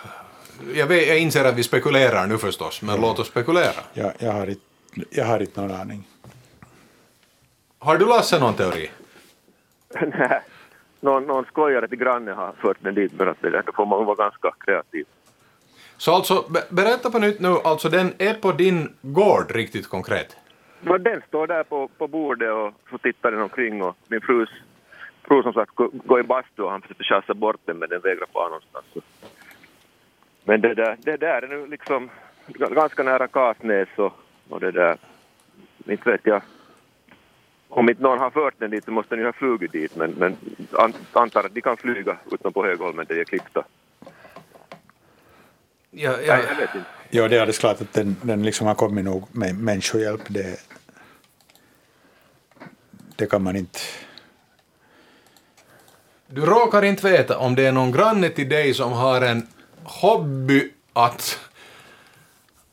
Jag, 0.73 0.87
vet, 0.87 1.07
jag 1.07 1.19
inser 1.19 1.45
att 1.45 1.55
vi 1.55 1.63
spekulerar 1.63 2.27
nu 2.27 2.37
förstås, 2.37 2.81
men 2.81 3.01
låt 3.01 3.19
oss 3.19 3.27
spekulera. 3.27 3.71
Jag, 3.93 4.11
jag, 4.19 4.31
har 4.31 4.47
inte, 4.47 4.61
jag 5.09 5.25
har 5.25 5.39
inte 5.39 5.61
någon 5.61 5.71
aning. 5.71 6.07
Har 7.79 7.97
du 7.97 8.05
Lasse 8.05 8.39
någon 8.39 8.53
teori? 8.53 8.91
Nej, 10.01 10.41
någon, 10.99 11.23
någon 11.23 11.45
skojare 11.45 11.87
till 11.87 11.97
grannen 11.97 12.35
har 12.35 12.53
fört 12.61 12.77
den 12.79 12.95
dit, 12.95 13.11
men 13.17 13.29
att 13.29 13.41
det 13.41 13.61
då 13.65 13.71
får 13.75 13.85
man 13.85 14.05
vara 14.05 14.15
ganska 14.15 14.51
kreativ. 14.59 15.05
Så 15.97 16.15
alltså, 16.15 16.45
be- 16.49 16.63
berätta 16.69 17.11
på 17.11 17.19
nytt 17.19 17.39
nu, 17.39 17.57
alltså 17.63 17.89
den 17.89 18.13
är 18.17 18.33
på 18.33 18.51
din 18.51 18.93
gård 19.01 19.51
riktigt 19.51 19.89
konkret? 19.89 20.35
Men 20.81 21.03
den 21.03 21.21
står 21.27 21.47
där 21.47 21.63
på, 21.63 21.87
på 21.87 22.07
bordet 22.07 22.53
och 22.53 22.73
så 22.89 22.97
tittar 22.97 23.31
den 23.31 23.41
omkring 23.41 23.81
och 23.83 23.97
min 24.07 24.21
frus 24.21 24.49
fru 25.27 25.43
som 25.43 25.53
sagt 25.53 25.75
gå- 25.75 25.91
går 25.93 26.19
i 26.19 26.23
bastu 26.23 26.61
och 26.63 26.71
han 26.71 26.81
försökte 26.81 27.03
chassa 27.03 27.33
bort 27.33 27.61
den 27.65 27.77
men 27.77 27.89
den 27.89 28.01
vägrar 28.01 28.27
fara 28.33 28.47
någonstans. 28.47 28.85
Men 30.43 30.61
det 30.61 30.73
där, 30.73 30.97
det 30.99 31.17
där 31.17 31.41
är 31.41 31.47
nu 31.47 31.67
liksom 31.67 32.09
ganska 32.47 33.03
nära 33.03 33.27
Kasnäs 33.27 33.89
och, 33.95 34.13
och 34.49 34.59
det 34.59 34.71
där, 34.71 34.97
inte 35.87 36.11
vet 36.11 36.21
jag. 36.23 36.41
Om 37.69 37.89
inte 37.89 38.03
någon 38.03 38.19
har 38.19 38.29
fört 38.29 38.53
den 38.57 38.71
dit 38.71 38.85
så 38.85 38.91
måste 38.91 39.15
den 39.15 39.19
ju 39.19 39.25
ha 39.25 39.33
flugit 39.33 39.71
dit 39.71 39.95
men, 39.95 40.11
men 40.11 40.35
an, 40.71 40.93
antar 41.13 41.43
att 41.43 41.53
de 41.53 41.61
kan 41.61 41.77
flyga 41.77 42.17
utan 42.31 42.53
på 42.53 42.65
Högholmen 42.65 43.05
där 43.05 43.15
de 43.15 43.21
är 43.21 43.25
klippta. 43.25 43.63
Ja, 45.91 46.11
Nej, 46.11 46.25
ja, 46.27 46.37
jag 46.37 46.55
vet 46.55 46.75
inte. 46.75 46.89
Ja, 47.09 47.27
det 47.27 47.35
är 47.35 47.39
alldeles 47.39 47.57
klart 47.57 47.81
att 47.81 47.93
den, 47.93 48.15
den 48.21 48.43
liksom 48.43 48.67
har 48.67 48.75
kommit 48.75 49.05
nog 49.05 49.23
med 49.31 49.55
människohjälp. 49.55 50.21
Det, 50.27 50.59
det 53.15 53.25
kan 53.25 53.43
man 53.43 53.55
inte... 53.55 53.79
Du 56.27 56.45
råkar 56.45 56.81
inte 56.85 57.11
veta 57.11 57.37
om 57.37 57.55
det 57.55 57.65
är 57.65 57.71
någon 57.71 57.91
granne 57.91 58.29
till 58.29 58.49
dig 58.49 58.73
som 58.73 58.91
har 58.91 59.21
en 59.21 59.47
hobby 59.83 60.71
att, 60.93 61.49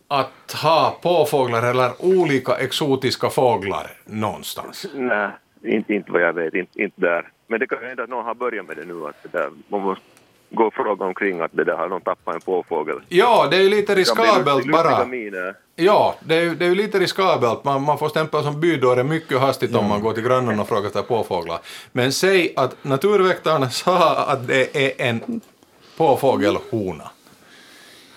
att 0.08 0.52
ha 0.62 0.98
påfåglar 1.02 1.62
eller 1.70 1.92
olika 1.98 2.54
exotiska 2.56 3.30
fåglar 3.30 3.90
någonstans. 4.04 4.86
Nej, 4.94 5.30
inte, 5.62 5.94
inte 5.94 6.12
vad 6.12 6.22
jag 6.22 6.32
vet, 6.32 6.54
inte, 6.54 6.82
inte 6.82 7.00
där. 7.00 7.28
Men 7.46 7.60
det 7.60 7.66
kan 7.66 7.80
ju 7.80 7.86
hända 7.86 8.02
att 8.02 8.08
någon 8.08 8.24
har 8.24 8.34
börjat 8.34 8.66
med 8.66 8.76
det 8.76 8.84
nu. 8.84 9.06
Att 9.06 9.22
det 9.22 9.38
där, 9.38 9.50
man 9.68 9.80
måste 9.80 10.04
gå 10.50 10.64
och 10.64 10.74
fråga 10.74 11.04
omkring 11.04 11.40
att 11.40 11.50
det 11.52 11.64
där 11.64 11.76
har 11.76 11.88
någon 11.88 12.00
tappat 12.00 12.34
en 12.34 12.40
påfågel. 12.40 13.00
Ja, 13.08 13.48
det 13.50 13.56
är 13.56 13.60
ju 13.60 13.68
lite 13.68 13.94
riskabelt 13.94 14.72
bara. 14.72 15.06
Ja, 15.76 16.14
det 16.20 16.34
är, 16.36 16.40
ju- 16.42 16.54
det 16.54 16.64
är 16.64 16.68
ju 16.68 16.74
lite 16.74 16.98
riskabelt. 16.98 17.64
Man, 17.64 17.82
man 17.82 17.98
får 17.98 18.08
stämpla 18.08 18.42
som 18.42 18.60
bydåre 18.60 19.04
mycket 19.04 19.40
hastigt 19.40 19.74
om 19.76 19.88
man 19.88 20.00
går 20.00 20.12
till 20.12 20.22
grannen 20.22 20.60
och 20.60 20.68
frågar 20.68 20.86
efter 20.86 21.02
påfåglar. 21.02 21.58
Men 21.92 22.12
säg 22.12 22.52
att 22.56 22.76
naturväktarna 22.84 23.70
sa 23.70 24.16
att 24.16 24.46
det 24.48 24.76
är 24.76 25.08
en 25.08 25.40
påfågelhona. 25.96 27.10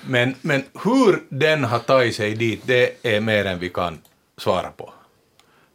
Men, 0.09 0.35
men 0.41 0.63
hur 0.83 1.23
den 1.29 1.63
har 1.63 1.79
tagit 1.79 2.15
sig 2.15 2.35
dit, 2.35 2.61
det 2.65 3.05
är 3.15 3.21
mer 3.21 3.45
än 3.45 3.59
vi 3.59 3.69
kan 3.69 3.97
svara 4.37 4.69
på. 4.77 4.93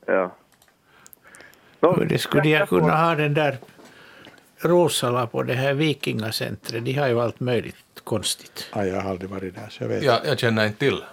Ja. 0.07 0.31
Hur 1.81 2.05
det 2.05 2.19
skulle 2.19 2.49
jag 2.49 2.69
kunna 2.69 2.97
ha 2.97 3.15
den 3.15 3.35
där 3.35 3.59
Rosala 4.63 5.27
på 5.27 5.43
det 5.43 5.55
här 5.55 5.75
vikingacentret. 5.75 6.85
De 6.85 6.93
har 6.95 7.09
ju 7.09 7.21
allt 7.21 7.41
möjligt 7.41 7.77
konstigt. 8.05 8.67
Ja, 8.75 8.87
jag 8.87 9.01
har 9.01 9.11
aldrig 9.11 9.31
varit 9.31 9.55
där, 9.55 9.69
så 9.71 9.83
jag 9.85 9.89
vet 9.89 10.03
Ja, 10.03 10.21
jag 10.25 10.39
känner 10.39 10.67
inte 10.67 10.79
till. 10.79 11.05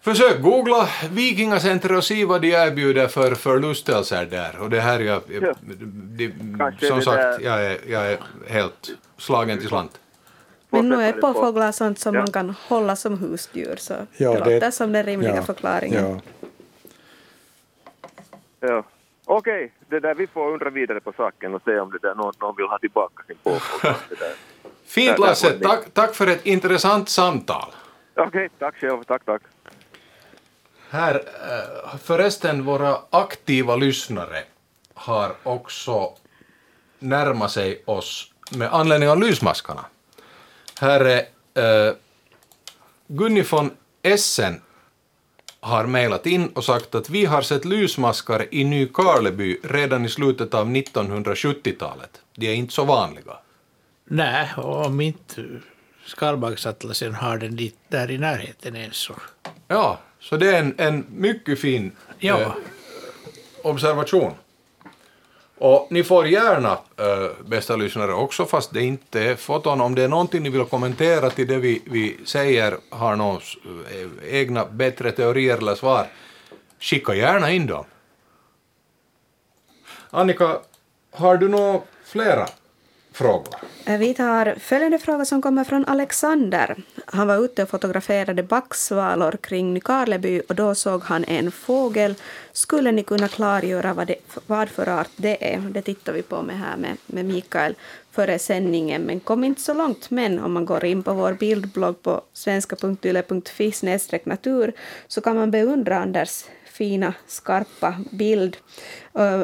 Försök 0.00 0.40
googla 0.42 0.88
Vikingacenter 1.10 1.96
och 1.96 2.04
se 2.04 2.24
vad 2.24 2.42
de 2.42 2.48
erbjuder 2.52 3.08
för 3.08 3.34
förlustelser 3.34 4.26
där. 4.26 4.58
Och 4.60 4.70
det 4.70 4.80
här 4.80 5.00
är 5.00 5.04
jag, 5.04 5.22
Ja. 5.28 5.54
de, 6.16 6.28
som 6.80 6.98
det 6.98 7.04
sagt, 7.04 7.16
där- 7.16 7.40
jag 7.40 7.64
är, 7.64 7.78
jag 7.88 8.12
är 8.12 8.18
helt 8.48 8.90
slagen 9.18 9.58
till 9.58 9.68
slant. 9.68 9.98
Men 10.70 10.88
nu 10.88 11.02
är 11.02 11.12
det 11.12 11.20
påfåglar 11.20 11.72
sånt 11.72 11.98
som 11.98 12.14
Ja. 12.14 12.20
man 12.20 12.32
kan 12.32 12.54
hålla 12.68 12.96
som 12.96 13.18
husdjur, 13.18 13.76
så 13.76 13.94
Ja, 14.16 14.32
det 14.32 14.44
det- 14.44 14.54
låter 14.54 14.70
som 14.70 14.92
den 14.92 15.04
rimliga 15.06 15.36
ja, 15.36 15.42
förklaringen. 15.42 16.20
Ja. 16.40 16.48
Ja. 18.68 18.84
Okej, 19.24 19.72
det 19.92 20.00
där, 20.00 20.14
vi 20.14 20.26
får 20.26 20.52
undra 20.52 20.70
vidare 20.70 21.00
på 21.00 21.12
saken 21.12 21.54
och 21.54 21.62
se 21.64 21.78
om 21.78 21.90
det 21.90 21.98
där, 21.98 22.14
någon, 22.14 22.32
någon 22.40 22.56
vill 22.56 22.66
ha 22.66 22.78
tillbaka 22.78 23.22
sin 23.26 23.36
där. 23.44 23.94
Fint 24.84 25.06
Där- 25.08 25.16
där 25.22 25.28
Lasse, 25.28 25.58
tack, 25.58 25.90
tack 25.92 26.14
för 26.14 26.26
ett 26.26 26.46
intressant 26.46 27.08
samtal. 27.08 27.68
Okej, 28.16 28.48
tack 28.58 28.76
själv. 28.76 29.02
Tack, 29.04 29.24
tack. 29.24 29.42
Här, 30.90 31.14
eh, 31.14 31.96
förresten, 32.02 32.64
våra 32.64 32.96
aktiva 33.10 33.76
lyssnare 33.76 34.38
har 34.94 35.32
också 35.42 36.12
närmat 36.98 37.50
sig 37.50 37.82
oss 37.86 38.32
med 38.56 38.68
anledning 38.74 39.08
av 39.08 39.20
lysmaskarna. 39.20 39.84
Här 40.80 41.00
är 41.54 41.88
eh, 41.88 41.94
Gunni 43.06 43.42
von 43.42 43.70
Essen 44.02 44.62
har 45.64 45.86
mejlat 45.86 46.26
in 46.26 46.48
och 46.48 46.64
sagt 46.64 46.94
att 46.94 47.10
vi 47.10 47.24
har 47.24 47.42
sett 47.42 47.64
lysmaskar 47.64 48.46
i 48.50 48.64
Nykarleby 48.64 49.58
redan 49.62 50.04
i 50.04 50.08
slutet 50.08 50.54
av 50.54 50.66
1970-talet. 50.70 52.20
De 52.36 52.46
är 52.48 52.54
inte 52.54 52.74
så 52.74 52.84
vanliga. 52.84 53.36
Nej, 54.04 54.48
och 54.56 54.86
om 54.86 55.00
inte 55.00 55.44
Skalbagsatlasen 56.06 57.14
har 57.14 57.38
den 57.38 57.56
dit 57.56 57.76
där 57.88 58.10
i 58.10 58.18
närheten 58.18 58.76
ens 58.76 58.96
så. 58.96 59.14
Ja, 59.68 59.98
så 60.20 60.36
det 60.36 60.56
är 60.56 60.60
en, 60.60 60.74
en 60.78 61.06
mycket 61.10 61.60
fin 61.60 61.92
Ja. 62.18 62.40
eh, 62.40 62.52
observation. 63.62 64.32
Och 65.64 65.86
ni 65.90 66.04
får 66.04 66.26
gärna, 66.26 66.72
äh, 66.96 67.46
bästa 67.46 67.76
lyssnare, 67.76 68.14
också 68.14 68.46
fast 68.46 68.72
det 68.72 68.82
inte 68.82 69.20
är 69.20 69.36
foton, 69.36 69.80
om 69.80 69.94
det 69.94 70.02
är 70.02 70.08
någonting 70.08 70.42
ni 70.42 70.50
vill 70.50 70.64
kommentera 70.64 71.30
till 71.30 71.46
det 71.46 71.58
vi, 71.58 71.82
vi 71.84 72.16
säger, 72.24 72.78
har 72.90 73.16
några 73.16 73.40
äh, 73.90 74.00
eh, 74.00 74.34
egna 74.34 74.64
bättre 74.66 75.12
teorier 75.12 75.58
eller 75.58 75.74
svar, 75.74 76.06
skicka 76.80 77.14
gärna 77.14 77.50
in 77.50 77.66
dem. 77.66 77.84
Annika, 80.10 80.58
har 81.10 81.36
du 81.36 81.48
några 81.48 81.80
flera 82.04 82.48
frågor? 83.12 83.54
Eh, 83.86 83.98
vi 83.98 84.14
tar 84.14 84.54
följande 84.58 84.98
fråga 84.98 85.24
som 85.24 85.42
kommer 85.42 85.64
från 85.64 85.84
Alexander. 85.84 86.76
Han 87.06 87.26
var 87.26 87.44
ute 87.44 87.62
och 87.62 87.68
fotograferade 87.68 88.42
backsvalor 88.42 89.32
kring 89.40 89.74
Nykarleby 89.74 90.42
och 90.48 90.54
då 90.54 90.74
såg 90.74 91.02
han 91.02 91.24
en 91.24 91.52
fågel. 91.52 92.14
Skulle 92.52 92.92
ni 92.92 93.02
kunna 93.02 93.28
klargöra 93.28 93.94
vad, 93.94 94.06
det, 94.06 94.16
vad 94.46 94.68
för 94.68 94.88
art 94.88 95.10
det 95.16 95.54
är? 95.54 95.60
Det 95.60 95.82
tittar 95.82 96.12
vi 96.12 96.22
på 96.22 96.42
med 96.42 96.58
här 96.58 96.76
med, 96.76 96.96
med 97.06 97.24
Mikael 97.24 97.74
före 98.10 98.38
sändningen, 98.38 99.02
men 99.02 99.20
kom 99.20 99.44
inte 99.44 99.60
så 99.60 99.74
långt. 99.74 100.10
Men 100.10 100.38
om 100.38 100.52
man 100.52 100.64
går 100.64 100.84
in 100.84 101.02
på 101.02 101.12
vår 101.12 101.32
bildblogg 101.32 102.02
på 102.02 102.20
svenska.yle.fi 102.32 103.72
natur 104.24 104.72
så 105.08 105.20
kan 105.20 105.36
man 105.36 105.50
beundra 105.50 105.98
Anders 105.98 106.44
fina, 106.72 107.14
skarpa 107.26 107.94
bild. 108.10 108.56
Eh, 109.14 109.42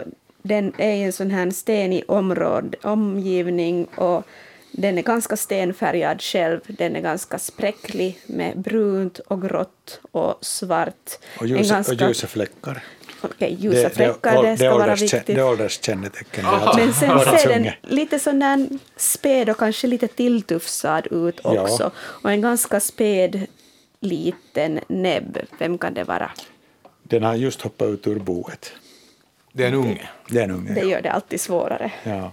den 0.49 0.73
är 0.79 0.93
i 0.95 1.03
en 1.03 1.13
sån 1.13 1.31
här 1.31 1.51
stenig 1.51 2.05
område, 2.09 2.79
omgivning 2.83 3.85
och 3.85 4.23
den 4.73 4.99
är 4.99 5.03
ganska 5.03 5.37
stenfärgad 5.37 6.23
själv. 6.23 6.61
Den 6.67 6.97
är 6.97 7.01
ganska 7.01 7.39
spräcklig 7.39 8.19
med 8.27 8.59
brunt 8.59 9.19
och 9.19 9.43
grått 9.43 10.01
och 10.13 10.39
svart. 10.41 11.11
Och, 11.37 11.43
En 11.43 11.49
ljusa, 11.49 11.75
ganska- 11.75 11.93
och 12.05 12.09
ljusa 12.09 12.27
fläckar. 12.27 12.83
Okej, 13.21 13.57
ljusa 13.61 13.91
fläckar, 13.91 14.43
det, 14.43 14.57
ska 14.57 14.71
vara 14.71 14.85
ålders- 14.95 15.01
viktigt. 15.03 15.27
Det 15.27 15.33
är 15.33 15.45
ålderskännetecken. 15.49 16.45
Det 16.45 16.51
alltså 16.51 16.79
Men 16.79 16.93
sen 16.95 17.21
ser 17.39 17.49
den 17.49 17.73
lite 17.83 18.19
sån 18.19 18.39
där 18.39 18.67
späd 18.97 19.49
och 19.51 19.57
kanske 19.57 19.87
lite 19.87 20.09
tilltufsad 20.09 21.07
ut 21.11 21.41
Ja. 21.45 21.63
också. 21.63 21.91
Och 21.99 22.31
en 22.31 22.41
ganska 22.41 22.81
späd 22.81 23.47
liten 24.01 24.81
näbb. 24.89 25.39
Vem 25.59 25.79
kan 25.79 25.95
det 25.95 26.05
vara? 26.05 26.31
Den 27.03 27.23
har 27.23 27.35
just 27.35 27.63
hoppat 27.63 27.89
ut 27.89 28.07
ur 28.07 28.19
boet. 28.19 28.73
Det 29.53 29.65
är 29.65 29.69
en 29.69 29.75
unge. 29.75 30.09
Det 30.29 30.39
är 30.41 30.45
en 30.45 30.51
unge. 30.51 30.75
Det 30.75 30.81
gör 30.81 31.03
det 31.03 31.13
alltid 31.13 31.41
svårare. 31.41 31.93
Ja. 32.05 32.33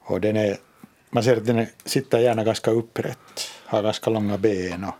Och 0.00 0.20
den 0.20 0.36
är, 0.36 0.56
man 1.10 1.24
ser 1.24 1.36
att 1.36 1.46
den 1.46 1.58
är, 1.58 1.68
sitter 1.84 2.18
gärna 2.18 2.44
ganska 2.44 2.70
upprätt, 2.70 3.50
har 3.64 3.82
ganska 3.82 4.10
långa 4.10 4.38
ben. 4.38 4.84
Och, 4.84 4.94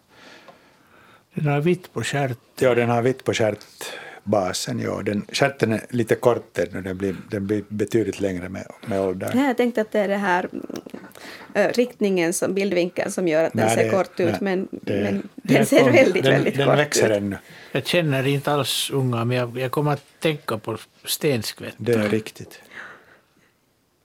Den 1.34 1.46
har 1.46 1.60
vitt 1.60 1.92
på 1.92 2.02
stjärt. 2.02 2.38
ja, 2.60 2.74
den 2.74 2.88
har 2.88 3.02
vitt 3.02 3.24
på 3.24 3.32
stjärtbasen. 3.34 4.78
Ja. 4.80 5.02
Den, 5.02 5.26
stjärten 5.32 5.72
är 5.72 5.80
lite 5.88 6.14
kortare 6.14 6.66
nu, 6.72 6.80
den 6.82 6.98
blir, 6.98 7.16
den 7.30 7.46
blir 7.46 7.64
betydligt 7.68 8.20
längre 8.20 8.48
med, 8.48 8.66
med 8.86 9.00
åldern. 9.00 9.30
Nej, 9.34 9.46
jag 9.46 9.56
tänkte 9.56 9.80
att 9.80 9.92
det 9.92 9.98
är 10.00 10.08
det 10.08 10.16
här 10.16 10.48
mm, 10.52 11.72
riktningen, 11.72 12.32
som, 12.32 12.54
bildvinkeln 12.54 13.10
som 13.10 13.28
gör 13.28 13.44
att 13.44 13.52
den 13.52 13.66
Nej, 13.66 13.76
ser 13.76 13.84
det- 13.84 13.90
kort 13.90 14.20
ut, 14.20 14.26
nej, 14.30 14.38
men, 14.40 14.68
det- 14.70 15.02
men 15.02 15.28
det 15.34 15.54
den 15.54 15.66
ser 15.66 15.92
väldigt, 15.92 16.22
Den, 16.24 16.32
väldigt 16.32 16.56
den 16.56 16.66
kort 16.66 16.78
växer 16.78 17.10
ut. 17.10 17.16
ännu, 17.16 17.36
Jag 17.72 17.86
känner 17.86 18.26
inte 18.26 18.52
alls 18.52 18.90
unga, 18.90 19.24
men 19.24 19.36
jag, 19.36 19.58
jag 19.58 19.70
kommer 19.70 19.92
att 19.92 20.04
tänka 20.20 20.58
på 20.58 20.76
stenskvätt. 21.04 21.74
det 21.76 21.92
är 21.92 22.08
riktigt. 22.08 22.60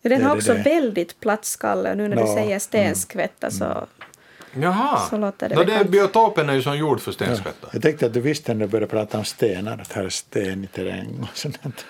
Ja, 0.01 0.09
Den 0.09 0.19
det- 0.19 0.25
har 0.25 0.35
det- 0.35 0.37
också 0.41 0.53
det. 0.53 0.59
väldigt 0.61 1.19
platt 1.19 1.45
skalle 1.45 1.95
nu 1.95 2.07
när 2.07 2.15
du 2.15 2.21
Ja, 2.21 2.27
mm. 2.31 2.43
säger 2.43 2.59
stenskvätta 2.59 3.51
så... 3.51 3.87
Jaha. 4.61 4.99
Så 5.09 5.17
låter 5.17 5.49
det 5.49 5.55
Nå, 5.55 5.63
det 5.63 5.85
biotopen 5.89 6.49
är 6.49 6.53
ju 6.53 6.61
som 6.61 6.77
gjord 6.77 7.01
för 7.01 7.11
Ja. 7.11 7.13
stenskvättar. 7.15 7.69
Jag 7.73 7.81
tänkte 7.81 8.05
att 8.05 8.13
du 8.13 8.21
visste 8.21 8.53
när 8.53 8.59
du 8.65 8.71
började 8.71 8.87
prata 8.91 9.17
om 9.17 9.25
stenar, 9.25 9.77
att 9.81 9.91
här 9.91 10.03
är 10.03 10.09
sten 10.09 10.63
i 10.63 10.67
terräng 10.67 11.19
och 11.31 11.37
sånt. 11.37 11.85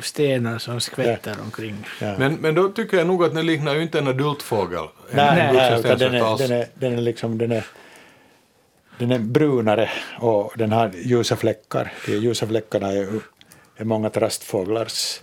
Stenar 0.00 0.58
som 0.58 0.80
skvätter 0.80 1.36
omkring. 1.44 1.76
Ja. 2.00 2.14
Men, 2.18 2.34
men 2.34 2.54
då 2.54 2.68
tycker 2.68 2.96
jag 2.96 3.06
nog 3.06 3.24
att 3.24 3.34
den 3.34 3.46
liknar 3.46 3.74
ju 3.74 3.82
inte 3.82 3.98
en 3.98 4.08
adultfågel. 4.08 4.78
En 5.10 5.16
Nej, 5.16 5.52
vuxen 5.52 5.70
nej 5.70 5.80
utan 5.80 5.98
den, 5.98 6.14
är, 6.14 6.38
den, 6.38 6.52
är, 6.60 6.66
den 6.74 6.92
är 6.98 7.02
liksom 7.02 7.38
den 7.38 7.52
är, 7.52 7.64
den 8.98 9.12
är 9.12 9.18
brunare 9.18 9.90
och 10.20 10.52
den 10.56 10.72
har 10.72 10.90
ljusa 10.94 11.36
fläckar. 11.36 11.92
De 12.06 12.12
ljusa 12.12 12.46
fläckarna 12.46 12.92
är, 12.92 13.08
är 13.76 13.84
många 13.84 14.10
trastfåglars 14.10 15.20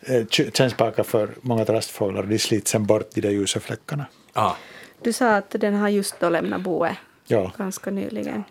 eh, 0.00 0.26
kännspaka 0.54 1.04
för 1.04 1.28
många 1.40 1.64
trastfåglar. 1.64 2.22
De 2.22 2.38
slits 2.38 2.70
sen 2.70 2.86
bort 2.86 3.10
de 3.14 3.20
där 3.20 3.30
ljusa 3.30 3.60
fläckarna. 3.60 4.06
Ah. 4.32 4.52
Du 5.02 5.12
sa 5.12 5.36
att 5.36 5.50
den 5.50 5.74
har 5.74 5.88
just 5.88 6.20
då 6.20 6.28
lämnat 6.28 6.60
boet 6.60 6.96
Ja, 7.26 7.52
ganska 7.58 7.90
nyligen. 7.90 8.44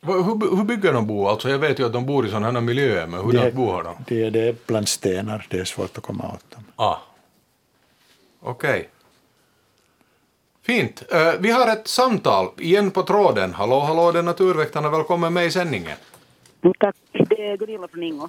Hur, 0.00 0.56
hur 0.56 0.64
bygger 0.64 0.92
de 0.92 1.06
bo? 1.06 1.28
Alltså 1.28 1.50
jag 1.50 1.58
vet 1.58 1.78
ju 1.78 1.86
att 1.86 1.92
de 1.92 2.06
bor 2.06 2.26
i 2.26 2.28
sådana 2.28 2.50
här 2.52 2.60
miljöer, 2.60 3.06
men 3.06 3.20
hur 3.24 3.38
har 3.38 3.82
de? 3.84 3.96
det, 4.08 4.30
det 4.30 4.40
är 4.40 4.56
bland 4.66 4.88
stenar, 4.88 5.46
det 5.50 5.58
är 5.58 5.64
svårt 5.64 5.98
att 5.98 6.04
komma 6.04 6.32
åt 6.34 6.50
dem. 6.50 6.64
Ah. 6.76 6.96
Okej. 8.40 8.88
Fint. 10.66 11.02
Eh, 11.12 11.40
vi 11.40 11.50
har 11.50 11.72
ett 11.72 11.88
samtal 11.88 12.48
igen 12.58 12.90
på 12.90 13.02
tråden. 13.02 13.54
Hallå, 13.54 13.80
hallå, 13.80 14.12
det 14.12 14.18
är 14.18 14.22
Naturväktarna. 14.22 14.90
Välkommen 14.90 15.32
med 15.32 15.46
i 15.46 15.50
sändningen. 15.50 15.96
Tack, 16.78 16.96
det 17.12 17.46
är 17.46 17.56
Gunilla 17.56 17.88
från 17.88 18.02
Ingo. 18.02 18.28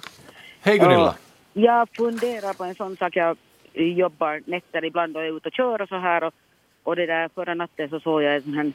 Hej 0.60 0.78
Gunilla. 0.78 1.14
Jag 1.52 1.88
funderar 1.96 2.52
på 2.52 2.64
en 2.64 2.74
sån 2.74 2.96
sak. 2.96 3.16
Jag 3.16 3.36
jobbar 3.72 4.42
nätter 4.46 4.84
ibland 4.84 5.16
och 5.16 5.22
är 5.22 5.36
ute 5.36 5.48
och 5.48 5.54
kör 5.54 5.82
och 5.82 5.88
så 5.88 5.98
här. 5.98 6.24
Och, 6.24 6.34
och 6.82 6.96
det 6.96 7.06
där 7.06 7.30
förra 7.34 7.54
natten 7.54 7.88
så 7.88 8.00
såg 8.00 8.22
jag 8.22 8.34
en 8.36 8.42
sån 8.42 8.54
här, 8.54 8.72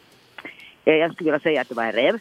eh, 0.86 0.96
jag 0.96 1.14
skulle 1.14 1.32
vilja 1.32 1.44
säga 1.44 1.62
att 1.62 1.70
det 1.70 1.76
var 1.76 1.84
en 1.84 1.92
räv. 1.92 2.20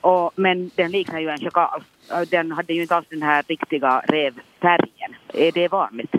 Och, 0.00 0.32
men 0.36 0.70
den 0.74 0.90
liknar 0.90 1.20
ju 1.20 1.28
en 1.28 1.38
schakal. 1.38 1.82
Den 2.28 2.52
hade 2.52 2.72
ju 2.72 2.82
inte 2.82 2.96
alls 2.96 3.06
den 3.10 3.22
här 3.22 3.44
riktiga 3.48 4.02
rävfärgen. 4.08 5.14
Är 5.32 5.52
det 5.52 5.68
vanligt? 5.68 6.14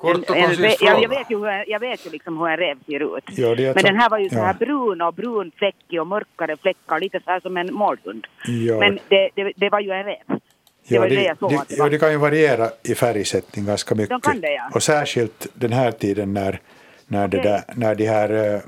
Kort 0.00 0.30
och 0.30 0.36
En- 0.36 0.50
en 0.50 0.74
jag, 0.80 1.02
jag, 1.02 1.08
vet 1.08 1.30
ju 1.30 1.38
hur, 1.38 1.46
en- 1.48 1.64
jag 1.66 1.80
vet 1.80 2.06
ju 2.06 2.10
liksom 2.10 2.38
hur 2.38 2.48
en 2.48 2.56
räv 2.56 2.76
ser 2.86 3.16
ut. 3.18 3.24
Ja, 3.30 3.48
Men 3.56 3.74
så- 3.74 3.86
den 3.86 3.96
här 3.96 4.10
var 4.10 4.18
ju 4.18 4.28
så 4.28 4.34
här 4.34 4.56
ja. 4.60 4.66
brun 4.66 5.00
och 5.02 5.14
brunfläckig 5.14 6.00
och 6.00 6.06
mörkare 6.06 6.56
fläckar, 6.56 7.00
lite 7.00 7.20
så 7.24 7.30
här 7.30 7.40
som 7.40 7.56
en 7.56 7.74
mårdhund. 7.74 8.26
Ja. 8.46 8.78
Men 8.78 8.98
det, 9.08 9.30
det, 9.34 9.52
det 9.56 9.68
var 9.70 9.80
ju 9.80 9.90
en 9.90 10.04
räv. 10.04 10.16
Det 10.28 10.94
Ja, 10.94 11.00
var 11.00 11.08
ju 11.08 11.16
det, 11.16 11.22
det 11.22 11.48
det, 11.48 11.64
det 11.68 11.76
ja, 11.76 11.88
det 11.88 11.98
kan 11.98 12.10
ju 12.10 12.16
variera 12.16 12.68
i 12.82 12.94
färgsättning 12.94 13.64
ganska 13.66 13.94
mycket. 13.94 14.22
kan 14.22 14.40
det, 14.40 14.52
ja. 14.52 14.70
Och 14.74 14.82
särskilt 14.82 15.46
den 15.54 15.72
här 15.72 15.90
tiden 15.92 16.34
när, 16.34 16.60
när, 17.06 17.28
det 17.28 17.38
Okej. 17.38 17.50
där, 17.50 17.62
när 17.76 17.94
de 17.94 18.06
här 18.06 18.54
eh, 18.54 18.60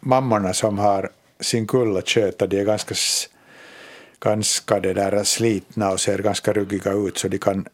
mammorna 0.00 0.52
som 0.52 0.78
har 0.78 1.10
sin 1.40 1.66
kull 1.66 1.96
att 1.96 2.08
sköta, 2.08 2.46
de 2.46 2.60
är 2.60 2.64
ganska, 2.64 2.94
ganska 4.20 4.80
det 4.80 4.92
där 4.92 5.24
slitna 5.24 5.90
och 5.90 6.00
ser 6.00 6.18
ganska 6.18 6.52
ruggiga 6.52 6.92
ut 6.92 7.18
så 7.18 7.28
de 7.28 7.38
kan 7.38 7.66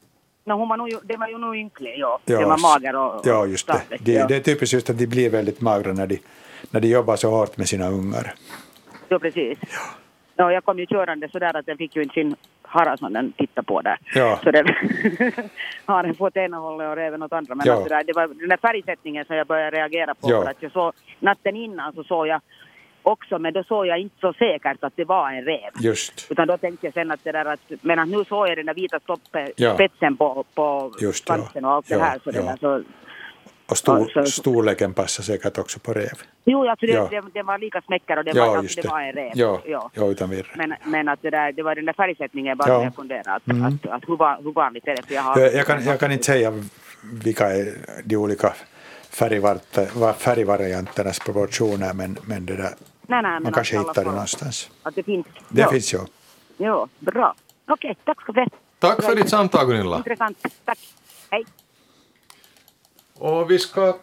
No, 0.44 0.52
hon 0.52 0.68
var 0.68 0.76
nog, 0.76 0.88
det 1.04 1.16
var 1.16 1.28
ju 1.28 1.38
nog 1.38 1.56
ynklig, 1.56 1.94
ja. 1.98 2.18
Ja, 2.24 2.38
det 2.38 2.44
var 2.44 2.58
mager 2.58 2.96
och, 2.96 3.20
Ja, 3.24 3.46
just 3.46 3.66
det. 3.66 3.72
stark, 3.86 4.00
De, 4.04 4.12
ja. 4.12 4.26
Det 4.26 4.36
är 4.36 4.40
typiskt 4.40 4.72
just 4.74 4.90
att 4.90 4.98
de 4.98 5.06
blir 5.06 5.30
väldigt 5.30 5.60
magra 5.60 5.92
när 5.92 6.06
de, 6.06 6.18
när 6.70 6.80
de 6.80 6.88
jobbar 6.88 7.16
så 7.16 7.30
hårt 7.30 7.56
med 7.56 7.68
sina 7.68 7.88
ungar. 7.88 8.34
Ja, 9.08 9.18
precis. 9.18 9.58
Ja. 10.36 10.52
jag 10.52 10.64
kom 10.64 10.78
ju 10.78 10.86
körande 10.86 11.28
sådär 11.28 11.56
att 11.56 11.66
den 11.66 11.76
fick 11.76 11.96
ju 11.96 12.02
inte 12.02 12.14
sin 12.14 12.36
hara 12.62 12.96
som 12.96 13.12
den 13.12 13.32
tittade 13.32 13.66
på 13.66 13.80
där. 13.80 13.98
Ja. 14.14 14.38
Så 14.44 14.50
den 14.50 14.66
har 15.86 16.02
den 16.02 16.14
fått 16.14 16.36
ena 16.36 16.56
hållet 16.56 16.88
och 16.88 16.96
räven 16.96 17.22
åt 17.22 17.32
andra. 17.32 17.54
Men 17.54 17.66
Ja. 17.66 17.72
alltså 17.72 17.88
där, 17.88 18.04
det 18.04 18.12
var 18.12 18.26
den 18.28 18.48
där 18.48 18.56
färgsättningen 18.56 19.24
som 19.24 19.36
jag 19.36 19.46
började 19.46 19.76
reagera 19.76 20.14
på. 20.14 20.30
Ja. 20.30 20.42
För 20.42 20.50
att 20.50 20.62
jag 20.62 20.72
såg, 20.72 20.92
natten 21.18 21.56
innan 21.56 21.92
så 21.92 22.04
såg 22.04 22.26
jag 22.26 22.40
också, 23.02 23.38
men 23.38 23.52
då 23.52 23.62
såg 23.64 23.86
jag 23.86 23.98
inte 23.98 24.16
så 24.20 24.32
säkert 24.32 24.84
att 24.84 24.92
det 24.96 25.04
var 25.04 25.30
en 25.30 25.44
räv. 25.44 25.70
Just. 25.80 26.26
Utan 26.30 26.48
då 26.48 26.56
tänkte 26.58 26.86
jag 26.86 26.94
sen 26.94 27.10
att 27.10 27.24
det 27.24 27.32
där 27.32 27.44
att, 27.44 27.60
men 27.82 27.98
att 27.98 28.08
nu 28.08 28.24
såg 28.24 28.48
jag 28.48 28.56
den 28.56 28.66
där 28.66 28.74
vita 28.74 29.00
stoppe, 29.00 29.48
Ja. 29.56 29.74
spetsen 29.74 30.16
på, 30.16 30.44
på 30.54 30.92
Just, 31.00 31.26
svansen 31.26 31.64
och 31.64 31.72
allt 31.72 31.88
det 31.88 31.94
Ja, 31.94 32.04
här. 32.04 32.18
Så 32.24 32.30
det 32.30 32.38
ja. 32.38 32.44
där, 32.44 32.56
så, 32.56 32.82
Och 33.70 33.76
stor, 33.78 34.10
så- 34.14 34.24
storleken 34.26 34.94
passar 34.94 35.22
säkert 35.22 35.58
också 35.58 35.78
på 35.80 35.92
räv. 35.92 36.12
jo, 36.44 36.68
alltså 36.68 36.86
det, 36.86 36.92
Ja. 36.92 37.08
det, 37.10 37.22
det 37.34 37.42
var 37.42 37.58
lika 37.58 37.80
smäcker 37.82 38.18
och 38.18 38.24
det 38.24 38.32
Ja, 38.34 38.46
var, 38.46 38.56
alltså, 38.56 38.80
det 38.80 38.88
det. 38.88 38.92
var 38.92 39.00
en 39.00 39.12
räv. 39.12 39.32
Ja, 39.34 39.60
Ja. 39.66 39.90
ja 39.94 40.06
utan 40.06 40.30
virre. 40.30 40.46
Men, 40.56 40.74
men 40.84 41.08
att 41.08 41.22
det, 41.22 41.30
där, 41.30 41.52
det 41.52 41.62
var 41.62 41.74
den 41.74 41.84
där 41.84 41.92
färgsättningen 41.92 42.56
bara 42.56 42.68
Ja. 42.68 42.84
jag 42.84 42.94
funderade. 42.94 43.30
Att, 43.32 43.46
Mm. 43.48 43.62
att, 43.66 43.90
att 43.90 44.02
hur, 44.08 44.16
van- 44.16 44.44
hur 44.44 44.52
vanligt 44.52 44.86
är 44.88 44.96
det? 44.96 45.02
För 45.06 45.14
jag, 45.14 45.22
har, 45.22 45.40
Jag, 45.40 45.54
jag, 45.54 45.66
kan, 45.66 45.84
jag 45.84 46.00
kan 46.00 46.12
inte 46.12 46.24
säga 46.24 46.52
vilka 47.24 47.46
är 47.46 47.66
de 48.04 48.16
olika 48.16 48.52
färgvarianternas 49.10 51.18
proportioner 51.18 51.94
men, 51.94 52.18
men 52.24 52.46
det 52.46 52.56
där, 52.56 52.62
nej, 52.62 52.74
nej, 53.06 53.22
men 53.22 53.42
man 53.42 53.46
att 53.46 53.54
kanske 53.54 53.78
hittar 53.78 54.04
det 54.04 54.10
någonstans. 54.10 54.70
Att 54.82 54.94
det 54.94 55.02
finns. 55.02 55.26
Det 55.48 55.60
ja. 55.60 55.70
finns. 55.70 55.94
Ja, 56.56 56.88
bra. 56.98 57.34
Okej, 57.68 57.96
tack 58.04 58.22
ska 58.22 58.32
du 58.32 58.40
ha. 58.40 58.48
Tack 58.78 59.02
för 59.02 59.16
ditt 59.16 59.28
samtal 59.28 59.66
Gunilla. 59.66 59.96
Intressant. 59.96 60.46
Tack. 60.64 60.78
Hej. 61.30 61.44
Och 63.14 63.50
vi 63.50 63.58
ska 63.58 63.96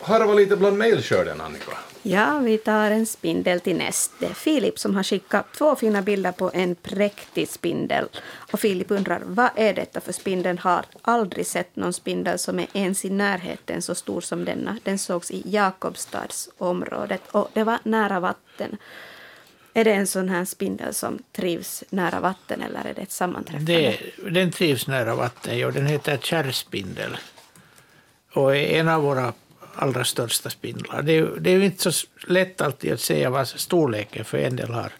harva 0.00 0.34
lite 0.34 0.56
bland 0.56 0.78
mejlskörden 0.78 1.40
Annika. 1.40 1.72
Ja, 2.06 2.38
vi 2.38 2.58
tar 2.58 2.90
en 2.90 3.06
spindel 3.06 3.60
till 3.60 3.76
näst. 3.76 4.12
Det 4.18 4.26
är 4.26 4.34
Filip 4.34 4.78
som 4.78 4.96
har 4.96 5.02
skickat 5.02 5.52
två 5.52 5.76
fina 5.76 6.02
bilder 6.02 6.32
på 6.32 6.50
en 6.54 6.74
präktig 6.74 7.48
spindel. 7.48 8.08
Och 8.52 8.60
Filip 8.60 8.90
undrar, 8.90 9.22
vad 9.24 9.50
är 9.56 9.74
detta 9.74 10.00
för 10.00 10.12
spindel? 10.12 10.58
Har 10.58 10.84
aldrig 11.02 11.46
sett 11.46 11.76
någon 11.76 11.92
spindel 11.92 12.38
som 12.38 12.58
är 12.58 12.66
ens 12.72 13.04
i 13.04 13.10
närheten 13.10 13.82
så 13.82 13.94
stor 13.94 14.20
som 14.20 14.44
denna. 14.44 14.78
Den 14.82 14.98
sågs 14.98 15.30
i 15.30 15.42
Jakobstadsområdet 15.46 17.22
och 17.30 17.50
det 17.52 17.64
var 17.64 17.78
nära 17.82 18.20
vatten. 18.20 18.76
Är 19.74 19.84
det 19.84 19.92
en 19.92 20.06
sån 20.06 20.28
här 20.28 20.44
spindel 20.44 20.94
som 20.94 21.18
trivs 21.32 21.84
nära 21.90 22.20
vatten 22.20 22.62
eller 22.62 22.84
är 22.84 22.94
det 22.94 23.02
ett 23.02 23.12
sammanträffande? 23.12 23.72
Det, 23.72 23.98
den 24.30 24.52
trivs 24.52 24.86
nära 24.86 25.14
vatten, 25.14 25.58
ja. 25.58 25.70
den 25.70 25.86
heter 25.86 26.16
kärrspindel. 26.16 27.16
Och 28.32 28.56
är 28.56 28.80
en 28.80 28.88
av 28.88 29.02
våra 29.02 29.32
allra 29.74 30.04
största 30.04 30.50
spindlar. 30.50 31.02
Det 31.02 31.12
är, 31.12 31.26
det 31.40 31.50
är 31.50 31.58
ju 31.58 31.64
inte 31.64 31.92
så 31.92 32.06
lätt 32.26 32.60
alltid 32.60 32.92
att 32.92 33.00
säga 33.00 33.30
vad 33.30 33.48
storleken, 33.48 34.24
för 34.24 34.38
en 34.38 34.56
del 34.56 34.70
har 34.70 34.92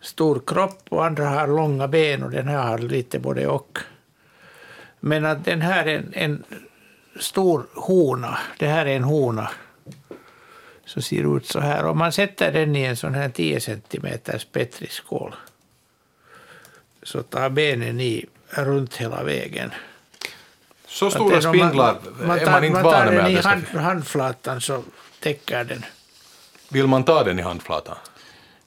stor 0.00 0.42
kropp 0.46 0.82
och 0.88 1.04
andra 1.04 1.28
har 1.28 1.46
långa 1.46 1.88
ben 1.88 2.22
och 2.22 2.30
den 2.30 2.48
här 2.48 2.62
har 2.62 2.78
lite 2.78 3.18
både 3.18 3.46
och. 3.46 3.78
Men 5.00 5.24
att 5.24 5.44
den 5.44 5.60
här 5.60 5.86
är 5.86 5.98
en, 5.98 6.12
en 6.12 6.44
stor 7.20 7.66
hona, 7.74 8.38
det 8.58 8.66
här 8.66 8.86
är 8.86 8.96
en 8.96 9.04
hona 9.04 9.50
som 10.84 11.02
ser 11.02 11.36
ut 11.36 11.46
så 11.46 11.60
här. 11.60 11.84
Om 11.84 11.98
man 11.98 12.12
sätter 12.12 12.52
den 12.52 12.76
i 12.76 12.82
en 12.82 12.96
sån 12.96 13.14
här 13.14 13.28
10 13.28 13.60
cm 13.60 14.06
petriskål 14.52 15.34
så 17.02 17.22
tar 17.22 17.50
benen 17.50 18.00
i 18.00 18.26
runt 18.48 18.96
hela 18.96 19.22
vägen. 19.22 19.70
Så 20.94 21.06
Att 21.06 21.12
stora 21.12 21.36
är 21.36 21.46
om 21.46 21.54
spindlar 21.54 21.96
är 22.22 22.26
man 22.50 22.64
inte 22.64 22.82
man 22.82 22.92
tar 22.92 23.04
van 23.04 23.14
med 23.14 23.14
den 23.14 23.24
att 23.24 23.30
i 23.30 23.34
det 23.34 23.40
ska 23.42 23.48
hand, 23.48 23.64
handflatan 23.74 24.60
så 24.60 24.82
täcker 25.20 25.64
den. 25.64 25.84
Vill 26.68 26.86
man 26.86 27.04
ta 27.04 27.24
den 27.24 27.38
i 27.38 27.42
handflatan? 27.42 27.96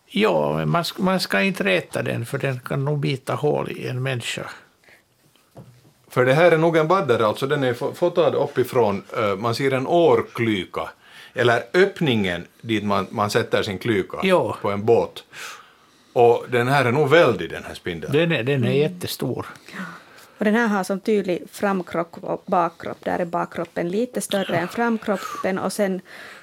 Ja, 0.06 0.54
men 0.58 0.70
man 0.70 0.86
ska, 0.86 1.04
man 1.04 1.20
ska 1.20 1.42
inte 1.42 1.64
räta 1.64 2.04
den 2.04 2.26
för 2.26 2.38
den 2.38 2.60
kan 2.60 2.86
nog 2.86 3.00
bita 3.00 3.34
hål 3.36 3.72
i 3.72 3.88
en 3.88 4.04
människa. 4.04 4.50
För 6.10 6.26
det 6.26 6.34
här 6.34 6.52
är 6.52 6.58
nog 6.58 6.78
en 6.78 6.88
baddare, 6.88 7.26
alltså 7.28 7.48
den 7.48 7.64
är 7.64 7.74
fo- 7.74 7.94
fotad 7.94 8.36
uppifrån, 8.36 9.04
eh, 9.18 9.36
man 9.36 9.56
ser 9.56 9.72
en 9.72 9.88
årklyka, 9.88 10.90
eller 11.34 11.64
öppningen 11.74 12.48
dit 12.62 12.84
man, 12.84 13.08
man 13.10 13.30
sätter 13.30 13.64
sin 13.64 13.78
klyka 13.80 14.18
Jo. 14.24 14.56
på 14.62 14.72
en 14.72 14.86
båt. 14.86 15.24
Och 16.14 16.46
den 16.50 16.68
här 16.68 16.86
är 16.86 16.92
nog 16.92 17.10
väldig 17.10 17.50
den 17.50 17.64
här 17.64 17.74
spindeln. 17.74 18.14
Den 18.14 18.32
är, 18.32 18.44
den 18.44 18.64
är 18.64 18.72
jättestor. 18.72 19.46
Och 20.38 20.46
den 20.46 20.56
här 20.56 20.68
har 20.68 20.84
som 20.84 21.00
tydlig 21.00 21.44
framkropp 21.52 22.24
och 22.24 22.44
bakkropp. 22.46 23.06
Där 23.06 23.20
är 23.20 23.26
bakkroppen 23.26 23.90
lite 23.90 24.22
större 24.22 24.58
än 24.58 24.68
framkroppen 24.68 25.60
och 25.60 25.74
sen 25.74 26.02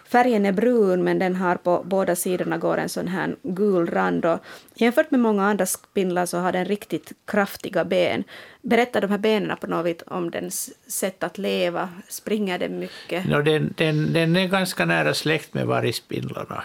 färgen 0.08 0.46
är 0.46 0.52
brun 0.52 1.04
men 1.04 1.18
den 1.18 1.36
har 1.36 1.56
på 1.56 1.82
båda 1.84 2.16
sidorna 2.16 2.58
går 2.58 2.78
en 2.78 2.88
sån 2.88 3.08
här 3.08 3.36
gul 3.42 3.86
rand. 3.86 4.24
Och 4.24 4.38
jämfört 4.74 5.10
med 5.10 5.20
många 5.20 5.44
andra 5.44 5.66
spindlar 5.66 6.26
så 6.26 6.38
har 6.38 6.52
den 6.52 6.64
riktigt 6.64 7.12
kraftiga 7.24 7.84
ben. 7.84 8.24
Berättar 8.62 9.00
de 9.00 9.10
här 9.10 9.18
benen 9.18 9.56
på 9.56 9.66
något 9.66 9.86
vis 9.86 10.02
om 10.06 10.30
dens 10.30 10.70
sätt 10.86 11.22
att 11.22 11.38
leva? 11.38 11.88
Springer 12.08 12.58
den 12.58 12.78
mycket? 12.78 13.26
No, 13.26 13.42
den, 13.42 13.74
den, 13.76 14.12
den 14.12 14.36
är 14.36 14.46
ganska 14.48 14.84
nära 14.84 15.14
släkt 15.14 15.54
med 15.54 15.66
vargspindlarna. 15.66 16.64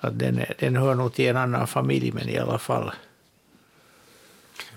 Att 0.00 0.18
den, 0.18 0.40
den 0.58 0.76
hör 0.76 0.94
nog 0.94 1.14
till 1.14 1.28
en 1.28 1.36
annan 1.36 1.66
familj, 1.66 2.12
men 2.12 2.28
i 2.28 2.38
alla 2.38 2.58
fall. 2.58 2.92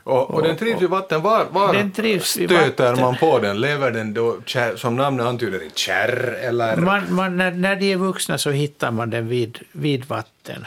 Och, 0.09 0.31
och 0.31 0.43
den 0.43 0.57
trivs 0.57 0.81
i 0.81 0.85
vatten. 0.85 1.21
Var, 1.21 1.45
var 1.51 1.73
Den 1.73 1.91
trivs 1.91 2.29
stöter 2.29 2.89
vatten. 2.89 3.01
man 3.01 3.17
på 3.17 3.39
den? 3.39 3.61
Lever 3.61 3.91
den 3.91 4.13
då, 4.13 4.37
som 4.75 4.95
namnet 4.95 5.25
antyder, 5.25 5.63
i 5.63 5.69
kärr 5.75 6.39
eller? 6.41 6.75
Man, 6.75 7.13
man, 7.13 7.37
när, 7.37 7.51
när 7.51 7.75
de 7.75 7.91
är 7.91 7.97
vuxna 7.97 8.37
så 8.37 8.49
hittar 8.49 8.91
man 8.91 9.09
den 9.09 9.27
vid, 9.27 9.59
vid 9.71 10.05
vatten. 10.05 10.65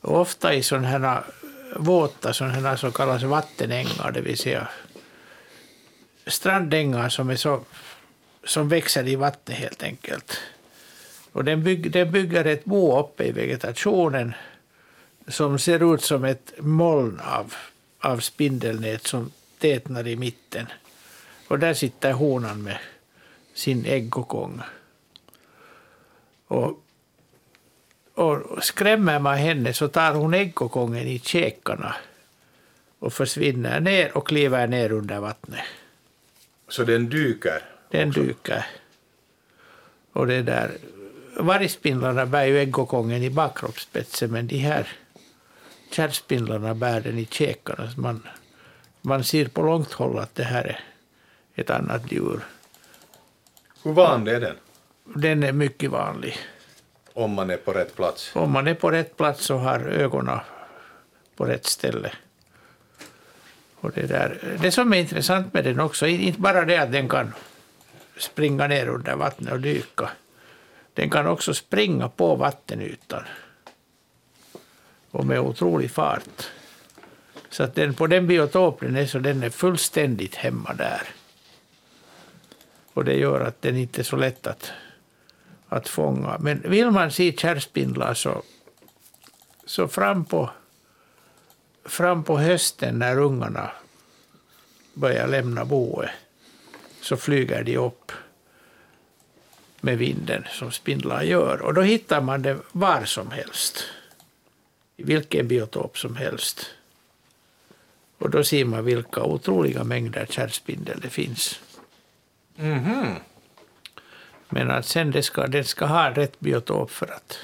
Och 0.00 0.20
ofta 0.20 0.54
i 0.54 0.62
sådana 0.62 0.88
här 0.88 1.22
våta, 1.76 2.32
sådana 2.32 2.54
här 2.54 2.76
så 2.76 2.90
kallas 2.90 3.22
vattenängar, 3.22 4.10
det 4.14 4.20
vill 4.20 4.38
säga 4.38 4.68
strandängar 6.26 7.08
som, 7.08 7.30
är 7.30 7.36
så, 7.36 7.60
som 8.44 8.68
växer 8.68 9.08
i 9.08 9.16
vattnet 9.16 9.58
helt 9.58 9.82
enkelt. 9.82 10.40
Och 11.32 11.44
den, 11.44 11.64
bygg, 11.64 11.90
den 11.90 12.12
bygger 12.12 12.44
ett 12.44 12.64
bo 12.64 13.00
uppe 13.00 13.24
i 13.24 13.32
vegetationen 13.32 14.34
som 15.28 15.58
ser 15.58 15.94
ut 15.94 16.02
som 16.02 16.24
ett 16.24 16.52
moln 16.58 17.20
av, 17.20 17.54
av 18.04 18.18
spindelnät 18.18 19.06
som 19.06 19.32
tätnar 19.58 20.06
i 20.06 20.16
mitten. 20.16 20.66
Och 21.48 21.58
där 21.58 21.74
sitter 21.74 22.12
honan 22.12 22.62
med 22.62 22.78
sin 23.54 23.84
äggkokong. 23.84 24.60
Och, 26.46 26.84
och 28.14 28.64
skrämmer 28.64 29.18
man 29.18 29.38
henne 29.38 29.72
så 29.72 29.88
tar 29.88 30.14
hon 30.14 30.34
äggkokongen 30.34 31.08
i 31.08 31.18
käkarna 31.18 31.96
och 32.98 33.12
försvinner 33.12 33.80
ner 33.80 34.16
och 34.16 34.26
kliver 34.26 34.66
ner 34.66 34.92
under 34.92 35.20
vattnet. 35.20 35.64
Så 36.68 36.84
den 36.84 37.08
dyker? 37.08 37.62
Den 37.90 38.10
dyker. 38.10 38.66
Och 40.12 40.26
det 40.26 40.42
där, 40.42 40.70
vargspindlarna 41.36 42.26
bär 42.26 42.44
ju 42.44 42.58
äggkokongen 42.58 43.22
i 43.22 43.30
bakkroppsspetsen 43.30 44.30
men 44.30 44.46
de 44.46 44.58
här 44.58 44.88
kärrspindlarna 45.94 46.74
bär 46.74 47.00
den 47.00 47.18
i 47.18 47.26
käkarna. 47.30 47.90
Man, 47.96 48.22
man 49.00 49.24
ser 49.24 49.48
på 49.48 49.62
långt 49.62 49.92
håll 49.92 50.18
att 50.18 50.34
det 50.34 50.44
här 50.44 50.64
är 50.64 50.80
ett 51.54 51.70
annat 51.70 52.12
djur. 52.12 52.40
Hur 53.82 53.92
vanlig 53.92 54.32
är 54.32 54.40
den? 54.40 54.56
Den 55.04 55.42
är 55.42 55.52
mycket 55.52 55.90
vanlig. 55.90 56.36
Om 57.12 57.30
man 57.30 57.50
är 57.50 57.56
på 57.56 57.72
rätt 57.72 57.96
plats? 57.96 58.30
Om 58.36 58.50
man 58.50 58.68
är 58.68 58.74
på 58.74 58.90
rätt 58.90 59.16
plats 59.16 59.50
och 59.50 59.60
har 59.60 59.80
ögonen 59.80 60.40
på 61.36 61.44
rätt 61.44 61.66
ställe. 61.66 62.12
Och 63.74 63.90
det, 63.94 64.06
där, 64.06 64.58
det 64.62 64.70
som 64.70 64.92
är 64.92 64.98
intressant 64.98 65.54
med 65.54 65.64
den 65.64 65.80
också, 65.80 66.06
inte 66.06 66.40
bara 66.40 66.64
det 66.64 66.76
att 66.76 66.92
den 66.92 67.08
kan 67.08 67.32
springa 68.18 68.66
ner 68.66 68.88
under 68.88 69.16
vattnet 69.16 69.52
och 69.52 69.60
dyka. 69.60 70.10
Den 70.94 71.10
kan 71.10 71.26
också 71.26 71.54
springa 71.54 72.08
på 72.08 72.34
vattenytan. 72.36 73.22
Och 75.14 75.26
med 75.26 75.40
otrolig 75.40 75.90
fart. 75.90 76.50
Så 77.50 77.62
att 77.62 77.74
den, 77.74 77.94
på 77.94 78.06
den 78.06 78.26
biotopen 78.26 78.96
är 78.96 79.06
så 79.06 79.18
den 79.18 79.42
är 79.42 79.50
fullständigt 79.50 80.34
hemma 80.34 80.74
där. 80.74 81.02
Och 82.92 83.04
det 83.04 83.14
gör 83.14 83.40
att 83.40 83.62
den 83.62 83.76
inte 83.76 84.00
är 84.00 84.04
så 84.04 84.16
lätt 84.16 84.46
att, 84.46 84.72
att 85.68 85.88
fånga. 85.88 86.38
Men 86.40 86.62
vill 86.70 86.90
man 86.90 87.10
se 87.10 87.36
kärrspindlar 87.36 88.14
så, 88.14 88.42
så 89.64 89.88
fram, 89.88 90.24
på, 90.24 90.50
fram 91.84 92.24
på 92.24 92.38
hösten 92.38 92.98
när 92.98 93.18
ungarna 93.18 93.70
börjar 94.94 95.26
lämna 95.26 95.64
boet 95.64 96.10
så 97.00 97.16
flyger 97.16 97.64
de 97.64 97.76
upp 97.76 98.12
med 99.80 99.98
vinden 99.98 100.44
som 100.50 100.72
spindlar 100.72 101.22
gör. 101.22 101.62
Och 101.62 101.74
då 101.74 101.82
hittar 101.82 102.20
man 102.20 102.42
det 102.42 102.58
var 102.72 103.04
som 103.04 103.30
helst. 103.30 103.84
I 104.96 105.02
vilken 105.02 105.48
biotop 105.48 105.98
som 105.98 106.16
helst. 106.16 106.66
Och 108.18 108.30
då 108.30 108.44
ser 108.44 108.64
man 108.64 108.84
vilka 108.84 109.22
otroliga 109.22 109.84
mängder 109.84 110.26
kärrspindel 110.30 111.00
det 111.00 111.10
finns. 111.10 111.60
Mhm. 112.56 113.14
Men 114.48 114.70
att 114.70 114.86
sen 114.86 115.10
det 115.10 115.22
ska, 115.22 115.46
den 115.46 115.64
ska 115.64 115.86
ha 115.86 116.10
rätt 116.10 116.40
biotop 116.40 116.90
för 116.90 117.06
att, 117.06 117.38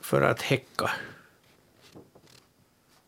för 0.00 0.22
att 0.22 0.42
häcka. 0.42 0.90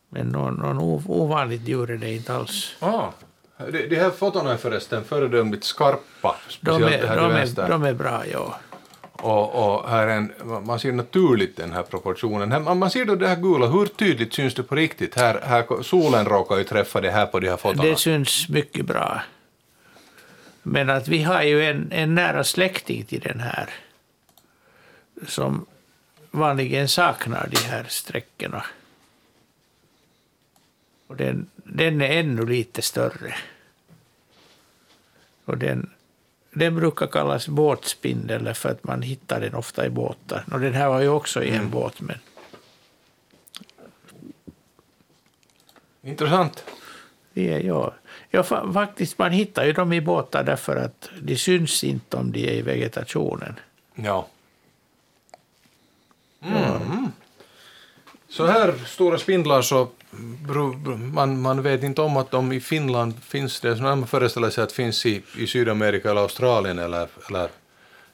Men 0.09 0.27
någon, 0.27 0.55
någon 0.55 0.77
ov- 0.77 1.11
ovanligt 1.11 1.67
djur 1.67 1.91
är 1.91 1.97
det 1.97 2.13
inte 2.13 2.33
alls. 2.33 2.75
Ah. 2.79 3.09
De, 3.57 3.71
de 3.87 3.95
här 3.95 4.09
fotona 4.11 4.53
är 4.53 4.57
förresten 4.57 5.03
föredömligt 5.03 5.63
skarpa. 5.63 6.35
De 6.61 6.75
Speciellt 6.79 7.03
är, 7.03 7.07
här 7.07 7.17
de, 7.17 7.31
är, 7.31 7.69
de 7.69 7.83
är 7.83 7.93
bra, 7.93 8.27
ja. 8.27 8.59
Och, 9.23 9.75
och 9.75 9.89
här 9.89 10.07
en, 10.07 10.33
man 10.65 10.79
ser 10.79 10.91
naturligt 10.91 11.57
den 11.57 11.71
här 11.71 11.83
proportionen. 11.83 12.51
Här, 12.51 12.59
man- 12.59 12.79
man 12.79 12.91
ser 12.91 13.05
då 13.05 13.15
det 13.15 13.27
här 13.27 13.35
gula, 13.35 13.67
hur 13.67 13.85
tydligt 13.85 14.33
syns 14.33 14.53
det 14.53 14.63
på 14.63 14.75
riktigt? 14.75 15.15
Här, 15.15 15.41
här, 15.41 15.83
solen 15.83 16.25
råkar 16.25 16.57
ju 16.57 16.63
träffa 16.63 17.01
det 17.01 17.11
här 17.11 17.25
på 17.25 17.39
de 17.39 17.49
här 17.49 17.57
fotona. 17.57 17.83
Det 17.83 17.95
syns 17.99 18.49
mycket 18.49 18.85
bra. 18.85 19.21
Men 20.63 20.89
att 20.89 21.07
vi 21.07 21.23
har 21.23 21.41
ju 21.43 21.65
en, 21.65 21.91
en 21.91 22.15
nära 22.15 22.43
släkting 22.43 23.03
till 23.05 23.19
den 23.19 23.39
här 23.39 23.69
som 25.27 25.65
vanligen 26.31 26.87
saknar 26.87 27.47
de 27.51 27.57
här 27.57 27.85
sträckorna. 27.89 28.65
Och 31.07 31.15
den, 31.15 31.49
den 31.55 32.01
är 32.01 32.09
ännu 32.19 32.45
lite 32.45 32.81
större. 32.81 33.35
Och 35.45 35.57
den, 35.57 35.89
den 36.53 36.75
brukar 36.75 37.07
kallas 37.07 37.47
båtspindel 37.47 38.53
för 38.53 38.69
att 38.69 38.83
man 38.83 39.01
hittar 39.01 39.41
den 39.41 39.55
ofta 39.55 39.85
i 39.85 39.89
båtar. 39.89 40.45
Och 40.51 40.59
den 40.59 40.73
här 40.73 40.89
var 40.89 41.01
ju 41.01 41.09
också 41.09 41.43
i 41.43 41.49
en 41.49 41.69
båt. 41.69 42.01
Men 42.01 42.17
Intressant. 46.01 46.63
Det 47.33 47.53
är, 47.53 47.59
ja. 47.59 47.93
Ja, 48.29 48.41
fa- 48.41 48.73
faktiskt, 48.73 49.17
man 49.17 49.31
hittar 49.31 49.65
ju 49.65 49.73
dem 49.73 49.93
i 49.93 50.01
båtar 50.01 50.43
därför 50.43 50.75
att 50.75 51.09
de 51.21 51.35
syns 51.37 51.83
inte 51.83 52.17
om 52.17 52.31
de 52.31 52.47
är 52.47 52.51
i 52.53 52.61
vegetationen. 52.61 53.59
Ja. 53.95 54.27
Mm. 56.41 57.11
Så 58.29 58.45
här 58.45 58.73
stora 58.87 59.17
spindlar 59.17 59.61
så 59.61 59.87
man, 61.13 61.41
man 61.41 61.61
vet 61.61 61.83
inte 61.83 62.01
om 62.01 62.17
att 62.17 62.31
de 62.31 62.51
i 62.51 62.59
Finland 62.59 63.13
finns 63.23 63.61
det, 63.61 63.75
så 63.75 63.83
när 63.83 63.95
man 63.95 64.07
föreställer 64.07 64.49
sig 64.49 64.63
att 64.63 64.71
finns 64.71 65.05
i, 65.05 65.21
i 65.37 65.47
Sydamerika 65.47 66.11
eller 66.11 66.21
Australien 66.21 66.79
eller, 66.79 67.07
eller 67.29 67.47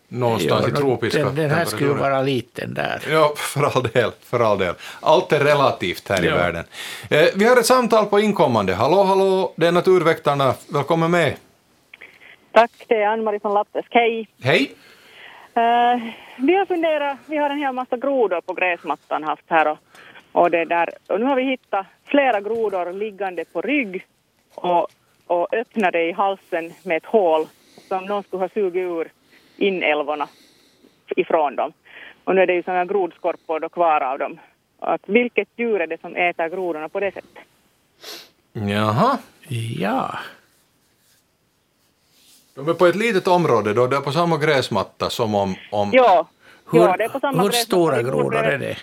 någonstans 0.07 0.65
Ja, 0.67 0.69
i 0.69 0.71
tropiska 0.81 1.23
den, 1.26 1.35
den 1.35 1.49
här 1.49 1.65
skulle 1.65 1.89
ju 1.89 1.95
vara 1.97 2.21
liten 2.21 2.73
där. 2.73 3.03
Ja, 3.11 3.34
för 3.35 3.63
all 3.63 3.84
del. 3.84 4.11
För 4.21 4.39
all 4.39 4.57
del. 4.57 4.76
Allt 4.99 5.31
är 5.34 5.39
relativt 5.39 6.09
här 6.09 6.23
i 6.23 6.27
Ja. 6.27 6.35
världen. 6.35 6.63
Eh, 7.09 7.26
vi 7.35 7.45
har 7.45 7.57
ett 7.57 7.65
samtal 7.65 8.05
på 8.05 8.19
inkommande. 8.19 8.73
Hallå, 8.73 9.03
hallå, 9.03 9.53
det 9.55 9.67
är 9.67 9.71
Naturväktarna. 9.71 10.53
Välkommen 10.73 11.11
med. 11.11 11.35
Tack, 12.51 12.71
det 12.88 12.95
är 12.95 13.07
Ann-Marie 13.07 13.39
från 13.39 13.53
Lappes. 13.53 13.85
Hej. 13.89 14.27
Hej. 14.43 14.71
Eh, 15.53 16.01
vi 16.38 16.55
har 16.55 16.65
funderat, 16.65 17.17
vi 17.26 17.38
har 17.38 17.49
en 17.49 17.57
hel 17.59 17.73
massa 17.73 17.97
grodor 17.97 18.41
på 18.41 18.53
gräsmattan 18.53 19.23
haft 19.23 19.43
här 19.47 19.67
och, 19.67 19.77
och, 20.31 20.51
det 20.51 20.65
där, 20.65 20.89
och 21.07 21.19
nu 21.19 21.26
har 21.26 21.35
vi 21.35 21.43
hittat 21.43 21.85
flera 22.06 22.41
grodor 22.41 22.93
liggande 22.93 23.45
på 23.45 23.61
rygg 23.61 24.06
och, 24.56 24.88
och 25.27 25.53
öppnade 25.53 26.03
i 26.03 26.11
halsen 26.11 26.73
med 26.84 26.97
ett 26.97 27.06
hål 27.06 27.47
som 27.88 28.06
någon 28.06 28.23
skulle 28.23 28.43
ha 28.43 28.49
sugit 28.49 28.76
ur 28.81 29.11
inälvorna 29.57 30.27
ifrån 31.15 31.56
dem. 31.56 31.73
Och 32.23 32.35
nu 32.35 32.41
är 32.41 32.47
det 32.47 32.53
ju 32.53 32.64
sådana 32.64 32.85
grodskorpor 32.85 33.60
då 33.60 33.69
kvar 33.69 34.01
av 34.01 34.19
dem. 34.19 34.39
Att 34.80 35.01
vilket 35.06 35.47
djur 35.56 35.81
är 35.81 35.88
det 35.88 36.01
som 36.01 36.15
äter 36.15 36.49
grodorna 36.49 36.89
på 36.89 36.99
det 36.99 37.11
sättet? 37.11 37.43
Jaha. 38.53 39.18
Ja. 39.80 40.19
De 42.56 42.69
är 42.69 42.73
på 42.73 42.85
ett 42.85 42.95
litet 42.95 43.27
område 43.27 43.73
då, 43.73 43.88
det 43.88 43.95
är 43.95 44.01
på 44.01 44.11
samma 44.11 44.38
gräsmatta 44.38 45.10
som 45.10 45.35
om... 45.35 45.56
om 45.72 45.89
Ja, 45.93 46.27
Hur, 46.72 46.80
ja 46.80 46.97
det 46.97 47.03
är 47.03 47.10
på 47.10 47.19
samma 47.19 47.41
hur 47.41 47.49
gräsmatta. 47.49 47.65
stora 47.65 48.01
grodor 48.01 48.35
är 48.35 48.57
det? 48.57 48.77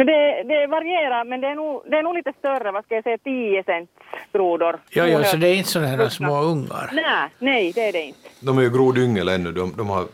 Men 0.00 0.06
det, 0.06 0.42
det 0.42 0.66
varierar, 0.66 1.24
men 1.24 1.40
det 1.40 1.46
är, 1.46 1.54
nog, 1.54 1.82
det 1.90 1.96
är 1.96 2.02
nog 2.02 2.14
lite 2.14 2.32
större, 2.38 2.72
vad 2.72 2.84
ska 2.84 2.94
jag 2.94 3.04
säga, 3.04 3.18
10 3.18 3.62
cents 3.64 3.92
grodor. 4.32 4.78
Ja, 4.90 5.06
ja, 5.06 5.24
så 5.24 5.36
det 5.36 5.48
är 5.48 5.54
inte 5.54 5.68
sådana 5.70 5.88
här 5.88 6.08
små 6.08 6.40
ungar. 6.42 6.90
Nej, 6.92 7.28
nej, 7.38 7.72
det 7.74 7.88
är 7.88 7.92
det 7.92 8.02
inte. 8.02 8.28
de 8.40 8.58
är 8.58 8.62
ju 8.62 8.70
grodyngel 8.70 9.28
ännu. 9.28 9.52
De, 9.52 9.72
de 9.76 9.88
har... 9.88 10.04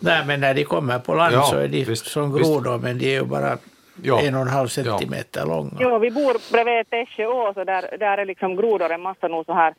Nej, 0.00 0.26
men 0.26 0.40
när 0.40 0.54
de 0.54 0.64
kommer 0.64 0.98
på 0.98 1.14
land 1.14 1.34
Ja, 1.34 1.42
så 1.42 1.56
är 1.56 1.68
de 1.68 1.84
visst, 1.84 2.06
som 2.06 2.34
visst. 2.34 2.50
grodor, 2.50 2.78
men 2.78 2.98
de 2.98 3.06
är 3.06 3.20
ju 3.20 3.24
bara 3.24 3.58
Ja. 4.02 4.20
en 4.20 4.34
och 4.34 4.40
en 4.40 4.48
halv 4.48 4.68
centimeter 4.68 5.46
långa. 5.46 5.70
Jo, 5.80 5.98
vi 5.98 6.10
bor 6.10 6.52
bredvid 6.52 6.90
Tässjö 6.90 7.26
å, 7.26 7.52
så 7.54 7.64
där, 7.64 7.96
där 7.98 8.18
är 8.18 8.24
liksom 8.24 8.56
grodor 8.56 8.92
en 8.92 9.00
massa 9.00 9.28
nog 9.28 9.46
så 9.46 9.52
här 9.54 9.74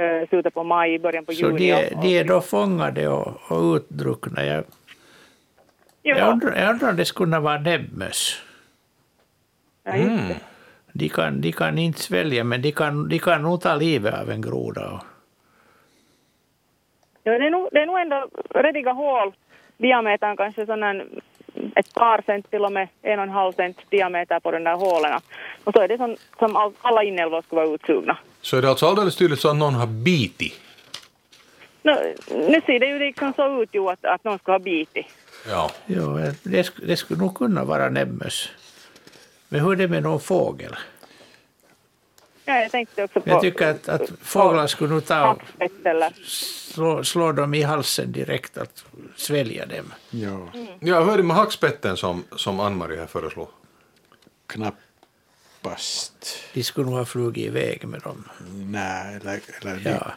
uh, 0.00 0.28
slutet 0.28 0.54
på 0.54 0.64
maj, 0.64 0.98
början 0.98 1.24
på 1.24 1.32
Så 1.32 1.40
juni. 1.40 1.58
de, 1.58 1.70
är- 1.72 1.94
och- 1.96 2.02
de 2.02 2.18
är 2.18 2.24
då 2.24 2.40
fångade 2.40 3.08
och, 3.08 3.34
och 3.48 3.74
utdruckna. 3.76 4.44
Jag, 4.44 4.64
Ja, 6.02 6.16
jag, 6.18 6.32
undrar, 6.32 6.56
jag 6.56 6.70
undrar 6.70 6.90
om 6.90 6.96
det 6.96 7.04
skulle 7.04 7.26
kunna 7.26 7.40
vara 7.40 7.58
näbbmöss. 7.58 8.42
Mm. 9.94 10.34
De 10.92 11.08
kan, 11.08 11.40
de 11.40 11.52
kan 11.52 11.78
inte 11.78 12.00
svälja, 12.00 12.44
men 12.44 12.62
de 12.62 12.72
kan, 12.72 13.08
de 13.08 13.18
kan 13.18 13.42
nog 13.42 13.60
ta 13.60 13.74
livet 13.74 14.14
av 14.14 14.30
en 14.30 14.40
groda. 14.40 14.90
Och, 14.90 15.04
Ja, 17.28 17.38
det, 17.38 17.46
är 17.46 17.50
nog, 17.50 17.68
det 17.72 17.78
är 17.78 17.86
nog 17.86 17.98
ändå 17.98 18.28
rediga 18.50 18.92
hål. 18.92 19.32
Diametern 19.76 20.36
kanske 20.36 20.66
sån 20.66 20.82
här 20.82 21.06
ett 21.76 21.94
par 21.94 22.22
cent 22.26 22.50
till 22.50 22.64
och 22.64 22.72
med 22.72 22.88
en 23.02 23.18
och 23.18 23.24
en 23.24 23.30
halv 23.30 23.52
cent 23.52 23.78
diameter 23.90 24.40
på 24.40 24.50
de 24.50 24.64
där 24.64 24.74
hålen. 24.74 25.20
Och 25.64 25.72
så 25.72 25.80
är 25.80 25.88
det 25.88 25.96
som, 25.96 26.16
som 26.38 26.56
all, 26.56 26.72
alla 26.80 27.02
inälvor 27.02 27.42
skulle 27.42 27.60
vara 27.60 27.74
utsugna. 27.74 28.18
Så 28.40 28.56
är 28.56 28.62
det 28.62 28.68
alltså 28.68 28.86
alldeles 28.86 29.16
tydligt 29.16 29.40
så 29.40 29.50
att 29.50 29.56
någon 29.56 29.74
har 29.74 29.86
bitit. 29.86 30.60
Nu, 31.82 32.14
nu 32.30 32.60
ser 32.66 32.80
det 32.80 32.86
ju 32.86 32.98
liksom 32.98 33.32
så 33.36 33.62
ut 33.62 33.74
ju 33.74 33.88
att, 33.88 34.04
att 34.04 34.24
någon 34.24 34.38
ska 34.38 34.52
ha 34.52 34.58
bitit. 34.58 35.06
Ja. 35.48 35.70
ja, 35.86 36.32
det, 36.42 36.72
det 36.86 36.96
skulle 36.96 37.20
nog 37.20 37.34
kunna 37.34 37.64
vara 37.64 37.88
näbbmöss. 37.88 38.48
Men 39.48 39.60
hur 39.60 39.72
är 39.72 39.76
det 39.76 39.88
med 39.88 40.02
någon 40.02 40.20
fågel? 40.20 40.76
Ja, 42.44 42.60
jag 42.62 42.70
tänkte 42.70 43.04
också 43.04 43.20
på 43.20 43.28
Jag 43.30 43.40
tycker 43.40 43.66
att, 43.68 43.88
att 43.88 44.10
fåglar 44.22 44.66
skulle 44.66 44.90
nog 44.90 45.04
ta 45.06 45.36
slå, 46.24 47.04
slå 47.04 47.32
dem 47.32 47.54
i 47.54 47.62
halsen 47.62 48.12
direkt, 48.12 48.58
att 48.58 48.84
svälja 49.16 49.66
dem. 49.66 49.94
Ja, 50.10 50.48
Jag 50.80 51.04
hörde 51.04 51.22
med 51.22 51.36
hackspetten 51.36 51.96
som, 51.96 52.24
som 52.36 52.60
Ann-Marie 52.60 52.98
här 52.98 53.06
föreslog. 53.06 53.48
knappast. 54.46 56.38
De 56.54 56.62
skulle 56.62 56.86
nog 56.86 56.94
ha 56.98 57.04
flugit 57.04 57.46
iväg 57.46 57.84
med 57.86 58.00
dem. 58.00 58.28
Nej, 58.52 59.16
eller, 59.16 59.40
eller 59.60 59.76
de, 59.76 59.90
Ja. 59.90 60.12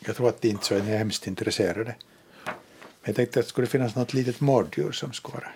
jag 0.00 0.16
tror 0.16 0.28
att 0.28 0.40
de 0.40 0.48
inte 0.48 0.64
så 0.66 0.74
är 0.74 0.80
hemskt 0.80 1.26
intresserade. 1.26 1.94
Men 2.44 2.54
jag 3.02 3.16
tänkte 3.16 3.40
att 3.40 3.46
det 3.46 3.50
skulle 3.50 3.66
finnas 3.66 3.94
något 3.94 4.14
litet 4.14 4.40
mårddjur 4.40 4.92
som 4.92 5.12
skulle 5.12 5.34
vara 5.36 5.48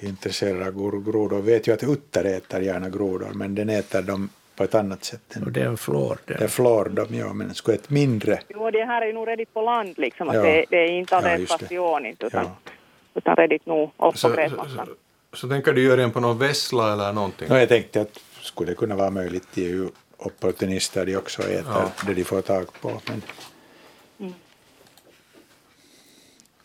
intresserad 0.00 0.62
av 0.68 0.72
gro- 0.74 1.00
grodor. 1.10 1.40
Vet 1.42 1.66
ju 1.68 1.72
att 1.72 1.82
utter 1.84 2.24
äter 2.24 2.60
gärna 2.60 2.88
grodor, 2.90 3.30
men 3.34 3.54
den 3.54 3.68
äter 3.68 4.02
dem 4.02 4.28
på 4.56 4.64
ett 4.64 4.74
annat 4.74 5.04
sätt. 5.04 5.36
Och 5.46 5.52
det 5.52 5.60
är 5.60 5.66
en 5.66 5.76
flår. 5.76 6.18
Det 6.24 6.34
är 6.34 6.48
flår 6.48 6.84
de, 6.88 7.14
ja, 7.18 7.32
men 7.32 7.54
skulle 7.54 7.76
ett 7.76 7.90
mindre... 7.90 8.40
Jo, 8.48 8.70
det 8.70 8.84
här 8.84 9.02
är 9.02 9.12
nog 9.12 9.28
redigt 9.28 9.54
på 9.54 9.60
land 9.62 9.94
liksom. 9.96 10.28
Att 10.28 10.34
Ja. 10.36 10.42
det, 10.42 10.64
det 10.70 10.76
är 10.76 10.90
inte 10.90 11.14
Ja, 11.14 11.18
alldeles 11.18 11.40
just 11.40 11.58
det. 11.58 11.64
passion 11.66 12.06
utan, 12.06 12.30
Ja. 12.32 12.56
utan 13.14 13.36
redigt 13.36 13.66
nog 13.66 13.84
upp 13.88 13.96
på 13.98 14.12
Så, 14.14 14.28
så, 14.28 14.34
gräsmattan. 14.34 14.86
så, 15.32 15.36
så 15.36 15.48
tänker 15.48 15.72
du 15.72 15.82
göra 15.82 16.02
en 16.02 16.10
på 16.10 16.20
någon 16.20 16.38
vessla 16.38 16.92
eller 16.92 17.12
någonting? 17.12 17.48
No, 17.48 17.56
jag 17.56 17.68
tänkte 17.68 18.00
att 18.00 18.18
skulle 18.40 18.70
det 18.70 18.74
kunna 18.76 18.96
vara 18.96 19.10
möjligt, 19.10 19.48
de 19.54 19.64
är 19.64 19.68
ju 19.68 19.88
opportunister 20.16 21.06
de 21.06 21.16
också 21.16 21.42
äter 21.42 21.64
Ja. 21.68 21.90
det 22.06 22.14
de 22.14 22.24
får 22.24 22.40
tag 22.42 22.66
på. 22.80 23.00
Men 23.08 23.22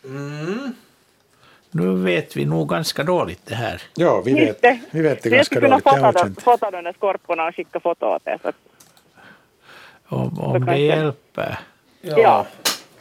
Mm. 0.04 0.72
Nu 1.70 1.94
vet 1.96 2.36
vi 2.36 2.44
nog 2.44 2.68
ganska 2.68 3.04
dåligt 3.04 3.40
det 3.46 3.54
här. 3.54 3.82
ja, 3.94 4.20
vi 4.24 4.34
vet, 4.34 4.62
det. 4.62 4.80
vi 4.90 5.00
vet 5.02 5.22
det 5.22 5.28
Jag 5.28 5.36
ganska 5.36 5.44
skulle 5.54 5.60
kunna 5.66 5.78
dåligt, 5.78 5.84
fota, 5.84 6.12
de, 6.12 6.18
okänt. 6.20 6.42
fota 6.42 6.70
de 6.70 6.82
där 6.84 6.92
skorporna 6.92 7.46
och 7.48 7.54
skicka 7.56 7.80
foto 7.80 8.06
åt 8.06 8.22
er. 8.26 8.38
Så 8.42 8.48
att, 8.48 8.54
Om, 10.08 10.36
Så 10.36 10.42
om 10.42 10.64
det 10.66 10.76
hjälper. 10.78 11.58
ja. 12.00 12.46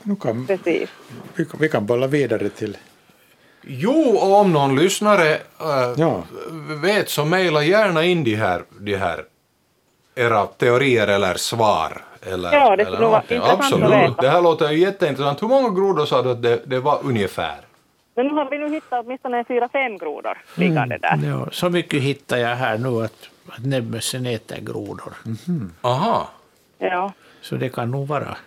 Nu 0.03 0.15
kan, 0.15 0.47
precis. 0.47 0.89
vi, 1.35 1.45
kan- 1.45 1.59
vi 1.59 1.69
kan 1.69 1.85
bolla 1.85 2.07
vidare 2.07 2.49
till... 2.49 2.77
Jo, 3.61 4.17
och 4.17 4.33
om 4.37 4.53
någon 4.53 4.75
lyssnare 4.75 5.33
äh, 5.33 5.93
Ja. 5.97 6.23
vet 6.81 7.09
så 7.09 7.25
mejla 7.25 7.63
gärna 7.63 8.03
in 8.03 8.23
de 8.23 8.35
här, 8.35 8.63
de 8.79 8.95
här 8.95 9.23
era 10.15 10.45
teorier 10.45 11.07
eller 11.07 11.35
svar. 11.35 12.03
Eller, 12.21 12.53
Ja, 12.53 12.75
det 12.75 12.85
skulle 12.85 13.05
vara 13.07 13.21
intressant 13.21 13.59
att 13.59 13.59
Absolut. 13.65 13.89
veta. 14.09 14.21
Det 14.21 14.29
här 14.29 14.41
låter 14.41 14.71
ju 14.71 14.79
jätteintressant. 14.79 15.41
Hur 15.41 15.47
många 15.47 15.69
grodor 15.69 16.05
sa 16.05 16.21
du 16.21 16.31
att 16.31 16.41
det, 16.41 16.61
det 16.65 16.79
var 16.79 16.99
ungefär? 17.03 17.55
Men 18.19 18.27
nu 18.27 18.33
har 18.33 18.49
vi 18.49 18.57
nu 18.57 18.69
hittat 18.69 19.05
åtminstone 19.05 19.43
fyra, 19.43 19.69
fem 19.69 19.97
grodor 19.97 20.37
liggande 20.55 20.97
där. 20.97 21.19
Ja, 21.23 21.47
så 21.51 21.69
mycket 21.69 22.01
hittar 22.01 22.37
jag 22.37 22.55
här 22.55 22.77
nu 22.77 23.05
att, 23.05 23.29
att 23.49 23.65
näbbmössen 23.65 24.25
äter 24.25 24.57
grodor. 24.61 25.13
Aha. 25.81 26.29
Ja. 26.77 27.13
Så 27.41 27.55
det 27.55 27.69
kan 27.69 27.91
nog 27.91 28.07
vara. 28.07 28.37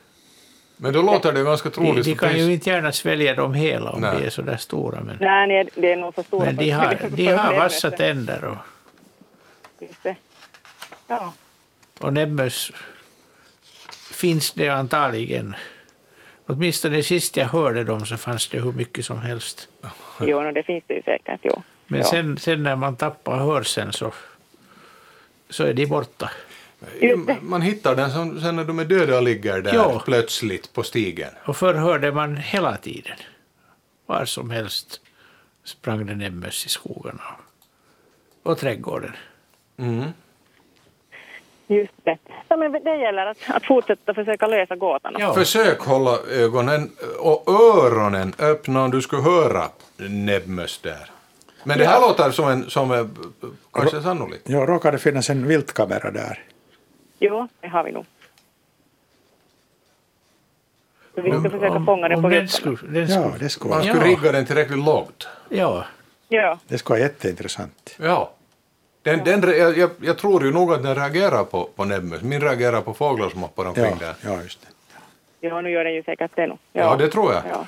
Men 0.77 0.93
då 0.93 1.03
låter 1.03 1.33
det 1.33 1.43
ganska 1.43 1.69
De, 1.69 1.75
troligt. 1.75 2.05
de 2.05 2.15
för 2.15 2.29
kan 2.29 2.39
ju 2.39 2.53
inte 2.53 2.71
gärna 2.71 2.93
svälja 2.93 3.35
dem 3.35 3.55
hela 3.55 3.91
om 3.91 4.01
Nej. 4.01 4.17
de 4.21 4.27
är 4.27 4.31
så 4.31 4.43
där 4.43 4.57
stora. 4.57 5.01
Men, 5.01 5.17
Nej, 5.21 5.47
nej, 5.49 5.69
det 5.75 5.93
är 5.93 5.97
nog 5.97 6.15
för 6.15 6.23
stora. 6.23 6.45
men 6.45 6.57
de 6.57 6.71
har, 6.71 6.99
de 7.17 7.27
har 7.27 7.55
vassa 7.55 7.91
tänder 7.91 8.45
och. 8.45 8.57
Ja. 11.07 11.33
och 12.01 12.13
näbbmöss 12.13 12.73
finns 14.13 14.53
det 14.53 14.69
antagligen. 14.69 15.55
Åtminstone 16.53 17.03
sist 17.03 17.37
jag 17.37 17.47
hörde 17.47 17.85
dem 17.85 18.07
så 18.07 18.17
fanns 18.17 18.49
det 18.49 18.61
hur 18.61 18.73
mycket 18.73 19.05
som 19.05 19.19
helst. 19.19 19.69
Jo, 20.21 20.43
no, 20.43 20.53
det 20.53 20.63
finns 20.63 20.85
det 20.87 20.95
ju 20.95 21.03
säkert. 21.03 21.41
Jo. 21.43 21.63
Men 21.87 22.01
ja. 22.01 22.07
sen, 22.07 22.39
sen 22.39 22.63
när 22.63 22.77
man 22.77 22.97
tappar 22.97 23.37
hörseln 23.39 23.93
så, 23.93 24.13
så 25.51 25.65
är 25.65 25.75
de 25.75 25.87
borta. 25.87 26.31
Man 27.41 27.63
hittar 27.63 27.97
den 27.97 28.11
som, 28.11 28.41
sen 28.41 28.57
när 28.57 28.65
de 28.65 28.79
är 28.79 28.85
döda 28.85 29.17
och 29.17 29.23
ligger 29.23 29.63
där 29.63 29.75
Ja. 29.75 30.03
plötsligt 30.05 30.73
på 30.73 30.83
stigen. 30.83 31.31
Och 31.45 31.57
förr 31.57 31.75
hörde 31.75 32.13
man 32.13 32.37
hela 32.37 32.77
tiden. 32.77 33.17
Var 34.07 34.25
som 34.25 34.51
helst 34.51 35.01
sprang 35.65 36.07
det 36.07 36.15
näbbmöss 36.15 36.67
i 36.67 36.69
skogarna 36.69 37.23
och, 38.43 38.51
och 38.53 38.59
trädgården. 38.59 39.13
Mm. 39.77 40.05
Just 41.77 41.93
det. 42.05 42.19
Ja, 42.49 42.57
men 42.57 42.73
det 42.73 42.97
gäller 42.97 43.27
att, 43.27 43.39
att 43.49 43.67
fortsätta 43.67 44.15
försöka 44.15 44.47
lösa 44.47 44.77
gåtan. 44.77 45.35
Försök 45.35 45.81
hålla 45.81 46.19
ögonen 46.31 46.91
och 47.21 47.45
öronen 47.49 48.35
öppna 48.39 48.85
om 48.85 48.91
du 48.91 49.03
skulle 49.03 49.23
höra 49.23 49.65
näbbmöss 49.97 50.79
där. 50.83 51.11
Men 51.65 51.79
det 51.79 51.85
här 51.85 52.01
Ja. 52.01 52.07
låter 52.09 52.31
som 52.31 52.49
en, 52.49 52.71
som 52.71 52.93
en 52.93 53.17
kanske 53.73 54.01
sannolikt. 54.03 54.49
Ja, 54.49 54.59
råkar 54.67 54.93
det 54.93 54.99
finnas 54.99 55.31
en 55.31 55.47
viltkamera 55.47 56.11
där? 56.11 56.39
Jo, 57.19 57.49
det 57.61 57.69
har 57.69 57.85
vi 57.85 57.93
nog. 57.93 58.07
Så 61.15 61.21
vi 61.23 61.29
ska 61.31 61.37
Om- 61.39 61.45
försöka 61.51 61.71
om- 61.73 61.87
fånga 61.87 62.09
den 62.09 62.17
om 62.17 62.23
på 62.23 62.29
den 62.29 62.49
skulle, 62.49 62.77
den 62.83 63.01
Ja, 63.09 63.23
skulle, 63.23 63.39
det 63.39 63.49
skulle 63.49 63.75
Man 63.75 63.83
skulle 63.83 63.99
Ja. 63.99 64.05
rigga 64.07 64.33
den 64.33 64.47
tillräckligt 64.47 64.85
lågt. 64.85 65.29
ja, 65.49 65.85
Ja. 66.29 66.59
det 66.69 66.79
skulle 66.79 66.99
vara 66.99 67.09
jätteintressant. 67.09 67.95
Ja. 68.01 68.33
Den, 69.03 69.25
den, 69.25 69.43
re- 69.43 69.55
jag, 69.55 69.79
jag, 69.79 69.91
jag 70.01 70.19
tror 70.19 70.45
ju 70.45 70.53
nog 70.53 70.73
att 70.73 70.83
den 70.83 70.95
reagerar 70.95 71.45
på, 71.45 71.65
på 71.77 71.85
näbbmöss. 71.85 72.23
Min 72.23 72.41
reagerar 72.41 72.81
på 72.81 72.95
fåglar 72.95 73.31
som 73.31 73.43
hoppar 73.43 73.65
omkring 73.65 73.85
Ja, 73.85 73.97
där. 74.01 74.15
ja, 74.25 74.43
just 74.43 74.59
det. 74.61 74.69
ja, 75.49 75.61
nu 75.61 75.71
gör 75.71 75.85
den 75.85 75.95
ju 75.95 76.03
säkert 76.03 76.31
det 76.35 76.47
nog. 76.47 76.59
Ja, 76.73 76.97
det 76.97 77.09
tror 77.09 77.33
jag. 77.33 77.43
Ja. 77.53 77.67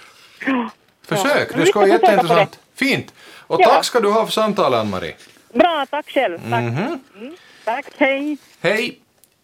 Försök, 1.06 1.48
Ja. 1.52 1.56
det 1.58 1.66
ska 1.66 1.78
vara 1.78 1.88
jätteintressant. 1.88 2.58
Fint. 2.74 3.14
Och 3.46 3.60
Ja. 3.60 3.68
tack 3.68 3.84
ska 3.84 4.00
du 4.00 4.08
ha 4.10 4.24
för 4.24 4.32
samtalet, 4.32 4.80
Ann-Marie. 4.80 5.14
Bra, 5.54 5.86
tack 5.90 6.10
själv. 6.10 6.38
Tack. 6.50 6.62
Mhm. 6.62 7.00
Mm, 7.20 7.36
tack, 7.64 7.86
hej. 7.98 8.36
Hej! 8.60 8.98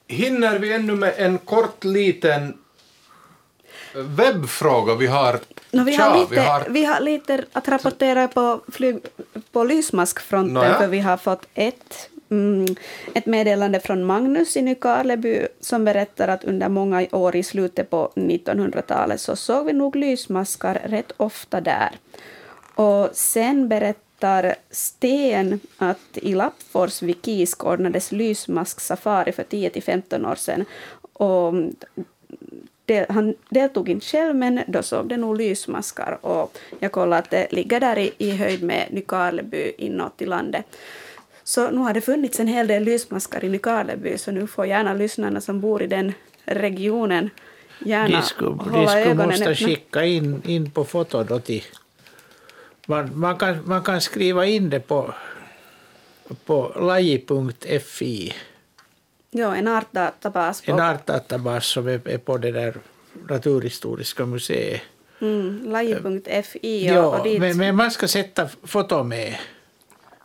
Hinner 0.08 0.58
vi 0.58 0.72
ännu 0.72 0.94
med 0.94 1.14
en 1.16 1.38
kort 1.38 1.84
liten 1.84 2.58
webbfråga? 3.94 4.94
Vi 4.94 5.06
har... 5.06 5.38
No, 5.70 5.84
vi, 5.84 5.96
har 5.96 6.18
lite, 6.18 6.30
vi 6.34 6.40
har- 6.40 6.66
vi 6.68 6.84
har 6.84 7.00
lite 7.00 7.44
att 7.52 7.68
rapportera 7.68 8.28
på, 8.28 8.60
flyg, 8.72 8.98
på 9.52 9.64
lysmaskfronten 9.64 10.54
Nåja. 10.54 10.74
för 10.78 10.86
vi 10.86 10.98
har 11.00 11.16
fått 11.16 11.46
ett, 11.54 12.08
mm, 12.30 12.66
ett 13.14 13.26
meddelande 13.26 13.80
från 13.80 14.04
Magnus 14.04 14.56
i 14.56 14.62
Nykarleby 14.62 15.46
som 15.60 15.84
berättar 15.84 16.28
att 16.28 16.44
under 16.44 16.68
många 16.68 17.06
år 17.12 17.36
i 17.36 17.42
slutet 17.42 17.90
på 17.90 18.12
1900-talet 18.14 19.20
så 19.20 19.36
såg 19.36 19.66
vi 19.66 19.72
nog 19.72 19.96
lysmaskar 19.96 20.80
rätt 20.84 21.12
ofta 21.16 21.60
där. 21.60 21.90
Och 22.74 23.08
sen 23.12 23.68
berättar 23.68 24.54
Sten 24.70 25.60
att 25.78 25.98
i 26.14 26.34
Lappfors 26.34 27.02
vid 27.02 27.16
Kisk 27.24 27.64
ordnades 27.64 28.12
lysmasksafari 28.12 29.32
för 29.32 29.42
10-15 29.42 30.30
år 30.30 30.34
sedan. 30.34 30.64
Och 31.12 31.54
del, 32.90 33.06
han 33.08 33.34
deltog 33.48 33.88
inte 33.88 34.06
själv, 34.06 34.36
men 34.36 34.62
då 34.66 34.82
såg 34.82 35.08
det 35.08 35.16
nog 35.16 35.38
lysmaskar. 35.38 36.18
Och 36.20 36.58
jag 36.80 36.92
kollade 36.92 37.22
att 37.22 37.30
det 37.30 37.52
ligger 37.52 37.80
där 37.80 37.98
i, 37.98 38.12
i 38.18 38.30
höjd 38.30 38.62
med 38.62 38.86
Nykarleby 38.90 39.72
inåt 39.78 40.22
i 40.22 40.26
landet. 40.26 40.64
Så 41.44 41.70
nu 41.70 41.78
har 41.78 41.94
det 41.94 42.00
funnits 42.00 42.40
en 42.40 42.46
hel 42.46 42.66
del 42.66 42.82
lysmaskar 42.82 43.44
i 43.44 43.48
Nykarleby, 43.48 44.18
så 44.18 44.30
nu 44.30 44.46
får 44.46 44.66
gärna 44.66 44.94
lyssnarna 44.94 45.40
som 45.40 45.60
bor 45.60 45.82
i 45.82 45.86
den 45.86 46.12
regionen 46.44 47.30
gärna 47.84 48.22
de 48.38 48.58
hålla 48.58 48.88
skulle 48.88 49.00
ögonen 49.00 49.26
måste 49.26 49.50
öppna. 49.50 49.66
skicka 49.66 50.04
in, 50.04 50.42
in 50.44 50.70
på 50.70 50.84
foto 50.84 51.22
då 51.24 51.40
till... 51.40 51.64
Man, 52.86 53.18
man, 53.18 53.38
kan, 53.38 53.58
man 53.64 53.82
kan 53.82 54.00
skriva 54.00 54.46
in 54.46 54.70
det 54.70 54.80
på, 54.80 55.14
på 56.44 56.72
laji.fi, 56.76 58.34
Ja, 59.31 59.57
en 59.57 59.69
artdatabas. 59.69 60.61
på- 60.62 60.73
en 60.73 60.81
artdatabas 60.81 61.66
som 61.66 61.89
är, 61.89 62.09
är 62.09 62.19
på 62.19 62.39
det 62.39 62.51
där 62.52 62.74
Naturhistoriska 63.28 64.27
museet. 64.27 64.81
Mm, 65.20 65.62
laji.fi 65.73 66.90
och, 66.90 66.94
Ja, 66.94 67.19
och 67.19 67.24
dit. 67.24 67.40
men, 67.40 67.57
men 67.57 67.77
man 67.77 67.90
ska 67.90 68.09
sätta 68.09 68.48
foto 68.65 69.02
med. 69.02 69.36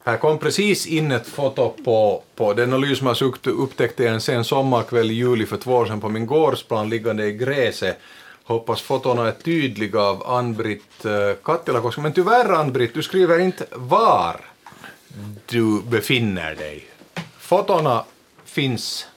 Här 0.03 0.17
kom 0.17 0.37
precis 0.39 0.87
in 0.87 1.11
ett 1.11 1.27
foto 1.27 1.69
på, 1.85 2.23
på 2.35 2.53
denna 2.53 2.77
lysmas 2.77 3.21
upp- 3.21 3.47
upptäckte 3.47 4.03
jag 4.03 4.13
en 4.13 4.21
sen 4.21 4.43
sommarkväll 4.43 5.11
i 5.11 5.13
juli 5.13 5.45
för 5.45 5.57
två 5.57 5.73
år 5.75 5.85
sedan 5.85 6.01
på 6.01 6.09
min 6.09 6.25
gårdsplan 6.27 6.89
liggande 6.89 7.25
i 7.25 7.31
gräset. 7.33 7.97
Hoppas 8.43 8.81
fotona 8.81 9.27
är 9.27 9.31
tydliga 9.31 9.99
av 10.01 10.23
Ann-Britt 10.27 11.05
uh, 11.05 11.11
Kattilakoski. 11.43 12.01
Men 12.01 12.13
tyvärr 12.13 12.53
Ann-Britt, 12.53 12.93
du 12.93 13.03
skriver 13.03 13.39
inte 13.39 13.65
var 13.71 14.35
du 15.45 15.81
befinner 15.81 16.55
dig. 16.55 16.85
Fotona 17.39 18.03
finns. 18.55 19.07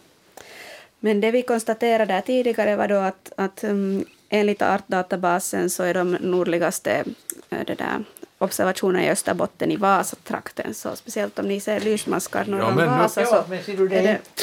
Men 1.01 1.21
det 1.21 1.31
vi 1.31 1.43
konstaterade 1.43 2.23
tidigare 2.27 2.77
var 2.77 2.89
då 2.89 2.97
att, 2.97 3.33
att 3.37 3.65
um, 3.65 4.05
enligt 4.29 4.63
artdatabasen 4.63 5.71
så 5.71 5.83
är 5.83 5.95
de 5.95 6.11
nordligaste 6.21 7.05
eh, 7.51 7.59
det 7.67 7.75
där, 7.75 8.05
observationerna 8.39 9.05
i 9.05 9.11
Österbotten 9.11 9.71
i 9.71 9.77
Vasatrakten. 9.77 10.75
Så 10.75 10.97
speciellt 10.97 11.39
om 11.39 11.49
ni 11.49 11.61
ser 11.61 11.81
lysmaskar 11.81 12.45
norr 12.45 12.61
om 12.61 12.77
Vasa 12.77 13.25
så 13.25 13.35
ja, 13.35 13.45
men 13.49 13.63
ser 13.63 13.77
du, 13.77 13.89
det, 13.89 13.97
är 13.99 14.03
det... 14.03 14.11
inte, 14.11 14.43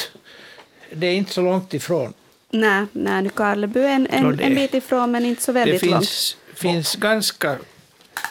det 0.94 1.08
är 1.08 1.14
inte 1.14 1.34
så 1.34 1.42
långt 1.42 1.74
ifrån. 1.74 2.14
Nej, 2.50 2.86
nej 2.92 3.22
nu 3.22 3.30
Karleby 3.30 3.80
är 3.80 3.88
en, 3.90 4.08
Ja, 4.12 4.18
en, 4.18 4.38
det- 4.38 4.44
en 4.44 4.56
bit 4.56 4.74
ifrån 4.74 5.12
men 5.12 5.26
inte 5.26 5.42
så 5.42 5.52
Det 5.52 5.60
väldigt 5.60 5.82
långt. 5.86 5.96
finns, 6.06 6.38
finns 6.56 6.96
ganska 6.96 7.58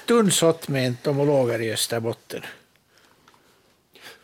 tunn 0.06 0.30
sort 0.30 0.68
med 0.68 0.86
entomologer 0.86 1.60
i 1.62 1.72
Österbotten. 1.72 2.42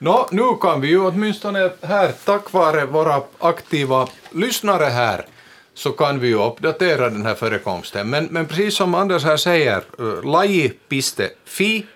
Nå, 0.02 0.28
nu 0.30 0.56
kan 0.60 0.80
vi 0.80 0.88
ju 0.88 1.00
åtminstone 1.06 1.70
här, 1.82 2.12
tack 2.24 2.52
vare 2.52 2.86
våra 2.86 3.22
aktiva 3.38 4.08
lyssnare 4.30 4.84
här, 4.84 5.26
så 5.74 5.92
kan 5.92 6.20
vi 6.20 6.28
ju 6.28 6.34
uppdatera 6.34 7.10
den 7.10 7.26
här 7.26 7.34
förekomsten. 7.34 8.10
Men, 8.10 8.24
men 8.24 8.46
precis 8.46 8.76
som 8.76 8.94
Anders 8.94 9.24
här 9.24 9.36
säger, 9.36 9.82
uh, 10.00 10.24
laji.fi, 10.24 11.86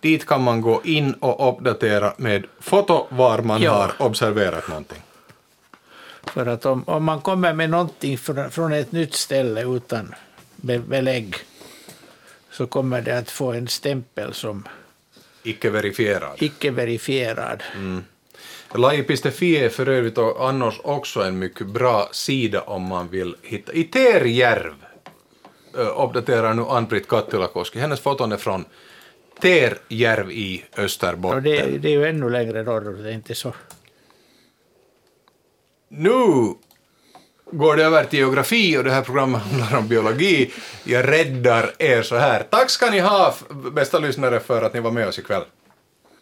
dit 0.00 0.26
kan 0.26 0.42
man 0.42 0.60
gå 0.60 0.80
in 0.84 1.12
och 1.12 1.48
uppdatera 1.48 2.14
med 2.16 2.46
foto 2.60 3.06
var 3.08 3.38
man 3.38 3.62
Ja. 3.62 3.72
har 3.72 4.06
observerat 4.06 4.68
någonting. 4.68 5.02
För 6.22 6.46
att 6.46 6.66
om, 6.66 6.84
om 6.86 7.04
man 7.04 7.20
kommer 7.20 7.52
med 7.52 7.70
någonting 7.70 8.18
från, 8.18 8.50
från 8.50 8.72
ett 8.72 8.92
nytt 8.92 9.14
ställe 9.14 9.62
utan 9.76 10.14
be, 10.56 10.78
belägg 10.78 11.34
så 12.50 12.66
kommer 12.66 13.00
det 13.00 13.18
att 13.18 13.30
få 13.30 13.52
en 13.52 13.68
stämpel 13.68 14.34
som 14.34 14.64
Icke 15.48 15.70
verifierad. 15.70 16.42
icke 16.42 16.70
verifierad. 16.70 17.62
Mm. 17.74 18.04
Lajipistefi 18.74 19.56
är 19.56 19.68
för 19.68 19.88
övrigt 19.88 20.18
och 20.18 20.48
annars 20.48 20.80
också 20.82 21.20
en 21.20 21.38
mycket 21.38 21.66
bra 21.66 22.08
sida 22.12 22.60
om 22.60 22.82
man 22.82 23.08
vill 23.08 23.36
hitta. 23.42 23.72
I 23.72 23.84
Terjärv 23.84 24.74
ö, 25.74 25.84
uppdaterar 25.84 26.54
nu 26.54 26.62
Ann-Britt 26.62 27.08
Kattilakoski. 27.08 27.78
Hennes 27.78 28.00
foton 28.00 28.32
är 28.32 28.36
från 28.36 28.64
Terjärv 29.40 30.30
i 30.30 30.64
Österbotten. 30.76 31.42
det, 31.42 31.78
det 31.78 31.88
är 31.88 31.92
ju 31.92 32.06
ännu 32.06 32.30
längre 32.30 32.62
norrut, 32.62 33.02
det 33.02 33.10
är 33.10 33.14
inte 33.14 33.34
så. 33.34 33.52
Nu 35.88 36.54
går 37.52 37.76
det 37.76 37.84
över 37.84 38.04
till 38.04 38.18
geografi 38.18 38.78
och 38.78 38.84
det 38.84 38.90
här 38.90 39.02
programmet 39.02 39.42
handlar 39.50 39.78
om 39.78 39.88
biologi. 39.88 40.52
Jag 40.84 41.08
räddar 41.08 41.72
er 41.78 42.02
så 42.02 42.16
här. 42.16 42.42
Tack 42.50 42.70
ska 42.70 42.90
ni 42.90 43.00
ha, 43.00 43.34
bästa 43.72 43.98
lyssnare, 43.98 44.40
för 44.40 44.62
att 44.62 44.74
ni 44.74 44.80
var 44.80 44.90
med 44.90 45.08
oss 45.08 45.18
ikväll. 45.18 45.42